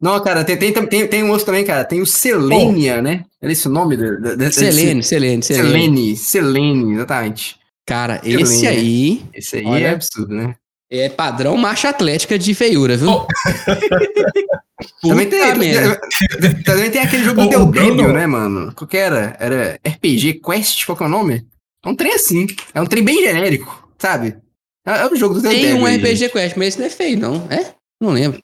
Não, 0.01 0.23
cara, 0.23 0.45
tem, 0.45 0.57
tem, 0.57 0.73
tem, 0.73 1.07
tem 1.09 1.25
um 1.25 1.31
outro 1.31 1.47
também, 1.47 1.65
cara. 1.65 1.85
Tem 1.85 2.01
o 2.01 2.07
Selenia, 2.07 3.03
né? 3.03 3.25
Era 3.43 3.51
esse 3.53 3.67
o 3.67 3.71
nome? 3.71 3.97
da- 3.97 4.11
da- 4.17 4.35
desse- 4.37 4.61
Selene, 4.61 5.03
Selene, 5.03 5.43
Selene. 5.43 5.69
Selene, 5.73 6.17
Selene, 6.17 6.95
exatamente. 6.95 7.57
Cara, 7.87 8.21
Selene. 8.23 8.43
esse 8.43 8.67
aí 8.67 9.23
Esse 9.35 9.57
aí 9.57 9.67
Olha. 9.67 9.87
é 9.87 9.91
absurdo, 9.91 10.35
né? 10.35 10.55
é 10.91 11.09
padrão 11.09 11.57
marcha 11.57 11.89
atlética 11.89 12.39
de 12.39 12.55
feiura, 12.55 12.97
viu? 12.97 13.11
Oh. 13.11 13.27
Também 15.03 15.29
tem, 15.29 15.41
também 16.65 16.91
tem 16.91 17.01
aquele 17.01 17.25
jogo 17.25 17.43
do 17.47 17.71
Del 17.71 18.13
né, 18.13 18.27
mano? 18.27 18.73
Qual 18.75 18.87
que 18.89 18.97
era? 18.97 19.37
Era 19.39 19.79
RPG 19.87 20.41
Quest, 20.45 20.85
qual 20.85 20.97
que 20.97 21.03
é 21.03 21.07
o 21.07 21.11
nome? 21.11 21.47
É 21.85 21.89
um 21.89 21.95
trem 21.95 22.15
assim. 22.15 22.47
É 22.73 22.81
um 22.81 22.87
trem 22.87 23.05
bem 23.05 23.23
genérico, 23.23 23.89
sabe? 23.99 24.37
É, 24.87 25.03
é 25.03 25.07
o 25.07 25.17
jogo 25.17 25.35
do 25.35 25.43
Tem 25.43 25.75
um 25.75 25.87
aí, 25.87 25.97
RPG 25.97 26.17
gente. 26.17 26.33
Quest, 26.33 26.57
mas 26.57 26.69
esse 26.69 26.79
não 26.79 26.87
é 26.87 26.91
feio, 26.91 27.19
não. 27.19 27.47
É? 27.51 27.75
Não 28.01 28.11
lembro. 28.11 28.39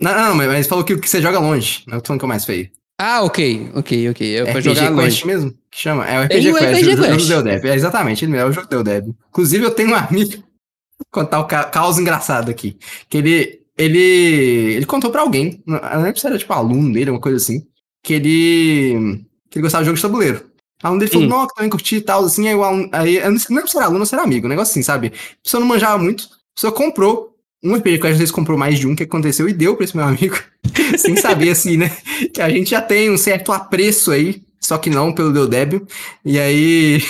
Não, 0.00 0.14
não, 0.14 0.34
mas, 0.34 0.48
mas 0.48 0.66
falou 0.66 0.84
que 0.84 0.92
o 0.92 1.00
que 1.00 1.08
você 1.08 1.22
joga 1.22 1.38
longe. 1.38 1.82
Não 1.86 1.96
é 1.96 1.98
o 1.98 2.02
que 2.02 2.12
é 2.12 2.14
o 2.14 2.28
mais 2.28 2.44
feio. 2.44 2.70
Ah, 2.98 3.22
ok, 3.22 3.70
ok, 3.74 4.10
ok. 4.10 4.36
É 4.36 4.42
pra 4.44 4.52
RPG 4.52 4.74
jogar 4.74 4.94
Quest 4.94 5.24
longe. 5.24 5.26
mesmo? 5.26 5.50
Que 5.70 5.78
chama? 5.78 6.06
É 6.06 6.18
o 6.18 6.24
RPG 6.24 6.50
o 6.50 6.54
Quest, 6.54 6.72
RPG 6.72 6.88
o 6.88 6.96
jogo 6.96 7.16
do 7.16 7.28
Del 7.28 7.42
Devil. 7.42 7.70
É 7.70 7.74
exatamente, 7.74 8.24
ele 8.24 8.36
é 8.36 8.44
o 8.44 8.52
jogo 8.52 8.66
do 8.66 8.70
Del 8.70 8.84
Devil. 8.84 9.16
Inclusive, 9.28 9.64
eu 9.64 9.70
tenho 9.70 9.90
um 9.90 9.94
amigo, 9.96 10.32
vou 10.32 11.06
contar 11.10 11.40
o 11.40 11.46
ca 11.46 11.64
caos 11.64 11.98
engraçado 11.98 12.50
aqui, 12.50 12.78
que 13.08 13.18
ele, 13.18 13.60
ele, 13.76 14.74
ele 14.76 14.86
contou 14.86 15.10
pra 15.10 15.20
alguém, 15.20 15.62
não 15.66 15.78
lembro 16.02 16.18
se 16.18 16.26
era 16.26 16.38
tipo 16.38 16.52
aluno 16.52 16.92
dele, 16.92 17.10
uma 17.10 17.20
coisa 17.20 17.36
assim, 17.36 17.66
que 18.02 18.14
ele, 18.14 19.20
que 19.50 19.58
ele 19.58 19.62
gostava 19.62 19.84
de 19.84 19.86
jogos 19.86 20.00
de 20.00 20.06
tabuleiro. 20.06 20.55
Aluno 20.82 21.00
dele 21.00 21.10
falou, 21.12 21.26
Hum. 21.26 21.30
não, 21.30 21.46
que 21.46 21.54
também 21.54 21.70
curti 21.70 21.96
e 21.96 22.00
tal, 22.00 22.24
assim, 22.24 22.48
aí, 22.48 22.54
o 22.54 22.62
aluno, 22.62 22.88
aí 22.92 23.16
eu 23.16 23.30
não 23.30 23.38
sei- 23.38 23.56
se 23.66 23.76
era 23.76 23.86
aluno 23.86 24.00
ou 24.00 24.06
se 24.06 24.14
era 24.14 24.22
amigo, 24.24 24.46
um 24.46 24.50
negócio 24.50 24.72
assim, 24.72 24.82
sabe? 24.82 25.08
A 25.08 25.42
pessoa 25.42 25.60
não 25.60 25.66
manjava 25.66 25.98
muito, 26.02 26.24
a 26.24 26.54
pessoa 26.54 26.72
comprou, 26.72 27.34
um 27.64 27.74
RPG 27.74 27.98
Quest, 27.98 28.12
às 28.12 28.18
vezes 28.18 28.30
comprou 28.32 28.58
mais 28.58 28.78
de 28.78 28.86
um, 28.86 28.94
que 28.94 29.02
aconteceu, 29.04 29.48
e 29.48 29.52
deu 29.52 29.74
pra 29.74 29.84
esse 29.84 29.96
meu 29.96 30.04
amigo, 30.06 30.36
sem 30.98 31.16
saber, 31.16 31.50
assim, 31.50 31.76
né? 31.76 31.90
Que 32.32 32.40
a 32.42 32.48
gente 32.50 32.70
já 32.70 32.82
tem 32.82 33.10
um 33.10 33.16
certo 33.16 33.52
apreço 33.52 34.10
aí, 34.12 34.42
só 34.60 34.76
que 34.78 34.90
não 34.90 35.12
pelo 35.12 35.32
Del 35.32 35.48
Débil. 35.48 35.86
E 36.24 36.38
aí. 36.38 37.02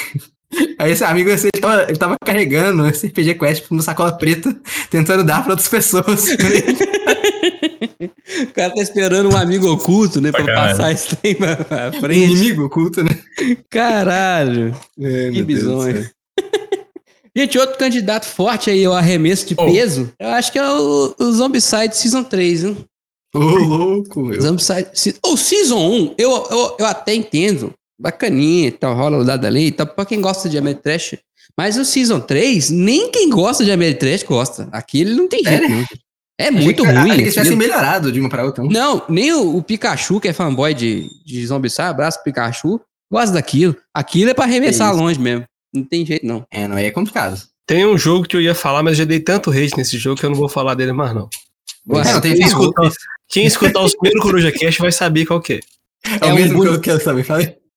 Aí 0.78 0.92
esse 0.92 1.04
amigo, 1.04 1.30
assim, 1.32 1.48
ele, 1.52 1.60
tava, 1.62 1.82
ele 1.84 1.96
tava 1.98 2.16
carregando 2.24 2.86
esse 2.86 3.06
RPG 3.06 3.34
Quest 3.34 3.64
numa 3.70 3.82
sacola 3.82 4.12
preta, 4.16 4.54
tentando 4.90 5.24
dar 5.24 5.42
pra 5.42 5.52
outras 5.52 5.68
pessoas. 5.68 6.26
O 8.42 8.52
cara 8.54 8.74
tá 8.74 8.82
esperando 8.82 9.32
um 9.32 9.36
amigo 9.36 9.70
oculto, 9.70 10.20
né? 10.20 10.30
Pra 10.30 10.40
Sacanagem. 10.40 10.76
passar 10.76 10.92
esse 10.92 11.16
trem 11.16 11.34
pra, 11.34 11.56
pra 11.56 11.88
Um 11.94 12.00
frente. 12.00 12.32
inimigo 12.32 12.64
oculto, 12.64 13.02
né? 13.02 13.10
Caralho. 13.70 14.74
Que 14.98 15.42
bizonho. 15.42 16.08
Gente, 17.36 17.58
outro 17.58 17.76
candidato 17.78 18.24
forte 18.26 18.70
aí 18.70 18.84
ao 18.84 18.94
arremesso 18.94 19.46
de 19.46 19.54
Oh. 19.58 19.66
peso, 19.66 20.10
eu 20.18 20.28
acho 20.28 20.50
que 20.50 20.58
é 20.58 20.66
o, 20.70 21.14
o 21.18 21.32
Zombicide 21.32 21.94
Season 21.94 22.22
3, 22.22 22.62
viu? 22.62 22.76
Ô, 23.34 23.38
louco, 23.40 24.22
meu. 24.22 24.40
Zombicide. 24.40 25.16
Ou 25.22 25.36
Season 25.36 25.76
1, 25.78 26.14
eu, 26.16 26.30
eu, 26.50 26.76
eu 26.78 26.86
até 26.86 27.14
entendo. 27.14 27.74
Bacaninha 27.98 28.68
e 28.68 28.72
tal, 28.72 28.94
rola 28.94 29.18
o 29.18 29.24
dado 29.24 29.46
ali 29.46 29.66
e 29.68 29.72
tal, 29.72 29.86
pra 29.86 30.04
quem 30.04 30.20
gosta 30.20 30.48
de 30.48 30.58
Ameritrash. 30.58 31.16
Mas 31.58 31.76
o 31.78 31.84
Season 31.84 32.20
3, 32.20 32.70
nem 32.70 33.10
quem 33.10 33.30
gosta 33.30 33.64
de 33.64 33.70
Ameritrash 33.72 34.22
gosta. 34.24 34.68
Aquilo 34.72 35.14
não 35.16 35.28
tem 35.28 35.42
jeito, 35.42 35.68
não. 35.68 35.84
É 36.38 36.50
muito 36.50 36.82
que- 36.82 36.88
ruim. 36.90 36.96
achei 36.98 37.14
que 37.14 37.20
eles 37.22 37.34
tivessem 37.34 37.52
aquilo. 37.54 37.56
melhorado 37.56 38.12
de 38.12 38.20
uma 38.20 38.28
pra 38.28 38.44
outra. 38.44 38.62
Não, 38.64 39.02
nem 39.08 39.32
o, 39.32 39.56
o 39.56 39.62
Pikachu, 39.62 40.20
que 40.20 40.28
é 40.28 40.32
fanboy 40.34 40.74
de, 40.74 41.08
de 41.24 41.46
Zombicide, 41.46 41.82
abraço 41.82 42.22
Pikachu, 42.22 42.78
gosta 43.10 43.32
daquilo. 43.32 43.74
Aquilo 43.94 44.30
é 44.30 44.34
pra 44.34 44.44
arremessar 44.44 44.90
isso. 44.92 45.00
longe 45.02 45.18
mesmo. 45.18 45.44
Não 45.74 45.82
tem 45.82 46.04
jeito, 46.04 46.26
não. 46.26 46.44
É, 46.50 46.68
não, 46.68 46.76
aí 46.76 46.84
é 46.84 46.90
complicado. 46.90 47.40
Tem 47.66 47.86
um 47.86 47.96
jogo 47.96 48.26
que 48.28 48.36
eu 48.36 48.40
ia 48.42 48.54
falar, 48.54 48.82
mas 48.82 48.92
eu 48.92 48.98
já 48.98 49.04
dei 49.06 49.18
tanto 49.20 49.50
hate 49.50 49.76
nesse 49.78 49.96
jogo 49.96 50.20
que 50.20 50.26
eu 50.26 50.30
não 50.30 50.36
vou 50.36 50.48
falar 50.48 50.74
dele 50.74 50.92
mais, 50.92 51.14
não. 51.14 51.28
É, 51.90 52.12
não, 52.12 52.20
tem 52.20 52.34
Quem 52.34 52.46
escutar, 52.46 52.90
quem 53.28 53.46
escutar 53.46 53.80
os 53.80 53.94
primeiros 53.94 54.22
Coruja 54.22 54.52
Cast 54.52 54.80
vai 54.80 54.92
saber 54.92 55.24
qual 55.24 55.40
que 55.40 55.54
é. 55.54 55.60
É, 56.04 56.28
é 56.28 56.30
o 56.30 56.32
um 56.32 56.34
mesmo 56.34 56.60
que 56.60 56.66
eu, 56.68 56.70
boni- 56.72 56.82
que 56.82 56.90
eu 56.90 57.00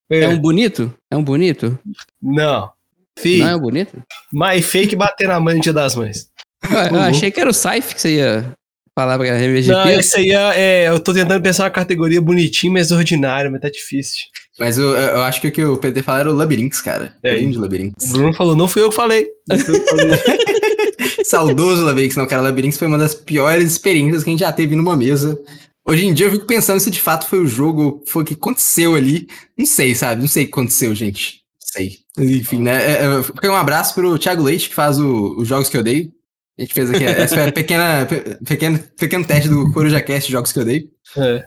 falei. 0.10 0.24
É 0.24 0.28
um 0.28 0.38
bonito? 0.38 0.94
É 1.12 1.18
um 1.18 1.24
bonito? 1.24 1.80
Não. 2.22 2.72
Fih, 3.18 3.40
Não 3.40 3.50
é 3.50 3.56
um 3.56 3.60
bonito? 3.60 4.02
mais 4.32 4.66
fake 4.66 4.96
bater 4.96 5.28
na 5.28 5.54
dia 5.56 5.74
das 5.74 5.96
mães. 5.96 6.28
Eu, 6.70 6.98
eu 6.98 7.02
achei 7.02 7.32
que 7.32 7.40
era 7.40 7.50
o 7.50 7.54
Saif 7.54 7.94
que 7.94 8.02
você 8.02 8.16
ia 8.16 8.54
falar 8.96 9.18
pra 9.18 9.36
RMG. 9.36 9.68
Não, 9.68 9.90
esse 9.90 10.18
aí 10.18 10.32
é, 10.32 10.60
é, 10.60 10.90
Eu 10.90 11.00
tô 11.00 11.14
tentando 11.14 11.42
pensar 11.42 11.64
uma 11.64 11.70
categoria 11.70 12.22
bonitinho, 12.22 12.74
mas 12.74 12.92
ordinário, 12.92 13.52
mas 13.52 13.62
tá 13.62 13.70
difícil. 13.70 14.26
Mas 14.60 14.78
eu, 14.78 14.90
eu 14.90 15.22
acho 15.22 15.40
que 15.40 15.48
o 15.48 15.52
que 15.52 15.64
o 15.64 15.78
PT 15.78 16.02
falou 16.02 16.20
era 16.20 16.32
o 16.32 16.36
Labyrinths, 16.36 16.82
cara. 16.82 17.14
É. 17.24 17.36
É. 17.36 17.38
de 17.38 17.58
O 17.58 17.62
Labyrinths. 17.62 18.12
Bruno 18.12 18.34
falou, 18.34 18.56
não 18.56 18.68
fui 18.68 18.82
eu 18.82 18.90
que 18.90 18.96
falei. 18.96 19.28
Não 19.48 19.58
fui 19.58 19.76
eu 19.76 19.84
que 19.84 19.90
falei. 19.90 20.20
Saudoso 21.24 21.86
Labyrinths, 21.86 22.18
não, 22.18 22.28
cara. 22.28 22.42
Labyrinths 22.42 22.78
foi 22.78 22.88
uma 22.88 22.98
das 22.98 23.14
piores 23.14 23.72
experiências 23.72 24.24
que 24.24 24.30
a 24.30 24.34
gente 24.34 24.40
já 24.42 24.52
teve 24.52 24.76
numa 24.76 24.98
mesa. 24.98 25.40
Hoje 25.90 26.06
em 26.06 26.14
dia 26.14 26.28
eu 26.28 26.32
fico 26.32 26.46
pensando 26.46 26.80
se 26.80 26.92
de 26.92 27.02
fato 27.02 27.26
foi 27.28 27.40
o 27.40 27.48
jogo, 27.48 28.04
foi 28.06 28.22
o 28.22 28.26
que 28.26 28.36
aconteceu 28.36 28.94
ali. 28.96 29.28
Não 29.58 29.66
sei, 29.66 29.96
sabe? 29.96 30.22
Não 30.22 30.28
sei 30.28 30.44
o 30.44 30.46
que 30.48 30.52
aconteceu, 30.54 30.94
gente. 30.94 31.42
Não 31.60 31.68
sei. 31.74 31.98
Enfim, 32.18 32.62
né? 32.62 32.76
É, 32.76 33.06
é, 33.20 33.24
fica 33.24 33.50
um 33.52 33.56
abraço 33.56 33.94
pro 33.96 34.20
Thiago 34.20 34.44
Leite, 34.44 34.70
que 34.70 34.76
faz 34.76 35.00
o- 35.00 35.36
os 35.38 35.48
jogos 35.48 35.68
que 35.68 35.76
eu 35.78 35.82
dei. 35.84 36.12
A 36.58 36.62
gente 36.62 36.74
fez 36.74 36.90
aqui, 36.92 37.04
essa 37.06 37.52
pequena, 37.52 38.06
pe- 38.06 38.38
pequeno, 38.46 38.80
pequeno 38.98 39.26
teste 39.26 39.50
do 39.50 39.72
CorujaCast, 39.72 40.32
jogos 40.32 40.52
que 40.52 40.60
eu 40.60 40.66
dei. 40.66 40.90
É. 41.18 41.46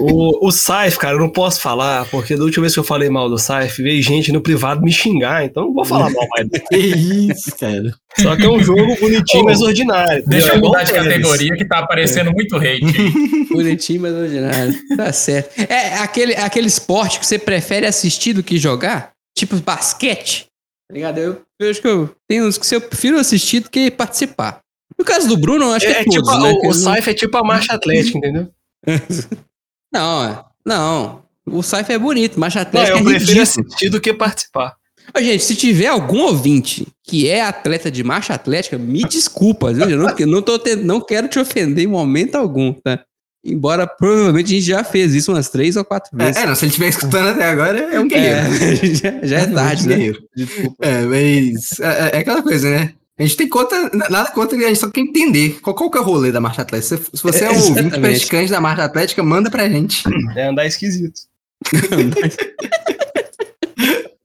O, 0.00 0.46
o 0.48 0.50
Saif, 0.50 0.98
cara, 0.98 1.14
eu 1.14 1.20
não 1.20 1.28
posso 1.28 1.60
falar, 1.60 2.06
porque 2.10 2.36
da 2.36 2.42
última 2.42 2.62
vez 2.62 2.72
que 2.74 2.80
eu 2.80 2.84
falei 2.84 3.08
mal 3.08 3.28
do 3.28 3.38
Saif, 3.38 3.82
veio 3.82 4.02
gente 4.02 4.32
no 4.32 4.40
privado 4.40 4.82
me 4.82 4.90
xingar, 4.92 5.44
então 5.44 5.64
não 5.66 5.74
vou 5.74 5.84
falar 5.84 6.10
mal 6.10 6.26
mais. 6.30 6.48
Que 6.68 6.76
isso, 6.76 7.54
cara. 7.56 7.94
Só 8.18 8.34
que 8.36 8.44
é 8.44 8.48
um 8.48 8.62
jogo 8.62 8.96
bonitinho, 8.98 9.42
Ô, 9.42 9.46
mas 9.46 9.60
ordinário. 9.60 10.24
Deixa 10.26 10.48
eu 10.48 10.52
entendeu? 10.52 10.68
mudar 10.70 10.82
de 10.84 10.92
categoria 10.92 11.52
que 11.56 11.64
tá 11.66 11.78
aparecendo 11.78 12.32
muito 12.32 12.56
hate. 12.56 12.82
Bonitinho, 13.52 14.00
mas 14.02 14.12
ordinário. 14.14 14.74
Tá 14.96 15.12
certo. 15.12 15.58
É 15.70 15.94
aquele, 15.98 16.34
aquele 16.34 16.66
esporte 16.66 17.20
que 17.20 17.26
você 17.26 17.38
prefere 17.38 17.86
assistir 17.86 18.32
do 18.32 18.42
que 18.42 18.58
jogar? 18.58 19.10
Tipo 19.36 19.56
basquete? 19.56 20.46
Tá 20.88 20.94
ligado? 20.94 21.18
Eu, 21.18 21.42
eu 21.60 21.70
acho 21.70 21.80
que 21.80 21.88
eu 21.88 22.10
tenho 22.28 22.46
uns 22.46 22.58
que 22.58 22.74
eu 22.74 22.80
prefiro 22.80 23.18
assistir 23.18 23.60
do 23.60 23.70
que 23.70 23.90
participar. 23.90 24.60
No 24.98 25.04
caso 25.04 25.28
do 25.28 25.36
Bruno, 25.36 25.66
eu 25.66 25.72
acho 25.72 25.86
que 25.86 25.92
é, 25.92 26.00
É, 26.00 26.04
todos, 26.04 26.14
tipo, 26.14 26.30
a- 26.30 26.40
né? 26.40 26.52
o, 26.62 26.68
o 26.68 26.74
Saif 26.74 27.10
é 27.10 27.14
tipo 27.14 27.36
a 27.36 27.42
marcha 27.44 27.72
atlética, 27.74 28.18
entendeu? 28.18 28.48
Não, 29.94 30.24
é- 30.24 30.44
não. 30.66 31.22
O 31.46 31.62
Saif 31.62 31.90
é 31.92 31.98
bonito, 31.98 32.38
mas 32.40 32.54
Não, 32.54 32.62
atlético 32.62 32.98
eu 32.98 33.00
é 33.00 33.04
prefiro 33.04 33.40
ridículo. 33.40 33.66
assistir 33.66 33.88
do 33.90 34.00
que 34.00 34.12
participar. 34.12 34.74
Ô, 35.16 35.20
gente, 35.22 35.44
se 35.44 35.54
tiver 35.54 35.86
algum 35.88 36.22
ouvinte 36.22 36.86
que 37.02 37.28
é 37.28 37.42
atleta 37.42 37.90
de 37.90 38.02
marcha 38.02 38.32
atlética, 38.34 38.78
me 38.78 39.04
desculpa, 39.04 39.72
viu? 39.72 39.88
Eu 39.88 39.98
não, 39.98 40.14
não, 40.26 40.42
tô 40.42 40.58
te- 40.58 40.76
não 40.76 41.00
quero 41.00 41.28
te 41.28 41.38
ofender 41.38 41.84
em 41.84 41.86
momento 41.86 42.36
algum, 42.36 42.72
tá? 42.72 43.00
Embora 43.44 43.86
provavelmente 43.86 44.46
a 44.46 44.56
gente 44.56 44.62
já 44.66 44.82
fez 44.82 45.14
isso 45.14 45.30
umas 45.30 45.50
três 45.50 45.76
ou 45.76 45.84
quatro 45.84 46.10
vezes. 46.16 46.36
É, 46.38 46.44
é, 46.44 46.46
não, 46.46 46.54
se 46.54 46.64
ele 46.64 46.70
estiver 46.70 46.88
escutando 46.88 47.28
até 47.28 47.44
agora, 47.44 47.78
é 47.78 48.00
um 48.00 48.08
guerreiro. 48.08 48.38
É, 48.64 48.76
já, 48.96 49.26
já 49.26 49.38
é 49.40 49.46
tarde, 49.46 49.84
um 49.84 49.88
né? 49.90 50.12
Desculpa. 50.34 50.76
É, 50.86 51.02
mas 51.02 51.78
é, 51.80 52.16
é 52.16 52.18
aquela 52.20 52.42
coisa, 52.42 52.70
né? 52.70 52.94
A 53.18 53.22
gente 53.22 53.36
tem 53.36 53.48
conta, 53.48 53.90
nada 54.10 54.30
contra, 54.32 54.56
a 54.58 54.60
gente 54.68 54.78
só 54.80 54.90
quer 54.90 55.00
entender 55.00 55.60
qual, 55.60 55.74
qual 55.76 55.88
que 55.90 55.96
é 55.96 56.00
o 56.00 56.04
rolê 56.04 56.32
da 56.32 56.40
marcha 56.40 56.62
atlética. 56.62 56.96
Se, 56.96 57.04
se 57.16 57.22
você 57.22 57.44
é, 57.44 57.48
É, 57.48 57.50
um 57.52 57.62
ouvinte 57.68 58.00
praticante 58.00 58.50
da 58.50 58.60
marcha 58.60 58.82
atlética, 58.84 59.22
manda 59.22 59.48
pra 59.50 59.68
gente. 59.68 60.02
É 60.36 60.48
andar 60.48 60.66
esquisito. 60.66 61.20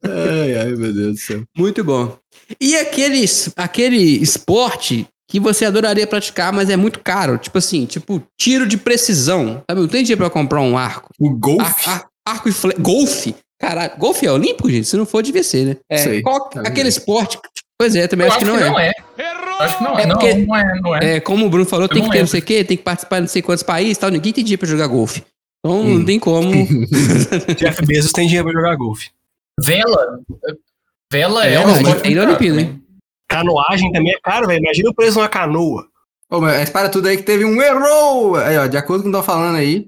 Ai, 0.03 0.55
ai, 0.57 0.71
meu 0.75 0.93
Deus 0.93 1.13
do 1.13 1.17
céu. 1.19 1.43
Muito 1.57 1.83
bom. 1.83 2.17
E 2.59 2.75
aquele, 2.77 3.17
es- 3.19 3.51
aquele 3.55 3.97
esporte 4.21 5.07
que 5.29 5.39
você 5.39 5.65
adoraria 5.65 6.07
praticar, 6.07 6.51
mas 6.51 6.69
é 6.69 6.75
muito 6.75 6.99
caro. 7.01 7.37
Tipo 7.37 7.57
assim, 7.59 7.85
tipo 7.85 8.23
tiro 8.37 8.65
de 8.65 8.77
precisão. 8.77 9.63
Sabe? 9.69 9.81
Não 9.81 9.87
tem 9.87 10.01
dinheiro 10.03 10.21
pra 10.21 10.29
comprar 10.29 10.61
um 10.61 10.77
arco. 10.77 11.11
O 11.19 11.27
Ar- 11.29 11.35
golfe. 11.35 11.89
ar- 11.89 12.07
arco 12.27 12.49
e 12.49 12.51
flecha. 12.51 12.81
Golfe. 12.81 13.35
Caralho, 13.59 13.91
golfe 13.99 14.25
é 14.25 14.31
olímpico, 14.31 14.69
gente? 14.69 14.87
Se 14.87 14.95
não 14.97 15.05
for, 15.05 15.21
devia 15.21 15.43
ser, 15.43 15.65
né? 15.65 15.77
É, 15.89 15.97
Sei, 15.97 16.21
qual- 16.21 16.49
tá 16.49 16.61
aquele 16.61 16.89
esporte. 16.89 17.37
Pois 17.79 17.95
é, 17.95 18.07
também 18.07 18.27
Eu 18.27 18.31
acho, 18.33 18.39
que 18.39 18.45
não 18.45 18.57
é. 18.79 18.87
é. 18.87 18.93
Acho 19.59 19.77
que 19.77 19.83
não 19.83 19.97
é. 19.97 20.03
É 20.03 20.05
não, 20.05 20.15
porque- 20.17 20.33
não 20.33 20.55
é, 20.57 20.79
não 20.81 20.95
é. 20.95 21.15
É, 21.15 21.19
como 21.21 21.45
o 21.45 21.49
Bruno 21.49 21.65
falou, 21.65 21.87
tem 21.87 21.97
Eu 21.99 22.03
que 22.03 22.07
não 22.07 22.13
ter 22.13 22.19
não 22.19 22.27
sei 22.27 22.39
o 22.41 22.43
quê, 22.43 22.63
tem 22.63 22.75
que 22.77 22.83
participar 22.83 23.15
de 23.17 23.21
não 23.21 23.27
sei 23.29 23.41
quantos 23.41 23.63
países 23.63 23.97
e 23.97 23.99
tal. 23.99 24.09
Ninguém 24.09 24.33
tem 24.33 24.43
dinheiro 24.43 24.59
pra 24.59 24.67
jogar 24.69 24.87
golfe. 24.87 25.23
Então 25.65 25.79
Hum. 25.81 25.99
não 25.99 26.05
tem 26.05 26.19
como. 26.19 26.51
Jeff 27.57 27.85
Bezos 27.85 28.11
tem 28.11 28.27
dinheiro 28.27 28.49
pra 28.49 28.59
jogar 28.61 28.75
golfe. 28.75 29.09
Vela. 29.61 30.19
Vela 31.11 31.45
é, 31.47 31.53
É, 31.55 31.59
um 31.65 31.71
esporte 31.71 32.01
tem 32.01 32.15
caro 32.15 32.27
Olimpíada, 32.29 32.57
também. 32.57 32.83
Canoagem 33.29 33.91
também 33.91 34.13
é 34.13 34.19
caro, 34.21 34.47
velho. 34.47 34.63
Imagina 34.63 34.89
o 34.89 34.93
preço 34.93 35.13
de 35.13 35.19
uma 35.19 35.29
canoa. 35.29 35.85
Ô, 36.31 36.39
mas 36.41 36.69
para 36.69 36.89
tudo 36.89 37.07
aí 37.07 37.17
que 37.17 37.23
teve 37.23 37.43
um 37.45 37.61
erro! 37.61 38.35
Aí, 38.35 38.57
ó, 38.57 38.67
de 38.67 38.77
acordo 38.77 39.03
com 39.03 39.09
o 39.09 39.11
que 39.11 39.17
estão 39.17 39.23
falando 39.35 39.55
aí, 39.57 39.87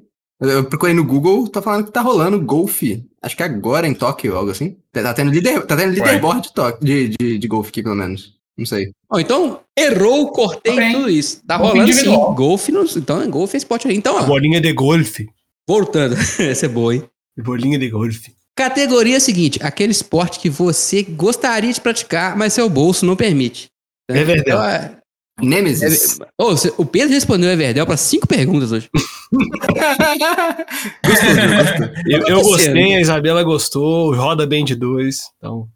eu, 0.49 0.63
procurei 0.65 0.93
no 0.95 1.03
Google, 1.03 1.47
tô 1.47 1.61
falando 1.61 1.85
que 1.85 1.91
tá 1.91 2.01
rolando 2.01 2.39
golfe. 2.41 3.05
Acho 3.21 3.37
que 3.37 3.43
agora 3.43 3.87
em 3.87 3.93
Tóquio, 3.93 4.35
algo 4.35 4.51
assim. 4.51 4.77
Tá 4.91 5.01
tá 5.03 5.13
tendo, 5.13 5.31
líder, 5.31 5.65
tá 5.65 5.75
tendo 5.77 5.93
leaderboard 5.93 6.47
de, 6.47 6.53
Tóquio- 6.53 6.83
de, 6.85 7.09
de, 7.09 7.37
de 7.37 7.47
golfe 7.47 7.69
aqui, 7.69 7.83
pelo 7.83 7.95
menos. 7.95 8.33
Não 8.57 8.65
sei. 8.65 8.91
Então, 9.17 9.61
errou, 9.77 10.31
cortei 10.31 10.75
Tá 10.75 10.91
tudo 10.91 11.09
isso. 11.09 11.41
Tá 11.47 11.57
Golfe 11.57 11.77
rolando 11.77 11.93
sim. 11.93 12.09
Golfe, 12.35 12.71
não, 12.71 12.83
então 12.83 13.29
golfe 13.29 13.55
é 13.55 13.57
esporte 13.57 13.87
aí. 13.87 13.95
Então, 13.95 14.15
ó, 14.15 14.23
Bolinha 14.23 14.59
de 14.59 14.73
golfe. 14.73 15.27
voltando. 15.67 16.15
Essa 16.39 16.65
é 16.65 16.69
boa, 16.69 16.95
hein? 16.95 17.03
Bolinha 17.37 17.79
de 17.79 17.89
golfe. 17.89 18.33
Categoria 18.55 19.19
seguinte: 19.19 19.59
aquele 19.63 19.91
esporte 19.91 20.39
que 20.39 20.49
você 20.49 21.01
gostaria 21.01 21.71
de 21.71 21.79
praticar, 21.81 22.35
mas 22.35 22.53
seu 22.53 22.69
bolso 22.69 23.05
não 23.05 23.15
permite. 23.15 23.69
É 24.09 24.23
verdade. 24.23 24.97
É- 25.39 25.45
Nemesis. 25.45 26.19
é- 26.19 26.25
você- 26.37 26.73
o 26.77 26.85
Pedro 26.85 27.13
respondeu 27.13 27.49
Everdell 27.49 27.85
para 27.85 27.97
cinco 27.97 28.27
perguntas 28.27 28.71
hoje. 28.71 28.89
gostou, 29.31 31.35
Gil, 31.35 31.57
gostou. 31.57 31.89
Eu, 32.05 32.27
eu 32.27 32.41
gostei, 32.41 32.95
a 32.95 33.01
Isabela 33.01 33.43
gostou, 33.43 34.13
roda 34.15 34.45
bem 34.45 34.65
de 34.65 34.75
dois. 34.75 35.21
Então, 35.37 35.67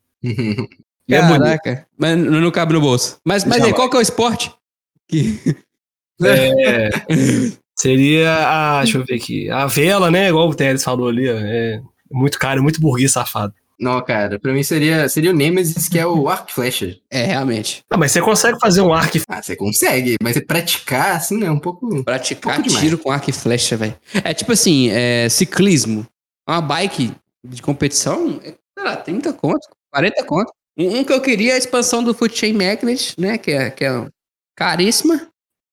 é. 1.10 1.20
Caraca, 1.20 1.88
mas 1.98 2.18
não, 2.18 2.42
não 2.42 2.52
cabe 2.52 2.74
no 2.74 2.82
bolso. 2.82 3.18
Mas, 3.26 3.46
mas 3.46 3.64
aí, 3.64 3.74
qual 3.74 3.90
que 3.90 3.96
é 3.96 4.00
o 4.00 4.02
esporte? 4.02 4.52
Que... 5.08 5.40
É, 6.24 6.90
seria 7.76 8.34
a. 8.48 8.84
Deixa 8.84 8.98
eu 9.00 9.06
ver 9.06 9.16
aqui. 9.16 9.50
A 9.50 9.68
vela, 9.68 10.10
né? 10.10 10.30
Igual 10.30 10.50
o 10.50 10.56
Teres 10.56 10.84
falou 10.84 11.10
ali, 11.10 11.30
ó, 11.30 11.36
é 11.38 11.82
muito 12.12 12.40
caro, 12.40 12.64
muito 12.64 12.80
burguês 12.80 13.12
safado. 13.12 13.54
Não, 13.80 14.02
cara, 14.04 14.40
pra 14.40 14.54
mim 14.54 14.64
seria, 14.64 15.10
seria 15.10 15.32
o 15.32 15.34
Nemesis, 15.34 15.90
que 15.90 16.00
é 16.00 16.08
o 16.08 16.30
arco 16.30 16.50
e 16.50 16.54
flecha. 16.54 16.98
É, 17.10 17.26
realmente. 17.26 17.84
Ah, 17.90 17.98
mas 17.98 18.12
você 18.14 18.22
consegue 18.22 18.58
fazer 18.60 18.82
um 18.82 18.94
arco 18.94 19.18
e 19.18 19.22
Ah, 19.28 19.42
você 19.42 19.56
consegue, 19.56 20.16
mas 20.22 20.34
você 20.36 20.42
praticar, 20.42 21.16
assim, 21.18 21.38
né, 21.38 21.52
um 21.52 21.60
pouco... 21.60 22.04
Praticar 22.04 22.54
Pouco 22.56 22.70
demais. 22.70 22.84
tiro 22.84 22.98
com 22.98 23.12
arco 23.12 23.30
e 23.30 23.34
flecha, 23.34 23.76
velho. 23.76 23.96
É 24.24 24.34
tipo 24.34 24.52
assim, 24.54 24.90
é, 24.92 25.28
ciclismo. 25.30 26.08
Uma 26.48 26.62
bike 26.62 27.12
de 27.46 27.62
competição, 27.62 28.40
é, 28.44 28.54
sei 28.78 28.84
lá, 28.86 28.96
30 28.96 29.34
conto, 29.34 29.68
40 29.92 30.24
conto. 30.24 30.54
Um, 30.78 31.00
um 31.00 31.04
que 31.04 31.12
eu 31.14 31.22
queria 31.22 31.52
é 31.54 31.56
a 31.56 31.58
expansão 31.58 32.04
do 32.04 32.14
Foot 32.14 32.38
Chain 32.38 32.54
Magnet, 32.54 33.14
né? 33.20 33.38
Que 33.38 33.52
é, 33.52 33.70
que 33.70 33.84
é 33.86 34.08
caríssima. 34.56 35.28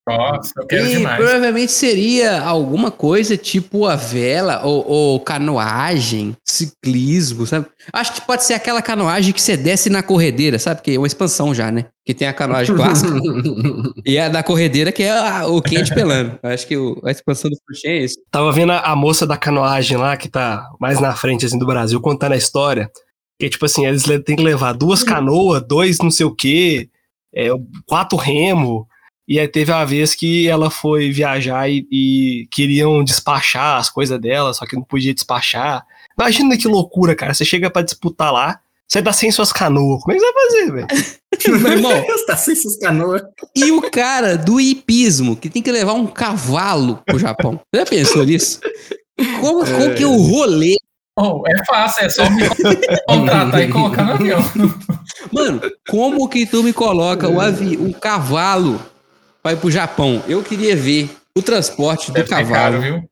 Nossa, 0.08 0.52
eu 0.56 0.66
quero 0.66 0.84
e 0.86 0.96
demais. 0.96 1.16
provavelmente 1.16 1.70
seria 1.70 2.40
alguma 2.42 2.90
coisa 2.90 3.36
tipo 3.36 3.86
a 3.86 3.94
vela 3.94 4.60
ou, 4.64 4.84
ou 4.88 5.20
canoagem, 5.20 6.36
ciclismo, 6.44 7.46
sabe? 7.46 7.66
Acho 7.92 8.14
que 8.14 8.20
pode 8.26 8.44
ser 8.44 8.54
aquela 8.54 8.82
canoagem 8.82 9.32
que 9.32 9.40
você 9.40 9.56
desce 9.56 9.88
na 9.88 10.02
corredeira, 10.02 10.58
sabe? 10.58 10.82
Que 10.82 10.94
é 10.94 10.98
uma 10.98 11.06
expansão 11.06 11.54
já, 11.54 11.70
né? 11.70 11.86
Que 12.04 12.12
tem 12.12 12.26
a 12.26 12.32
canoagem 12.32 12.74
clássica 12.74 13.12
e 14.04 14.18
a 14.18 14.28
da 14.28 14.42
corredeira 14.42 14.90
que 14.90 15.04
é 15.04 15.10
a- 15.16 15.46
o 15.46 15.62
quente 15.62 15.94
pelando. 15.94 16.36
Acho 16.42 16.66
que 16.66 16.76
o- 16.76 17.00
a 17.04 17.10
expansão 17.12 17.48
do 17.50 17.56
Fuxem 17.68 17.90
é 17.92 17.98
isso. 18.04 18.16
Tava 18.30 18.50
vendo 18.50 18.72
a, 18.72 18.80
a 18.80 18.96
moça 18.96 19.24
da 19.24 19.36
canoagem 19.36 19.96
lá, 19.96 20.16
que 20.16 20.28
tá 20.28 20.66
mais 20.80 20.98
na 21.00 21.14
frente 21.14 21.46
assim, 21.46 21.58
do 21.58 21.66
Brasil, 21.66 22.00
contando 22.00 22.32
a 22.32 22.36
história. 22.36 22.90
Que, 23.38 23.48
tipo 23.48 23.64
assim, 23.64 23.86
eles 23.86 24.04
le- 24.06 24.18
têm 24.18 24.34
que 24.34 24.42
levar 24.42 24.72
duas 24.72 25.04
canoas, 25.04 25.62
dois 25.66 25.98
não 25.98 26.10
sei 26.10 26.26
o 26.26 26.34
quê, 26.34 26.88
é, 27.34 27.48
quatro 27.86 28.18
remo. 28.18 28.86
E 29.28 29.38
aí 29.38 29.46
teve 29.46 29.70
uma 29.72 29.84
vez 29.84 30.14
que 30.14 30.48
ela 30.48 30.70
foi 30.70 31.10
viajar 31.10 31.68
e, 31.68 31.86
e 31.90 32.48
queriam 32.50 33.04
despachar 33.04 33.78
as 33.78 33.88
coisas 33.88 34.20
dela, 34.20 34.52
só 34.52 34.66
que 34.66 34.76
não 34.76 34.82
podia 34.82 35.14
despachar. 35.14 35.84
Imagina 36.18 36.56
que 36.56 36.68
loucura, 36.68 37.14
cara. 37.14 37.32
Você 37.32 37.44
chega 37.44 37.70
pra 37.70 37.82
disputar 37.82 38.32
lá, 38.32 38.60
você 38.88 39.00
tá 39.00 39.12
sem 39.12 39.30
suas 39.30 39.52
canoas. 39.52 40.02
Como 40.02 40.12
é 40.12 40.18
que 40.18 40.24
você 40.24 40.32
vai 40.32 40.44
fazer, 40.44 40.72
velho? 40.72 41.62
Meu 41.62 41.72
irmão, 41.72 42.04
Você 42.06 42.26
tá 42.26 42.36
sem 42.36 42.52
essas 42.52 42.76
canoas. 42.78 43.22
e 43.56 43.72
o 43.72 43.80
cara 43.90 44.36
do 44.36 44.60
hipismo, 44.60 45.34
que 45.34 45.48
tem 45.48 45.62
que 45.62 45.72
levar 45.72 45.94
um 45.94 46.06
cavalo 46.06 47.02
pro 47.06 47.18
Japão. 47.18 47.58
Você 47.74 47.80
já 47.80 47.86
pensou 47.86 48.24
nisso? 48.24 48.60
Como, 49.40 49.64
como 49.64 49.94
que 49.94 50.02
é 50.02 50.06
o 50.06 50.16
rolê? 50.16 50.76
Oh, 51.18 51.42
é 51.46 51.64
fácil, 51.64 52.06
é 52.06 52.08
só 52.08 52.28
me 52.30 52.48
contratar 53.06 53.62
e 53.62 53.68
colocar 53.68 54.04
no 54.04 54.12
avião. 54.12 54.40
Mano, 55.32 55.60
como 55.88 56.28
que 56.28 56.46
tu 56.46 56.62
me 56.62 56.72
coloca 56.72 57.28
o 57.28 57.40
avi 57.40 57.76
um 57.76 57.92
cavalo 57.92 58.80
pra 59.42 59.52
ir 59.52 59.56
pro 59.56 59.70
Japão? 59.70 60.22
Eu 60.28 60.42
queria 60.42 60.74
ver 60.76 61.10
o 61.36 61.42
transporte 61.42 62.08
do 62.08 62.14
Deve 62.14 62.28
ser 62.28 62.34
cavalo 62.34 63.02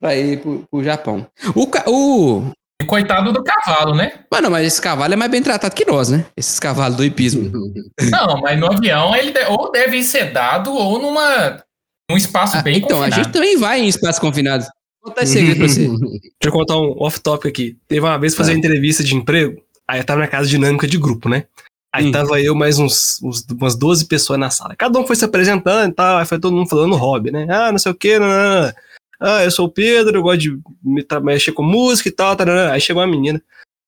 pra 0.00 0.16
ir 0.16 0.40
pro, 0.40 0.64
pro 0.70 0.82
Japão. 0.84 1.26
O, 1.54 1.66
ca- 1.66 1.84
o... 1.86 2.50
E 2.80 2.84
coitado 2.84 3.32
do 3.32 3.42
cavalo, 3.42 3.94
né? 3.94 4.20
Mano, 4.32 4.50
mas 4.50 4.66
esse 4.66 4.80
cavalo 4.80 5.12
é 5.12 5.16
mais 5.16 5.30
bem 5.30 5.42
tratado 5.42 5.74
que 5.74 5.84
nós, 5.84 6.08
né? 6.10 6.24
Esses 6.36 6.60
cavalos 6.60 6.96
do 6.96 7.04
hipismo. 7.04 7.50
Não, 8.10 8.40
mas 8.40 8.58
no 8.58 8.70
avião 8.72 9.14
ele 9.16 9.32
de- 9.32 9.44
ou 9.46 9.70
deve 9.72 10.02
ser 10.04 10.32
dado 10.32 10.72
ou 10.72 10.98
numa 11.00 11.62
num 12.10 12.16
espaço 12.16 12.56
Ah, 12.56 12.62
bem 12.62 12.78
então, 12.78 12.98
a 12.98 13.04
confinado. 13.06 13.22
gente 13.24 13.32
também 13.32 13.56
vai 13.58 13.80
em 13.80 13.88
espaços 13.88 14.18
confinados. 14.20 14.66
Vou 15.02 15.10
contar 15.12 15.24
esse 15.24 15.32
segredo 15.34 15.58
pra 15.58 15.68
você. 15.68 15.86
Deixa 15.88 16.30
eu 16.44 16.52
contar 16.52 16.76
um 16.78 16.94
off-topic 17.02 17.46
aqui. 17.50 17.76
Teve 17.86 18.00
uma 18.00 18.16
vez 18.18 18.34
fazer 18.34 18.52
Tá. 18.52 18.58
entrevista 18.58 19.02
de 19.04 19.14
emprego, 19.14 19.60
aí 19.86 19.98
eu 20.00 20.04
tava 20.04 20.20
na 20.20 20.28
casa 20.28 20.48
dinâmica 20.48 20.86
de 20.86 20.96
grupo, 20.96 21.28
né? 21.28 21.44
Aí 21.92 22.06
Hum. 22.06 22.12
tava 22.12 22.40
eu 22.40 22.54
mais 22.54 22.78
uns, 22.78 23.18
uns- 23.22 23.44
umas 23.50 23.74
12 23.74 24.06
pessoas 24.06 24.38
na 24.38 24.50
sala. 24.50 24.76
Cada 24.76 24.98
um 24.98 25.06
foi 25.06 25.16
se 25.16 25.24
apresentando 25.24 25.90
e 25.90 25.94
tal, 25.94 26.18
aí 26.18 26.26
foi 26.26 26.38
todo 26.38 26.54
mundo 26.54 26.68
falando 26.68 26.94
hobby, 26.96 27.30
né? 27.30 27.46
Ah, 27.50 27.72
não 27.72 27.78
sei 27.78 27.90
o 27.92 27.94
que, 27.94 28.18
Ah, 29.20 29.42
eu 29.42 29.50
sou 29.50 29.66
o 29.66 29.70
Pedro, 29.70 30.18
eu 30.18 30.22
gosto 30.22 30.38
de 30.40 30.50
me 30.84 31.04
mexer 31.22 31.52
com 31.52 31.62
música 31.62 32.08
e 32.08 32.12
tal, 32.12 32.36
tarará. 32.36 32.72
Aí 32.72 32.80
chegou 32.80 33.02
uma 33.02 33.08
menina. 33.10 33.42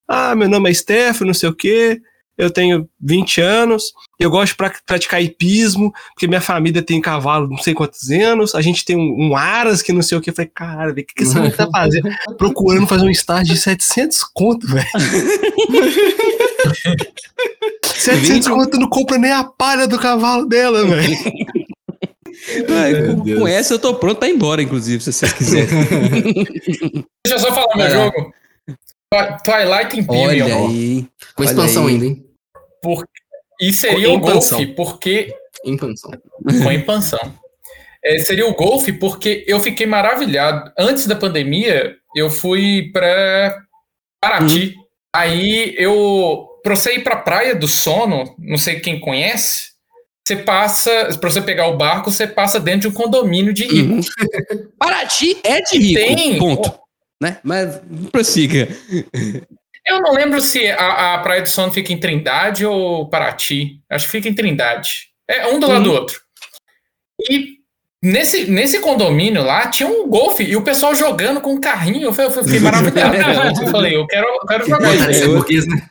Ah, 0.08 0.34
meu 0.34 0.48
nome 0.48 0.68
é 0.70 0.74
Steph, 0.74 1.20
não 1.20 1.34
sei 1.34 1.48
o 1.48 1.54
que. 1.54 2.00
Eu 2.38 2.50
tenho 2.50 2.88
20 2.98 3.38
anos, 3.42 3.92
eu 4.18 4.30
gosto 4.30 4.52
de 4.52 4.56
pra- 4.56 4.72
praticar 4.86 5.22
hipismo, 5.22 5.92
porque 6.14 6.26
minha 6.26 6.40
família 6.40 6.80
tem 6.82 6.98
cavalo 6.98 7.46
não 7.46 7.58
sei 7.58 7.74
quantos 7.74 8.10
anos, 8.10 8.54
a 8.54 8.62
gente 8.62 8.82
tem 8.82 8.96
um, 8.96 9.28
um 9.28 9.36
aras 9.36 9.82
que 9.82 9.92
não 9.92 10.00
sei 10.00 10.16
o 10.16 10.22
que. 10.22 10.30
Eu 10.30 10.34
falei, 10.34 10.50
velho, 10.56 10.92
o 10.92 10.94
que, 10.94 11.04
que 11.14 11.24
menino 11.26 11.54
tá 11.54 11.68
fazendo? 11.70 12.08
Procurando 12.38 12.86
fazer 12.86 13.04
um 13.04 13.10
estágio 13.10 13.52
de 13.54 13.60
700 13.60 14.24
conto, 14.32 14.66
velho. 14.66 14.86
700 17.84 18.46
20. 18.46 18.48
conto 18.50 18.78
não 18.78 18.88
compra 18.88 19.18
nem 19.18 19.32
a 19.32 19.44
palha 19.44 19.86
do 19.86 19.98
cavalo 19.98 20.46
dela, 20.46 20.84
velho. 20.86 21.16
Com, 22.66 23.38
com 23.40 23.48
essa 23.48 23.74
eu 23.74 23.78
tô 23.78 23.94
pronto 23.94 24.18
pra 24.18 24.28
ir 24.28 24.34
embora, 24.34 24.62
inclusive, 24.62 25.02
se 25.02 25.12
vocês 25.12 25.32
quiserem. 25.32 25.68
Deixa 27.24 27.36
eu 27.36 27.38
só 27.38 27.54
falar 27.54 27.76
meu 27.76 27.90
jogo. 27.90 28.32
Twi- 29.12 29.36
Twilight 29.44 29.98
Imperium. 30.00 30.44
Olha 30.46 30.56
aí. 30.56 31.06
Com 31.34 31.42
Olha 31.42 31.50
expansão 31.50 31.86
aí. 31.86 31.94
ainda, 31.94 32.06
hein? 32.06 32.24
Por- 32.82 33.04
E 33.60 33.72
seria 33.72 34.08
Com 34.08 34.14
o 34.16 34.20
golfe, 34.20 34.66
porque. 34.68 35.34
Expansão. 35.64 36.10
Com 36.62 36.72
expansão. 36.72 37.34
É, 38.02 38.18
seria 38.20 38.46
o 38.46 38.54
golfe, 38.54 38.92
porque 38.94 39.44
eu 39.46 39.60
fiquei 39.60 39.86
maravilhado. 39.86 40.72
Antes 40.78 41.06
da 41.06 41.14
pandemia, 41.14 41.94
eu 42.16 42.30
fui 42.30 42.90
para 42.92 43.58
Paraty. 44.22 44.74
Aí 45.14 45.74
eu 45.76 46.48
pra 46.62 46.74
você 46.76 46.94
ir 46.96 47.04
pra 47.04 47.16
Praia 47.16 47.54
do 47.54 47.66
Sono, 47.68 48.34
não 48.38 48.56
sei 48.58 48.80
quem 48.80 48.98
conhece, 49.00 49.70
você 50.26 50.36
passa, 50.36 50.90
pra 51.20 51.30
você 51.30 51.40
pegar 51.40 51.66
o 51.68 51.76
barco, 51.76 52.10
você 52.10 52.26
passa 52.26 52.60
dentro 52.60 52.82
de 52.82 52.88
um 52.88 52.92
condomínio 52.92 53.52
de 53.52 53.64
rico. 53.64 53.94
Uhum. 53.94 54.00
Paraty 54.78 55.36
é 55.42 55.60
de 55.62 55.78
rico, 55.78 56.00
tem- 56.00 56.38
ponto. 56.38 56.78
Né? 57.22 57.38
Mas 57.42 57.80
prossiga. 58.10 58.68
Eu 59.86 60.00
não 60.00 60.12
lembro 60.12 60.40
se 60.40 60.66
a, 60.70 61.14
a 61.14 61.18
Praia 61.18 61.42
do 61.42 61.48
Sono 61.48 61.72
fica 61.72 61.92
em 61.92 61.98
Trindade 62.00 62.64
ou 62.64 63.08
Paraty. 63.10 63.80
Acho 63.90 64.06
que 64.06 64.12
fica 64.12 64.28
em 64.28 64.34
Trindade. 64.34 65.08
É 65.28 65.46
um 65.48 65.58
do 65.60 65.66
lado 65.68 65.84
do 65.84 65.92
outro. 65.92 66.20
E 67.30 67.56
nesse, 68.02 68.50
nesse 68.50 68.78
condomínio 68.80 69.42
lá 69.42 69.66
tinha 69.68 69.88
um 69.88 70.08
golfe 70.08 70.44
e 70.44 70.56
o 70.56 70.62
pessoal 70.62 70.94
jogando 70.94 71.40
com 71.40 71.52
um 71.54 71.60
carrinho. 71.60 72.04
Eu, 72.04 72.12
fui- 72.14 72.24
eu 72.24 72.30
fiquei 72.30 72.60
maravilhado. 72.60 73.62
eu 73.62 73.68
falei, 73.68 73.96
eu 73.96 74.06
quero, 74.06 74.26
eu 74.26 74.46
quero 74.46 74.66
jogar 74.68 74.94
isso. 75.10 75.24
eu- 75.24 75.34
burguês, 75.34 75.66
né? 75.66 75.88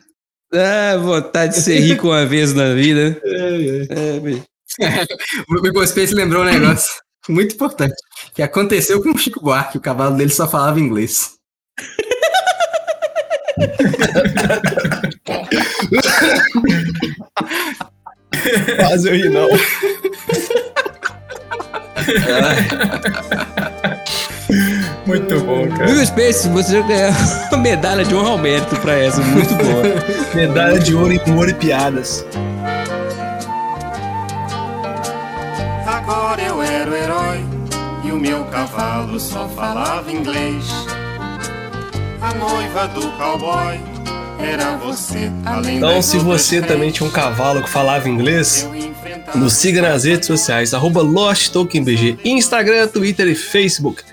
Ah, 0.52 0.96
vontade 0.96 1.54
de 1.54 1.62
ser 1.62 1.78
rico 1.78 2.08
uma 2.08 2.26
vez 2.26 2.52
na 2.52 2.74
vida. 2.74 3.20
É, 3.24 4.18
bicho. 4.20 4.42
O 5.48 5.66
Igor 5.66 5.86
Space 5.86 6.14
lembrou 6.14 6.42
um 6.42 6.46
negócio 6.46 7.00
muito 7.28 7.54
importante. 7.54 7.94
Que 8.34 8.42
aconteceu 8.42 9.00
com 9.02 9.10
o 9.10 9.18
Chico 9.18 9.40
Buarque. 9.40 9.78
O 9.78 9.80
cavalo 9.80 10.16
dele 10.16 10.30
só 10.30 10.48
falava 10.48 10.80
inglês. 10.80 11.34
Quase 18.76 19.08
eu 19.08 19.14
ri, 19.14 19.28
não. 19.28 19.48
Muito 25.10 25.40
bom, 25.40 25.68
cara. 25.68 25.90
Will 25.90 26.06
Space, 26.06 26.48
você 26.50 26.74
já 26.74 26.86
ganhou 26.86 27.12
uma 27.50 27.58
medalha 27.58 28.04
de 28.04 28.14
honra 28.14 28.28
ao 28.28 28.38
mérito 28.38 28.76
pra 28.76 28.96
essa. 28.96 29.20
Muito 29.20 29.52
boa. 29.56 29.82
Medalha 30.32 30.78
de 30.78 30.94
ouro 30.94 31.12
em 31.12 31.18
humor 31.26 31.48
e 31.48 31.54
piadas. 31.54 32.24
Agora 35.84 36.40
eu 36.40 36.62
era 36.62 36.88
o 36.88 36.94
herói 36.94 37.44
e 38.04 38.12
o 38.12 38.20
meu 38.20 38.44
cavalo 38.44 39.18
só 39.18 39.48
falava 39.48 40.12
inglês. 40.12 40.64
A 42.22 42.32
noiva 42.34 42.86
do 42.86 43.10
cowboy 43.18 43.80
era 44.38 44.76
você, 44.76 45.28
além 45.44 45.78
Então, 45.78 46.00
se 46.00 46.18
você 46.18 46.62
também 46.62 46.92
tinha 46.92 47.08
um 47.08 47.10
cavalo 47.10 47.64
que 47.64 47.68
falava 47.68 48.08
inglês, 48.08 48.68
nos 49.34 49.54
siga 49.54 49.82
nas 49.82 50.04
redes 50.04 50.28
sociais, 50.28 50.72
arroba 50.72 51.02
Instagram, 52.24 52.86
Twitter 52.86 53.26
e 53.26 53.34
Facebook. 53.34 54.04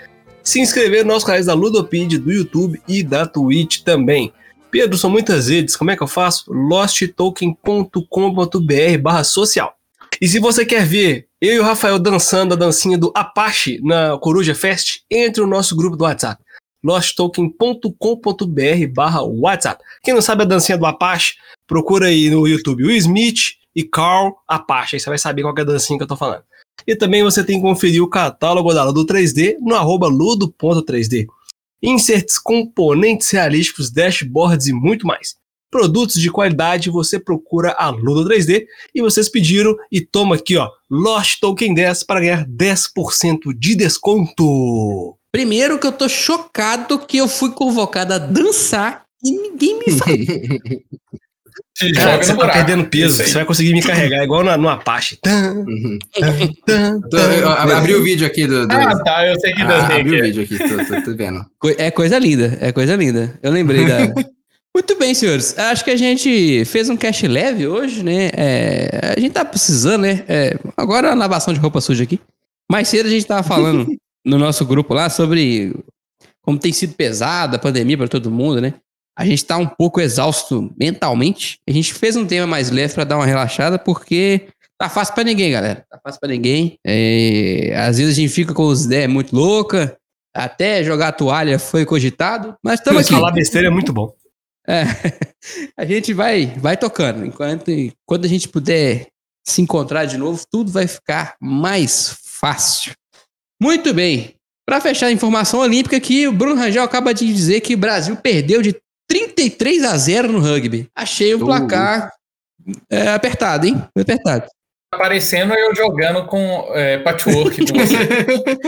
Se 0.47 0.61
inscrever 0.61 1.03
nos 1.03 1.25
canais 1.25 1.47
da 1.47 1.53
Ludopedia, 1.53 2.17
do 2.17 2.31
YouTube 2.31 2.81
e 2.87 3.03
da 3.03 3.27
Twitch 3.27 3.81
também. 3.81 4.31
Pedro, 4.71 4.97
são 4.97 5.09
muitas 5.09 5.49
redes, 5.49 5.75
como 5.75 5.91
é 5.91 5.97
que 5.97 6.01
eu 6.01 6.07
faço? 6.07 6.45
losttoken.com.br 6.47 8.97
barra 9.01 9.25
social. 9.25 9.75
E 10.21 10.25
se 10.25 10.39
você 10.39 10.65
quer 10.65 10.85
ver 10.85 11.27
eu 11.41 11.55
e 11.55 11.59
o 11.59 11.63
Rafael 11.63 11.99
dançando 11.99 12.53
a 12.53 12.57
dancinha 12.57 12.97
do 12.97 13.11
Apache 13.13 13.81
na 13.83 14.17
Coruja 14.19 14.55
Fest, 14.55 15.01
entre 15.11 15.41
no 15.41 15.49
nosso 15.49 15.75
grupo 15.75 15.97
do 15.97 16.05
WhatsApp. 16.05 16.41
losttoken.com.br 16.81 18.93
barra 18.95 19.23
WhatsApp. 19.23 19.83
Quem 20.01 20.13
não 20.13 20.21
sabe 20.21 20.43
a 20.43 20.45
dancinha 20.45 20.77
do 20.77 20.85
Apache, 20.85 21.33
procura 21.67 22.05
aí 22.05 22.29
no 22.29 22.47
YouTube 22.47 22.85
o 22.85 22.91
Smith 22.91 23.57
e 23.75 23.83
Carl 23.83 24.31
Apache, 24.47 24.95
aí 24.95 25.01
você 25.01 25.09
vai 25.09 25.17
saber 25.17 25.41
qual 25.41 25.53
é 25.57 25.61
a 25.61 25.65
dancinha 25.65 25.99
que 25.99 26.03
eu 26.03 26.07
tô 26.07 26.15
falando. 26.15 26.43
E 26.85 26.95
também 26.95 27.23
você 27.23 27.43
tem 27.43 27.57
que 27.57 27.67
conferir 27.67 28.03
o 28.03 28.09
catálogo 28.09 28.73
da 28.73 28.83
Ludo 28.83 29.05
3D 29.05 29.57
no 29.59 29.75
arroba 29.75 30.07
ludo.3D. 30.07 31.25
Inserts, 31.81 32.37
componentes 32.37 33.29
realísticos, 33.29 33.91
dashboards 33.91 34.67
e 34.67 34.73
muito 34.73 35.05
mais. 35.05 35.35
Produtos 35.69 36.21
de 36.21 36.31
qualidade, 36.31 36.89
você 36.89 37.19
procura 37.19 37.75
a 37.77 37.89
Ludo 37.89 38.29
3D 38.29 38.65
e 38.95 39.01
vocês 39.01 39.27
pediram 39.27 39.75
e 39.91 39.99
toma 39.99 40.35
aqui, 40.35 40.55
ó, 40.55 40.69
Lost 40.89 41.39
Token 41.41 41.73
10 41.73 42.03
para 42.03 42.21
ganhar 42.21 42.47
10% 42.47 43.53
de 43.53 43.75
desconto. 43.75 45.17
Primeiro 45.31 45.77
que 45.77 45.85
eu 45.85 45.91
tô 45.91 46.07
chocado 46.07 46.97
que 46.99 47.17
eu 47.17 47.27
fui 47.27 47.51
convocado 47.51 48.13
a 48.13 48.17
dançar 48.17 49.05
e 49.21 49.31
ninguém 49.31 49.77
me 49.77 49.91
falou. 49.91 50.17
Cara, 51.95 52.11
joga 52.11 52.23
você 52.23 52.31
no 52.31 52.37
tá 52.39 52.45
buraco. 52.45 52.53
perdendo 52.65 52.89
peso, 52.89 53.23
você 53.23 53.33
vai 53.33 53.45
conseguir 53.45 53.73
me 53.73 53.81
carregar 53.81 54.23
igual 54.23 54.43
na- 54.43 54.57
no 54.57 54.67
Apache. 54.69 55.17
Uhum. 55.25 55.99
abri 57.77 57.95
o 57.95 58.03
vídeo 58.03 58.25
aqui 58.25 58.47
do. 58.47 58.67
do- 58.67 58.73
Ah, 58.73 58.97
tá, 59.03 59.27
eu 59.27 59.39
sei 59.39 59.53
que 59.53 59.61
Ah, 59.61 59.65
dancinha 59.67 59.99
abri 59.99 60.19
o 60.19 60.23
vídeo 60.23 60.43
aqui, 60.43 60.57
tô, 60.57 60.85
tô- 60.95 61.01
tô 61.01 61.15
vendo. 61.15 61.45
Co- 61.59 61.73
É 61.77 61.91
coisa 61.91 62.17
linda, 62.19 62.57
é 62.61 62.71
coisa 62.71 62.95
linda. 62.95 63.37
Eu 63.41 63.51
lembrei 63.51 63.85
da. 63.85 63.97
Muito 64.75 64.95
bem, 64.99 65.13
senhores. 65.15 65.57
Acho 65.57 65.83
que 65.83 65.89
a 65.89 65.95
gente 65.95 66.63
fez 66.65 66.87
um 66.87 66.95
cast 66.95 67.27
leve 67.27 67.65
hoje, 67.65 68.03
né? 68.03 68.29
É, 68.33 69.13
a 69.17 69.19
gente 69.19 69.31
tá 69.33 69.43
precisando, 69.43 70.03
né? 70.03 70.23
É, 70.27 70.55
agora 70.75 71.11
a 71.11 71.15
lavação 71.15 71.51
de 71.51 71.59
roupa 71.59 71.81
suja 71.81 72.03
aqui. 72.03 72.19
Mais 72.71 72.87
cedo 72.87 73.07
a 73.07 73.09
gente 73.09 73.25
tava 73.25 73.41
falando 73.41 73.87
no 74.23 74.37
nosso 74.37 74.63
grupo 74.65 74.93
lá 74.93 75.09
sobre 75.09 75.73
como 76.43 76.59
tem 76.59 76.71
sido 76.71 76.93
pesada 76.93 77.55
a 77.55 77.59
pandemia 77.59 77.97
para 77.97 78.07
todo 78.07 78.29
mundo, 78.29 78.61
né? 78.61 78.75
A 79.17 79.25
gente 79.25 79.43
tá 79.43 79.57
um 79.57 79.65
pouco 79.65 79.99
exausto 79.99 80.71
mentalmente. 80.79 81.59
A 81.67 81.71
gente 81.71 81.91
fez 81.91 82.15
um 82.15 82.25
tema 82.25 82.45
mais 82.45 82.69
leve 82.69 82.93
para 82.93 83.03
dar 83.03 83.15
uma 83.17 83.25
relaxada, 83.25 83.79
porque 83.79 84.49
tá 84.77 84.87
fácil 84.87 85.15
para 85.15 85.23
ninguém, 85.23 85.51
galera. 85.51 85.83
Tá 85.89 85.99
fácil 86.03 86.19
para 86.19 86.29
ninguém. 86.29 86.77
É, 86.85 87.73
às 87.75 87.97
vezes 87.97 88.13
a 88.13 88.21
gente 88.21 88.31
fica 88.31 88.53
com 88.53 88.69
as 88.69 88.85
ideias 88.85 89.09
muito 89.09 89.35
loucas. 89.35 89.91
Até 90.35 90.83
jogar 90.83 91.07
a 91.07 91.11
toalha 91.11 91.57
foi 91.57 91.83
cogitado, 91.83 92.55
mas 92.63 92.79
estamos 92.79 93.01
aqui. 93.01 93.13
Falar 93.13 93.31
besteira 93.31 93.67
é 93.67 93.71
muito 93.71 93.91
bom. 93.91 94.13
É, 94.67 94.83
a 95.75 95.83
gente 95.83 96.13
vai, 96.13 96.53
vai 96.57 96.77
tocando. 96.77 97.25
Enquanto, 97.25 97.71
quando 98.05 98.25
a 98.25 98.29
gente 98.29 98.47
puder 98.47 99.07
se 99.43 99.63
encontrar 99.63 100.05
de 100.05 100.17
novo, 100.17 100.43
tudo 100.47 100.71
vai 100.71 100.85
ficar 100.85 101.35
mais 101.41 102.17
fácil. 102.23 102.93
Muito 103.59 103.95
bem. 103.95 104.35
Para 104.63 104.79
fechar 104.79 105.07
a 105.07 105.11
informação 105.11 105.61
olímpica 105.61 105.97
aqui, 105.97 106.27
o 106.27 106.33
Bruno 106.33 106.61
Rangel 106.61 106.83
acaba 106.83 107.15
de 107.15 107.25
dizer 107.25 107.61
que 107.61 107.73
o 107.73 107.77
Brasil 107.77 108.15
perdeu 108.17 108.61
de 108.61 108.75
33 109.07 109.83
a 109.83 109.97
0 109.97 110.31
no 110.31 110.39
rugby. 110.39 110.87
Achei 110.95 111.33
um 111.35 111.41
Uh. 111.41 111.45
placar 111.45 112.11
é, 112.89 113.09
apertado, 113.09 113.65
hein? 113.65 113.81
Foi 113.93 114.01
apertado. 114.03 114.45
Aparecendo 114.93 115.53
eu 115.53 115.75
jogando 115.75 116.25
com 116.27 116.69
é, 116.73 116.97
patchwork 116.99 117.57
com 117.71 117.77
você. 117.79 117.95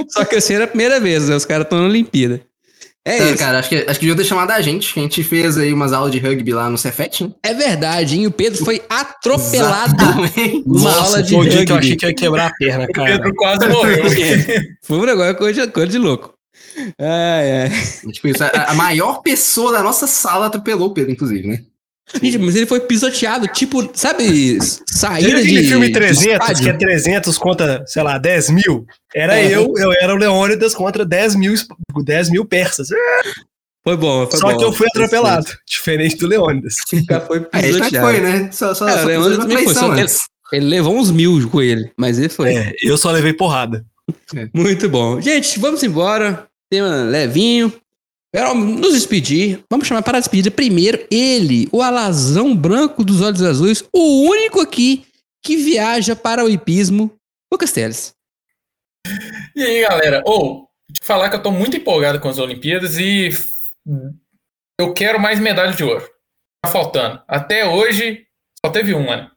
Só 0.12 0.26
que 0.26 0.36
esse 0.36 0.54
era 0.54 0.66
a 0.66 0.68
primeira 0.68 1.00
vez, 1.00 1.28
né? 1.30 1.36
Os 1.36 1.46
caras 1.46 1.64
estão 1.66 1.80
na 1.80 1.86
Olimpíada. 1.88 2.42
É 3.06 3.16
Então, 3.16 3.28
isso. 3.30 3.38
cara, 3.38 3.60
acho 3.60 3.70
que, 3.70 3.76
acho 3.76 4.00
que 4.00 4.06
devia 4.06 4.16
ter 4.22 4.26
chamado 4.28 4.52
a 4.52 4.60
gente, 4.62 4.94
que 4.94 5.00
a 5.00 5.04
gente 5.04 5.24
fez 5.24 5.58
aí 5.58 5.72
umas 5.72 5.94
aulas 5.94 6.12
de 6.12 6.20
rugby 6.20 6.52
lá 6.52 6.70
no 6.70 6.78
Cefet, 6.78 7.24
né? 7.24 7.32
É 7.42 7.54
verdade, 7.54 8.18
hein? 8.18 8.28
O 8.28 8.32
Pedro 8.32 8.64
foi 8.66 8.82
atropelado 8.90 9.96
numa 10.66 10.94
aula 10.94 11.24
de 11.24 11.34
o 11.36 11.44
dia 11.44 11.66
que 11.66 11.72
eu 11.72 11.76
rugby. 11.76 11.88
achei 11.88 11.96
que 11.96 12.06
ia 12.06 12.14
quebrar 12.14 12.48
a 12.48 12.54
perna, 12.54 12.84
O 12.84 12.92
cara. 12.92 13.12
Pedro 13.12 13.34
quase 13.36 13.68
morreu. 13.70 14.04
Foi 14.84 14.98
um 14.98 15.06
negócio 15.06 15.36
coisa, 15.36 15.68
coisa 15.70 15.92
de 15.92 15.98
louco. 15.98 16.34
Ai, 17.00 17.62
ai. 17.64 17.70
Tipo 18.12 18.28
isso, 18.30 18.44
a, 18.44 18.48
a 18.72 18.74
maior 18.74 19.22
pessoa 19.22 19.72
da 19.72 19.84
nossa 19.84 20.08
sala 20.08 20.46
atropelou 20.48 20.90
o 20.90 20.94
Pedro, 20.94 21.12
inclusive, 21.12 21.48
né? 21.48 21.60
Gente, 22.22 22.40
mas 22.40 22.56
ele 22.56 22.66
foi 22.66 22.80
pisoteado, 22.80 23.48
tipo, 23.48 23.88
sabe, 23.94 24.58
saída 24.88 25.30
de. 25.30 25.50
aquele 25.52 25.64
filme 25.68 25.88
de 25.88 25.94
300, 25.94 26.26
estádio? 26.34 26.64
que 26.64 26.70
é 26.70 26.74
300 26.74 27.38
contra, 27.38 27.84
sei 27.86 28.02
lá, 28.02 28.18
10 28.18 28.50
mil? 28.50 28.86
Era 29.14 29.40
É. 29.40 29.56
eu, 29.56 29.72
eu 29.78 29.92
era 29.94 30.14
o 30.16 30.18
Leônidas 30.18 30.74
contra 30.74 31.06
10 31.06 31.36
mil, 31.36 31.54
10 32.04 32.30
mil 32.32 32.46
persas. 32.46 32.88
Foi 33.84 33.96
bom, 33.96 34.26
foi 34.28 34.40
Só 34.40 34.52
bom. 34.52 34.58
que 34.58 34.64
eu 34.64 34.74
fui 34.74 34.88
atropelado, 34.88 35.46
diferente 35.68 36.16
do 36.18 36.26
Leônidas. 36.28 36.76
Foi 37.28 37.48
A 37.54 37.62
gente 37.62 37.74
não 37.74 37.80
pisoteado. 37.82 38.08
foi, 38.08 38.20
né? 38.22 38.50
Só, 38.52 38.74
só, 38.74 38.90
É, 38.90 39.04
só 39.04 39.30
de 39.30 39.38
também 39.38 39.64
foi, 39.66 39.74
só 39.76 39.94
que- 39.94 40.02
antes. 40.02 40.18
Ele 40.52 40.66
levou 40.66 40.98
uns 40.98 41.12
mil 41.12 41.48
com 41.48 41.62
ele, 41.62 41.92
mas 41.96 42.18
ele 42.18 42.30
foi. 42.30 42.56
É, 42.56 42.74
eu 42.82 42.98
só 42.98 43.12
levei 43.12 43.34
porrada. 43.34 43.86
Muito 44.52 44.90
bom. 44.90 45.22
Gente, 45.22 45.60
vamos 45.60 45.84
embora. 45.84 46.48
Tema 46.70 47.04
levinho. 47.04 47.74
Quero 48.34 48.54
nos 48.54 48.94
despedir. 48.94 49.64
Vamos 49.70 49.88
chamar 49.88 50.04
para 50.04 50.18
a 50.18 50.22
despedida 50.22 50.52
primeiro 50.52 51.06
ele, 51.10 51.68
o 51.72 51.82
alazão 51.82 52.56
branco 52.56 53.04
dos 53.04 53.22
olhos 53.22 53.42
azuis, 53.42 53.84
o 53.92 54.30
único 54.30 54.62
aqui 54.62 55.06
que 55.44 55.58
viaja 55.58 56.16
para 56.16 56.46
o 56.46 56.50
hipismo, 56.50 57.12
Lucas 57.52 57.72
Teles. 57.72 58.14
E 59.56 59.64
aí, 59.64 59.82
galera? 59.82 60.22
Ou, 60.26 60.68
te 60.94 61.04
falar 61.04 61.30
que 61.30 61.38
eu 61.38 61.42
tô 61.42 61.52
muito 61.52 61.76
empolgado 61.76 62.20
com 62.20 62.30
as 62.30 62.38
Olimpíadas 62.38 62.98
e 63.00 63.32
eu 64.80 64.94
quero 64.94 65.20
mais 65.20 65.40
medalha 65.40 65.74
de 65.74 65.84
ouro. 65.84 66.08
Tá 66.64 66.72
faltando. 66.72 67.22
Até 67.28 67.66
hoje, 67.66 68.28
só 68.64 68.72
teve 68.72 68.94
uma, 68.94 69.16
né? 69.18 69.32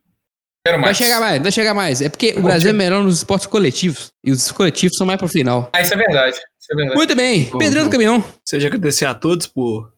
Quero 0.67 0.79
Vai 0.79 0.87
mais. 0.87 0.97
chegar 0.97 1.19
mais, 1.19 1.43
vai 1.43 1.53
chegar 1.53 1.75
mais. 1.75 2.03
É 2.03 2.09
porque 2.09 2.35
o 2.37 2.43
Brasil 2.43 2.71
é 2.71 2.73
melhor 2.73 3.03
nos 3.03 3.19
esportes 3.19 3.47
coletivos. 3.47 4.13
E 4.23 4.31
os 4.31 4.53
coletivos 4.53 4.97
são 4.97 5.07
mais 5.07 5.19
pro 5.19 5.29
final. 5.29 5.71
Ah, 5.73 5.81
isso 5.81 5.95
é 5.95 5.97
verdade. 5.97 6.39
É. 6.71 6.95
Muito 6.95 7.15
bem, 7.17 7.45
Bom, 7.53 7.59
Pedrinho 7.59 7.83
do 7.85 7.87
bom. 7.87 7.91
Caminhão. 7.93 8.25
Seja 8.45 8.67
agradecer 8.69 9.05
a 9.07 9.15
todos 9.15 9.47
por 9.47 9.93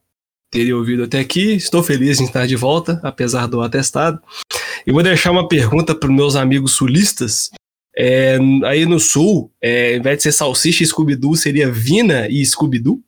terem 0.50 0.72
ouvido 0.72 1.04
até 1.04 1.20
aqui. 1.20 1.54
Estou 1.54 1.82
feliz 1.82 2.20
em 2.20 2.24
estar 2.24 2.46
de 2.46 2.56
volta, 2.56 3.00
apesar 3.02 3.46
do 3.46 3.60
atestado. 3.60 4.18
E 4.86 4.92
vou 4.92 5.02
deixar 5.02 5.30
uma 5.30 5.46
pergunta 5.48 5.94
para 5.94 6.08
os 6.08 6.14
meus 6.14 6.36
amigos 6.36 6.72
sulistas. 6.72 7.50
É, 7.96 8.38
aí 8.64 8.86
no 8.86 8.98
sul, 8.98 9.52
é, 9.62 9.92
ao 9.94 10.00
invés 10.00 10.16
de 10.18 10.22
ser 10.24 10.32
salsicha 10.32 10.82
e 10.82 10.86
Scooby-Doo, 10.86 11.36
seria 11.36 11.70
Vina 11.70 12.26
e 12.28 12.44
Scooby-Doo? 12.44 13.00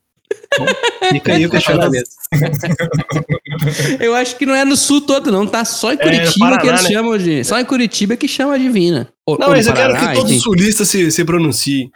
Fica 1.10 1.34
aí 1.34 1.44
o 1.46 1.50
questionamento. 1.50 2.08
Eu 4.00 4.14
acho 4.14 4.36
que 4.36 4.46
não 4.46 4.54
é 4.54 4.64
no 4.64 4.76
sul 4.76 5.00
todo, 5.00 5.30
não. 5.32 5.46
Tá 5.46 5.64
só 5.64 5.92
em 5.92 5.96
É, 5.96 6.02
Curitiba 6.02 6.38
Paraná, 6.46 6.60
que 6.60 6.66
eles 6.68 6.82
né? 6.82 6.90
chamam 6.90 7.18
de. 7.18 7.44
Só 7.44 7.58
em 7.58 7.64
Curitiba 7.64 8.16
que 8.16 8.28
chama 8.28 8.58
divina. 8.58 9.08
Ou- 9.26 9.38
Não, 9.38 9.48
ou 9.48 9.52
mas 9.52 9.66
eu 9.66 9.74
quero 9.74 9.94
que 9.98 10.14
todos 10.14 10.32
os 10.32 10.42
sulistas 10.42 10.88
se, 10.88 11.10
se 11.10 11.24
pronunciem. 11.24 11.90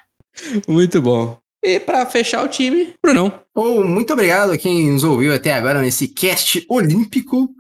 Muito 0.68 1.00
bom. 1.02 1.38
E 1.62 1.78
pra 1.78 2.06
fechar 2.06 2.44
o 2.44 2.48
time, 2.48 2.94
Brunão. 3.02 3.32
Bom, 3.54 3.84
muito 3.84 4.12
obrigado 4.12 4.52
a 4.52 4.58
quem 4.58 4.90
nos 4.92 5.04
ouviu 5.04 5.34
até 5.34 5.52
agora 5.52 5.80
nesse 5.82 6.08
cast 6.08 6.64
olímpico. 6.68 7.50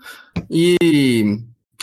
E, 0.50 0.76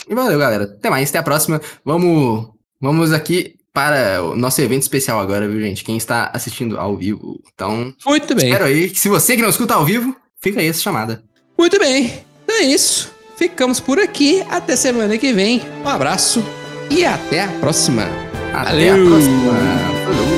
e 0.08 0.14
valeu, 0.14 0.38
galera. 0.38 0.64
Até 0.64 0.90
mais, 0.90 1.08
até 1.10 1.18
a 1.18 1.22
próxima. 1.22 1.60
Vamos, 1.84 2.48
vamos 2.80 3.12
aqui 3.12 3.54
para 3.72 4.20
o 4.24 4.34
nosso 4.34 4.60
evento 4.60 4.82
especial 4.82 5.20
agora, 5.20 5.48
viu, 5.48 5.60
gente? 5.60 5.84
Quem 5.84 5.96
está 5.96 6.30
assistindo 6.34 6.76
ao 6.78 6.96
vivo. 6.96 7.40
Então, 7.54 7.94
Muito 8.04 8.34
bem. 8.34 8.46
espero 8.48 8.64
aí 8.64 8.90
que 8.90 8.98
se 8.98 9.08
você 9.08 9.36
que 9.36 9.42
não 9.42 9.50
escuta 9.50 9.74
ao 9.74 9.84
vivo, 9.84 10.16
fica 10.40 10.58
aí 10.60 10.66
essa 10.66 10.80
chamada. 10.80 11.22
Muito 11.56 11.78
bem. 11.78 12.12
Então 12.42 12.56
é 12.56 12.62
isso. 12.62 13.12
Ficamos 13.36 13.78
por 13.78 14.00
aqui. 14.00 14.42
Até 14.50 14.74
semana 14.74 15.16
que 15.16 15.32
vem. 15.32 15.62
Um 15.84 15.88
abraço 15.88 16.42
e 16.90 17.04
até 17.04 17.44
a 17.44 17.48
próxima. 17.60 18.02
Até 18.52 18.88
Valeu. 18.90 19.06
a 19.06 19.08
próxima. 19.10 19.52
Falou. 20.04 20.37